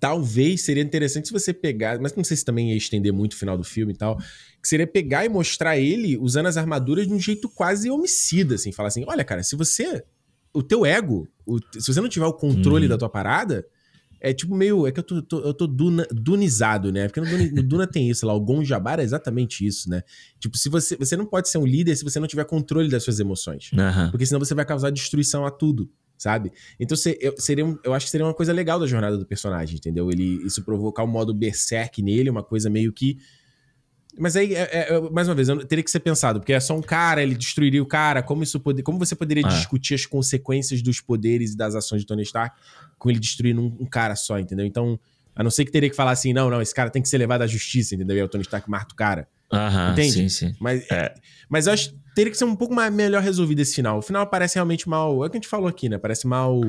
talvez 0.00 0.62
seria 0.62 0.82
interessante 0.82 1.28
se 1.28 1.32
você 1.32 1.52
pegar, 1.52 1.98
mas 2.00 2.14
não 2.14 2.24
sei 2.24 2.36
se 2.36 2.44
também 2.44 2.70
ia 2.70 2.76
estender 2.76 3.12
muito 3.12 3.32
o 3.32 3.36
final 3.36 3.58
do 3.58 3.64
filme 3.64 3.92
e 3.92 3.96
tal, 3.96 4.18
que 4.62 4.68
seria 4.68 4.86
pegar 4.86 5.24
e 5.24 5.28
mostrar 5.28 5.76
ele 5.76 6.16
usando 6.16 6.46
as 6.46 6.56
armaduras 6.56 7.06
de 7.06 7.12
um 7.12 7.18
jeito 7.18 7.48
quase 7.48 7.90
homicida, 7.90 8.54
assim, 8.54 8.70
falar 8.70 8.88
assim, 8.88 9.04
olha, 9.08 9.24
cara, 9.24 9.42
se 9.42 9.56
você, 9.56 10.04
o 10.54 10.62
teu 10.62 10.86
ego, 10.86 11.26
o, 11.44 11.58
se 11.80 11.92
você 11.92 12.00
não 12.00 12.08
tiver 12.08 12.26
o 12.26 12.32
controle 12.32 12.84
Uhum. 12.84 12.88
da 12.90 12.96
tua 12.98 13.08
parada, 13.08 13.66
é 14.20 14.32
tipo 14.32 14.54
meio, 14.54 14.86
é 14.86 14.92
que 14.92 15.00
eu 15.00 15.02
tô, 15.02 15.20
tô- 15.20 15.40
eu 15.40 15.52
tô 15.52 15.66
duna- 15.66 16.06
dunizado, 16.12 16.92
né? 16.92 17.08
Porque 17.08 17.20
no, 17.20 17.26
Duni- 17.26 17.50
no 17.50 17.60
Duna 17.64 17.88
tem 17.88 18.08
isso 18.08 18.24
lá, 18.24 18.32
o 18.32 18.40
Gonjabar 18.40 19.00
é 19.00 19.02
exatamente 19.02 19.66
isso, 19.66 19.90
né? 19.90 20.02
Tipo, 20.38 20.56
se 20.56 20.68
você, 20.68 20.96
você 20.96 21.16
não 21.16 21.26
pode 21.26 21.48
ser 21.48 21.58
um 21.58 21.66
líder 21.66 21.96
se 21.96 22.04
você 22.04 22.20
não 22.20 22.28
tiver 22.28 22.44
controle 22.44 22.88
das 22.88 23.02
suas 23.02 23.18
emoções. 23.18 23.70
Porque 24.12 24.24
senão 24.24 24.38
você 24.38 24.54
vai 24.54 24.64
causar 24.64 24.90
destruição 24.90 25.44
a 25.44 25.50
tudo, 25.50 25.90
sabe? 26.16 26.52
Então 26.78 26.96
eu, 27.20 27.34
seria 27.36 27.64
eu 27.82 27.92
acho 27.92 28.06
que 28.06 28.12
seria 28.12 28.24
uma 28.24 28.32
coisa 28.34 28.52
legal 28.52 28.78
da 28.78 28.86
jornada 28.86 29.18
do 29.18 29.26
personagem, 29.26 29.74
entendeu? 29.76 30.08
Ele, 30.08 30.46
isso 30.46 30.62
provocar 30.62 31.02
um 31.02 31.08
modo 31.08 31.34
berserk 31.34 32.00
nele, 32.00 32.30
uma 32.30 32.44
coisa 32.44 32.70
meio 32.70 32.92
que. 32.92 33.18
Mas 34.18 34.36
aí, 34.36 34.54
é- 34.54 34.68
é- 34.72 34.94
é- 34.94 35.00
mais 35.10 35.26
uma 35.28 35.34
vez, 35.34 35.48
teria 35.68 35.82
que 35.82 35.90
ser 35.90 36.00
pensado, 36.00 36.38
porque 36.40 36.52
é 36.52 36.60
só 36.60 36.76
um 36.76 36.82
cara, 36.82 37.22
ele 37.22 37.34
destruiria 37.34 37.82
o 37.82 37.86
cara. 37.86 38.22
Como, 38.22 38.42
isso 38.42 38.60
poder, 38.60 38.82
como 38.82 38.98
você 38.98 39.14
poderia 39.14 39.44
Ah. 39.46 39.48
discutir 39.48 39.94
as 39.94 40.04
consequências 40.04 40.82
dos 40.82 41.00
poderes 41.00 41.52
e 41.54 41.56
das 41.56 41.74
ações 41.74 42.02
de 42.02 42.06
Tony 42.06 42.22
Stark 42.22 42.54
com 42.98 43.10
ele 43.10 43.18
destruindo 43.18 43.60
um, 43.62 43.76
um 43.80 43.86
cara 43.86 44.14
só, 44.14 44.38
entendeu? 44.38 44.66
Então, 44.66 45.00
a 45.34 45.42
não 45.42 45.50
ser 45.50 45.64
que 45.64 45.70
teria 45.72 45.88
que 45.88 45.96
falar 45.96 46.10
assim: 46.10 46.32
não, 46.34 46.50
não, 46.50 46.60
esse 46.60 46.74
cara 46.74 46.90
tem 46.90 47.00
que 47.00 47.08
ser 47.08 47.16
levado 47.18 47.40
à 47.42 47.46
justiça, 47.46 47.94
entendeu? 47.94 48.16
E 48.16 48.20
aí 48.20 48.24
o 48.24 48.28
Tony 48.28 48.42
Stark 48.42 48.68
mata 48.70 48.92
o 48.92 48.96
cara. 48.96 49.26
Aham, 49.50 49.92
Entende? 49.92 50.12
sim, 50.12 50.28
sim. 50.28 50.54
Mas, 50.60 50.84
É. 50.90 51.14
mas 51.48 51.66
eu 51.66 51.72
acho 51.72 51.90
que 51.90 51.96
teria 52.14 52.30
que 52.30 52.36
ser 52.38 52.44
um 52.44 52.56
pouco 52.56 52.74
mais, 52.74 52.92
melhor 52.92 53.22
resolvido 53.22 53.60
esse 53.60 53.74
final. 53.74 53.98
O 53.98 54.02
final 54.02 54.26
parece 54.26 54.54
realmente 54.56 54.88
mal. 54.88 55.24
É 55.24 55.26
o 55.26 55.30
que 55.30 55.36
a 55.36 55.40
gente 55.40 55.48
falou 55.48 55.68
aqui, 55.68 55.88
né? 55.88 55.96
Parece 55.98 56.26
mal. 56.26 56.60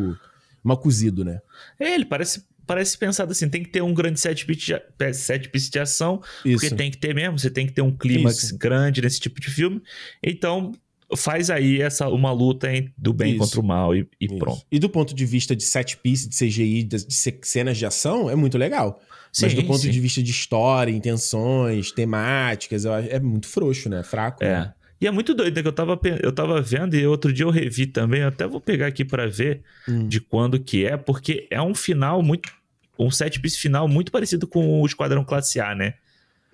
mal 0.63 0.77
cozido, 0.77 1.25
né? 1.25 1.39
É, 1.77 1.93
ele 1.93 2.05
parece, 2.05 2.45
parece 2.65 2.97
pensado 2.97 3.31
assim, 3.31 3.49
tem 3.49 3.63
que 3.63 3.69
ter 3.69 3.81
um 3.81 3.93
grande 3.93 4.19
set 4.19 4.45
piece 4.45 4.65
de, 4.65 4.79
pe- 4.97 5.13
set 5.13 5.49
piece 5.49 5.69
de 5.69 5.79
ação, 5.79 6.21
porque 6.43 6.69
tem 6.71 6.89
que 6.91 6.97
ter 6.97 7.13
mesmo, 7.13 7.37
você 7.39 7.49
tem 7.49 7.65
que 7.67 7.73
ter 7.73 7.81
um 7.81 7.91
clímax 7.95 8.43
Isso. 8.43 8.57
grande 8.57 9.01
nesse 9.01 9.19
tipo 9.19 9.39
de 9.41 9.49
filme. 9.49 9.81
Então, 10.23 10.71
faz 11.15 11.49
aí 11.49 11.79
essa 11.81 12.07
uma 12.09 12.31
luta 12.31 12.67
do 12.97 13.13
bem 13.13 13.31
Isso. 13.33 13.39
contra 13.39 13.59
o 13.59 13.63
mal 13.63 13.95
e, 13.95 14.07
e 14.19 14.25
Isso. 14.25 14.37
pronto. 14.37 14.61
E 14.71 14.79
do 14.79 14.89
ponto 14.89 15.13
de 15.13 15.25
vista 15.25 15.55
de 15.55 15.63
set 15.63 15.97
piece, 15.97 16.27
de 16.27 16.35
CGI, 16.35 16.83
de, 16.83 17.05
de 17.05 17.13
ce- 17.13 17.39
cenas 17.43 17.77
de 17.77 17.85
ação, 17.85 18.29
é 18.29 18.35
muito 18.35 18.57
legal. 18.57 18.99
Mas 19.41 19.51
Sim, 19.51 19.57
do 19.61 19.63
ponto 19.65 19.79
sim. 19.81 19.89
de 19.89 19.99
vista 19.99 20.21
de 20.21 20.29
história, 20.31 20.91
intenções, 20.91 21.91
temáticas, 21.91 22.85
é 22.85 23.19
muito 23.19 23.47
frouxo, 23.47 23.89
né? 23.89 24.03
Fraco. 24.03 24.43
né? 24.43 24.73
E 25.03 25.07
é 25.07 25.11
muito 25.11 25.33
doido, 25.33 25.55
né? 25.55 25.61
Que 25.61 25.67
eu 25.67 25.73
tava, 25.73 25.99
eu 26.21 26.31
tava 26.31 26.61
vendo 26.61 26.95
e 26.95 27.05
outro 27.05 27.31
dia 27.33 27.45
eu 27.45 27.49
revi 27.49 27.85
também. 27.85 28.21
Eu 28.21 28.29
até 28.29 28.47
vou 28.47 28.61
pegar 28.61 28.87
aqui 28.87 29.03
pra 29.03 29.27
ver 29.27 29.61
Hum. 29.87 30.07
de 30.07 30.21
quando 30.21 30.57
que 30.59 30.85
é, 30.85 30.95
porque 30.95 31.45
é 31.51 31.61
um 31.61 31.75
final 31.75 32.23
muito. 32.23 32.49
Um 32.97 33.11
set 33.11 33.39
piece 33.41 33.57
final 33.57 33.87
muito 33.87 34.11
parecido 34.11 34.47
com 34.47 34.81
o 34.81 34.85
Esquadrão 34.85 35.23
Classe 35.25 35.59
A, 35.59 35.73
né? 35.75 35.95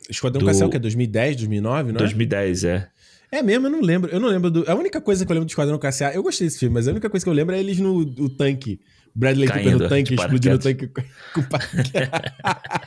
Esquadrão 0.09 0.39
do- 0.39 0.45
Cassel, 0.47 0.69
que 0.69 0.77
é 0.77 0.79
2010, 0.79 1.35
2009, 1.35 1.91
não 1.91 1.97
é? 1.97 1.99
2010, 1.99 2.63
é. 2.63 2.87
É 3.31 3.43
mesmo, 3.43 3.67
eu 3.67 3.71
não 3.71 3.81
lembro. 3.81 4.09
Eu 4.09 4.19
não 4.19 4.27
lembro 4.29 4.49
do. 4.49 4.63
A 4.67 4.73
única 4.73 4.99
coisa 4.99 5.23
que 5.23 5.31
eu 5.31 5.35
lembro 5.35 5.45
do 5.45 5.49
Esquadrão 5.51 5.77
Cassel, 5.77 6.09
eu 6.11 6.23
gostei 6.23 6.47
desse 6.47 6.57
filme, 6.59 6.73
mas 6.73 6.87
a 6.87 6.91
única 6.91 7.07
coisa 7.09 7.23
que 7.23 7.29
eu 7.29 7.33
lembro 7.33 7.53
é 7.53 7.59
eles 7.59 7.77
no 7.79 7.97
o 7.99 8.29
tanque. 8.29 8.79
Bradley 9.19 9.47
Cooper 9.47 9.63
Caindo 9.63 9.83
no 9.83 9.89
tanque, 9.89 10.13
explodindo 10.15 10.55
o 10.55 10.59
tanque 10.59 10.87
com 11.33 11.41
paraquedas. 11.49 12.09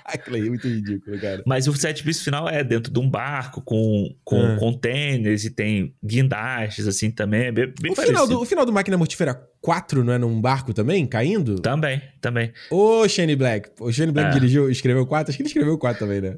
Aquilo 0.04 0.36
aí 0.36 0.46
é 0.46 0.48
muito 0.48 0.66
ridículo, 0.66 1.20
cara. 1.20 1.42
Mas 1.46 1.68
o 1.68 1.74
set 1.74 2.02
piece 2.02 2.24
final 2.24 2.48
é 2.48 2.64
dentro 2.64 2.92
de 2.92 2.98
um 2.98 3.08
barco 3.08 3.60
com, 3.60 4.14
com 4.24 4.40
Ah. 4.40 4.56
containers 4.58 5.44
e 5.44 5.50
tem 5.50 5.94
guindastes, 6.04 6.86
assim, 6.88 7.10
também. 7.10 7.42
É 7.46 7.52
bem, 7.52 7.72
bem 7.80 7.92
O 7.92 7.96
final, 7.96 8.26
do, 8.26 8.40
o 8.40 8.44
final 8.44 8.64
do 8.64 8.72
Máquina 8.72 8.96
Mortífera 8.96 9.34
4 9.60 10.02
não 10.02 10.12
é 10.12 10.18
num 10.18 10.40
barco 10.40 10.72
também, 10.72 11.06
caindo? 11.06 11.60
Também, 11.60 12.00
também. 12.20 12.52
Ô, 12.70 13.06
Shane 13.08 13.36
Black. 13.36 13.70
O 13.80 13.92
Shane 13.92 14.10
Black 14.12 14.30
É. 14.30 14.32
dirigiu, 14.32 14.70
escreveu 14.70 15.06
4? 15.06 15.30
Acho 15.30 15.36
que 15.36 15.42
ele 15.42 15.48
escreveu 15.48 15.76
4 15.78 16.06
também, 16.06 16.20
né? 16.20 16.36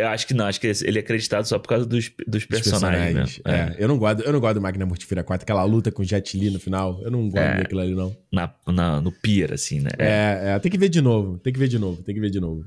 Eu 0.00 0.08
acho 0.08 0.26
que 0.26 0.34
não, 0.34 0.46
acho 0.46 0.60
que 0.60 0.66
ele 0.66 0.98
é 0.98 1.00
acreditado 1.00 1.44
só 1.44 1.58
por 1.58 1.68
causa 1.68 1.86
dos, 1.86 2.10
dos 2.26 2.42
Os 2.42 2.46
personagens, 2.46 3.14
mesmo. 3.14 3.42
É. 3.46 3.76
Eu, 3.78 3.88
não 3.88 3.98
gosto, 3.98 4.22
eu 4.22 4.32
não 4.32 4.40
gosto 4.40 4.54
do 4.54 4.60
Máquina 4.60 4.84
Mortífera 4.86 5.22
4, 5.22 5.44
aquela 5.44 5.64
luta 5.64 5.90
com 5.92 6.02
o 6.02 6.04
Jet 6.04 6.36
Li 6.38 6.50
no 6.50 6.58
final. 6.60 7.00
Eu 7.02 7.10
não 7.10 7.24
gosto 7.28 7.38
É. 7.38 7.58
daquilo 7.58 7.80
ali, 7.80 7.94
não. 7.94 8.16
Na, 8.32 8.52
na- 8.66 9.00
no 9.00 9.12
pier, 9.12 9.52
assim, 9.52 9.80
né? 9.80 9.90
É, 9.98 10.54
é, 10.54 10.58
tem 10.58 10.70
que 10.70 10.78
ver 10.78 10.88
de 10.88 11.00
novo. 11.00 11.38
Tem 11.38 11.52
que 11.52 11.58
ver 11.58 11.68
de 11.68 11.78
novo, 11.78 12.02
tem 12.02 12.14
que 12.14 12.20
ver 12.20 12.30
de 12.30 12.40
novo. 12.40 12.64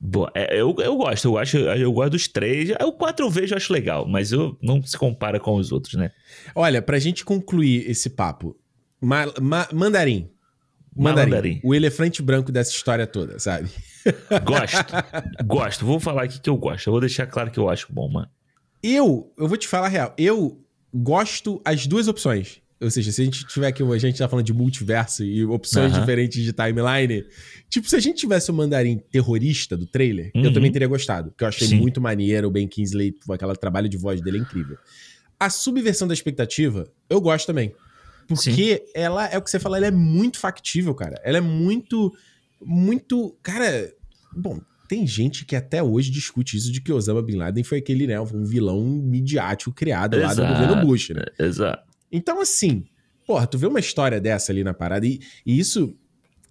Boa, 0.00 0.30
é, 0.34 0.54
eu, 0.60 0.74
eu 0.78 0.96
gosto, 0.96 1.24
eu 1.26 1.38
acho, 1.38 1.56
eu 1.56 1.90
gosto 1.92 2.10
dos 2.12 2.28
três. 2.28 2.70
O 2.82 2.92
quatro 2.92 3.24
eu 3.26 3.30
vejo, 3.30 3.54
eu 3.54 3.56
acho 3.56 3.72
legal, 3.72 4.06
mas 4.06 4.30
eu 4.30 4.56
não 4.62 4.82
se 4.82 4.96
compara 4.96 5.40
com 5.40 5.54
os 5.56 5.72
outros, 5.72 5.94
né? 5.94 6.10
Olha, 6.54 6.82
pra 6.82 6.98
gente 6.98 7.24
concluir 7.24 7.88
esse 7.90 8.10
papo, 8.10 8.54
ma- 9.00 9.32
ma-. 9.40 9.68
Mandarim. 9.72 10.28
Mandarim. 10.94 11.60
O 11.64 11.74
elefante 11.74 12.22
branco 12.22 12.52
dessa 12.52 12.70
história 12.70 13.06
toda, 13.06 13.38
sabe? 13.38 13.68
Gosto, 14.44 15.44
gosto. 15.46 15.86
Vou 15.86 15.98
falar 16.00 16.24
aqui 16.24 16.40
que 16.40 16.50
eu 16.50 16.56
gosto. 16.56 16.86
Eu 16.88 16.92
vou 16.92 17.00
deixar 17.00 17.26
claro 17.26 17.50
que 17.50 17.58
eu 17.58 17.68
acho 17.68 17.86
bom, 17.92 18.08
mano. 18.08 18.28
Eu, 18.82 19.32
eu 19.38 19.48
vou 19.48 19.56
te 19.56 19.66
falar 19.66 19.86
a 19.86 19.88
real, 19.88 20.14
eu 20.18 20.60
gosto 20.92 21.60
as 21.64 21.86
duas 21.86 22.06
opções. 22.08 22.62
Ou 22.80 22.90
seja, 22.90 23.10
se 23.12 23.22
a 23.22 23.24
gente 23.24 23.46
tiver 23.46 23.68
aqui, 23.68 23.82
a 23.82 23.98
gente 23.98 24.18
tá 24.18 24.28
falando 24.28 24.44
de 24.44 24.52
multiverso 24.52 25.24
e 25.24 25.42
opções 25.46 25.92
diferentes 25.94 26.42
de 26.42 26.52
timeline. 26.52 27.24
Tipo, 27.70 27.88
se 27.88 27.96
a 27.96 28.00
gente 28.00 28.18
tivesse 28.18 28.50
o 28.50 28.54
mandarim 28.54 28.98
terrorista 29.10 29.74
do 29.76 29.86
trailer, 29.86 30.30
eu 30.34 30.42
Uhum. 30.42 30.52
também 30.52 30.70
teria 30.70 30.88
gostado. 30.88 31.30
Porque 31.30 31.44
eu 31.44 31.48
achei 31.48 31.66
Sim. 31.68 31.76
muito 31.76 31.98
maneiro 32.00 32.48
o 32.48 32.50
Ben 32.50 32.68
Kingsley, 32.68 33.14
aquele 33.30 33.54
trabalho 33.56 33.88
de 33.88 33.96
voz 33.96 34.20
dele 34.20 34.36
é 34.38 34.40
incrível. 34.40 34.76
A 35.40 35.48
subversão 35.48 36.06
da 36.06 36.12
expectativa, 36.12 36.86
eu 37.08 37.20
gosto 37.22 37.46
também. 37.46 37.74
Porque 38.28 38.84
ela, 38.94 39.26
é 39.28 39.38
o 39.38 39.42
que 39.42 39.50
você 39.50 39.58
fala, 39.58 39.76
ela 39.78 39.86
é 39.86 39.90
muito 39.90 40.38
factível, 40.38 40.94
cara. 40.94 41.18
Ela 41.24 41.38
é 41.38 41.42
muito, 41.42 42.12
muito. 42.64 43.36
Cara, 43.42 43.92
bom, 44.34 44.60
tem 44.88 45.06
gente 45.06 45.44
que 45.44 45.56
até 45.56 45.82
hoje 45.82 46.10
discute 46.10 46.56
isso 46.56 46.70
de 46.70 46.80
que 46.80 46.92
Osama 46.92 47.22
Bin 47.22 47.36
Laden 47.36 47.64
foi 47.64 47.78
aquele, 47.78 48.06
né, 48.06 48.20
um 48.20 48.44
vilão 48.44 48.82
midiático 48.84 49.72
criado 49.72 50.18
lá 50.18 50.34
do 50.34 50.42
Exato. 50.42 50.52
governo 50.52 50.86
Bush, 50.86 51.10
né? 51.10 51.24
Exato. 51.38 51.82
Então, 52.12 52.40
assim, 52.40 52.84
porra, 53.26 53.46
tu 53.46 53.58
vê 53.58 53.66
uma 53.66 53.80
história 53.80 54.20
dessa 54.20 54.52
ali 54.52 54.62
na 54.62 54.74
parada, 54.74 55.06
e, 55.06 55.20
e 55.44 55.58
isso, 55.58 55.96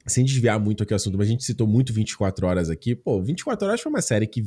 sem 0.06 0.26
desviar 0.26 0.60
muito 0.60 0.84
aqui 0.84 0.94
o 0.94 0.96
assunto, 0.96 1.18
mas 1.18 1.28
a 1.28 1.32
gente 1.32 1.44
citou 1.44 1.68
muito 1.68 1.94
24 1.94 2.46
Horas 2.46 2.70
aqui. 2.70 2.96
Pô, 2.96 3.22
24 3.22 3.68
Horas 3.68 3.82
foi 3.82 3.92
uma 3.92 4.02
série 4.02 4.28
que 4.28 4.44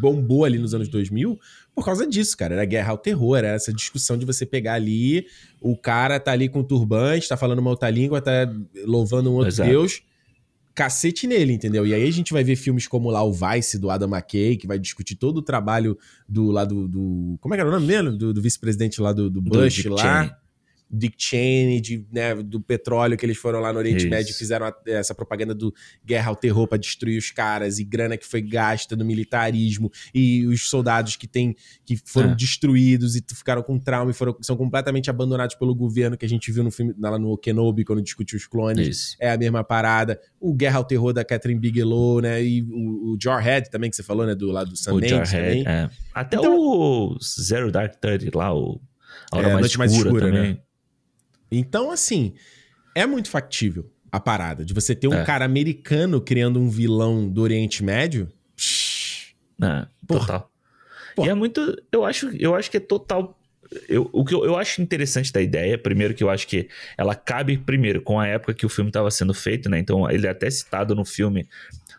bombou 0.00 0.44
ali 0.44 0.58
nos 0.58 0.72
anos 0.72 0.88
2000 0.88 1.38
por 1.74 1.84
causa 1.84 2.06
disso, 2.06 2.36
cara. 2.36 2.54
Era 2.54 2.64
guerra 2.64 2.90
ao 2.90 2.98
terror, 2.98 3.36
era 3.36 3.48
essa 3.48 3.72
discussão 3.72 4.16
de 4.16 4.24
você 4.24 4.46
pegar 4.46 4.74
ali, 4.74 5.26
o 5.60 5.76
cara 5.76 6.18
tá 6.18 6.32
ali 6.32 6.48
com 6.48 6.62
turbante, 6.62 7.28
tá 7.28 7.36
falando 7.36 7.58
uma 7.58 7.70
outra 7.70 7.90
língua, 7.90 8.20
tá 8.20 8.50
louvando 8.84 9.30
um 9.30 9.34
outro 9.34 9.48
Exato. 9.48 9.70
deus. 9.70 10.02
Cacete 10.78 11.26
nele, 11.26 11.52
entendeu? 11.52 11.84
E 11.84 11.92
aí 11.92 12.06
a 12.06 12.10
gente 12.12 12.32
vai 12.32 12.44
ver 12.44 12.54
filmes 12.54 12.86
como 12.86 13.10
lá 13.10 13.20
o 13.24 13.32
Vice 13.32 13.76
do 13.78 13.90
Adam 13.90 14.08
McKay, 14.08 14.56
que 14.56 14.64
vai 14.64 14.78
discutir 14.78 15.16
todo 15.16 15.38
o 15.38 15.42
trabalho 15.42 15.98
do 16.28 16.52
lá 16.52 16.64
do. 16.64 16.86
do- 16.86 17.36
como 17.40 17.52
é 17.52 17.56
que 17.56 17.60
era 17.62 17.68
o 17.68 17.72
nome 17.72 17.84
mesmo? 17.86 18.12
Do, 18.16 18.32
do 18.32 18.40
vice-presidente 18.40 19.00
lá 19.00 19.12
do, 19.12 19.28
do 19.28 19.40
Do 19.40 19.50
Bush 19.50 19.74
Dick 19.74 19.88
lá. 19.88 19.98
Cheney. 20.24 20.36
Dick 20.90 21.14
Cheney, 21.18 21.80
de, 21.80 22.06
né, 22.10 22.34
do 22.34 22.60
petróleo 22.60 23.16
que 23.16 23.26
eles 23.26 23.36
foram 23.36 23.60
lá 23.60 23.72
no 23.72 23.78
Oriente 23.78 23.98
Isso. 24.02 24.08
Médio 24.08 24.30
e 24.30 24.34
fizeram 24.34 24.66
a- 24.66 24.74
essa 24.86 25.14
propaganda 25.14 25.54
do 25.54 25.72
guerra 26.04 26.30
ao 26.30 26.36
terror 26.36 26.66
pra 26.66 26.78
destruir 26.78 27.18
os 27.18 27.30
caras 27.30 27.78
e 27.78 27.84
grana 27.84 28.16
que 28.16 28.26
foi 28.26 28.40
gasta 28.40 28.96
no 28.96 29.04
militarismo 29.04 29.90
e 30.14 30.46
os 30.46 30.68
soldados 30.68 31.16
que 31.16 31.26
tem 31.26 31.54
que 31.84 31.96
foram 32.04 32.30
É. 32.30 32.34
destruídos 32.34 33.16
e 33.16 33.24
ficaram 33.34 33.62
com 33.62 33.78
trauma 33.78 34.10
e 34.10 34.14
foram, 34.14 34.36
são 34.40 34.56
completamente 34.56 35.10
abandonados 35.10 35.54
pelo 35.56 35.74
governo 35.74 36.16
que 36.16 36.24
a 36.24 36.28
gente 36.28 36.50
viu 36.50 36.64
no 36.64 36.70
filme 36.70 36.94
lá 36.98 37.18
no 37.18 37.36
Kenobi 37.36 37.84
quando 37.84 38.00
discutiu 38.02 38.36
os 38.38 38.46
clones. 38.46 38.88
Isso. 38.88 39.16
É 39.20 39.30
a 39.30 39.36
mesma 39.36 39.62
parada. 39.62 40.18
O 40.40 40.54
Guerra 40.54 40.78
ao 40.78 40.84
Terror 40.84 41.12
da 41.12 41.24
Catherine 41.24 41.60
Bigelow, 41.60 42.20
né? 42.20 42.42
E 42.42 42.62
o, 42.62 43.12
o 43.14 43.18
Jarhead 43.22 43.70
também, 43.70 43.90
que 43.90 43.96
você 43.96 44.02
falou, 44.02 44.26
né? 44.26 44.34
Do 44.34 44.50
lado 44.50 44.70
do 44.70 44.76
Sam 44.76 44.92
O 44.94 44.96
Mendes 44.96 45.28
Jarhead, 45.30 45.64
é. 45.66 45.90
Até 46.14 46.36
Então- 46.38 46.56
o 46.58 47.18
Zero 47.20 47.70
Dark 47.70 47.94
Thirty 48.00 48.30
lá, 48.34 48.54
o 48.54 48.80
A 49.32 49.36
Hora 49.38 49.46
É, 49.48 49.50
mais, 49.52 49.60
Noite 49.60 49.78
Mais 49.78 49.92
escura 49.92 50.08
Escura, 50.10 50.26
também. 50.32 50.52
né? 50.54 50.58
Então, 51.50 51.90
assim, 51.90 52.34
é 52.94 53.06
muito 53.06 53.30
factível 53.30 53.90
a 54.10 54.18
parada 54.20 54.64
de 54.64 54.72
você 54.74 54.94
ter 54.94 55.08
um 55.08 55.14
É. 55.14 55.24
cara 55.24 55.44
americano 55.44 56.20
criando 56.20 56.58
um 56.60 56.68
vilão 56.68 57.28
do 57.28 57.42
Oriente 57.42 57.82
Médio. 57.84 58.28
É, 59.62 59.86
Porra. 60.06 60.20
total. 60.20 60.52
Porra. 61.16 61.28
E 61.28 61.30
é 61.30 61.34
muito. 61.34 61.76
Eu 61.90 62.04
acho, 62.04 62.28
eu 62.36 62.54
acho 62.54 62.70
que 62.70 62.76
é 62.76 62.80
total. 62.80 63.38
Eu, 63.88 64.08
o 64.12 64.24
que 64.24 64.34
eu, 64.34 64.44
eu 64.44 64.56
acho 64.56 64.80
interessante 64.80 65.30
da 65.32 65.42
ideia, 65.42 65.76
primeiro 65.76 66.14
que 66.14 66.24
eu 66.24 66.30
acho 66.30 66.46
que 66.46 66.68
ela 66.96 67.14
cabe 67.14 67.58
primeiro 67.58 68.00
com 68.00 68.18
a 68.18 68.26
época 68.26 68.54
que 68.54 68.64
o 68.64 68.68
filme 68.68 68.88
estava 68.88 69.10
sendo 69.10 69.34
feito, 69.34 69.68
né? 69.68 69.78
Então 69.78 70.10
ele 70.10 70.26
é 70.26 70.30
até 70.30 70.48
citado 70.48 70.94
no 70.94 71.04
filme. 71.04 71.46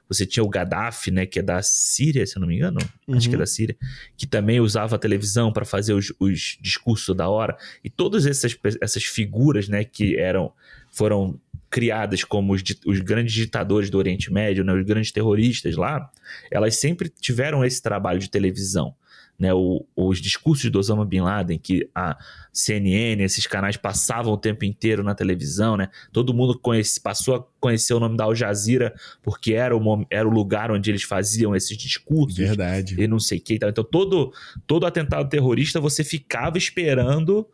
Você 0.10 0.26
tinha 0.26 0.44
o 0.44 0.50
Gaddafi, 0.50 1.12
né? 1.12 1.26
Que 1.26 1.40
é 1.40 1.42
da 1.42 1.62
Síria, 1.62 2.26
se 2.26 2.36
eu 2.36 2.42
não 2.42 2.48
me 2.48 2.56
engano. 2.56 2.80
Acho 3.12 3.30
que 3.30 3.36
é 3.36 3.38
Uhum. 3.38 3.40
da 3.40 3.46
Síria. 3.46 3.78
Que 4.18 4.26
também 4.26 4.60
usava 4.60 4.96
a 4.96 5.00
televisão 5.00 5.54
para 5.54 5.64
fazer 5.64 5.94
os, 5.94 6.12
os 6.20 6.58
discursos 6.60 7.16
da 7.16 7.30
hora. 7.30 7.56
E 7.84 7.90
todas 7.90 8.26
essas, 8.26 8.58
essas 8.82 9.04
figuras, 9.04 9.70
né? 9.70 9.84
Que 9.84 10.18
eram. 10.18 10.52
Foram 10.92 11.40
criadas 11.70 12.24
como 12.24 12.54
os, 12.54 12.64
os, 12.84 13.00
grandes 13.00 13.34
ditadores 13.34 13.92
do 13.92 13.98
Oriente 14.00 14.34
Médio, 14.34 14.64
né, 14.64 14.74
os 14.74 14.84
grandes 14.84 15.12
terroristas 15.12 15.76
lá, 15.76 16.12
elas 16.50 16.76
sempre 16.76 17.10
tiveram 17.10 17.64
esse 17.64 17.80
trabalho 17.80 18.20
de 18.20 18.28
televisão. 18.28 18.96
Né, 19.40 19.54
o, 19.54 19.86
os 19.96 20.20
discursos 20.22 20.70
do 20.70 20.80
Osama 20.80 21.06
Bin 21.06 21.22
Laden, 21.22 21.58
que 21.58 21.90
a 21.96 22.18
CNN, 22.52 23.24
esses 23.24 23.48
canais 23.48 23.78
passavam 23.78 24.34
o 24.34 24.38
tempo 24.38 24.66
inteiro 24.66 25.02
na 25.02 25.16
televisão, 25.16 25.78
né? 25.78 25.90
Todo 26.12 26.34
mundo 26.34 26.60
conhece, 26.60 27.00
passou 27.00 27.36
a 27.36 27.46
conhecer 27.58 27.94
o 27.94 28.02
nome 28.02 28.18
da 28.18 28.26
Al 28.26 28.36
Jazeera 28.36 28.94
porque 29.24 29.54
era 29.54 29.78
o, 29.78 30.06
era 30.10 30.28
o 30.28 30.32
lugar 30.32 30.72
onde 30.72 30.92
eles 30.92 31.04
faziam 31.04 31.56
esses 31.56 31.78
discursos. 31.78 32.38
Verdade. 32.38 32.96
E 33.02 33.08
não 33.08 33.20
sei 33.20 33.38
o 33.38 33.42
que. 33.42 33.54
Então, 33.56 33.84
todo, 33.84 34.34
todo 34.68 34.86
atentado 34.86 35.30
terrorista, 35.30 35.80
você 35.80 36.04
ficava 36.04 36.58
esperando 36.58 37.48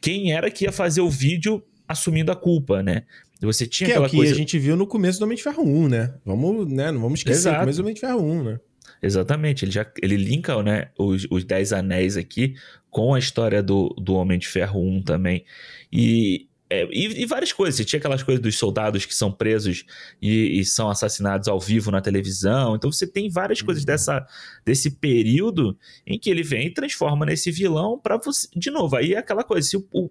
quem 0.00 0.32
era 0.32 0.50
que 0.50 0.64
ia 0.64 0.72
fazer 0.72 1.02
o 1.02 1.10
vídeo 1.10 1.62
assumindo 1.86 2.32
a 2.32 2.36
culpa, 2.36 2.82
né? 2.82 3.02
Você 3.40 3.66
tinha 3.66 3.86
que 3.86 3.92
aquela 3.92 4.06
é 4.06 4.08
o 4.08 4.10
que 4.10 4.16
coisa... 4.16 4.32
a 4.32 4.36
gente 4.36 4.58
viu 4.58 4.76
no 4.76 4.86
começo 4.86 5.18
do 5.18 5.24
Homem 5.24 5.36
de 5.36 5.42
Ferro 5.42 5.62
1, 5.62 5.88
né? 5.88 6.14
Vamos, 6.24 6.66
né? 6.70 6.90
Não 6.90 7.00
vamos 7.00 7.20
esquecer, 7.20 7.52
no 7.52 7.60
começo 7.60 7.78
do 7.78 7.82
Homem 7.82 7.94
de 7.94 8.00
Ferro 8.00 8.20
1, 8.20 8.42
né? 8.44 8.60
Exatamente, 9.02 9.64
ele 9.64 9.72
já 9.72 9.86
ele 10.02 10.16
linka 10.16 10.60
né, 10.62 10.90
os, 10.98 11.26
os 11.30 11.44
Dez 11.44 11.72
Anéis 11.72 12.16
aqui 12.16 12.54
com 12.90 13.14
a 13.14 13.18
história 13.18 13.62
do, 13.62 13.94
do 13.98 14.14
Homem 14.14 14.38
de 14.38 14.48
Ferro 14.48 14.80
1 14.80 15.02
também. 15.02 15.44
E, 15.92 16.48
é, 16.70 16.84
e, 16.90 17.22
e, 17.22 17.26
várias 17.26 17.52
coisas. 17.52 17.76
Você 17.76 17.84
tinha 17.84 17.98
aquelas 17.98 18.22
coisas 18.22 18.42
dos 18.42 18.56
soldados 18.56 19.06
que 19.06 19.14
são 19.14 19.30
presos 19.32 19.84
e, 20.20 20.60
e, 20.60 20.64
são 20.64 20.90
assassinados 20.90 21.48
ao 21.48 21.60
vivo 21.60 21.90
na 21.90 22.00
televisão. 22.00 22.76
Então 22.76 22.90
você 22.90 23.06
tem 23.06 23.30
várias 23.30 23.62
coisas 23.62 23.82
uhum. 23.82 23.86
dessa, 23.86 24.26
desse 24.64 24.90
período 24.90 25.78
em 26.06 26.18
que 26.18 26.28
ele 26.28 26.42
vem 26.42 26.66
e 26.66 26.74
transforma 26.74 27.24
nesse 27.24 27.50
vilão 27.50 27.98
para 27.98 28.16
você. 28.16 28.48
De 28.54 28.70
novo, 28.70 28.96
aí 28.96 29.14
é 29.14 29.18
aquela 29.18 29.44
coisa: 29.44 29.68
se 29.68 29.76
o, 29.76 29.86
o, 29.92 30.10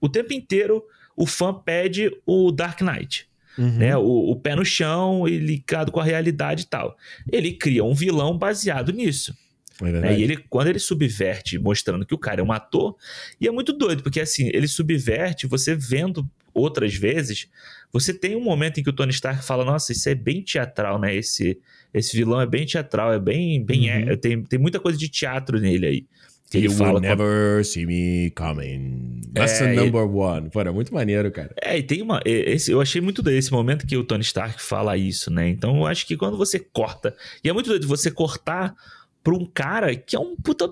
o 0.00 0.08
tempo 0.08 0.32
inteiro 0.32 0.82
o 1.16 1.26
fã 1.26 1.52
pede 1.52 2.10
o 2.24 2.50
Dark 2.50 2.80
Knight. 2.80 3.29
Uhum. 3.58 3.78
Né? 3.78 3.96
O, 3.96 4.30
o, 4.30 4.36
pé 4.36 4.54
no 4.54 4.64
chão 4.64 5.26
e 5.28 5.38
ligado 5.38 5.90
com 5.92 6.00
a 6.00 6.04
realidade 6.04 6.62
e 6.62 6.66
tal. 6.66 6.96
Ele 7.30 7.52
cria 7.52 7.84
um 7.84 7.94
vilão 7.94 8.38
baseado 8.38 8.92
nisso. 8.92 9.36
É 9.82 9.92
né? 9.92 10.18
E 10.18 10.22
ele, 10.22 10.36
quando 10.36 10.68
ele 10.68 10.78
subverte, 10.78 11.58
mostrando 11.58 12.04
que 12.04 12.14
o 12.14 12.18
cara 12.18 12.40
é 12.40 12.44
um 12.44 12.52
ator, 12.52 12.96
e 13.40 13.48
é 13.48 13.50
muito 13.50 13.72
doido, 13.72 14.02
porque 14.02 14.20
assim, 14.20 14.48
ele 14.52 14.68
subverte, 14.68 15.46
você 15.46 15.74
vendo 15.74 16.28
outras 16.52 16.94
vezes, 16.94 17.48
você 17.92 18.12
tem 18.12 18.36
um 18.36 18.42
momento 18.42 18.78
em 18.78 18.82
que 18.82 18.90
o 18.90 18.92
Tony 18.92 19.10
Stark 19.10 19.44
fala: 19.44 19.64
Nossa, 19.64 19.92
isso 19.92 20.08
é 20.08 20.14
bem 20.14 20.42
teatral, 20.42 20.98
né? 20.98 21.14
Esse, 21.14 21.58
esse 21.92 22.16
vilão 22.16 22.40
é 22.40 22.46
bem 22.46 22.66
teatral, 22.66 23.12
é 23.12 23.18
bem. 23.18 23.64
bem 23.64 23.90
uhum. 23.90 24.10
é, 24.10 24.16
tem, 24.16 24.42
tem 24.42 24.58
muita 24.58 24.78
coisa 24.78 24.98
de 24.98 25.08
teatro 25.08 25.58
nele 25.58 25.86
aí. 25.86 26.06
Que 26.50 26.58
ele 26.58 26.66
you 26.66 26.72
fala 26.72 26.94
will 26.94 27.00
never 27.00 27.64
see 27.64 27.86
me 27.86 28.32
coming. 28.32 29.22
That's 29.32 29.60
é, 29.60 29.72
number 29.72 30.02
ele... 30.02 30.12
one. 30.12 30.50
Pô, 30.50 30.60
é 30.60 30.70
muito 30.72 30.92
maneiro, 30.92 31.30
cara. 31.30 31.54
É, 31.62 31.78
e 31.78 31.82
tem 31.82 32.02
uma. 32.02 32.20
Esse, 32.24 32.72
eu 32.72 32.80
achei 32.80 33.00
muito 33.00 33.22
desse 33.22 33.52
momento 33.52 33.86
que 33.86 33.96
o 33.96 34.02
Tony 34.02 34.22
Stark 34.22 34.60
fala 34.60 34.96
isso, 34.96 35.30
né? 35.30 35.48
Então 35.48 35.76
eu 35.76 35.86
acho 35.86 36.04
que 36.04 36.16
quando 36.16 36.36
você 36.36 36.58
corta. 36.58 37.14
E 37.44 37.48
é 37.48 37.52
muito 37.52 37.68
doido 37.68 37.86
você 37.86 38.10
cortar 38.10 38.74
pra 39.22 39.32
um 39.32 39.46
cara 39.46 39.94
que 39.94 40.16
é 40.16 40.18
um 40.18 40.34
puta 40.34 40.68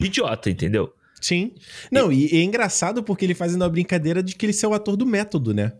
idiota, 0.00 0.50
entendeu? 0.50 0.92
Sim. 1.20 1.52
Não, 1.92 2.10
e, 2.10 2.34
e 2.34 2.38
é 2.38 2.42
engraçado 2.42 3.02
porque 3.02 3.24
ele 3.24 3.34
fazendo 3.34 3.62
a 3.62 3.68
brincadeira 3.68 4.20
de 4.20 4.34
que 4.34 4.46
ele 4.46 4.56
é 4.60 4.66
o 4.66 4.74
ator 4.74 4.96
do 4.96 5.06
método, 5.06 5.54
né? 5.54 5.72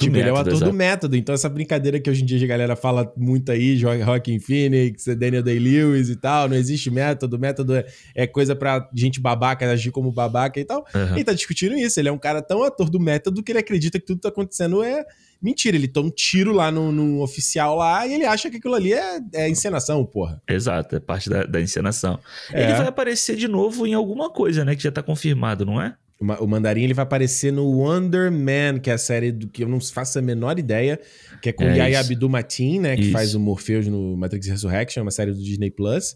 Tipo, 0.00 0.12
método, 0.12 0.18
ele 0.18 0.28
é 0.28 0.32
o 0.32 0.36
ator 0.36 0.52
exato. 0.52 0.70
do 0.70 0.76
método. 0.76 1.16
Então, 1.16 1.34
essa 1.34 1.48
brincadeira 1.48 2.00
que 2.00 2.08
hoje 2.08 2.22
em 2.22 2.26
dia 2.26 2.42
a 2.42 2.48
galera 2.48 2.74
fala 2.74 3.12
muito 3.16 3.52
aí, 3.52 3.80
Rockin' 3.82 4.38
Phoenix, 4.38 5.04
Daniel 5.16 5.42
Day-Lewis 5.42 6.08
e 6.08 6.16
tal, 6.16 6.48
não 6.48 6.56
existe 6.56 6.90
método. 6.90 7.38
Método 7.38 7.74
é, 7.74 7.86
é, 8.14 8.26
coisa 8.26 8.56
pra 8.56 8.88
gente 8.94 9.20
babaca, 9.20 9.70
agir 9.70 9.90
como 9.90 10.10
babaca 10.10 10.58
e 10.58 10.64
tal. 10.64 10.84
Uhum. 10.94 11.14
Ele 11.14 11.24
tá 11.24 11.32
discutindo 11.32 11.76
isso. 11.76 12.00
Ele 12.00 12.08
é 12.08 12.12
um 12.12 12.18
cara 12.18 12.40
tão 12.40 12.62
ator 12.62 12.88
do 12.88 12.98
método 12.98 13.42
que 13.42 13.52
ele 13.52 13.58
acredita 13.58 13.98
que 13.98 14.06
tudo 14.06 14.16
que 14.16 14.22
tá 14.22 14.28
acontecendo 14.30 14.82
é 14.82 15.04
mentira. 15.40 15.76
Ele 15.76 15.88
toma 15.88 16.08
um 16.08 16.10
tiro 16.10 16.52
lá 16.52 16.70
no, 16.70 16.92
no 16.92 17.22
oficial 17.22 17.76
lá 17.76 18.06
e 18.06 18.14
ele 18.14 18.24
acha 18.24 18.50
que 18.50 18.56
aquilo 18.56 18.74
ali 18.74 18.92
é, 18.92 19.20
é 19.34 19.48
encenação, 19.48 20.04
porra. 20.04 20.40
Exato, 20.48 20.96
é 20.96 21.00
parte 21.00 21.30
da, 21.30 21.44
da 21.44 21.60
encenação. 21.60 22.18
É. 22.52 22.64
Ele 22.64 22.74
vai 22.74 22.86
aparecer 22.86 23.36
de 23.36 23.48
novo 23.48 23.86
em 23.86 23.94
alguma 23.94 24.30
coisa, 24.30 24.64
né? 24.64 24.74
Que 24.74 24.82
já 24.82 24.92
tá 24.92 25.02
confirmado, 25.02 25.64
não 25.64 25.80
é? 25.80 25.94
O 26.20 26.46
Mandarim 26.46 26.82
ele 26.82 26.92
vai 26.92 27.02
aparecer 27.02 27.50
no 27.50 27.64
Wonder 27.64 28.30
Man, 28.30 28.78
que 28.78 28.90
é 28.90 28.92
a 28.92 28.98
série 28.98 29.32
do 29.32 29.48
que 29.48 29.64
eu 29.64 29.68
não 29.68 29.80
faço 29.80 30.18
a 30.18 30.22
menor 30.22 30.58
ideia, 30.58 31.00
que 31.40 31.48
é 31.48 31.52
com 31.52 31.64
é 31.64 31.78
Yaya 31.78 32.00
Abdul-Mateen, 32.00 32.78
né, 32.78 32.94
que 32.94 33.04
isso. 33.04 33.12
faz 33.12 33.34
o 33.34 33.40
Morpheus 33.40 33.86
no 33.86 34.18
Matrix 34.18 34.46
Resurrection, 34.46 35.02
uma 35.02 35.10
série 35.10 35.32
do 35.32 35.42
Disney 35.42 35.70
Plus. 35.70 36.14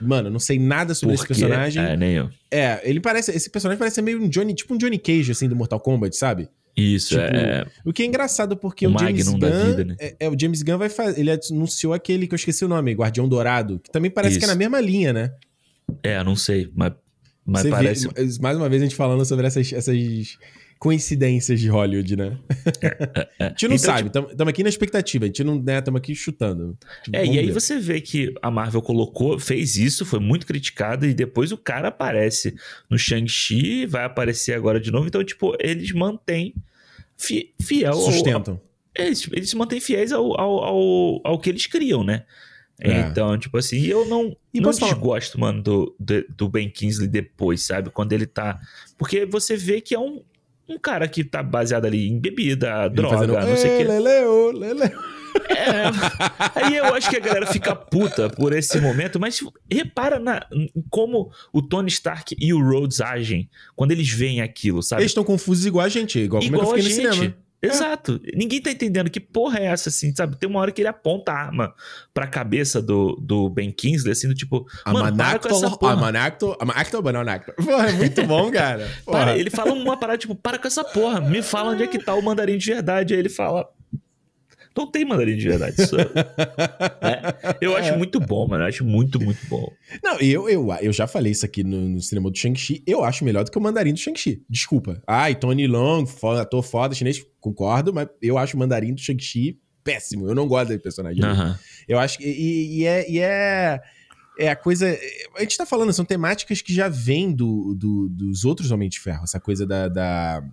Mano, 0.00 0.26
eu 0.26 0.32
não 0.32 0.40
sei 0.40 0.58
nada 0.58 0.92
sobre 0.92 1.14
esse 1.14 1.26
personagem. 1.26 1.82
É, 1.82 1.96
nem 1.96 2.14
eu. 2.14 2.28
É, 2.50 2.80
ele 2.82 3.00
parece, 3.00 3.30
esse 3.30 3.48
personagem 3.48 3.78
parece 3.78 4.02
meio 4.02 4.20
um 4.20 4.28
Johnny, 4.28 4.52
tipo 4.52 4.74
um 4.74 4.76
Johnny 4.76 4.98
Cage 4.98 5.30
assim 5.30 5.48
do 5.48 5.54
Mortal 5.54 5.78
Kombat, 5.78 6.16
sabe? 6.16 6.48
Isso, 6.76 7.10
tipo, 7.10 7.20
é. 7.20 7.64
O 7.84 7.92
que 7.92 8.02
é 8.02 8.06
engraçado 8.06 8.56
porque 8.56 8.86
o, 8.86 8.94
o 8.94 8.98
James 8.98 9.28
Gunn, 9.28 9.38
vida, 9.38 9.84
né? 9.84 9.96
é, 9.98 10.16
é, 10.20 10.28
o 10.28 10.36
James 10.38 10.62
Gunn 10.62 10.76
vai 10.76 10.90
fazer, 10.90 11.20
ele 11.20 11.30
anunciou 11.30 11.94
aquele 11.94 12.26
que 12.26 12.34
eu 12.34 12.36
esqueci 12.36 12.64
o 12.64 12.68
nome, 12.68 12.92
Guardião 12.92 13.26
Dourado, 13.26 13.78
que 13.78 13.90
também 13.90 14.10
parece 14.10 14.32
Isso. 14.32 14.40
que 14.40 14.44
é 14.44 14.48
na 14.48 14.54
mesma 14.54 14.78
linha, 14.78 15.12
né? 15.12 15.32
É, 16.02 16.22
não 16.22 16.36
sei, 16.36 16.70
mas 16.74 16.92
mas 17.46 17.62
Você 17.62 17.70
parece. 17.70 18.08
Vê, 18.08 18.38
mais 18.40 18.56
uma 18.56 18.68
vez 18.68 18.82
a 18.82 18.84
gente 18.86 18.96
falando 18.96 19.24
sobre 19.24 19.46
essas, 19.46 19.72
essas 19.72 19.96
coincidências 20.78 21.60
de 21.60 21.68
Hollywood, 21.68 22.16
né? 22.16 22.38
É, 22.82 22.86
é, 22.86 23.28
é. 23.38 23.44
a 23.46 23.48
gente 23.50 23.68
não 23.68 23.76
então, 23.76 23.94
sabe, 23.94 24.08
estamos 24.08 24.30
tipo... 24.30 24.48
aqui 24.48 24.62
na 24.62 24.68
expectativa, 24.68 25.24
a 25.24 25.28
gente 25.28 25.44
não, 25.44 25.62
né, 25.62 25.78
estamos 25.78 25.98
aqui 25.98 26.14
chutando. 26.14 26.76
Tipo, 27.04 27.16
é, 27.16 27.24
e 27.24 27.38
aí 27.38 27.46
ver. 27.46 27.52
você 27.52 27.78
vê 27.78 28.00
que 28.00 28.34
a 28.42 28.50
Marvel 28.50 28.82
colocou, 28.82 29.38
fez 29.38 29.76
isso, 29.76 30.04
foi 30.04 30.18
muito 30.18 30.46
criticado, 30.46 31.06
e 31.06 31.14
depois 31.14 31.52
o 31.52 31.56
cara 31.56 31.88
aparece 31.88 32.54
no 32.90 32.98
Shang-Chi, 32.98 33.86
vai 33.86 34.04
aparecer 34.04 34.54
agora 34.54 34.80
de 34.80 34.90
novo, 34.90 35.06
então, 35.06 35.24
tipo, 35.24 35.56
eles 35.60 35.92
mantêm 35.92 36.54
fiel. 37.16 37.94
Sustentam. 37.94 38.54
Ao, 38.54 39.04
eles, 39.04 39.28
eles 39.32 39.50
se 39.50 39.56
mantêm 39.56 39.80
fiéis 39.80 40.12
ao, 40.12 40.38
ao, 40.38 40.64
ao, 40.64 41.20
ao 41.24 41.38
que 41.38 41.50
eles 41.50 41.66
criam, 41.66 42.02
né? 42.02 42.24
É. 42.80 43.00
Então, 43.00 43.38
tipo 43.38 43.56
assim, 43.56 43.84
eu 43.86 44.06
não, 44.06 44.36
e 44.52 44.60
não 44.60 44.70
desgosto, 44.70 45.40
mano, 45.40 45.62
do, 45.62 45.96
do, 45.98 46.24
do, 46.28 46.48
Ben 46.48 46.68
Kingsley 46.68 47.08
depois, 47.08 47.62
sabe? 47.62 47.90
Quando 47.90 48.12
ele 48.12 48.26
tá. 48.26 48.60
Porque 48.98 49.24
você 49.24 49.56
vê 49.56 49.80
que 49.80 49.94
é 49.94 49.98
um, 49.98 50.22
um 50.68 50.78
cara 50.78 51.08
que 51.08 51.24
tá 51.24 51.42
baseado 51.42 51.86
ali 51.86 52.08
em 52.08 52.18
bebida, 52.18 52.84
ele 52.84 52.94
droga, 52.94 53.16
fazendo, 53.16 53.32
não 53.32 53.56
sei 53.56 53.74
o 53.74 53.78
que. 53.78 53.84
Leleu, 53.84 54.52
leleu. 54.52 54.90
É, 55.48 55.84
aí 56.66 56.76
eu 56.76 56.94
acho 56.94 57.08
que 57.08 57.16
a 57.16 57.20
galera 57.20 57.46
fica 57.46 57.74
puta 57.74 58.28
por 58.28 58.52
esse 58.52 58.78
momento, 58.80 59.18
mas 59.18 59.42
repara 59.70 60.18
na, 60.18 60.46
como 60.90 61.30
o 61.52 61.62
Tony 61.62 61.88
Stark 61.88 62.36
e 62.38 62.52
o 62.52 62.60
Rhodes 62.60 63.00
agem 63.00 63.48
quando 63.74 63.92
eles 63.92 64.10
veem 64.10 64.40
aquilo, 64.40 64.82
sabe? 64.82 65.02
Eles 65.02 65.10
estão 65.10 65.24
confusos 65.24 65.64
igual 65.64 65.84
a 65.84 65.88
gente, 65.88 66.18
igual, 66.18 66.42
igual 66.42 66.64
como 66.64 66.76
é 66.76 66.80
que 66.80 66.86
eu 66.86 66.90
fiquei 66.90 67.06
no 67.06 67.14
cinema. 67.14 67.36
É. 67.62 67.68
Exato. 67.68 68.20
Ninguém 68.34 68.60
tá 68.60 68.70
entendendo 68.70 69.10
que 69.10 69.20
porra 69.20 69.58
é 69.58 69.64
essa, 69.66 69.88
assim, 69.88 70.14
sabe? 70.14 70.36
Tem 70.36 70.48
uma 70.48 70.60
hora 70.60 70.70
que 70.70 70.80
ele 70.80 70.88
aponta 70.88 71.32
a 71.32 71.36
arma 71.36 71.74
pra 72.12 72.26
cabeça 72.26 72.82
do, 72.82 73.16
do 73.20 73.48
Ben 73.48 73.72
Kingsley, 73.72 74.12
assim, 74.12 74.28
do 74.28 74.34
tipo, 74.34 74.66
mano, 74.86 75.16
para 75.16 75.38
com 75.38 75.48
essa 75.48 75.70
porra. 75.70 75.94
I'm 75.94 76.04
an 76.04 76.18
actor, 76.18 76.56
I'm 76.60 76.70
an 76.70 76.74
actor, 76.76 77.02
but 77.02 77.12
not 77.12 77.28
an 77.28 77.32
actor. 77.32 77.54
Porra, 77.54 77.88
é 77.88 77.92
muito 77.92 78.22
bom, 78.24 78.50
cara. 78.50 78.88
para, 79.04 79.36
ele 79.36 79.50
fala 79.50 79.72
uma 79.72 79.96
parada, 79.96 80.18
tipo, 80.18 80.34
para 80.34 80.58
com 80.58 80.66
essa 80.66 80.84
porra, 80.84 81.20
me 81.20 81.42
fala 81.42 81.72
onde 81.72 81.82
é 81.82 81.86
que 81.86 81.98
tá 81.98 82.14
o 82.14 82.22
mandarim 82.22 82.58
de 82.58 82.66
verdade. 82.66 83.14
Aí 83.14 83.20
ele 83.20 83.28
fala, 83.28 83.68
não 84.76 84.90
tem 84.90 85.04
mandarim 85.04 85.36
de 85.36 85.48
verdade. 85.48 85.80
Isso, 85.80 85.96
é, 85.98 87.56
eu 87.60 87.76
acho 87.76 87.90
é. 87.90 87.96
muito 87.96 88.20
bom, 88.20 88.46
mano. 88.46 88.64
Eu 88.64 88.68
acho 88.68 88.84
muito, 88.84 89.20
muito 89.20 89.46
bom. 89.48 89.72
Não, 90.02 90.18
eu, 90.20 90.48
eu, 90.48 90.68
eu 90.80 90.92
já 90.92 91.06
falei 91.06 91.32
isso 91.32 91.46
aqui 91.46 91.64
no, 91.64 91.88
no 91.88 92.00
cinema 92.00 92.30
do 92.30 92.36
Shang-Chi. 92.36 92.82
Eu 92.86 93.04
acho 93.04 93.24
melhor 93.24 93.44
do 93.44 93.50
que 93.50 93.58
o 93.58 93.60
mandarim 93.60 93.92
do 93.92 93.98
Shang-Chi. 94.00 94.42
Desculpa. 94.48 95.02
Ai, 95.06 95.34
Tony 95.34 95.66
Long, 95.66 96.06
foda, 96.06 96.42
ator 96.42 96.62
foda, 96.62 96.94
chinês, 96.94 97.24
concordo, 97.40 97.92
mas 97.92 98.08
eu 98.20 98.36
acho 98.36 98.56
o 98.56 98.58
mandarim 98.58 98.94
do 98.94 99.00
Shang-Chi 99.00 99.58
péssimo. 99.82 100.28
Eu 100.28 100.34
não 100.34 100.48
gosto 100.48 100.68
desse 100.68 100.82
personagem. 100.82 101.22
Eu 101.88 101.98
acho 101.98 102.18
que. 102.18 102.24
E, 102.24 102.80
e, 102.80 102.84
é. 102.86 103.10
E 103.10 103.20
é 103.20 103.80
é 104.38 104.50
a 104.50 104.56
coisa. 104.56 104.86
A 105.34 105.40
gente 105.40 105.56
tá 105.56 105.64
falando, 105.64 105.92
são 105.92 106.04
temáticas 106.04 106.60
que 106.60 106.74
já 106.74 106.88
vêm 106.88 107.32
do, 107.32 107.74
do, 107.74 108.08
dos 108.08 108.44
outros 108.44 108.70
Homens 108.70 108.90
de 108.90 109.00
Ferro, 109.00 109.24
essa 109.24 109.40
coisa 109.40 109.66
da, 109.66 109.88
da, 109.88 110.44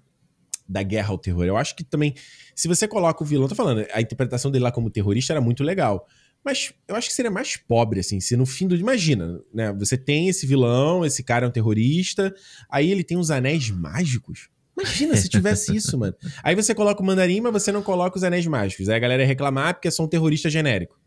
da 0.67 0.83
guerra 0.83 1.09
ao 1.09 1.17
terror. 1.17 1.43
Eu 1.43 1.57
acho 1.57 1.75
que 1.75 1.83
também, 1.83 2.15
se 2.55 2.67
você 2.67 2.87
coloca 2.87 3.23
o 3.23 3.25
vilão, 3.25 3.47
tô 3.47 3.55
falando, 3.55 3.85
a 3.93 4.01
interpretação 4.01 4.51
dele 4.51 4.63
lá 4.63 4.71
como 4.71 4.89
terrorista 4.89 5.33
era 5.33 5.41
muito 5.41 5.63
legal. 5.63 6.07
Mas 6.43 6.73
eu 6.87 6.95
acho 6.95 7.07
que 7.07 7.13
seria 7.13 7.31
mais 7.31 7.55
pobre, 7.55 8.01
assim, 8.01 8.19
se 8.19 8.35
no 8.35 8.45
fim 8.45 8.67
do. 8.67 8.75
Imagina, 8.75 9.39
né? 9.53 9.71
Você 9.73 9.97
tem 9.97 10.27
esse 10.27 10.45
vilão, 10.45 11.05
esse 11.05 11.23
cara 11.23 11.45
é 11.45 11.47
um 11.47 11.51
terrorista, 11.51 12.33
aí 12.69 12.91
ele 12.91 13.03
tem 13.03 13.17
uns 13.17 13.31
anéis 13.31 13.69
mágicos. 13.69 14.49
Imagina 14.77 15.15
se 15.15 15.29
tivesse 15.29 15.73
isso, 15.75 15.97
mano. 15.97 16.15
Aí 16.43 16.53
você 16.53 16.75
coloca 16.75 17.01
o 17.01 17.05
mandarim, 17.05 17.39
mas 17.39 17.53
você 17.53 17.71
não 17.71 17.81
coloca 17.81 18.17
os 18.17 18.23
anéis 18.23 18.45
mágicos. 18.45 18.89
Aí 18.89 18.95
a 18.95 18.99
galera 18.99 19.23
ia 19.23 19.27
reclamar 19.27 19.75
porque 19.75 19.87
é 19.87 19.91
só 19.91 20.03
um 20.03 20.07
terrorista 20.07 20.49
genérico. 20.49 20.99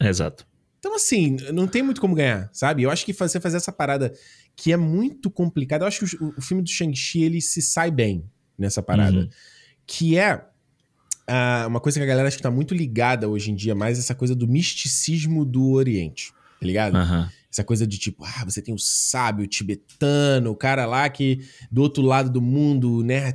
Exato. 0.00 0.46
Então, 0.78 0.94
assim, 0.94 1.36
não 1.52 1.66
tem 1.66 1.82
muito 1.82 2.00
como 2.00 2.14
ganhar, 2.14 2.50
sabe? 2.52 2.82
Eu 2.82 2.90
acho 2.90 3.04
que 3.04 3.12
você 3.12 3.40
fazer 3.40 3.56
essa 3.56 3.72
parada 3.72 4.12
que 4.54 4.70
é 4.72 4.76
muito 4.76 5.30
complicada. 5.30 5.82
Eu 5.82 5.88
acho 5.88 6.06
que 6.06 6.16
o, 6.22 6.34
o 6.36 6.42
filme 6.42 6.62
do 6.62 6.68
Shang-Chi 6.68 7.22
ele 7.22 7.40
se 7.40 7.62
sai 7.62 7.90
bem 7.90 8.30
nessa 8.56 8.82
parada. 8.82 9.20
Uhum. 9.20 9.28
Que 9.86 10.18
é 10.18 10.44
uh, 11.28 11.68
uma 11.68 11.80
coisa 11.80 11.98
que 11.98 12.04
a 12.04 12.06
galera 12.06 12.28
acho 12.28 12.36
que 12.36 12.42
tá 12.42 12.50
muito 12.50 12.74
ligada 12.74 13.28
hoje 13.28 13.50
em 13.50 13.54
dia, 13.54 13.74
mais 13.74 13.98
essa 13.98 14.14
coisa 14.14 14.34
do 14.34 14.46
misticismo 14.46 15.44
do 15.44 15.72
Oriente, 15.72 16.32
tá 16.60 16.66
ligado? 16.66 16.96
Uhum. 16.96 17.28
Essa 17.54 17.62
coisa 17.62 17.86
de 17.86 17.98
tipo, 17.98 18.24
ah, 18.24 18.44
você 18.44 18.60
tem 18.60 18.74
o 18.74 18.78
sábio 18.78 19.46
tibetano, 19.46 20.50
o 20.50 20.56
cara 20.56 20.84
lá 20.86 21.08
que 21.08 21.38
do 21.70 21.82
outro 21.82 22.02
lado 22.02 22.28
do 22.28 22.42
mundo, 22.42 23.04
né? 23.04 23.32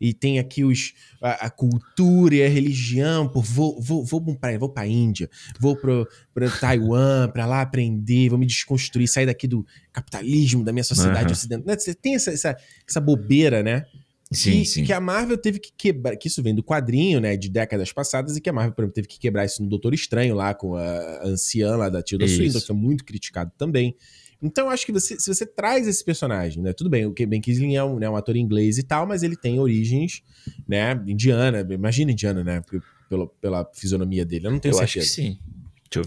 E 0.00 0.12
tem 0.12 0.40
aqui 0.40 0.64
os, 0.64 0.92
a, 1.22 1.46
a 1.46 1.50
cultura 1.50 2.34
e 2.34 2.44
a 2.44 2.48
religião. 2.48 3.28
Pô, 3.28 3.40
vou, 3.40 3.80
vou, 3.80 4.04
vou 4.04 4.36
pra, 4.36 4.58
vou 4.58 4.68
pra 4.68 4.84
Índia, 4.84 5.30
vou 5.60 5.76
pro, 5.76 6.08
pra 6.34 6.50
Taiwan, 6.50 7.28
pra 7.28 7.46
lá 7.46 7.60
aprender, 7.60 8.30
vou 8.30 8.38
me 8.38 8.46
desconstruir, 8.46 9.06
sair 9.06 9.26
daqui 9.26 9.46
do 9.46 9.64
capitalismo, 9.92 10.64
da 10.64 10.72
minha 10.72 10.82
sociedade 10.82 11.26
uhum. 11.26 11.32
ocidental. 11.32 11.66
Né, 11.68 11.78
você 11.78 11.94
tem 11.94 12.16
essa, 12.16 12.32
essa, 12.32 12.56
essa 12.84 13.00
bobeira, 13.00 13.62
né? 13.62 13.84
Sim, 14.32 14.60
que, 14.60 14.64
sim. 14.64 14.84
que 14.84 14.92
a 14.92 15.00
Marvel 15.00 15.36
teve 15.36 15.58
que 15.58 15.72
quebrar, 15.76 16.16
que 16.16 16.28
isso 16.28 16.42
vem 16.42 16.54
do 16.54 16.62
quadrinho, 16.62 17.20
né, 17.20 17.36
de 17.36 17.48
décadas 17.48 17.92
passadas, 17.92 18.36
e 18.36 18.40
que 18.40 18.48
a 18.48 18.52
Marvel, 18.52 18.72
por 18.72 18.82
exemplo, 18.82 18.94
teve 18.94 19.08
que 19.08 19.18
quebrar 19.18 19.44
isso 19.44 19.62
no 19.62 19.68
Doutor 19.68 19.94
Estranho 19.94 20.34
lá, 20.34 20.54
com 20.54 20.74
a 20.74 21.24
anciã 21.24 21.76
lá 21.76 21.88
da 21.88 22.02
Tilda 22.02 22.26
Swinton, 22.26 22.60
que 22.60 22.66
foi 22.66 22.76
muito 22.76 23.04
criticado 23.04 23.52
também. 23.56 23.96
Então, 24.42 24.68
acho 24.68 24.84
que 24.84 24.90
você, 24.90 25.18
se 25.20 25.32
você 25.32 25.46
traz 25.46 25.86
esse 25.86 26.04
personagem, 26.04 26.62
né, 26.62 26.72
tudo 26.72 26.90
bem, 26.90 27.06
o 27.06 27.12
Ben 27.12 27.40
Kingsley 27.40 27.76
é 27.76 27.84
um, 27.84 27.98
né, 27.98 28.10
um 28.10 28.16
ator 28.16 28.36
inglês 28.36 28.76
e 28.76 28.82
tal, 28.82 29.06
mas 29.06 29.22
ele 29.22 29.36
tem 29.36 29.60
origens, 29.60 30.20
né, 30.66 31.00
indiana, 31.06 31.66
imagina 31.70 32.10
indiana, 32.10 32.42
né, 32.42 32.60
pela, 33.08 33.28
pela 33.40 33.70
fisionomia 33.72 34.24
dele, 34.24 34.48
eu 34.48 34.50
não 34.50 34.58
tenho 34.58 34.72
eu 34.72 34.78
certeza. 34.78 35.04
Acho 35.04 35.10
que 35.10 35.14
sim. 35.14 35.38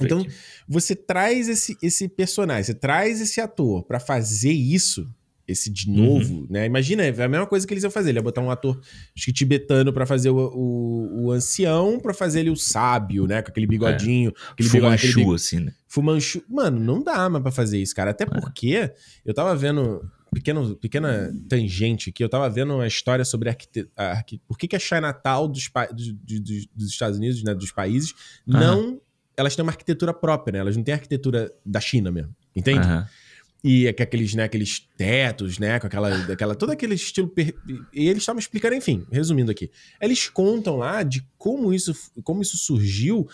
então, 0.01 0.19
aqui. 0.19 0.31
você 0.67 0.95
traz 0.95 1.47
esse, 1.47 1.77
esse 1.81 2.09
personagem, 2.09 2.63
você 2.65 2.73
traz 2.73 3.21
esse 3.21 3.39
ator 3.39 3.83
para 3.83 4.01
fazer 4.01 4.51
isso, 4.51 5.07
esse 5.47 5.69
de 5.69 5.89
novo, 5.89 6.41
uhum. 6.41 6.47
né? 6.49 6.65
Imagina, 6.65 7.03
é 7.03 7.09
a 7.09 7.27
mesma 7.27 7.45
coisa 7.45 7.67
que 7.67 7.73
eles 7.73 7.83
iam 7.83 7.91
fazer. 7.91 8.09
Ele 8.09 8.19
ia 8.19 8.23
botar 8.23 8.41
um 8.41 8.49
ator, 8.49 8.79
acho 9.15 9.25
que 9.25 9.33
tibetano 9.33 9.93
para 9.93 10.05
fazer 10.05 10.29
o, 10.29 10.37
o, 10.37 11.25
o 11.25 11.31
ancião, 11.31 11.99
para 11.99 12.13
fazer 12.13 12.41
ele 12.41 12.49
o 12.49 12.55
sábio, 12.55 13.27
né? 13.27 13.41
Com 13.41 13.49
aquele 13.49 13.67
bigodinho. 13.67 14.29
É. 14.29 14.51
Aquele 14.51 14.69
Fumanchu, 14.69 15.07
bigode, 15.07 15.21
aquele 15.21 15.35
assim, 15.35 15.59
né? 15.59 15.73
Fumanchu. 15.87 16.43
Mano, 16.49 16.79
não 16.79 17.03
dá 17.03 17.29
mais 17.29 17.43
pra 17.43 17.51
fazer 17.51 17.79
isso, 17.79 17.95
cara. 17.95 18.11
Até 18.11 18.23
é. 18.23 18.27
porque 18.27 18.91
eu 19.25 19.33
tava 19.33 19.55
vendo... 19.55 20.03
Pequeno, 20.33 20.75
pequena 20.75 21.33
tangente 21.47 22.09
aqui, 22.09 22.21
eu 22.21 22.27
tava 22.27 22.49
vendo 22.49 22.73
uma 22.73 22.85
história 22.85 23.23
sobre 23.23 23.47
arquite... 23.47 23.87
arqu... 23.95 24.37
por 24.45 24.57
que, 24.57 24.67
que 24.67 24.75
a 24.75 24.79
Chinatown 24.79 25.49
dos, 25.49 25.69
pa... 25.69 25.85
dos, 25.85 26.11
dos, 26.11 26.67
dos 26.75 26.89
Estados 26.89 27.17
Unidos, 27.17 27.41
né, 27.43 27.53
dos 27.53 27.71
países, 27.71 28.13
não... 28.45 28.99
Elas 29.37 29.53
têm 29.53 29.63
uma 29.63 29.71
arquitetura 29.71 30.13
própria, 30.13 30.53
né? 30.53 30.59
Elas 30.59 30.77
não 30.77 30.83
têm 30.83 30.93
arquitetura 30.93 31.51
da 31.65 31.81
China 31.81 32.09
mesmo, 32.09 32.33
entende? 32.55 32.87
Uhum. 32.87 33.03
E 33.67 33.87
aqueles, 33.87 34.35
né, 34.35 34.43
aqueles 34.43 34.87
tetos, 34.95 35.57
né, 35.57 35.79
com 35.79 35.87
aquela, 35.87 36.15
aquela 36.31 36.53
todo 36.53 36.69
aquele 36.69 36.93
estilo. 36.93 37.27
Per... 37.27 37.55
E 37.91 38.07
eles 38.07 38.21
estavam 38.21 38.39
explicando, 38.39 38.75
enfim, 38.75 39.03
resumindo 39.11 39.49
aqui. 39.49 39.71
Eles 39.99 40.29
contam 40.29 40.75
lá 40.75 41.01
de 41.01 41.27
como 41.35 41.73
isso, 41.73 41.91
como 42.23 42.43
isso 42.43 42.57
surgiu 42.57 43.27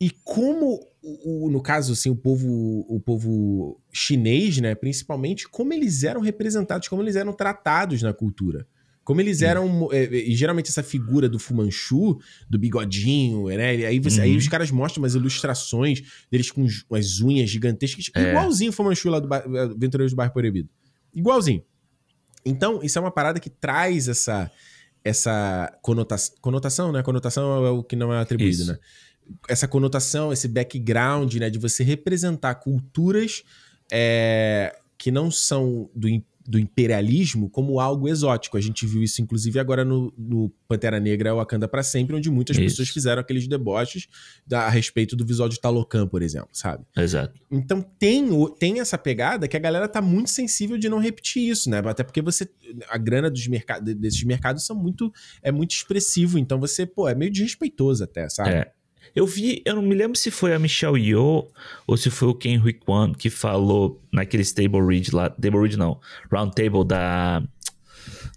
e 0.00 0.12
como, 0.22 0.78
o, 1.02 1.50
no 1.50 1.60
caso, 1.60 1.92
assim, 1.92 2.08
o 2.08 2.14
povo, 2.14 2.86
o 2.88 3.00
povo 3.00 3.80
chinês, 3.90 4.58
né, 4.58 4.76
principalmente, 4.76 5.48
como 5.48 5.72
eles 5.72 6.04
eram 6.04 6.20
representados, 6.20 6.86
como 6.86 7.02
eles 7.02 7.16
eram 7.16 7.32
tratados 7.32 8.00
na 8.00 8.12
cultura. 8.12 8.64
Como 9.08 9.22
eles 9.22 9.40
eram. 9.40 9.88
É, 9.90 10.04
e 10.04 10.36
geralmente 10.36 10.68
essa 10.68 10.82
figura 10.82 11.30
do 11.30 11.38
Fumanchu, 11.38 12.20
do 12.46 12.58
bigodinho, 12.58 13.46
né? 13.46 13.70
Aí, 13.86 13.98
você, 13.98 14.18
uhum. 14.18 14.24
aí 14.24 14.36
os 14.36 14.46
caras 14.48 14.70
mostram 14.70 15.02
umas 15.02 15.14
ilustrações 15.14 16.02
deles 16.30 16.50
com 16.50 16.66
umas 16.90 17.18
unhas 17.22 17.48
gigantescas, 17.48 18.10
é. 18.14 18.32
igualzinho 18.32 18.68
o 18.68 18.72
Fumanchu 18.74 19.08
lá 19.08 19.18
do 19.18 19.32
Aventureiros 19.32 20.12
do 20.12 20.16
Bairro 20.16 20.34
Proibido. 20.34 20.68
Igualzinho. 21.14 21.64
Então, 22.44 22.80
isso 22.82 22.98
é 22.98 23.00
uma 23.00 23.10
parada 23.10 23.40
que 23.40 23.48
traz 23.48 24.08
essa, 24.08 24.50
essa 25.02 25.74
conotação. 25.80 26.36
Conotação, 26.42 26.92
né? 26.92 27.02
Conotação 27.02 27.64
é 27.64 27.70
o 27.70 27.82
que 27.82 27.96
não 27.96 28.12
é 28.12 28.20
atribuído, 28.20 28.60
isso. 28.60 28.72
né? 28.72 28.78
Essa 29.48 29.66
conotação, 29.66 30.34
esse 30.34 30.48
background, 30.48 31.34
né? 31.36 31.48
De 31.48 31.58
você 31.58 31.82
representar 31.82 32.56
culturas 32.56 33.42
é, 33.90 34.76
que 34.98 35.10
não 35.10 35.30
são 35.30 35.88
do 35.94 36.10
do 36.48 36.58
imperialismo 36.58 37.50
como 37.50 37.78
algo 37.78 38.08
exótico. 38.08 38.56
A 38.56 38.60
gente 38.60 38.86
viu 38.86 39.02
isso, 39.02 39.20
inclusive, 39.20 39.60
agora 39.60 39.84
no, 39.84 40.10
no 40.16 40.50
Pantera 40.66 40.98
Negra 40.98 41.34
Wakanda 41.34 41.68
para 41.68 41.82
sempre, 41.82 42.16
onde 42.16 42.30
muitas 42.30 42.56
isso. 42.56 42.64
pessoas 42.64 42.88
fizeram 42.88 43.20
aqueles 43.20 43.46
deboches 43.46 44.08
da, 44.46 44.62
a 44.62 44.70
respeito 44.70 45.14
do 45.14 45.26
visual 45.26 45.46
de 45.46 45.60
Talocan, 45.60 46.08
por 46.08 46.22
exemplo, 46.22 46.48
sabe? 46.54 46.86
Exato. 46.96 47.38
Então 47.50 47.82
tem, 47.82 48.26
tem 48.58 48.80
essa 48.80 48.96
pegada 48.96 49.46
que 49.46 49.58
a 49.58 49.60
galera 49.60 49.86
tá 49.86 50.00
muito 50.00 50.30
sensível 50.30 50.78
de 50.78 50.88
não 50.88 50.98
repetir 50.98 51.50
isso, 51.50 51.68
né? 51.68 51.82
Até 51.84 52.02
porque 52.02 52.22
você. 52.22 52.48
A 52.88 52.96
grana 52.96 53.30
dos 53.30 53.46
mercados 53.46 53.94
desses 53.94 54.24
mercados 54.24 54.64
são 54.64 54.74
muito. 54.74 55.12
é 55.42 55.52
muito 55.52 55.72
expressivo. 55.72 56.38
Então 56.38 56.58
você, 56.58 56.86
pô, 56.86 57.06
é 57.06 57.14
meio 57.14 57.30
desrespeitoso 57.30 58.04
até, 58.04 58.26
sabe? 58.30 58.50
É. 58.50 58.72
Eu 59.14 59.26
vi, 59.26 59.62
eu 59.64 59.74
não 59.74 59.82
me 59.82 59.94
lembro 59.94 60.16
se 60.18 60.30
foi 60.30 60.54
a 60.54 60.58
Michelle 60.58 61.00
Yeoh 61.00 61.50
ou 61.86 61.96
se 61.96 62.10
foi 62.10 62.28
o 62.28 62.34
Ken 62.34 62.58
Hui 62.58 62.72
Kwan 62.72 63.12
que 63.12 63.30
falou 63.30 64.00
naquele 64.12 64.42
Stable 64.42 64.80
Read 64.86 65.14
lá, 65.14 65.30
Table 65.30 65.60
Read 65.60 65.76
não, 65.76 66.00
Round 66.30 66.54
Table 66.54 66.84
da 66.84 67.42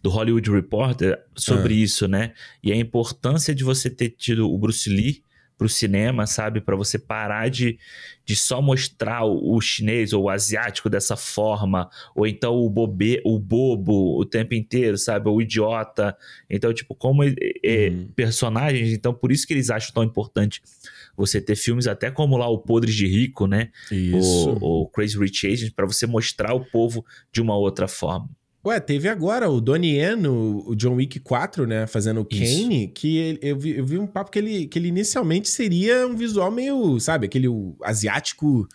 do 0.01 0.09
Hollywood 0.09 0.49
Reporter 0.49 1.19
sobre 1.35 1.75
ah. 1.75 1.77
isso, 1.77 2.07
né? 2.07 2.33
E 2.63 2.71
a 2.71 2.75
importância 2.75 3.53
de 3.53 3.63
você 3.63 3.89
ter 3.89 4.09
tido 4.09 4.51
o 4.51 4.57
Bruce 4.57 4.89
Lee 4.89 5.23
pro 5.61 5.69
cinema, 5.69 6.25
sabe? 6.25 6.59
Para 6.59 6.75
você 6.75 6.97
parar 6.97 7.47
de, 7.47 7.77
de 8.25 8.35
só 8.35 8.59
mostrar 8.59 9.25
o, 9.25 9.55
o, 9.55 9.61
chinês 9.61 10.11
ou 10.11 10.23
o 10.23 10.29
asiático 10.29 10.89
dessa 10.89 11.15
forma, 11.15 11.87
ou 12.15 12.25
então 12.25 12.55
o 12.55 12.67
bobe, 12.67 13.21
o 13.23 13.37
bobo 13.37 14.19
o 14.19 14.25
tempo 14.25 14.55
inteiro, 14.55 14.97
sabe? 14.97 15.29
O 15.29 15.39
idiota. 15.39 16.17
Então, 16.49 16.73
tipo, 16.73 16.95
como 16.95 17.23
é, 17.23 17.35
é, 17.63 17.89
uhum. 17.89 18.09
personagens, 18.15 18.91
então 18.91 19.13
por 19.13 19.31
isso 19.31 19.45
que 19.45 19.53
eles 19.53 19.69
acham 19.69 19.93
tão 19.93 20.03
importante 20.03 20.63
você 21.15 21.39
ter 21.39 21.55
filmes 21.55 21.85
até 21.85 22.09
como 22.09 22.37
lá 22.37 22.49
o 22.49 22.57
Podres 22.57 22.95
de 22.95 23.05
Rico, 23.05 23.45
né? 23.45 23.69
Isso. 23.91 24.57
O, 24.59 24.81
o 24.81 24.87
Crazy 24.87 25.19
Rich 25.19 25.45
Asians, 25.45 25.69
para 25.69 25.85
você 25.85 26.07
mostrar 26.07 26.55
o 26.55 26.65
povo 26.65 27.05
de 27.31 27.39
uma 27.39 27.55
outra 27.55 27.87
forma. 27.87 28.27
Ué, 28.63 28.79
teve 28.79 29.09
agora 29.09 29.49
o 29.49 29.59
Donnie 29.59 29.97
Yen, 29.97 30.27
o, 30.27 30.63
o 30.67 30.75
John 30.75 30.93
Wick 30.95 31.19
4, 31.19 31.65
né? 31.65 31.87
Fazendo 31.87 32.21
o 32.21 32.25
Kane, 32.25 32.87
que 32.89 33.17
ele, 33.17 33.39
eu, 33.41 33.57
vi, 33.57 33.77
eu 33.77 33.85
vi 33.85 33.97
um 33.97 34.05
papo 34.05 34.29
que 34.29 34.37
ele, 34.37 34.67
que 34.67 34.77
ele 34.77 34.87
inicialmente 34.87 35.49
seria 35.49 36.05
um 36.05 36.15
visual 36.15 36.51
meio, 36.51 36.99
sabe, 36.99 37.25
aquele 37.25 37.47
asiático 37.83 38.67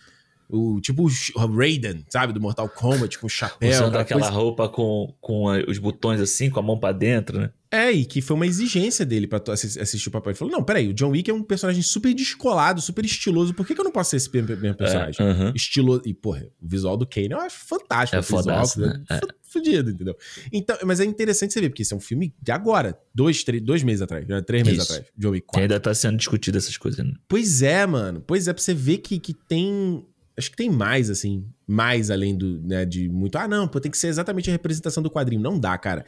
o 0.49 0.79
tipo 0.79 1.05
o 1.05 1.45
Raiden, 1.47 2.05
sabe? 2.09 2.33
Do 2.33 2.39
Mortal 2.39 2.69
Kombat, 2.69 3.19
com 3.19 3.27
o 3.27 3.29
chapéu. 3.29 3.69
Usando 3.69 3.97
aquela 3.97 4.21
coisa... 4.21 4.35
roupa 4.35 4.69
com, 4.69 5.13
com 5.19 5.45
os 5.67 5.77
botões 5.77 6.21
assim, 6.21 6.49
com 6.49 6.59
a 6.59 6.63
mão 6.63 6.79
para 6.79 6.93
dentro, 6.93 7.39
né? 7.39 7.51
É, 7.69 7.91
e 7.91 8.05
que 8.05 8.21
foi 8.21 8.35
uma 8.35 8.47
exigência 8.47 9.05
dele 9.05 9.27
pra 9.27 9.41
assistir 9.51 10.07
o 10.07 10.11
papel. 10.11 10.31
Ele 10.31 10.37
falou: 10.37 10.53
não, 10.53 10.63
peraí, 10.63 10.87
o 10.87 10.93
John 10.93 11.09
Wick 11.09 11.29
é 11.29 11.33
um 11.33 11.43
personagem 11.43 11.81
super 11.81 12.13
descolado, 12.13 12.79
super 12.79 13.03
estiloso. 13.03 13.53
Por 13.53 13.67
que, 13.67 13.75
que 13.75 13.81
eu 13.81 13.83
não 13.83 13.91
posso 13.91 14.11
ser 14.11 14.17
esse 14.17 14.29
mesmo 14.33 14.75
personagem? 14.75 15.15
É, 15.19 15.31
uh 15.31 15.35
-huh. 15.35 15.55
Estiloso. 15.55 16.01
E, 16.05 16.13
porra, 16.13 16.47
o 16.61 16.67
visual 16.67 16.95
do 16.95 17.05
Kane 17.05 17.31
eu 17.31 17.41
acho 17.41 17.59
fantástico. 17.65 18.17
É 18.17 18.21
fodaço, 18.21 18.79
né? 18.79 19.03
É. 19.11 19.19
Fudido, 19.41 19.91
entendeu? 19.91 20.15
Então, 20.51 20.77
mas 20.83 20.99
é 20.99 21.05
interessante 21.05 21.53
você 21.53 21.61
ver, 21.61 21.69
porque 21.69 21.81
isso 21.81 21.93
é 21.93 21.97
um 21.97 22.01
filme 22.01 22.33
de 22.41 22.51
agora, 22.51 22.99
dois, 23.15 23.43
três, 23.43 23.61
dois 23.63 23.81
meses 23.81 24.01
atrás, 24.01 24.27
né? 24.27 24.41
três 24.41 24.63
meses 24.63 24.81
atrás, 24.81 25.05
John 25.17 25.29
Wick 25.29 25.47
4. 25.47 25.57
Que 25.57 25.61
ainda 25.61 25.79
tá 25.79 25.93
sendo 25.93 26.17
discutido 26.17 26.57
essas 26.57 26.75
coisas, 26.75 27.03
né? 27.05 27.13
Pois 27.29 27.61
é, 27.61 27.85
mano. 27.85 28.21
Pois 28.25 28.47
é, 28.47 28.53
pra 28.53 28.61
você 28.61 28.73
ver 28.73 28.97
que, 28.97 29.19
que 29.19 29.33
tem 29.33 30.05
acho 30.37 30.51
que 30.51 30.57
tem 30.57 30.69
mais, 30.69 31.09
assim, 31.09 31.45
mais 31.65 32.11
além 32.11 32.37
do, 32.37 32.61
né, 32.61 32.85
de 32.85 33.09
muito, 33.09 33.37
ah, 33.37 33.47
não, 33.47 33.67
pô, 33.67 33.79
tem 33.79 33.91
que 33.91 33.97
ser 33.97 34.07
exatamente 34.07 34.49
a 34.49 34.53
representação 34.53 35.01
do 35.01 35.09
quadrinho. 35.09 35.41
Não 35.41 35.59
dá, 35.59 35.77
cara. 35.77 36.05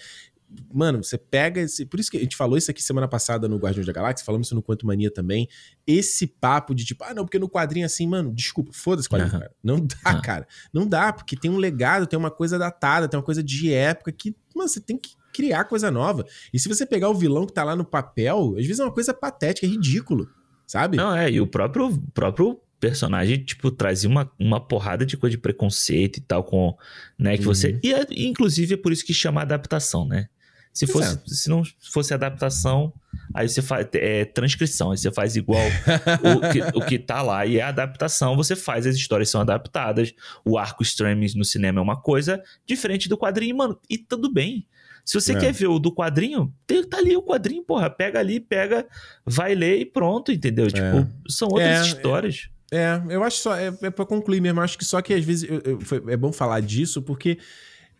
Mano, 0.73 1.03
você 1.03 1.17
pega 1.17 1.61
esse. 1.61 1.85
Por 1.85 1.99
isso 1.99 2.09
que 2.09 2.17
a 2.17 2.19
gente 2.21 2.35
falou 2.35 2.57
isso 2.57 2.71
aqui 2.71 2.81
semana 2.81 3.07
passada 3.07 3.47
no 3.47 3.57
Guardiões 3.57 3.85
da 3.85 3.93
Galáxia, 3.93 4.25
falamos 4.25 4.47
isso 4.47 4.55
no 4.55 4.63
Quanto 4.63 4.85
Mania 4.85 5.11
também. 5.11 5.47
Esse 5.85 6.25
papo 6.25 6.73
de 6.73 6.83
tipo, 6.85 7.03
ah, 7.03 7.13
não, 7.13 7.23
porque 7.23 7.37
no 7.37 7.47
quadrinho 7.47 7.85
assim, 7.85 8.07
mano, 8.07 8.33
desculpa, 8.33 8.71
foda-se 8.73 9.07
quadrinho, 9.07 9.33
uhum. 9.33 9.39
cara. 9.39 9.51
Não 9.63 9.79
dá, 9.79 10.15
uhum. 10.15 10.21
cara. 10.21 10.47
Não 10.73 10.87
dá, 10.87 11.13
porque 11.13 11.35
tem 11.35 11.51
um 11.51 11.57
legado, 11.57 12.07
tem 12.07 12.17
uma 12.17 12.31
coisa 12.31 12.57
datada, 12.57 13.07
tem 13.07 13.17
uma 13.17 13.25
coisa 13.25 13.43
de 13.43 13.71
época 13.71 14.11
que, 14.11 14.35
mano, 14.55 14.67
você 14.67 14.79
tem 14.79 14.97
que 14.97 15.11
criar 15.31 15.65
coisa 15.65 15.91
nova. 15.91 16.25
E 16.51 16.59
se 16.59 16.67
você 16.67 16.83
pegar 16.83 17.09
o 17.09 17.15
vilão 17.15 17.45
que 17.45 17.53
tá 17.53 17.63
lá 17.63 17.75
no 17.75 17.85
papel, 17.85 18.55
às 18.57 18.65
vezes 18.65 18.79
é 18.79 18.83
uma 18.83 18.93
coisa 18.93 19.13
patética, 19.13 19.67
é 19.67 19.69
ridículo, 19.69 20.27
sabe? 20.65 20.97
Não, 20.97 21.15
é, 21.15 21.29
e 21.31 21.39
o 21.39 21.45
próprio, 21.45 21.95
próprio 22.11 22.59
personagem, 22.79 23.43
tipo, 23.43 23.69
trazia 23.71 24.09
uma, 24.09 24.31
uma 24.39 24.59
porrada 24.59 25.05
de 25.05 25.17
coisa 25.17 25.35
de 25.35 25.41
preconceito 25.41 26.17
e 26.17 26.21
tal, 26.21 26.43
com, 26.43 26.75
né, 27.17 27.37
que 27.37 27.45
uhum. 27.45 27.53
você... 27.53 27.79
E, 27.83 27.93
é, 27.93 28.05
inclusive, 28.11 28.75
é 28.75 28.77
por 28.77 28.91
isso 28.91 29.05
que 29.05 29.13
chama 29.13 29.41
adaptação, 29.41 30.07
né? 30.07 30.27
Se, 30.71 30.87
fosse, 30.87 31.19
se 31.25 31.49
não 31.49 31.63
fosse 31.91 32.13
adaptação, 32.13 32.93
aí 33.33 33.49
você 33.49 33.61
faz 33.61 33.87
é, 33.93 34.23
transcrição, 34.23 34.91
aí 34.91 34.97
você 34.97 35.11
faz 35.11 35.35
igual 35.35 35.61
o, 36.23 36.51
que, 36.51 36.77
o 36.77 36.85
que 36.85 36.99
tá 36.99 37.21
lá. 37.21 37.45
E 37.45 37.57
é 37.57 37.61
adaptação, 37.61 38.35
você 38.35 38.55
faz, 38.55 38.85
as 38.85 38.95
histórias 38.95 39.29
são 39.29 39.41
adaptadas. 39.41 40.13
O 40.45 40.57
arco 40.57 40.83
streaming 40.83 41.33
no 41.35 41.43
cinema 41.43 41.79
é 41.79 41.83
uma 41.83 41.99
coisa 41.99 42.41
diferente 42.65 43.09
do 43.09 43.17
quadrinho, 43.17 43.57
mano. 43.57 43.79
E 43.89 43.97
tudo 43.97 44.31
bem. 44.31 44.65
Se 45.03 45.19
você 45.19 45.33
é. 45.33 45.39
quer 45.39 45.51
ver 45.51 45.67
o 45.67 45.79
do 45.79 45.91
quadrinho, 45.91 46.53
tá 46.89 46.97
ali 46.97 47.17
o 47.17 47.23
quadrinho, 47.23 47.63
porra. 47.63 47.89
Pega 47.89 48.19
ali, 48.19 48.39
pega, 48.39 48.87
vai 49.25 49.55
ler 49.55 49.79
e 49.79 49.85
pronto, 49.85 50.31
entendeu? 50.31 50.67
É. 50.67 50.69
Tipo, 50.69 51.07
são 51.27 51.47
outras 51.47 51.79
é, 51.79 51.81
histórias. 51.81 52.49
É, 52.71 53.01
eu 53.09 53.23
acho 53.23 53.37
só, 53.37 53.55
é, 53.55 53.73
é 53.81 53.89
pra 53.89 54.05
concluir 54.05 54.41
mesmo, 54.41 54.61
acho 54.61 54.77
que 54.77 54.85
só 54.85 55.01
que 55.01 55.13
às 55.13 55.23
vezes 55.23 55.49
eu, 55.49 55.61
eu, 55.65 55.81
foi, 55.81 56.03
é 56.07 56.15
bom 56.15 56.31
falar 56.31 56.59
disso, 56.59 57.01
porque 57.01 57.39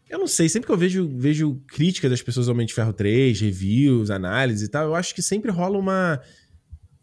eu 0.10 0.18
não 0.20 0.28
sei, 0.28 0.48
sempre 0.50 0.68
que 0.68 0.74
eu 0.74 0.78
vejo, 0.78 1.08
vejo 1.16 1.62
críticas 1.68 2.10
das 2.12 2.22
pessoas 2.22 2.48
ao 2.48 2.54
Homem 2.54 2.66
de 2.66 2.74
Ferro 2.74 2.94
3, 2.94 3.40
reviews, 3.40 4.10
análise 4.10 4.66
e 4.66 4.68
tal, 4.68 4.86
eu 4.86 4.96
acho 4.96 5.14
que 5.14 5.22
sempre 5.22 5.52
rola 5.52 5.78
uma. 5.78 6.22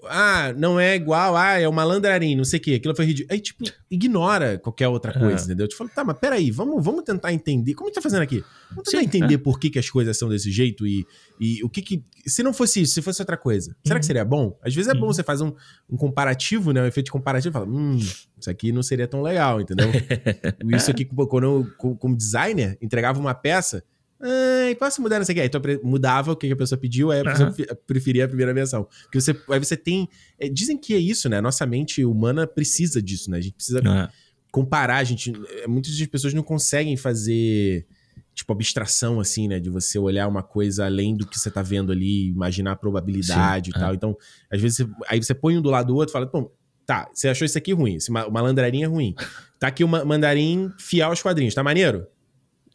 Ah, 0.05 0.53
não 0.57 0.79
é 0.79 0.95
igual, 0.95 1.37
ah, 1.37 1.59
é 1.59 1.67
o 1.67 1.73
malandrarim, 1.73 2.37
não 2.37 2.45
sei 2.45 2.59
o 2.59 2.63
quê. 2.63 2.75
Aquilo 2.75 2.95
foi 2.95 3.07
ridículo. 3.07 3.33
Aí, 3.33 3.41
tipo, 3.41 3.65
ignora 3.91 4.59
qualquer 4.59 4.89
outra 4.89 5.13
coisa, 5.13 5.43
é. 5.43 5.47
entendeu? 5.47 5.67
Tipo, 5.67 5.89
tá, 5.89 6.05
mas 6.05 6.19
peraí, 6.19 6.51
vamos, 6.51 6.85
vamos 6.85 7.03
tentar 7.03 7.33
entender. 7.33 7.75
Como 7.75 7.87
a 7.87 7.89
gente 7.89 7.95
tá 7.95 8.03
fazendo 8.03 8.23
aqui? 8.23 8.45
Vamos 8.71 8.85
tentar 8.85 8.99
Sim, 8.99 9.07
entender 9.07 9.35
é. 9.35 9.39
por 9.39 9.59
que, 9.59 9.71
que 9.71 9.79
as 9.79 9.89
coisas 9.89 10.17
são 10.19 10.29
desse 10.29 10.51
jeito 10.51 10.87
e, 10.87 11.07
e 11.41 11.63
o 11.65 11.69
que 11.69 11.81
que. 11.81 12.05
Se 12.27 12.43
não 12.43 12.53
fosse 12.53 12.83
isso, 12.83 12.95
se 12.95 13.03
fosse 13.03 13.23
outra 13.23 13.37
coisa, 13.37 13.71
uhum. 13.71 13.77
será 13.87 13.99
que 13.99 14.05
uhum. 14.05 14.07
seria 14.07 14.25
bom? 14.25 14.59
Às 14.63 14.75
vezes 14.75 14.91
é 14.91 14.95
uhum. 14.95 15.01
bom 15.01 15.07
você 15.07 15.23
fazer 15.23 15.45
um, 15.45 15.55
um 15.89 15.97
comparativo, 15.97 16.73
né? 16.73 16.83
Um 16.83 16.87
efeito 16.87 17.11
comparativo 17.11 17.53
e 17.53 17.55
fala, 17.55 17.67
hum, 17.67 17.99
isso 18.39 18.51
aqui 18.51 18.73
não 18.73 18.83
seria 18.83 19.09
tão 19.09 19.23
legal, 19.23 19.61
entendeu? 19.61 19.91
isso 20.77 20.91
aqui, 20.91 21.05
quando 21.05 21.45
eu, 21.45 21.97
como 21.97 22.17
designer, 22.17 22.77
entregava 22.83 23.19
uma 23.19 23.35
peça 23.35 23.83
Ai, 24.21 24.75
posso 24.75 25.03
mudar 25.03 25.19
não 25.19 25.27
sei 25.27 25.35
o 25.35 25.39
que? 25.39 25.45
Então 25.45 25.61
mudava 25.83 26.33
o 26.33 26.37
que 26.37 26.51
a 26.51 26.57
pessoa 26.57 26.79
pediu, 26.79 27.11
aí 27.11 27.21
a 27.21 27.25
pessoa 27.25 27.55
preferia 27.87 28.25
a 28.25 28.29
primeira 28.29 28.53
versão. 28.55 28.89
Porque 29.03 29.21
você, 29.21 29.39
aí 29.51 29.59
você 29.59 29.77
tem. 29.77 30.09
É, 30.39 30.49
dizem 30.49 30.79
que 30.79 30.95
é 30.95 30.99
isso, 30.99 31.29
né? 31.29 31.41
Nossa 31.41 31.67
mente 31.67 32.05
humana 32.05 32.47
precisa 32.47 33.03
disso, 33.03 33.31
né? 33.31 33.39
A 33.39 33.41
gente 33.41 33.55
precisa 33.55 33.81
uhum. 33.81 34.09
comparar. 34.51 34.97
A 34.97 35.05
gente, 35.05 35.33
é, 35.63 35.67
muitas 35.67 35.95
pessoas 36.07 36.33
não 36.33 36.43
conseguem 36.43 36.97
fazer 36.97 37.87
tipo 38.35 38.53
abstração 38.53 39.19
assim, 39.19 39.49
né, 39.49 39.59
de 39.59 39.71
você 39.71 39.99
olhar 39.99 40.29
uma 40.29 40.43
coisa 40.43 40.85
além 40.85 41.17
do 41.17 41.27
que 41.27 41.39
você 41.39 41.51
tá 41.51 41.63
vendo 41.63 41.91
ali, 41.91 42.29
imaginar 42.29 42.73
a 42.73 42.77
probabilidade 42.77 43.71
Sim, 43.73 43.79
e 43.79 43.81
tal. 43.81 43.93
É. 43.93 43.95
Então, 43.95 44.17
às 44.53 44.61
vezes 44.61 44.77
você, 44.77 44.87
aí 45.09 45.23
você 45.23 45.35
põe 45.35 45.57
um 45.57 45.63
do 45.63 45.71
lado 45.71 45.87
do 45.87 45.97
outro 45.97 46.11
e 46.11 46.13
fala, 46.13 46.27
bom, 46.27 46.53
tá, 46.85 47.09
você 47.15 47.29
achou 47.29 47.47
isso 47.47 47.57
aqui 47.57 47.73
ruim, 47.73 47.95
esse 47.95 48.13
malandrarinho 48.13 48.85
é 48.85 48.89
ruim. 48.89 49.15
Tá 49.59 49.69
aqui 49.69 49.83
o 49.83 49.89
mandarim 49.89 50.71
fiel 50.79 51.09
aos 51.09 51.23
quadrinhos, 51.23 51.55
tá 51.55 51.63
maneiro? 51.63 52.07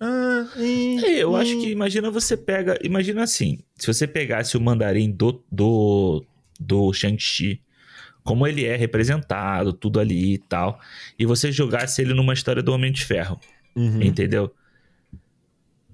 Ah, 0.04 0.48
é, 0.58 1.22
eu 1.22 1.36
acho 1.36 1.62
que 1.62 1.70
imagina 1.70 2.10
você 2.10 2.36
pega. 2.36 2.76
Imagina 2.84 3.22
assim: 3.22 3.60
se 3.76 3.86
você 3.86 4.08
pegasse 4.08 4.58
o 4.58 4.62
mandarim 4.62 5.12
do, 5.12 5.44
do, 5.52 6.26
do 6.60 6.92
Shang-Chi, 6.92 7.62
como 8.24 8.48
ele 8.48 8.66
é 8.66 8.76
representado, 8.76 9.72
tudo 9.72 10.00
ali 10.00 10.34
e 10.34 10.38
tal, 10.40 10.80
e 11.20 11.26
você 11.26 11.52
jogasse 11.52 12.02
ele 12.02 12.16
numa 12.16 12.34
história 12.34 12.64
do 12.64 12.74
Homem 12.74 12.92
de 12.92 13.06
Ferro. 13.06 13.40
Uhum. 13.76 14.02
Entendeu? 14.02 14.52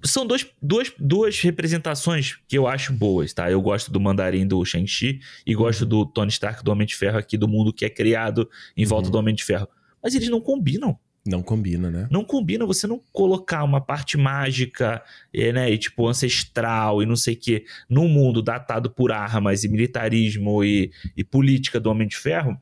São 0.02 0.26
dois, 0.26 0.48
duas, 0.62 0.94
duas 0.98 1.42
representações 1.42 2.38
que 2.48 2.58
eu 2.58 2.66
acho 2.66 2.94
boas, 2.94 3.34
tá? 3.34 3.52
Eu 3.52 3.62
gosto 3.62 3.92
do 3.92 4.00
mandarim 4.00 4.48
do 4.48 4.64
Shang-Chi 4.64 5.20
e 5.46 5.54
gosto 5.54 5.86
do 5.86 6.06
Tony 6.06 6.32
Stark 6.32 6.64
do 6.64 6.72
Homem 6.72 6.88
de 6.88 6.96
Ferro 6.96 7.18
aqui, 7.18 7.38
do 7.38 7.48
mundo 7.48 7.74
que 7.74 7.84
é 7.84 7.90
criado 7.90 8.50
em 8.78 8.86
volta 8.86 9.08
uhum. 9.08 9.12
do 9.12 9.18
Homem 9.18 9.36
de 9.36 9.44
Ferro. 9.44 9.68
Mas 10.02 10.16
eles 10.16 10.30
não 10.30 10.40
combinam. 10.40 10.98
Não 11.28 11.44
combina, 11.44 11.92
né? 11.92 12.08
Não 12.10 12.24
combina 12.24 12.66
você 12.66 12.88
não 12.88 13.02
colocar 13.12 13.64
uma 13.64 13.82
parte 13.82 14.18
mágica, 14.18 15.04
e, 15.34 15.52
né, 15.52 15.70
e 15.72 15.78
tipo 15.78 16.08
ancestral 16.08 17.04
e 17.04 17.06
não 17.06 17.16
sei 17.16 17.34
o 17.34 17.38
que, 17.38 17.66
num 17.90 18.08
mundo 18.08 18.42
datado 18.42 18.90
por 18.90 19.12
armas 19.12 19.64
e 19.64 19.68
militarismo 19.68 20.64
e, 20.64 20.92
e 21.16 21.24
política 21.24 21.80
do 21.80 21.90
Homem 21.90 22.08
de 22.08 22.16
Ferro. 22.16 22.60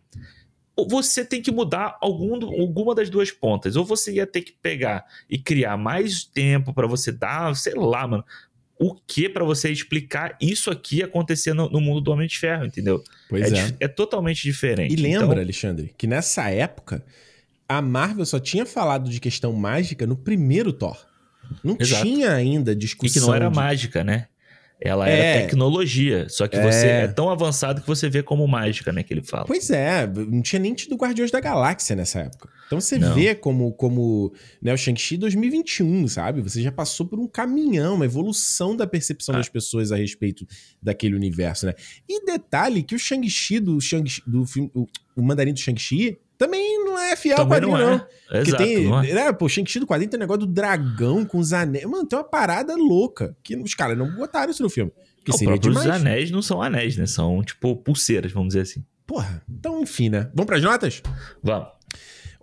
Você 0.89 1.23
tem 1.23 1.41
que 1.41 1.51
mudar 1.51 1.97
algum, 2.01 2.33
alguma 2.61 2.93
das 2.93 3.09
duas 3.09 3.31
pontas. 3.31 3.77
Ou 3.77 3.85
você 3.85 4.15
ia 4.15 4.27
ter 4.27 4.41
que 4.41 4.51
pegar 4.51 5.05
e 5.29 5.37
criar 5.37 5.77
mais 5.77 6.25
tempo 6.25 6.73
para 6.73 6.85
você 6.85 7.13
dar, 7.13 7.55
sei 7.55 7.73
lá, 7.75 8.05
mano, 8.05 8.25
o 8.77 8.93
que 8.93 9.29
para 9.29 9.45
você 9.45 9.69
explicar 9.69 10.37
isso 10.41 10.69
aqui 10.69 11.01
acontecendo 11.01 11.69
no 11.69 11.79
mundo 11.79 12.01
do 12.01 12.11
Homem 12.11 12.27
de 12.27 12.37
Ferro, 12.37 12.65
entendeu? 12.65 13.01
Pois 13.29 13.51
é. 13.51 13.59
É, 13.79 13.85
é 13.85 13.87
totalmente 13.87 14.43
diferente. 14.43 14.93
E 14.93 14.97
lembra, 14.97 15.27
então... 15.27 15.39
Alexandre, 15.39 15.93
que 15.97 16.07
nessa 16.07 16.49
época 16.49 17.03
a 17.67 17.81
Marvel 17.81 18.25
só 18.25 18.39
tinha 18.39 18.65
falado 18.65 19.09
de 19.09 19.19
questão 19.19 19.51
mágica 19.53 20.05
no 20.05 20.15
primeiro 20.15 20.71
Thor. 20.71 20.97
Não 21.63 21.77
Exato. 21.79 22.03
tinha 22.03 22.31
ainda 22.31 22.75
discussão. 22.75 23.09
E 23.09 23.13
que 23.13 23.19
não 23.19 23.33
era 23.33 23.49
de... 23.49 23.55
mágica, 23.55 24.03
né? 24.03 24.27
Ela 24.79 25.09
é, 25.09 25.19
era 25.19 25.41
tecnologia, 25.43 26.27
só 26.27 26.47
que 26.47 26.57
é... 26.57 26.61
você 26.61 26.87
é 26.87 27.07
tão 27.07 27.29
avançado 27.29 27.81
que 27.81 27.87
você 27.87 28.09
vê 28.09 28.21
como 28.21 28.45
mágica, 28.45 28.91
né, 28.91 29.03
que 29.03 29.13
ele 29.13 29.23
fala. 29.23 29.45
Pois 29.45 29.69
é, 29.69 30.05
não 30.05 30.41
tinha 30.41 30.59
nem 30.59 30.73
tido 30.73 30.95
Guardiões 30.95 31.31
da 31.31 31.39
Galáxia 31.39 31.95
nessa 31.95 32.19
época. 32.19 32.49
Então 32.67 32.81
você 32.81 32.97
não. 32.97 33.13
vê 33.13 33.33
como, 33.33 33.71
como 33.71 34.33
né, 34.61 34.73
o 34.73 34.77
Shang-Chi 34.77 35.15
2021, 35.17 36.07
sabe? 36.09 36.41
Você 36.41 36.61
já 36.61 36.73
passou 36.73 37.05
por 37.05 37.17
um 37.19 37.27
caminhão, 37.27 37.95
uma 37.95 38.05
evolução 38.05 38.75
da 38.75 38.85
percepção 38.85 39.35
ah. 39.35 39.37
das 39.37 39.47
pessoas 39.47 39.93
a 39.93 39.95
respeito 39.95 40.45
daquele 40.81 41.15
universo, 41.15 41.67
né? 41.67 41.73
E 42.09 42.25
detalhe 42.25 42.83
que 42.83 42.95
o 42.95 42.99
Shang-Chi 42.99 43.59
do, 43.61 43.79
Shang 43.79 44.11
do 44.27 44.45
filme, 44.45 44.69
o, 44.73 44.85
o 45.15 45.21
mandarim 45.21 45.53
do 45.53 45.59
Shang-Chi 45.59 46.19
também 46.37 46.83
não 46.83 46.99
é 46.99 47.15
fiel 47.15 47.39
ao 47.39 47.47
quadrinho, 47.47 47.77
não. 47.77 47.93
É. 47.93 47.97
não. 48.31 48.41
Exato, 48.41 48.63
tem, 48.63 48.85
não 48.85 49.01
é. 49.01 49.09
é. 49.09 49.33
Pô, 49.33 49.47
Shang-Chi 49.47 49.79
do 49.79 49.87
quadrinho 49.87 50.09
tem 50.09 50.17
um 50.17 50.21
negócio 50.21 50.41
do 50.41 50.47
dragão 50.47 51.25
com 51.25 51.37
os 51.37 51.53
anéis. 51.53 51.85
Mano, 51.85 52.05
tem 52.05 52.17
uma 52.17 52.25
parada 52.25 52.75
louca 52.75 53.35
que 53.43 53.55
os 53.55 53.73
caras 53.73 53.97
não 53.97 54.13
botaram 54.15 54.51
isso 54.51 54.63
no 54.63 54.69
filme. 54.69 54.91
Que 55.23 55.31
o 55.31 55.37
seria 55.37 55.57
demais. 55.57 55.85
Os 55.85 55.91
anéis 55.91 56.31
não 56.31 56.41
são 56.41 56.61
anéis, 56.61 56.97
né? 56.97 57.05
São, 57.05 57.41
tipo, 57.43 57.75
pulseiras, 57.77 58.31
vamos 58.31 58.49
dizer 58.49 58.61
assim. 58.61 58.83
Porra, 59.07 59.41
então 59.49 59.81
enfim, 59.81 60.09
né? 60.09 60.29
Vamos 60.33 60.47
pras 60.47 60.61
notas? 60.61 61.01
Vamos. 61.41 61.69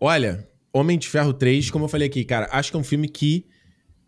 Olha, 0.00 0.48
Homem 0.72 0.98
de 0.98 1.08
Ferro 1.08 1.32
3, 1.32 1.70
como 1.70 1.84
eu 1.84 1.88
falei 1.88 2.08
aqui, 2.08 2.24
cara, 2.24 2.48
acho 2.50 2.70
que 2.70 2.76
é 2.76 2.80
um 2.80 2.84
filme 2.84 3.08
que 3.08 3.46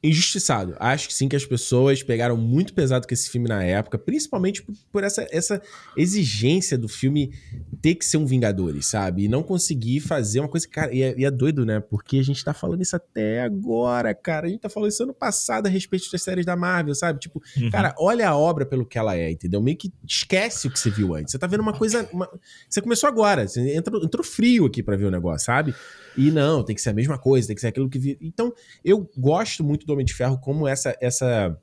injustiçado. 0.05 0.76
Acho 0.78 1.09
que 1.09 1.14
sim 1.14 1.28
que 1.28 1.36
as 1.36 1.47
pessoas 1.47 2.02
pegaram 2.02 2.36
muito 2.36 2.74
pesado 2.74 3.09
com 3.09 3.14
esse 3.14 3.31
filme 3.31 3.48
na 3.48 3.62
época, 3.62 3.98
principalmente 3.98 4.64
por, 4.93 5.02
essa, 5.02 5.26
essa 5.31 5.62
exigência 5.97 6.76
do 6.76 6.89
filme 6.89 7.32
ter 7.81 7.94
que 7.94 8.05
ser 8.05 8.18
um 8.18 8.26
Vingadores, 8.26 8.86
sabe? 8.86 9.24
E 9.24 9.28
não 9.28 9.43
conseguir 9.43 10.01
fazer 10.01 10.40
uma 10.40 10.48
coisa. 10.48 10.66
Cara, 10.68 10.93
e 10.93 11.02
é, 11.02 11.14
e 11.16 11.24
é, 11.24 11.31
doido, 11.31 11.64
né? 11.64 11.81
Porque 11.81 12.18
a 12.18 12.22
gente 12.22 12.44
tá 12.44 12.52
falando 12.52 12.82
isso 12.82 12.97
até 12.97 13.43
agora, 13.43 14.14
cara. 14.14 14.47
A 14.47 14.51
gente 14.51 14.60
tá 14.60 14.68
falando 14.68 14.90
isso 14.90 15.02
ano 15.02 15.14
passado 15.14 15.66
a 15.66 15.70
respeito 15.70 16.10
das 16.10 16.22
séries 16.22 16.44
da 16.44 16.56
Marvel, 16.56 16.94
sabe? 16.94 17.20
Tipo, 17.20 17.43
uhum. 17.56 17.70
cara, 17.70 17.94
olha 17.98 18.28
a 18.28 18.36
obra 18.36 18.66
pelo 18.66 18.85
que 18.85 18.98
ela 18.98 19.16
é, 19.16 19.31
entendeu? 19.31 19.62
Meio 19.62 19.76
que 19.76 19.93
esquece 20.06 20.66
o 20.66 20.70
que 20.70 20.78
você 20.78 20.90
viu 20.90 21.14
antes. 21.14 21.32
Você 21.32 21.39
tá 21.39 21.47
vendo 21.47 21.60
uma 21.60 21.72
coisa. 21.72 22.09
Uma... 22.12 22.28
Você 22.68 22.82
começou 22.82 23.09
agora, 23.09 23.47
você 23.47 23.74
entrou, 23.74 24.02
entrou 24.02 24.24
frio 24.24 24.66
aqui 24.66 24.82
para 24.82 24.97
ver 24.97 25.05
o 25.05 25.10
negócio, 25.10 25.47
sabe? 25.47 25.74
E 26.16 26.31
não, 26.31 26.62
tem 26.62 26.74
que 26.74 26.82
ser 26.82 26.90
a 26.90 26.94
mesma 26.94 27.18
coisa, 27.18 27.47
tem 27.47 27.55
que 27.55 27.60
ser 27.60 27.68
aquilo 27.68 27.89
que. 27.89 27.98
Vi... 27.98 28.18
Então, 28.20 28.52
eu 28.85 29.09
gosto 29.16 29.64
muito 29.64 29.86
do 29.86 29.93
Homem 29.94 30.04
de 30.04 30.14
Ferro 30.14 30.38
como 30.38 30.68
essa, 30.68 30.96
essa 31.00 31.56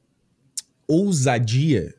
ousadia, 0.88 1.94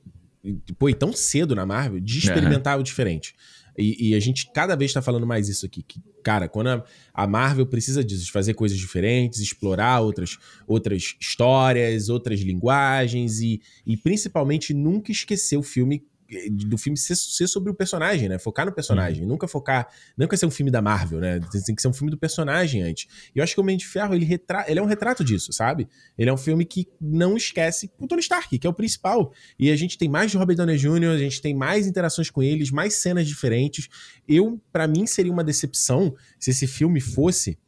pô, 0.78 0.88
e 0.88 0.94
tão 0.94 1.12
cedo 1.12 1.54
na 1.54 1.64
Marvel, 1.64 2.00
de 2.00 2.18
experimentar 2.18 2.74
uhum. 2.76 2.80
o 2.80 2.84
diferente. 2.84 3.34
E, 3.78 4.10
e, 4.10 4.14
a 4.14 4.20
gente 4.20 4.50
cada 4.52 4.76
vez 4.76 4.90
está 4.90 5.00
falando 5.00 5.26
mais 5.26 5.48
isso 5.48 5.64
aqui. 5.64 5.82
Que, 5.82 6.00
cara, 6.22 6.46
quando 6.46 6.68
a, 6.68 6.84
a, 7.14 7.26
Marvel 7.26 7.66
precisa 7.66 8.04
disso, 8.04 8.26
de 8.26 8.32
fazer 8.32 8.54
coisas 8.54 8.76
diferentes, 8.76 9.40
explorar 9.40 10.00
outras, 10.00 10.36
outras 10.66 11.16
histórias, 11.18 12.10
outras 12.10 12.40
linguagens 12.40 13.40
e, 13.40 13.62
e 13.86 13.96
principalmente 13.96 14.74
nunca 14.74 15.10
esquecer 15.10 15.56
o 15.56 15.62
filme 15.62 16.04
do 16.50 16.78
filme 16.78 16.96
ser, 16.96 17.16
ser, 17.16 17.46
sobre 17.46 17.70
o 17.70 17.74
personagem, 17.74 18.28
né? 18.28 18.38
Focar 18.38 18.66
no 18.66 18.72
personagem. 18.72 19.22
Uhum. 19.22 19.28
Nunca 19.28 19.46
focar. 19.46 19.88
Nunca 20.16 20.36
ser 20.36 20.46
um 20.46 20.50
filme 20.50 20.70
da 20.70 20.80
Marvel, 20.80 21.20
né? 21.20 21.40
Tem 21.64 21.74
que 21.74 21.82
ser 21.82 21.88
um 21.88 21.92
filme 21.92 22.10
do 22.10 22.18
personagem 22.18 22.82
antes. 22.82 23.06
E 23.34 23.38
eu 23.38 23.44
acho 23.44 23.54
que 23.54 23.60
o 23.60 23.62
Homem 23.62 23.76
de 23.76 23.86
Ferro, 23.86 24.14
ele, 24.14 24.24
retra... 24.24 24.64
ele 24.68 24.78
é 24.80 24.82
um 24.82 24.86
retrato 24.86 25.22
disso, 25.24 25.52
sabe? 25.52 25.88
Ele 26.16 26.30
é 26.30 26.32
um 26.32 26.36
filme 26.36 26.64
que 26.64 26.88
não 27.00 27.36
esquece 27.36 27.90
o 27.98 28.06
Tony 28.06 28.20
Stark, 28.20 28.59
que 28.59 28.66
é 28.66 28.70
o 28.70 28.74
principal. 28.74 29.32
E 29.59 29.70
a 29.70 29.76
gente 29.76 29.98
tem 29.98 30.09
mais 30.09 30.30
de 30.30 30.36
Robert 30.36 30.56
Downey 30.56 30.76
Jr., 30.76 31.10
a 31.14 31.18
gente 31.18 31.40
tem 31.40 31.54
mais 31.54 31.86
interações 31.86 32.30
com 32.30 32.42
eles, 32.42 32.70
mais 32.70 32.94
cenas 32.94 33.26
diferentes. 33.26 33.88
Eu, 34.26 34.60
para 34.72 34.86
mim, 34.86 35.06
seria 35.06 35.32
uma 35.32 35.44
decepção 35.44 36.14
se 36.38 36.50
esse 36.50 36.66
filme 36.66 37.00
fosse 37.00 37.59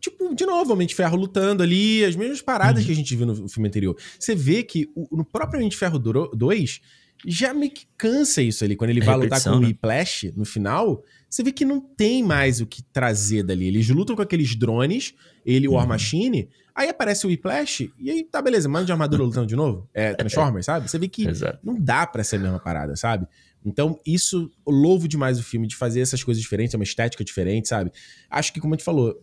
tipo, 0.00 0.34
de 0.34 0.46
novo, 0.46 0.72
Homem 0.72 0.86
de 0.86 0.94
Ferro 0.94 1.16
lutando 1.16 1.62
ali, 1.62 2.04
as 2.04 2.16
mesmas 2.16 2.40
paradas 2.40 2.80
uhum. 2.80 2.86
que 2.86 2.92
a 2.92 2.94
gente 2.94 3.14
viu 3.14 3.26
no 3.26 3.48
filme 3.48 3.68
anterior. 3.68 3.96
Você 4.18 4.34
vê 4.34 4.62
que 4.62 4.90
o, 4.94 5.16
no 5.16 5.24
próprio 5.24 5.58
Homem 5.58 5.68
de 5.68 5.76
Ferro 5.76 5.98
2, 5.98 6.80
já 7.26 7.52
meio 7.52 7.72
que 7.72 7.86
cansa 7.96 8.42
isso 8.42 8.64
ali. 8.64 8.76
Quando 8.76 8.90
ele 8.90 9.00
vai 9.00 9.16
lutar 9.16 9.42
com 9.42 9.50
o 9.50 9.60
né? 9.60 9.68
Whiplash 9.68 10.32
no 10.36 10.44
final, 10.44 11.02
você 11.28 11.42
vê 11.42 11.52
que 11.52 11.64
não 11.64 11.80
tem 11.80 12.22
mais 12.22 12.60
o 12.60 12.66
que 12.66 12.82
trazer 12.82 13.42
dali. 13.42 13.66
Eles 13.66 13.88
lutam 13.88 14.16
com 14.16 14.22
aqueles 14.22 14.54
drones, 14.56 15.14
ele 15.44 15.66
e 15.66 15.68
o 15.68 15.72
War 15.72 15.84
uhum. 15.84 15.90
Machine, 15.90 16.48
aí 16.74 16.88
aparece 16.88 17.26
o 17.26 17.28
Whiplash, 17.28 17.92
e 17.98 18.10
aí 18.10 18.24
tá 18.24 18.40
beleza, 18.40 18.68
manda 18.68 18.86
de 18.86 18.92
armadura 18.92 19.22
lutando 19.22 19.46
de 19.46 19.56
novo. 19.56 19.88
É 19.92 20.14
Transformers, 20.14 20.66
sabe? 20.66 20.88
Você 20.88 20.98
vê 20.98 21.08
que 21.08 21.28
Exato. 21.28 21.58
não 21.62 21.78
dá 21.78 22.06
para 22.06 22.24
ser 22.24 22.36
a 22.36 22.40
mesma 22.40 22.60
parada, 22.60 22.96
sabe? 22.96 23.26
Então, 23.64 23.98
isso, 24.06 24.50
louvo 24.66 25.06
demais 25.06 25.38
o 25.38 25.42
filme 25.42 25.66
de 25.66 25.76
fazer 25.76 26.00
essas 26.00 26.24
coisas 26.24 26.42
diferentes, 26.42 26.74
é 26.74 26.78
uma 26.78 26.84
estética 26.84 27.22
diferente, 27.22 27.68
sabe? 27.68 27.92
Acho 28.30 28.52
que, 28.52 28.60
como 28.60 28.74
a 28.74 28.76
gente 28.76 28.84
falou, 28.84 29.22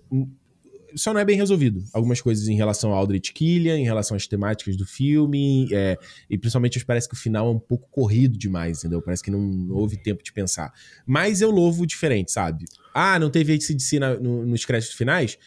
só 0.95 1.13
não 1.13 1.19
é 1.19 1.25
bem 1.25 1.35
resolvido. 1.35 1.83
Algumas 1.93 2.21
coisas 2.21 2.47
em 2.47 2.55
relação 2.55 2.91
ao 2.91 2.97
Aldrich 2.97 3.33
Killian, 3.33 3.77
em 3.77 3.83
relação 3.83 4.15
às 4.15 4.27
temáticas 4.27 4.75
do 4.75 4.85
filme, 4.85 5.67
é, 5.71 5.97
e 6.29 6.37
principalmente 6.37 6.83
parece 6.85 7.07
que 7.07 7.15
o 7.15 7.17
final 7.17 7.47
é 7.47 7.51
um 7.51 7.59
pouco 7.59 7.87
corrido 7.89 8.37
demais, 8.37 8.79
entendeu? 8.79 9.01
Parece 9.01 9.23
que 9.23 9.31
não, 9.31 9.41
não 9.41 9.75
houve 9.75 9.97
tempo 9.97 10.23
de 10.23 10.31
pensar. 10.31 10.73
Mas 11.05 11.41
eu 11.41 11.51
louvo 11.51 11.85
diferente, 11.85 12.31
sabe? 12.31 12.65
Ah, 12.93 13.19
não 13.19 13.29
teve 13.29 13.53
ACDC 13.53 13.99
na, 13.99 14.15
no, 14.15 14.45
nos 14.45 14.65
créditos 14.65 14.95
finais? 14.95 15.37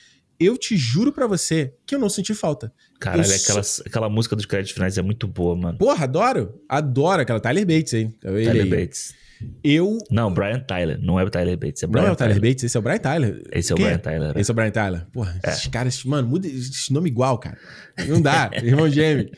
Eu 0.40 0.56
te 0.56 0.76
juro 0.76 1.12
pra 1.12 1.26
você 1.26 1.74
que 1.86 1.94
eu 1.94 1.98
não 1.98 2.08
senti 2.08 2.34
falta. 2.34 2.72
Caralho, 2.98 3.22
Eu 3.30 3.34
aquela, 3.36 3.60
aquela 3.86 4.08
música 4.08 4.34
dos 4.34 4.46
créditos 4.46 4.72
finais 4.72 4.96
é 4.98 5.02
muito 5.02 5.26
boa, 5.28 5.54
mano. 5.54 5.78
Porra, 5.78 6.04
adoro. 6.04 6.54
Adoro 6.68 7.22
aquela 7.22 7.38
Tyler 7.40 7.66
Bates, 7.66 7.92
hein? 7.94 8.14
Ele 8.24 8.44
Tyler 8.44 8.62
aí. 8.64 8.70
Bates. 8.70 9.14
Eu. 9.64 9.96
Não, 10.10 10.30
Brian 10.34 10.60
Tyler. 10.60 10.98
Não 11.00 11.18
é 11.18 11.24
o 11.24 11.30
Tyler 11.30 11.56
Bates, 11.56 11.82
é 11.82 11.86
Não 11.86 11.92
Brian 11.92 12.08
é 12.08 12.10
o 12.12 12.16
Tyler 12.16 12.38
Bates, 12.40 12.62
esse 12.64 12.76
é 12.76 12.80
o 12.80 12.82
Brian 12.82 12.98
Tyler. 12.98 13.42
Esse 13.52 13.72
é 13.72 13.74
o 13.74 13.76
Quem 13.78 13.86
Brian 13.86 13.98
Tyler. 13.98 14.36
Esse 14.38 14.50
é 14.50 14.52
o 14.52 14.54
Brian 14.54 14.70
Tyler. 14.70 15.06
Porra, 15.10 15.40
É. 15.42 15.48
esses 15.50 15.66
caras, 15.68 16.04
mano, 16.04 16.28
muda 16.28 16.46
esse 16.46 16.92
nome 16.92 17.08
igual, 17.08 17.38
cara. 17.38 17.56
Não 18.06 18.20
dá, 18.20 18.50
irmão 18.62 18.86
gêmeo. 18.90 19.30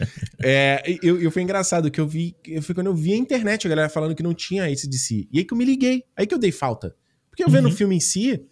É, 0.42 0.82
eu, 1.02 1.20
eu 1.22 1.30
foi 1.30 1.42
engraçado 1.42 1.88
que 1.88 2.00
eu 2.00 2.06
vi, 2.08 2.34
eu 2.46 2.60
foi 2.62 2.74
quando 2.74 2.88
eu 2.88 2.94
vi 2.96 3.12
a 3.12 3.16
internet, 3.16 3.64
a 3.66 3.70
galera 3.70 3.88
falando 3.88 4.14
que 4.14 4.24
não 4.24 4.34
tinha 4.34 4.68
esse 4.68 4.88
de 4.88 4.98
si. 4.98 5.28
E 5.32 5.38
aí 5.38 5.44
que 5.44 5.54
eu 5.54 5.58
me 5.58 5.64
liguei, 5.64 6.02
aí 6.16 6.26
que 6.26 6.34
eu 6.34 6.38
dei 6.38 6.50
falta. 6.50 6.94
Porque 7.30 7.44
eu 7.44 7.48
vendo 7.48 7.66
Uhum. 7.66 7.72
o 7.72 7.76
filme 7.76 7.94
em 7.96 8.00
si, 8.00 8.42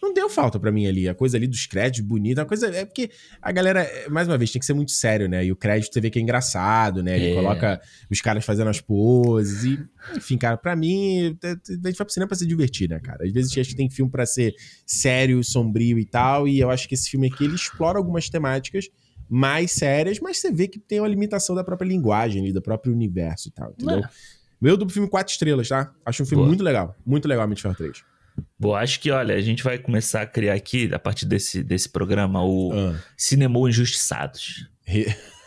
não 0.00 0.14
deu 0.14 0.28
falta 0.30 0.58
pra 0.60 0.70
mim 0.70 0.86
ali. 0.86 1.08
A 1.08 1.14
coisa 1.14 1.36
ali 1.36 1.46
dos 1.46 1.66
créditos, 1.66 2.00
bonita, 2.08 2.42
a 2.42 2.44
coisa. 2.44 2.68
É 2.74 2.84
porque 2.84 3.10
a 3.42 3.50
galera, 3.52 3.82
é, 3.82 4.08
mais 4.08 4.28
uma 4.28 4.38
vez, 4.38 4.50
tem 4.52 4.60
que 4.60 4.66
ser 4.66 4.74
muito 4.74 4.92
sério, 4.92 5.28
né? 5.28 5.44
E 5.44 5.50
o 5.52 5.56
crédito 5.56 5.92
você 5.92 6.00
vê 6.00 6.10
que 6.10 6.18
é 6.18 6.22
engraçado, 6.22 7.02
né? 7.02 7.16
Ele 7.16 7.30
É. 7.32 7.34
coloca 7.34 7.80
os 8.10 8.20
caras 8.20 8.44
fazendo 8.44 8.68
as 8.68 8.80
poses. 8.80 9.64
E, 9.64 9.78
enfim, 10.16 10.38
cara, 10.38 10.56
pra 10.56 10.74
mim, 10.76 11.36
a 11.42 11.48
gente 11.48 11.82
vai 11.82 11.92
pro 12.06 12.10
cinema 12.12 12.28
pra 12.28 12.36
se 12.36 12.46
divertir, 12.46 12.88
né, 12.88 13.00
cara? 13.00 13.24
Às 13.24 13.32
vezes 13.32 13.56
acho 13.58 13.70
que 13.70 13.76
tem 13.76 13.90
filme 13.90 14.10
pra 14.10 14.24
ser 14.26 14.54
sério, 14.86 15.42
sombrio 15.42 15.98
e 15.98 16.04
tal. 16.04 16.46
E 16.48 16.58
eu 16.60 16.70
acho 16.70 16.88
que 16.88 16.94
esse 16.94 17.10
filme 17.10 17.26
aqui 17.28 17.44
ele 17.44 17.54
explora 17.54 17.98
algumas 17.98 18.28
temáticas 18.28 18.88
mais 19.28 19.72
sérias, 19.72 20.18
mas 20.20 20.38
você 20.38 20.50
vê 20.50 20.66
que 20.66 20.78
tem 20.78 21.00
uma 21.00 21.08
limitação 21.08 21.54
da 21.54 21.62
própria 21.62 21.86
linguagem 21.86 22.42
ali, 22.42 22.52
do 22.52 22.62
próprio 22.62 22.92
universo 22.92 23.48
e 23.48 23.50
tal, 23.52 23.70
entendeu? 23.72 23.98
É. 23.98 24.08
Meu 24.60 24.76
duplo 24.76 24.92
filme 24.92 25.08
quatro 25.08 25.30
estrelas, 25.32 25.68
tá? 25.68 25.92
Acho 26.04 26.22
um 26.22 26.26
filme 26.26 26.40
Boa. 26.42 26.48
muito 26.48 26.64
legal. 26.64 26.96
Muito 27.04 27.28
legal, 27.28 27.46
Ferro 27.56 27.74
3. 27.74 28.02
Bom, 28.58 28.74
acho 28.74 29.00
que, 29.00 29.10
olha, 29.10 29.34
a 29.34 29.40
gente 29.40 29.62
vai 29.62 29.78
começar 29.78 30.22
a 30.22 30.26
criar 30.26 30.54
aqui, 30.54 30.90
a 30.92 30.98
partir 30.98 31.26
desse, 31.26 31.62
desse 31.62 31.88
programa, 31.88 32.42
o 32.44 32.72
Ah. 32.72 32.94
Cinema 33.16 33.58
Injustiçados. 33.68 34.68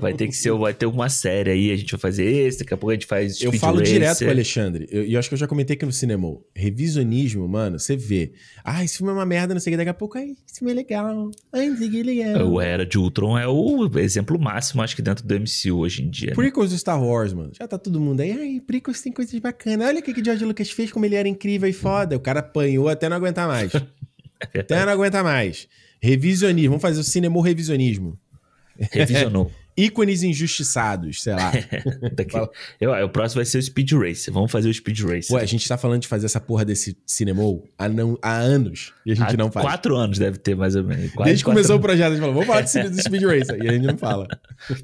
Vai 0.00 0.12
ter 0.14 0.26
que 0.28 0.34
ser, 0.34 0.52
vai 0.52 0.74
ter 0.74 0.86
uma 0.86 1.08
série 1.08 1.50
aí, 1.50 1.70
a 1.70 1.76
gente 1.76 1.90
vai 1.92 2.00
fazer 2.00 2.24
esse, 2.24 2.58
daqui 2.60 2.74
a 2.74 2.76
pouco 2.76 2.90
a 2.90 2.94
gente 2.94 3.06
faz 3.06 3.40
Eu 3.40 3.52
falo 3.52 3.78
Racer. 3.78 3.94
direto 3.94 4.18
com 4.20 4.24
o 4.26 4.30
Alexandre. 4.30 4.88
eu- 4.90 5.04
E 5.04 5.12
eu, 5.14 5.18
acho 5.18 5.28
que 5.28 5.34
eu 5.34 5.38
já 5.38 5.46
comentei 5.46 5.74
aqui 5.74 5.84
no 5.86 5.92
cinema. 5.92 6.36
Revisionismo, 6.54 7.48
mano, 7.48 7.78
você 7.78 7.96
vê. 7.96 8.32
Ah, 8.64 8.84
esse 8.84 8.98
filme 8.98 9.10
é 9.12 9.14
uma 9.14 9.26
merda, 9.26 9.54
não 9.54 9.60
sei 9.60 9.70
o 9.70 9.74
que. 9.74 9.76
Daqui 9.78 9.90
a 9.90 9.94
pouco, 9.94 10.18
ai, 10.18 10.30
esse 10.48 10.58
filme 10.58 10.72
é 10.72 10.74
legal. 10.76 11.30
Ai, 11.52 11.68
não 11.68 11.76
sei 11.76 11.88
o 11.88 11.90
que 11.90 12.00
é 12.00 12.02
legal. 12.02 12.50
O 12.52 12.60
Era 12.60 12.84
de 12.86 12.98
Ultron 12.98 13.38
é 13.38 13.46
o 13.48 13.88
exemplo 13.98 14.38
máximo, 14.38 14.82
acho 14.82 14.94
que 14.96 15.02
dentro 15.02 15.26
do 15.26 15.34
MCU 15.34 15.78
hoje 15.78 16.02
em 16.02 16.10
dia. 16.10 16.30
né? 16.30 16.34
Prequels 16.34 16.70
do 16.70 16.78
Star 16.78 17.02
Wars, 17.02 17.32
mano. 17.32 17.52
Já 17.58 17.66
tá 17.66 17.78
todo 17.78 18.00
mundo 18.00 18.20
aí. 18.20 18.32
Ai, 18.32 18.60
prequels 18.66 19.00
tem 19.00 19.12
coisas 19.12 19.38
bacanas. 19.40 19.86
Olha 19.88 20.00
o 20.00 20.02
que 20.02 20.12
que 20.14 20.20
o 20.20 20.24
George 20.24 20.44
Lucas 20.44 20.70
fez, 20.70 20.92
como 20.92 21.04
ele 21.04 21.14
era 21.14 21.28
incrível 21.28 21.68
e 21.68 21.72
foda. 21.72 22.16
O 22.16 22.20
cara 22.20 22.40
apanhou 22.40 22.88
até 22.88 23.08
não 23.08 23.16
aguentar 23.16 23.48
mais. 23.48 23.72
até 24.54 24.84
não 24.84 24.92
aguentar 24.92 25.22
mais. 25.24 25.68
Revisionismo. 26.00 26.70
Vamos 26.70 26.82
fazer 26.82 27.00
o 27.00 27.04
cinema 27.04 27.42
revisionismo. 27.44 28.18
Revisionou. 28.78 29.50
Ícones 29.74 30.22
injustiçados, 30.22 31.22
sei 31.22 31.32
lá. 31.32 31.50
Daqui- 32.12 32.36
eu, 32.78 32.90
o 33.06 33.08
próximo 33.08 33.38
vai 33.38 33.46
ser 33.46 33.56
o 33.56 33.62
Speed 33.62 33.90
Racer. 33.92 34.30
Vamos 34.30 34.52
fazer 34.52 34.68
o 34.68 34.74
Speed 34.74 35.00
Racer. 35.00 35.28
Pô, 35.28 35.38
a 35.38 35.46
gente 35.46 35.66
tá 35.66 35.78
falando 35.78 36.02
de 36.02 36.08
fazer 36.08 36.26
essa 36.26 36.38
porra 36.38 36.62
desse 36.62 36.94
cinema 37.06 37.42
há, 37.78 37.88
não, 37.88 38.18
há 38.20 38.36
anos. 38.36 38.92
E 39.06 39.12
a 39.12 39.14
gente 39.14 39.32
Há 39.32 39.36
não 39.38 39.50
faz. 39.50 39.64
Quatro 39.64 39.96
anos 39.96 40.18
deve 40.18 40.36
ter, 40.36 40.54
mais 40.54 40.76
ou 40.76 40.84
menos. 40.84 41.10
Quase 41.12 41.30
Desde 41.30 41.42
que 41.42 41.48
começou 41.50 41.76
o 41.76 41.78
anos. 41.78 41.86
projeto, 41.86 42.06
a 42.08 42.10
gente 42.10 42.20
falou, 42.20 42.34
vamos 42.34 42.46
falar 42.48 42.60
do 42.90 43.02
Speed 43.02 43.22
Racer. 43.22 43.64
E 43.64 43.68
a 43.68 43.72
gente 43.72 43.86
não 43.86 43.96
fala. 43.96 44.26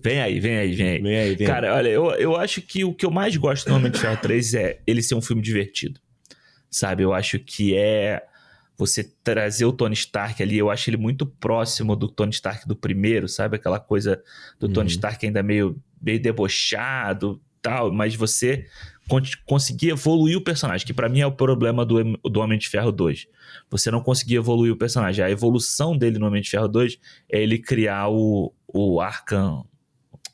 Vem 0.02 0.22
aí, 0.22 0.40
vem 0.40 0.56
aí, 0.56 0.74
vem 0.74 0.88
aí. 0.88 1.02
Vem 1.02 1.18
aí, 1.18 1.34
vem 1.36 1.46
aí. 1.46 1.52
Cara, 1.52 1.74
olha, 1.74 1.88
eu, 1.88 2.10
eu 2.12 2.34
acho 2.36 2.62
que 2.62 2.82
o 2.82 2.94
que 2.94 3.04
eu 3.04 3.10
mais 3.10 3.36
gosto 3.36 3.68
no 3.68 3.76
Homem 3.76 3.92
de 3.92 3.98
Ferro 3.98 4.16
3 4.22 4.54
é 4.54 4.78
ele 4.86 5.02
ser 5.02 5.14
um 5.16 5.20
filme 5.20 5.42
divertido. 5.42 6.00
Sabe? 6.70 7.02
Eu 7.02 7.12
acho 7.12 7.38
que 7.38 7.76
é 7.76 8.22
você 8.78 9.02
trazer 9.24 9.64
o 9.66 9.72
Tony 9.72 9.94
Stark 9.94 10.40
ali. 10.42 10.56
Eu 10.56 10.70
acho 10.70 10.88
ele 10.88 10.96
muito 10.96 11.26
próximo 11.26 11.94
do 11.96 12.08
Tony 12.08 12.30
Stark 12.30 12.66
do 12.66 12.76
primeiro, 12.76 13.28
sabe? 13.28 13.56
Aquela 13.56 13.80
coisa 13.80 14.22
do 14.60 14.68
Tony 14.68 14.86
Uhum. 14.86 14.94
Stark 14.94 15.26
ainda 15.26 15.42
meio, 15.42 15.76
meio 16.00 16.20
debochado 16.22 17.40
tal, 17.60 17.92
mas 17.92 18.14
você 18.14 18.66
con- 19.08 19.20
conseguir 19.44 19.88
evoluir 19.90 20.36
o 20.38 20.40
personagem, 20.40 20.86
que 20.86 20.94
pra 20.94 21.08
mim 21.08 21.20
é 21.20 21.26
o 21.26 21.32
problema 21.32 21.84
do, 21.84 22.02
do 22.18 22.38
Homem 22.40 22.56
de 22.56 22.68
Ferro 22.68 22.92
2. 22.92 23.26
Você 23.68 23.90
não 23.90 24.00
conseguir 24.00 24.36
evoluir 24.36 24.72
o 24.72 24.76
personagem. 24.76 25.24
A 25.24 25.30
evolução 25.30 25.96
dele 25.96 26.18
no 26.18 26.26
Homem 26.26 26.40
de 26.40 26.48
Ferro 26.48 26.68
2 26.68 26.98
é 27.30 27.42
ele 27.42 27.58
criar 27.58 28.08
o, 28.08 28.54
o 28.68 29.00
Arkham. 29.00 29.66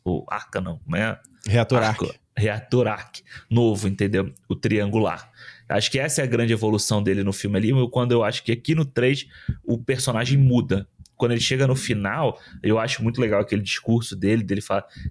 O 0.05 0.23
Arkham, 0.29 0.61
não, 0.61 0.79
como 0.81 0.97
é? 0.97 1.19
Reator 1.47 1.83
Arco- 1.83 2.05
Arc. 2.07 2.17
Reator 2.37 2.87
Arc 2.89 3.21
novo, 3.49 3.87
entendeu? 3.89 4.31
O 4.49 4.55
triangular. 4.57 5.31
Acho 5.69 5.91
que 5.91 5.99
essa 5.99 6.21
é 6.21 6.25
a 6.25 6.27
grande 6.27 6.53
evolução 6.53 7.03
dele 7.03 7.23
no 7.25 7.33
filme 7.33 7.57
ali, 7.57 7.71
quando 7.91 8.13
eu 8.13 8.23
acho 8.23 8.43
que 8.45 8.53
aqui 8.53 8.75
no 8.75 8.85
3 8.85 9.27
o 9.65 9.79
personagem 9.79 10.39
muda. 10.39 10.87
Quando 11.17 11.31
ele 11.33 11.41
chega 11.41 11.67
no 11.67 11.77
final, 11.77 12.41
eu 12.63 12.79
acho 12.79 13.03
muito 13.03 13.21
legal 13.21 13.41
aquele 13.41 13.63
discurso 13.63 14.17
dele, 14.17 14.43
dele, 14.43 14.61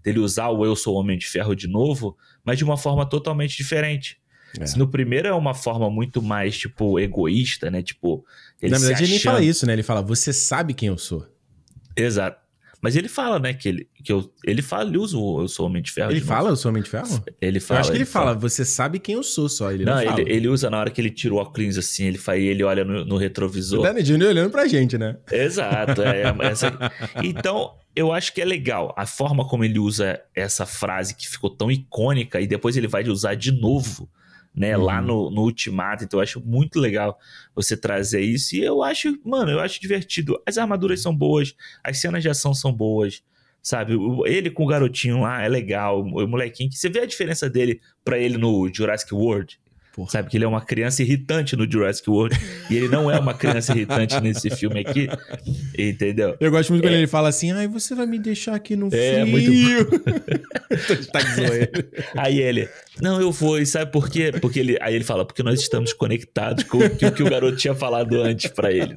dele 0.04 0.20
usar 0.20 0.50
o 0.50 0.66
Eu 0.66 0.76
Sou 0.76 0.96
Homem 0.96 1.18
de 1.18 1.26
Ferro 1.26 1.56
de 1.56 1.68
novo, 1.68 2.18
mas 2.44 2.58
de 2.58 2.64
uma 2.64 2.76
forma 2.78 3.06
totalmente 3.06 3.56
diferente. 3.56 4.18
É. 4.60 4.66
Se 4.66 4.78
no 4.78 4.88
primeiro 4.88 5.28
é 5.30 5.34
uma 5.34 5.54
forma 5.54 5.90
muito 5.90 6.22
mais, 6.22 6.58
tipo, 6.58 7.00
egoísta, 7.00 7.72
né? 7.72 7.82
Tipo, 7.82 8.24
ele 8.62 8.72
Na 8.74 8.78
verdade, 8.80 9.04
ele 9.04 9.12
nem 9.12 9.20
fala 9.20 9.38
achando- 9.38 9.50
isso, 9.50 9.66
né? 9.66 9.74
Ele 9.74 9.82
fala, 9.82 10.02
você 10.02 10.32
sabe 10.34 10.74
quem 10.74 10.90
eu 10.90 10.98
sou. 10.98 11.26
Exato. 11.96 12.43
Mas 12.84 12.98
ele 12.98 13.08
fala, 13.08 13.40
né, 13.40 13.54
que 13.54 13.70
ele, 13.70 13.88
que 14.04 14.12
eu, 14.12 14.30
ele 14.46 14.62
fala, 14.62 14.90
ele 14.90 14.98
usa 14.98 15.18
o 15.18 15.42
Eu 15.42 15.48
Sou 15.48 15.66
Homem 15.66 15.82
de 15.82 15.90
Ferro. 15.90 16.12
Ele 16.12 16.20
de 16.20 16.26
fala, 16.26 16.50
eu 16.50 16.56
sou 16.58 16.70
Homem 16.70 16.84
de 16.84 16.90
Ferro? 16.90 17.24
Ele 17.42 17.60
fala. 17.62 17.78
eu 17.78 17.82
acho 17.82 17.92
que 17.92 17.98
ele 17.98 18.06
fala, 18.06 18.34
você 18.34 18.66
sabe 18.66 19.00
quem 19.00 19.16
eu 19.16 19.24
sou 19.24 19.48
só. 19.48 19.72
Ele 19.72 19.86
não, 19.86 19.96
Não, 19.96 20.04
fala. 20.04 20.20
ele, 20.20 20.32
ele 20.34 20.48
usa 20.50 20.70
na 20.70 20.78
hora 20.80 20.92
que 20.92 21.00
ele 21.00 21.10
tira 21.10 21.34
o 21.34 21.38
óculos 21.38 21.78
assim, 21.78 22.04
ele 22.06 22.18
faz, 22.18 22.44
ele 22.44 22.62
olha 22.62 22.84
no, 22.84 23.06
no 23.06 23.16
O 23.16 23.18
retrovisor. 23.18 23.82
Danny 23.82 24.04
Jr. 24.04 24.26
olhando 24.28 24.52
pra 24.52 24.68
gente, 24.68 24.98
né? 24.98 25.16
Exato. 25.32 26.02
é, 26.04 26.24
essa- 26.42 26.78
Então, 27.24 27.74
eu 27.96 28.12
acho 28.12 28.34
que 28.34 28.42
é 28.42 28.46
legal 28.46 28.94
a 28.98 29.06
forma 29.06 29.48
como 29.48 29.64
ele 29.64 29.80
usa 29.80 30.20
essa 30.36 30.66
frase 30.66 31.16
que 31.16 31.30
ficou 31.30 31.50
tão 31.50 31.72
icônica 31.72 32.42
e 32.42 32.48
depois 32.48 32.76
ele 32.76 32.88
vai 32.88 33.04
usar 33.08 33.36
de 33.36 33.52
novo, 33.52 34.10
né, 34.56 34.78
Uhum. 34.78 34.84
lá 34.84 35.02
no, 35.02 35.30
no 35.32 35.42
Ultimato. 35.44 36.04
Então, 36.04 36.20
eu 36.20 36.24
acho 36.24 36.42
muito 36.42 36.80
legal 36.80 37.18
você 37.56 37.76
trazer 37.76 38.22
isso. 38.22 38.56
E 38.56 38.64
eu 38.64 38.84
acho, 38.84 39.18
mano, 39.26 39.52
eu 39.52 39.60
acho 39.60 39.80
divertido. 39.82 40.42
As 40.46 40.58
armaduras 40.58 41.02
são 41.02 41.16
boas, 41.16 41.56
as 41.84 42.00
cenas 42.00 42.22
de 42.22 42.30
ação 42.30 42.54
são 42.54 42.72
boas. 42.74 43.24
Sabe, 43.62 43.94
ele 44.26 44.50
com 44.52 44.64
o 44.66 44.68
garotinho 44.68 45.22
lá 45.22 45.42
é 45.42 45.48
legal, 45.48 46.02
o 46.02 46.28
molequinho, 46.28 46.70
que 46.70 46.78
você 46.78 46.90
vê 46.90 47.00
a 47.00 47.06
diferença 47.06 47.50
dele 47.50 47.80
pra 48.04 48.20
ele 48.20 48.38
no 48.38 48.70
Jurassic 48.74 49.14
World. 49.16 49.58
Porra. 49.94 50.10
Sabe 50.10 50.30
que 50.30 50.38
ele 50.38 50.44
é 50.44 50.48
uma 50.48 50.62
criança 50.62 51.04
irritante 51.04 51.56
no 51.56 51.72
Jurassic 51.72 52.10
World 52.10 52.36
e 52.68 52.76
ele 52.76 52.88
não 52.88 53.12
é 53.12 53.20
uma 53.20 53.36
criança 53.36 53.74
irritante 53.74 54.20
nesse 54.22 54.50
filme 54.50 54.80
aqui, 54.80 55.08
entendeu? 55.78 56.36
Eu 56.40 56.50
gosto 56.50 56.72
muito 56.72 56.82
quando 56.82 56.96
ele 56.96 57.06
fala 57.06 57.30
assim, 57.30 57.52
ai, 57.52 57.68
você 57.68 57.94
vai 57.94 58.08
me 58.08 58.18
deixar 58.18 58.56
aqui 58.56 58.76
no 58.76 58.90
É, 58.92 59.24
frio. 59.24 59.86
tá 61.14 61.20
que 61.20 61.36
zoa 61.36 61.56
ele. 61.56 61.70
Aí 62.18 62.42
ele, 62.42 62.68
não, 63.00 63.22
eu 63.22 63.32
vou, 63.32 63.60
e 63.60 63.68
sabe 63.68 63.92
por 63.92 64.10
quê? 64.10 64.32
Porque 64.42 64.60
ele, 64.60 64.78
aí 64.82 64.96
ele 64.96 65.04
fala, 65.04 65.24
porque 65.26 65.44
nós 65.44 65.62
estamos 65.62 65.94
conectados 65.94 66.64
com 66.64 66.80
o 66.80 66.90
que, 66.90 67.06
o 67.06 67.12
que 67.12 67.22
o 67.22 67.30
garoto 67.30 67.58
tinha 67.58 67.76
falado 67.76 68.20
antes 68.20 68.50
pra 68.50 68.72
ele. 68.72 68.96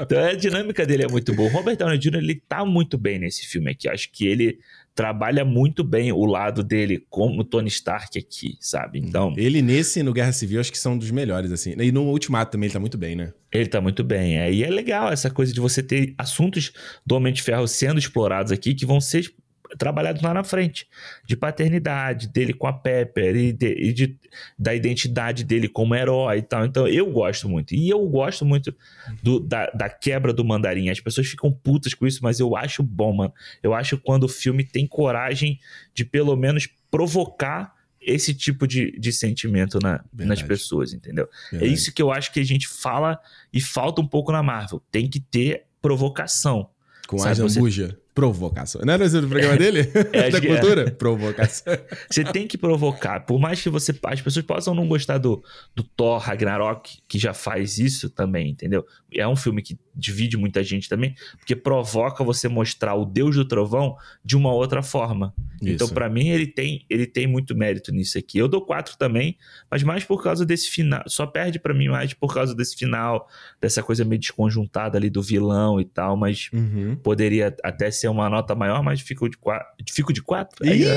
Então 0.00 0.24
a 0.24 0.32
dinâmica 0.32 0.86
dele 0.86 1.04
é 1.04 1.08
muito 1.08 1.34
boa. 1.34 1.50
O 1.50 1.52
Robert 1.52 1.76
Downey 1.76 1.98
Jr. 1.98 2.16
ele 2.16 2.42
tá 2.48 2.64
muito 2.64 2.96
bem 2.96 3.18
nesse 3.18 3.46
filme 3.46 3.70
aqui. 3.72 3.86
Acho 3.86 4.10
que 4.10 4.26
ele 4.26 4.58
trabalha 4.98 5.44
muito 5.44 5.84
bem 5.84 6.10
o 6.10 6.24
lado 6.24 6.60
dele 6.60 7.06
como 7.08 7.44
Tony 7.44 7.68
Stark 7.68 8.18
aqui, 8.18 8.56
sabe? 8.60 8.98
Então, 8.98 9.32
Ele 9.36 9.62
nesse, 9.62 10.02
no 10.02 10.12
Guerra 10.12 10.32
Civil, 10.32 10.58
acho 10.58 10.72
que 10.72 10.78
são 10.78 10.98
dos 10.98 11.12
melhores, 11.12 11.52
assim. 11.52 11.72
E 11.78 11.92
no 11.92 12.02
Ultimato 12.02 12.50
também 12.50 12.66
ele 12.66 12.72
tá 12.72 12.80
muito 12.80 12.98
bem, 12.98 13.14
né? 13.14 13.32
Ele 13.52 13.68
tá 13.68 13.80
muito 13.80 14.02
bem. 14.02 14.36
É, 14.38 14.52
e 14.52 14.64
é 14.64 14.68
legal 14.68 15.12
essa 15.12 15.30
coisa 15.30 15.52
de 15.52 15.60
você 15.60 15.84
ter 15.84 16.16
assuntos 16.18 16.72
do 17.06 17.14
Homem 17.14 17.32
de 17.32 17.44
Ferro 17.44 17.68
sendo 17.68 18.00
explorados 18.00 18.50
aqui 18.50 18.74
que 18.74 18.84
vão 18.84 19.00
ser 19.00 19.32
trabalhados 19.76 20.22
lá 20.22 20.32
na 20.32 20.42
frente. 20.44 20.86
De 21.26 21.36
paternidade 21.36 22.28
dele 22.28 22.52
com 22.54 22.66
a 22.66 22.72
Pepper 22.72 23.36
e, 23.36 23.52
de- 23.52 23.74
e 23.74 23.92
de- 23.92 24.16
da 24.58 24.74
identidade 24.74 25.44
dele 25.44 25.68
como 25.68 25.94
herói 25.94 26.38
e 26.38 26.42
tal. 26.42 26.64
Então 26.64 26.86
eu 26.88 27.10
gosto 27.10 27.48
muito. 27.48 27.74
E 27.74 27.88
eu 27.90 28.04
gosto 28.08 28.44
muito 28.44 28.74
do- 29.22 29.40
da, 29.40 29.66
da 29.70 29.88
quebra 29.88 30.32
do 30.32 30.44
mandarim. 30.44 30.88
As 30.88 31.00
pessoas 31.00 31.26
ficam 31.26 31.52
putas 31.52 31.92
com 31.94 32.06
isso, 32.06 32.20
mas 32.22 32.40
eu 32.40 32.56
acho 32.56 32.82
bom, 32.82 33.12
mano. 33.12 33.32
Eu 33.62 33.74
acho 33.74 33.98
quando 33.98 34.24
o 34.24 34.28
filme 34.28 34.64
tem 34.64 34.86
coragem 34.86 35.58
de 35.92 36.04
pelo 36.04 36.34
menos 36.36 36.68
provocar 36.90 37.76
esse 38.00 38.32
tipo 38.32 38.66
de, 38.66 38.92
de 38.92 39.12
sentimento 39.12 39.78
na- 39.82 40.02
nas 40.14 40.40
pessoas, 40.42 40.94
entendeu? 40.94 41.28
É 41.48 41.50
Verdade. 41.58 41.72
isso 41.74 41.92
que 41.92 42.00
eu 42.00 42.10
acho 42.10 42.32
que 42.32 42.40
a 42.40 42.44
gente 42.44 42.66
fala 42.66 43.18
e 43.52 43.60
falta 43.60 44.00
um 44.00 44.06
pouco 44.06 44.32
na 44.32 44.42
Marvel. 44.42 44.80
Tem 44.90 45.08
que 45.08 45.20
ter 45.20 45.64
provocação. 45.82 46.70
Com 47.06 47.18
Sabe, 47.18 47.40
a 47.40 47.44
você-. 47.44 47.96
Provocação. 48.18 48.80
Não 48.84 48.94
era 48.94 49.04
esse 49.04 49.16
o 49.16 49.28
programa 49.28 49.56
dele? 49.56 49.88
É, 50.12 50.28
da 50.30 50.38
é. 50.38 50.40
cultura? 50.40 50.90
Provocação. 50.90 51.72
Você 52.10 52.24
tem 52.24 52.48
que 52.48 52.58
provocar. 52.58 53.20
Por 53.20 53.38
mais 53.38 53.62
que 53.62 53.70
você 53.70 53.96
as 54.04 54.20
pessoas 54.20 54.44
possam 54.44 54.74
não 54.74 54.88
gostar 54.88 55.18
do, 55.18 55.42
do 55.74 55.84
Thor 55.84 56.18
Ragnarok, 56.18 56.98
que 57.06 57.18
já 57.18 57.32
faz 57.32 57.78
isso 57.78 58.10
também, 58.10 58.50
entendeu? 58.50 58.84
É 59.14 59.26
um 59.28 59.36
filme 59.36 59.62
que 59.62 59.78
divide 59.98 60.36
muita 60.36 60.62
gente 60.62 60.88
também, 60.88 61.14
porque 61.36 61.56
provoca 61.56 62.22
você 62.22 62.46
mostrar 62.48 62.94
o 62.94 63.04
Deus 63.04 63.34
do 63.34 63.44
Trovão 63.44 63.96
de 64.24 64.36
uma 64.36 64.52
outra 64.52 64.82
forma. 64.82 65.34
Então, 65.56 65.66
Isso. 65.68 65.74
Então, 65.84 65.88
para 65.88 66.08
mim, 66.08 66.28
ele 66.28 66.46
tem, 66.46 66.84
ele 66.88 67.04
tem 67.06 67.26
muito 67.26 67.56
mérito 67.56 67.90
nisso 67.92 68.16
aqui. 68.16 68.38
Eu 68.38 68.46
dou 68.46 68.64
quatro 68.64 68.96
também, 68.96 69.36
mas 69.70 69.82
mais 69.82 70.04
por 70.04 70.22
causa 70.22 70.46
desse 70.46 70.70
final. 70.70 71.02
Só 71.06 71.26
perde 71.26 71.58
para 71.58 71.74
mim 71.74 71.88
mais 71.88 72.14
por 72.14 72.32
causa 72.32 72.54
desse 72.54 72.76
final, 72.76 73.28
dessa 73.60 73.82
coisa 73.82 74.04
meio 74.04 74.20
desconjuntada 74.20 74.96
ali 74.96 75.10
do 75.10 75.20
vilão 75.22 75.80
e 75.80 75.84
tal, 75.84 76.16
mas 76.16 76.48
Uhum. 76.52 76.94
poderia 76.96 77.54
até 77.64 77.90
ser 77.90 78.08
uma 78.08 78.28
nota 78.30 78.54
maior, 78.54 78.82
mas 78.82 79.00
fico 79.00 79.28
de 79.28 79.36
quatro. 79.36 79.66
Fico 79.90 80.12
de 80.12 80.22
quatro? 80.22 80.64
Aí, 80.68 80.84
ó. 80.86 80.94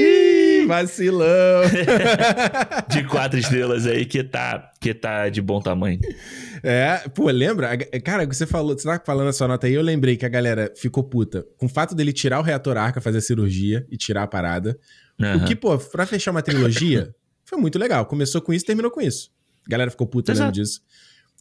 Ih, 0.00 0.21
vacilão. 0.66 1.62
de 2.90 3.04
quatro 3.04 3.38
estrelas 3.38 3.86
aí 3.86 4.04
que 4.04 4.22
tá, 4.22 4.70
que 4.80 4.92
tá 4.94 5.28
de 5.28 5.40
bom 5.40 5.60
tamanho. 5.60 5.98
É, 6.62 7.08
pô, 7.14 7.28
lembra? 7.30 7.76
Cara, 8.04 8.26
você 8.26 8.46
falou, 8.46 8.76
você 8.78 8.84
tava 8.86 9.02
falando 9.04 9.28
a 9.28 9.32
sua 9.32 9.48
nota 9.48 9.66
aí, 9.66 9.74
eu 9.74 9.82
lembrei 9.82 10.16
que 10.16 10.24
a 10.24 10.28
galera 10.28 10.72
ficou 10.76 11.02
puta 11.04 11.44
com 11.58 11.66
o 11.66 11.68
fato 11.68 11.94
dele 11.94 12.12
tirar 12.12 12.38
o 12.38 12.42
reator 12.42 12.76
arca, 12.76 13.00
fazer 13.00 13.18
a 13.18 13.22
cirurgia 13.22 13.86
e 13.90 13.96
tirar 13.96 14.22
a 14.22 14.26
parada. 14.26 14.78
O 15.18 15.24
Aham. 15.24 15.44
que, 15.44 15.54
pô, 15.54 15.76
pra 15.78 16.06
fechar 16.06 16.30
uma 16.30 16.42
trilogia, 16.42 17.14
foi 17.44 17.58
muito 17.58 17.78
legal. 17.78 18.06
Começou 18.06 18.40
com 18.40 18.52
isso, 18.52 18.64
terminou 18.64 18.90
com 18.90 19.00
isso. 19.00 19.30
A 19.66 19.70
galera 19.70 19.90
ficou 19.90 20.06
puta 20.06 20.32
Exato. 20.32 20.46
lembro 20.48 20.62
disso. 20.62 20.80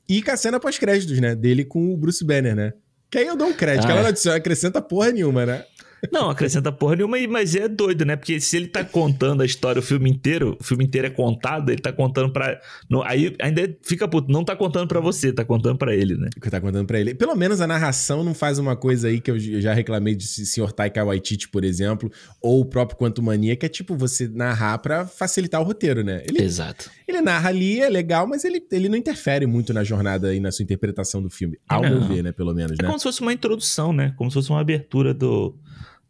E 0.10 0.22
com 0.22 0.31
a 0.31 0.38
cena 0.38 0.60
pós-créditos, 0.60 1.19
né? 1.19 1.35
Dele 1.35 1.64
com 1.64 1.93
o 1.93 1.98
Bruce 1.98 2.23
Banner, 2.26 2.56
né? 2.56 2.73
Que 3.10 3.19
aí 3.19 3.27
eu 3.27 3.35
dou 3.35 3.48
um 3.48 3.53
crédito, 3.53 3.84
Ah, 3.84 3.85
que 3.88 3.91
ela 3.91 3.99
é. 4.02 4.03
não 4.03 4.10
adiciona- 4.10 4.38
acrescenta 4.38 4.81
porra 4.81 5.11
nenhuma, 5.11 5.45
né? 5.45 5.64
Não, 6.11 6.30
acrescenta 6.30 6.72
porra 6.72 6.95
nenhuma, 6.95 7.18
mas 7.30 7.56
é 7.56 7.68
doido, 7.68 8.06
né? 8.06 8.15
Porque 8.15 8.40
se 8.40 8.56
ele 8.57 8.68
tá 8.68 8.84
contando 8.84 9.41
a 9.41 9.45
história 9.45 9.80
o 9.80 9.84
filme 9.84 10.10
inteiro, 10.10 10.57
o 10.60 10.64
filme 10.64 10.84
inteiro 10.86 11.07
é 11.07 11.10
contado, 11.10 11.69
ele 11.72 11.82
tá 11.82 11.91
contando 11.91 12.32
pra. 12.32 12.60
não- 12.90 13.03
aí 13.03 13.36
ainda 13.41 13.76
fica 13.84 14.07
puto, 14.07 14.32
não 14.32 14.44
tá 14.44 14.56
contando 14.56 14.88
pra 14.88 14.99
você, 14.99 15.32
tá 15.32 15.44
contando 15.45 15.78
pra 15.78 15.94
ele, 15.95 16.15
né? 16.15 16.30
que 16.41 16.49
tá 16.49 16.60
contando 16.61 16.86
pra 16.88 16.99
ele. 16.99 17.14
Pelo 17.14 17.36
menos 17.36 17.61
a 17.61 17.68
narração 17.68 18.23
não 18.23 18.34
faz 18.34 18.57
uma 18.57 18.76
coisa 18.76 19.07
aí 19.10 19.19
que 19.22 19.30
eu 19.30 19.38
já 19.40 19.73
reclamei 19.73 20.15
de 20.15 20.26
Sr. 20.26 20.72
Taika 20.72 21.03
Waititi, 21.06 21.49
por 21.49 21.64
exemplo, 21.64 22.11
ou 22.41 22.61
o 22.61 22.65
próprio 22.65 22.98
Quanto 22.98 23.22
Mania, 23.22 23.56
que 23.56 23.65
é 23.65 23.69
tipo 23.69 23.95
você 23.95 24.28
narrar 24.28 24.78
pra 24.80 25.06
facilitar 25.06 25.61
o 25.61 25.64
roteiro, 25.64 26.03
né? 26.03 26.23
Ele, 26.28 26.41
Exato. 26.44 26.90
ele 27.07 27.22
narra 27.22 27.49
ali, 27.49 27.80
é 27.80 27.90
legal, 27.90 28.26
mas 28.26 28.44
ele, 28.44 28.64
ele 28.72 28.90
não 28.90 28.98
interfere 28.98 29.45
muito 29.45 29.73
na 29.73 29.84
jornada 29.84 30.34
e 30.34 30.40
na 30.40 30.52
sua 30.52 30.64
interpretação 30.64 31.22
do 31.22 31.30
filme. 31.30 31.57
Ao 31.68 31.82
Não. 31.82 31.90
meu 31.90 32.02
ver, 32.07 32.23
né? 32.23 32.32
Pelo 32.32 32.53
menos, 32.53 32.78
É 32.80 32.84
né? 32.84 32.88
como 32.88 32.98
se 32.98 33.03
fosse 33.03 33.22
uma 33.22 33.34
introdução, 33.34 33.94
né? 33.94 34.14
Como 34.18 34.30
se 34.32 34.36
fosse 34.36 34.49
uma 34.49 34.60
abertura 34.61 35.14
do, 35.14 35.56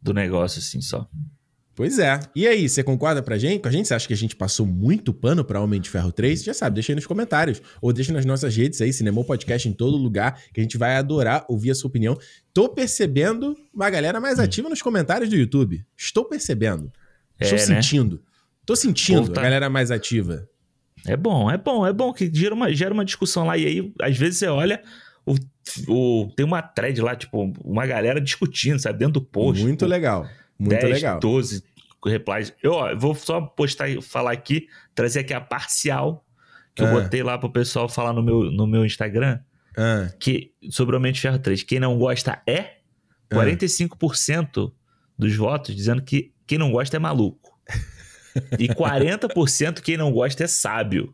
do 0.01 0.13
negócio, 0.13 0.59
assim, 0.59 0.81
só. 0.81 1.07
Pois 1.73 1.97
é. 1.99 2.19
E 2.35 2.45
aí, 2.47 2.67
você 2.67 2.83
concorda 2.83 3.23
pra 3.23 3.37
gente? 3.37 3.61
Com 3.61 3.67
a 3.69 3.71
gente? 3.71 3.87
Você 3.87 3.93
acha 3.93 4.05
que 4.07 4.13
a 4.13 4.17
gente 4.17 4.35
passou 4.35 4.65
muito 4.65 5.13
pano 5.13 5.43
pra 5.43 5.61
Homem 5.61 5.79
de 5.79 5.89
Ferro 5.89 6.11
3? 6.11 6.43
Já 6.43 6.53
sabe, 6.53 6.75
deixa 6.75 6.91
aí 6.91 6.95
nos 6.95 7.07
comentários. 7.07 7.61
Ou 7.81 7.93
deixa 7.93 8.11
nas 8.11 8.25
nossas 8.25 8.55
redes 8.55 8.81
aí, 8.81 8.91
Cinemou 8.91 9.23
Podcast 9.23 9.67
em 9.67 9.73
todo 9.73 9.95
lugar, 9.97 10.39
que 10.53 10.59
a 10.59 10.63
gente 10.63 10.77
vai 10.77 10.95
adorar 10.97 11.45
ouvir 11.47 11.71
a 11.71 11.75
sua 11.75 11.87
opinião. 11.87 12.17
Tô 12.53 12.67
percebendo 12.69 13.55
uma 13.73 13.89
galera 13.89 14.19
mais 14.19 14.37
ativa 14.37 14.69
nos 14.69 14.81
comentários 14.81 15.29
do 15.29 15.35
YouTube. 15.35 15.83
Estou 15.97 16.25
percebendo. 16.25 16.91
Estou 17.39 17.57
Hum. 17.57 17.61
É, 17.61 17.65
né? 17.67 17.81
sentindo. 17.81 18.21
Tô 18.65 18.75
sentindo 18.75 19.29
tá- 19.31 19.39
a 19.39 19.43
galera 19.43 19.69
mais 19.69 19.89
ativa. 19.91 20.47
É 21.07 21.17
bom, 21.17 21.49
é 21.49 21.57
bom, 21.57 21.87
é 21.87 21.91
bom 21.93 22.13
que 22.13 22.29
gera 22.31 22.53
uma, 22.53 22.71
gera 22.71 22.93
uma 22.93 23.05
discussão 23.05 23.45
lá. 23.45 23.57
E 23.57 23.65
aí, 23.65 23.93
às 24.01 24.15
vezes, 24.17 24.37
você 24.37 24.47
olha, 24.47 24.83
o, 25.25 25.35
o- 25.87 26.31
tem 26.35 26.45
uma 26.45 26.61
thread 26.61 26.99
lá, 27.01 27.15
tipo, 27.15 27.53
uma 27.63 27.85
galera 27.85 28.19
discutindo, 28.21 28.79
sabe? 28.79 28.99
Dentro 28.99 29.13
do 29.13 29.21
post. 29.21 29.61
muito 29.63 29.79
tipo, 29.79 29.89
legal. 29.89 30.27
Muito 30.57 30.79
10, 30.81 30.93
legal. 30.95 31.19
12 31.19 31.63
replies. 32.05 32.53
Eu 32.63 32.73
ó, 32.73 32.95
vou 32.95 33.13
só 33.15 33.41
postar 33.41 33.87
e 33.89 34.01
falar 34.01 34.31
aqui, 34.31 34.67
trazer 34.95 35.19
aqui 35.19 35.33
a 35.33 35.41
parcial 35.41 36.25
que 36.75 36.81
eu 36.81 36.87
Ah. 36.87 36.91
botei 37.01 37.21
lá 37.23 37.37
pro 37.37 37.51
pessoal 37.51 37.87
falar 37.89 38.13
no 38.13 38.23
meu, 38.23 38.49
no 38.51 38.65
meu 38.65 38.85
Instagram, 38.85 39.39
Ah, 39.77 40.09
que 40.19 40.51
sobre 40.69 40.95
o 40.95 40.99
Homem 40.99 41.11
de 41.13 41.19
Ferro 41.21 41.39
3, 41.39 41.63
quem 41.63 41.79
não 41.79 41.97
gosta 41.97 42.41
é 42.47 42.59
Ah. 43.29 43.35
45% 43.35 44.71
dos 45.17 45.35
votos 45.35 45.75
dizendo 45.75 46.01
que 46.01 46.33
quem 46.47 46.57
não 46.57 46.71
gosta 46.71 46.95
é 46.97 46.99
maluco. 46.99 47.51
E 48.57 48.67
40% 48.69 49.81
quem 49.81 49.97
não 49.97 50.11
gosta 50.11 50.43
é 50.43 50.47
sábio. 50.47 51.13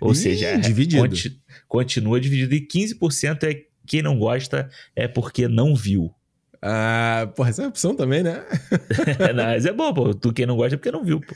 Ou 0.00 0.12
Ih, 0.12 0.16
seja, 0.16 0.46
é- 0.46 0.56
dividido. 0.58 1.02
conti- 1.02 1.40
continua 1.68 2.20
dividido. 2.20 2.54
E 2.54 2.60
15% 2.60 3.44
é 3.44 3.62
quem 3.86 4.02
não 4.02 4.18
gosta 4.18 4.68
é 4.94 5.08
porque 5.08 5.48
não 5.48 5.74
viu. 5.74 6.12
ah, 6.60 7.30
porra, 7.36 7.50
essa 7.50 7.62
é 7.62 7.64
uma 7.64 7.70
opção 7.70 7.94
também, 7.94 8.22
né? 8.22 8.44
Mas 9.34 9.64
é 9.66 9.72
bom, 9.72 9.92
pô. 9.94 10.14
Tu 10.14 10.32
quem 10.32 10.46
não 10.46 10.56
gosta 10.56 10.74
é 10.74 10.78
porque 10.78 10.90
não 10.90 11.04
viu, 11.04 11.20
pô. 11.20 11.34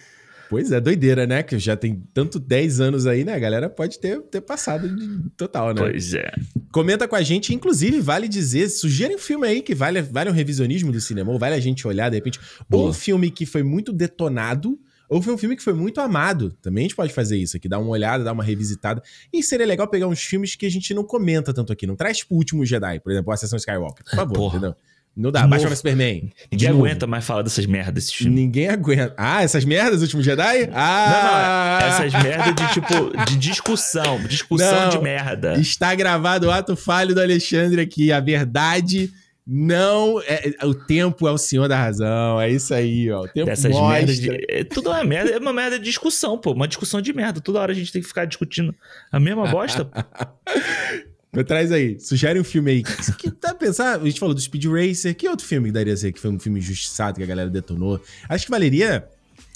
Pois 0.50 0.72
é, 0.72 0.80
doideira, 0.80 1.28
né? 1.28 1.44
Que 1.44 1.56
já 1.60 1.76
tem 1.76 2.02
tanto 2.12 2.40
10 2.40 2.80
anos 2.80 3.06
aí, 3.06 3.24
né? 3.24 3.34
A 3.34 3.38
galera 3.38 3.70
pode 3.70 4.00
ter, 4.00 4.20
ter 4.22 4.40
passado 4.40 4.88
de 4.88 5.30
total, 5.36 5.72
né? 5.72 5.80
Pois 5.80 6.12
é. 6.12 6.28
Comenta 6.72 7.06
com 7.06 7.14
a 7.14 7.22
gente, 7.22 7.54
inclusive, 7.54 8.00
vale 8.00 8.26
dizer, 8.26 8.68
sugerem 8.68 9.14
um 9.14 9.20
filme 9.20 9.46
aí 9.46 9.62
que 9.62 9.76
vale, 9.76 10.02
vale 10.02 10.28
um 10.28 10.32
revisionismo 10.32 10.90
do 10.90 11.00
cinema, 11.00 11.30
ou 11.30 11.38
vale 11.38 11.54
a 11.54 11.60
gente 11.60 11.86
olhar, 11.86 12.08
de 12.08 12.16
repente, 12.16 12.40
ou 12.68 12.80
Boa. 12.80 12.90
um 12.90 12.92
filme 12.92 13.30
que 13.30 13.46
foi 13.46 13.62
muito 13.62 13.92
detonado, 13.92 14.76
ou 15.10 15.20
foi 15.20 15.34
um 15.34 15.38
filme 15.38 15.56
que 15.56 15.62
foi 15.62 15.74
muito 15.74 16.00
amado. 16.00 16.52
Também 16.62 16.82
a 16.82 16.88
gente 16.88 16.96
pode 16.96 17.12
fazer 17.12 17.36
isso 17.36 17.56
aqui, 17.56 17.68
dar 17.68 17.80
uma 17.80 17.90
olhada, 17.90 18.22
dar 18.24 18.32
uma 18.32 18.44
revisitada. 18.44 19.02
E 19.32 19.42
seria 19.42 19.66
legal 19.66 19.88
pegar 19.88 20.06
uns 20.06 20.22
filmes 20.22 20.54
que 20.54 20.64
a 20.64 20.70
gente 20.70 20.94
não 20.94 21.02
comenta 21.04 21.52
tanto 21.52 21.72
aqui. 21.72 21.86
Não 21.86 21.96
traz 21.96 22.24
o 22.30 22.34
último 22.36 22.64
Jedi, 22.64 23.00
por 23.00 23.10
exemplo, 23.12 23.32
a 23.32 23.36
Sessão 23.36 23.56
Skywalker. 23.58 24.04
Por 24.04 24.14
favor, 24.16 24.32
Porra. 24.34 24.56
entendeu? 24.58 24.76
Não 25.16 25.32
dá, 25.32 25.42
De 25.42 25.48
baixa 25.48 25.64
novo. 25.64 25.70
no 25.70 25.76
Superman. 25.76 26.20
De 26.20 26.32
Ninguém 26.52 26.68
novo. 26.68 26.84
aguenta 26.84 27.06
mais 27.06 27.24
falar 27.24 27.42
dessas 27.42 27.66
merdas 27.66 27.92
desses 27.94 28.14
filmes. 28.14 28.34
Ninguém 28.38 28.68
aguenta. 28.68 29.12
Ah, 29.18 29.42
essas 29.42 29.64
merdas, 29.64 30.02
Último 30.02 30.22
Jedi? 30.22 30.70
Ah! 30.72 31.78
Não, 31.80 31.88
não, 31.88 32.06
essas 32.06 32.22
merdas 32.22 32.54
de 32.54 32.72
tipo, 32.72 33.24
de 33.26 33.36
discussão. 33.36 34.20
Discussão 34.28 34.82
Não. 34.82 34.88
de 34.90 34.98
merda. 35.00 35.54
Está 35.58 35.92
gravado 35.96 36.46
o 36.46 36.50
ato 36.52 36.76
falho 36.76 37.12
do 37.12 37.20
Alexandre 37.20 37.80
aqui. 37.80 38.12
A 38.12 38.20
verdade 38.20 39.12
não. 39.46 40.20
É, 40.22 40.54
o 40.64 40.74
tempo 40.74 41.26
é 41.26 41.32
o 41.32 41.38
senhor 41.38 41.68
da 41.68 41.78
razão. 41.78 42.40
É 42.40 42.50
isso 42.50 42.72
aí, 42.72 43.10
ó. 43.10 43.22
O 43.22 43.28
tempo 43.28 43.46
Dessas 43.46 43.70
mostra. 43.70 43.88
merdas 43.88 44.18
de. 44.18 44.46
É, 44.48 44.64
tudo 44.64 44.90
é 44.90 44.92
uma 44.92 45.04
merda, 45.04 45.30
é 45.30 45.38
uma 45.38 45.52
merda 45.52 45.78
de 45.78 45.84
discussão, 45.84 46.38
pô. 46.38 46.52
Uma 46.52 46.68
discussão 46.68 47.00
de 47.00 47.12
merda. 47.12 47.40
Toda 47.40 47.60
hora 47.60 47.72
a 47.72 47.74
gente 47.74 47.92
tem 47.92 48.00
que 48.00 48.08
ficar 48.08 48.24
discutindo 48.24 48.74
a 49.10 49.18
mesma 49.18 49.46
bosta. 49.46 49.88
traz 51.46 51.70
aí. 51.72 51.98
Sugere 51.98 52.40
um 52.40 52.44
filme 52.44 52.70
aí. 52.70 52.82
Que, 53.18 53.30
tá 53.30 53.54
pensar? 53.54 54.00
A 54.00 54.04
gente 54.04 54.18
falou 54.20 54.34
do 54.34 54.40
Speed 54.40 54.64
Racer. 54.66 55.14
Que 55.14 55.28
outro 55.28 55.46
filme 55.46 55.68
que 55.68 55.72
daria 55.72 55.94
a 55.94 55.96
ser 55.96 56.12
que 56.12 56.20
foi 56.20 56.30
um 56.30 56.38
filme 56.38 56.58
injustiçado 56.58 57.18
que 57.18 57.22
a 57.22 57.26
galera 57.26 57.48
detonou? 57.48 58.00
Acho 58.28 58.44
que 58.44 58.50
valeria, 58.50 59.08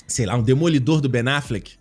sei 0.06 0.26
lá, 0.26 0.36
um 0.36 0.42
Demolidor 0.42 1.00
do 1.00 1.08
Ben 1.08 1.26
Affleck. 1.28 1.72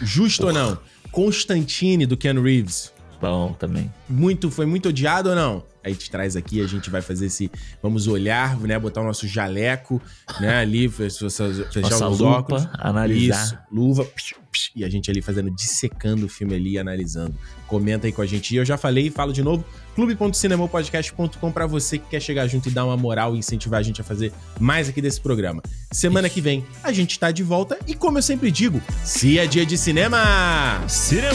Justo 0.00 0.46
ou 0.46 0.52
não? 0.52 0.78
Constantine 1.10 2.06
do 2.06 2.16
Ken 2.16 2.40
Reeves. 2.40 2.92
Bom, 3.20 3.52
também. 3.52 3.92
muito, 4.08 4.48
foi 4.48 4.64
muito 4.64 4.90
odiado 4.90 5.30
ou 5.30 5.34
não? 5.34 5.64
Aí 5.88 5.94
te 5.94 6.10
traz 6.10 6.36
aqui, 6.36 6.60
a 6.62 6.66
gente 6.66 6.88
vai 6.90 7.02
fazer 7.02 7.26
esse. 7.26 7.50
Vamos 7.82 8.06
olhar, 8.06 8.56
né? 8.60 8.78
Botar 8.78 9.00
o 9.00 9.04
nosso 9.04 9.26
jaleco, 9.26 10.00
né? 10.40 10.56
Ali, 10.60 10.88
fe- 10.88 11.08
fe- 11.10 11.30
fechar 11.72 11.90
Nossa 11.90 12.08
os 12.08 12.18
lupa, 12.20 12.38
óculos. 12.38 12.68
analisar. 12.78 13.44
Isso, 13.44 13.58
luva. 13.72 14.04
psh, 14.04 14.34
psh, 14.52 14.70
e 14.76 14.84
a 14.84 14.88
gente 14.88 15.10
ali 15.10 15.20
fazendo, 15.22 15.50
dissecando 15.50 16.26
o 16.26 16.28
filme 16.28 16.54
ali, 16.54 16.78
analisando. 16.78 17.34
Comenta 17.66 18.06
aí 18.06 18.12
com 18.12 18.22
a 18.22 18.26
gente. 18.26 18.54
E 18.54 18.56
eu 18.58 18.64
já 18.64 18.76
falei 18.76 19.06
e 19.08 19.10
falo 19.10 19.32
de 19.32 19.42
novo: 19.42 19.64
clube.cinemopodcast.com 19.94 21.50
pra 21.52 21.66
você 21.66 21.98
que 21.98 22.08
quer 22.08 22.20
chegar 22.20 22.46
junto 22.46 22.68
e 22.68 22.72
dar 22.72 22.84
uma 22.84 22.96
moral 22.96 23.34
e 23.34 23.38
incentivar 23.38 23.80
a 23.80 23.82
gente 23.82 24.00
a 24.00 24.04
fazer 24.04 24.32
mais 24.60 24.88
aqui 24.88 25.00
desse 25.02 25.20
programa. 25.20 25.62
Semana 25.92 26.28
que 26.28 26.40
vem 26.40 26.64
a 26.82 26.92
gente 26.92 27.18
tá 27.18 27.30
de 27.30 27.42
volta 27.42 27.78
e, 27.86 27.94
como 27.94 28.18
eu 28.18 28.22
sempre 28.22 28.50
digo, 28.50 28.80
se 29.04 29.38
é 29.38 29.46
dia 29.46 29.64
de 29.66 29.76
cinema! 29.78 30.84
Cinema! 30.88 31.34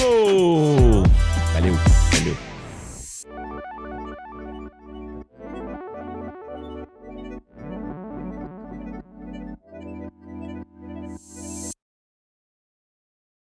Valeu! 1.53 1.73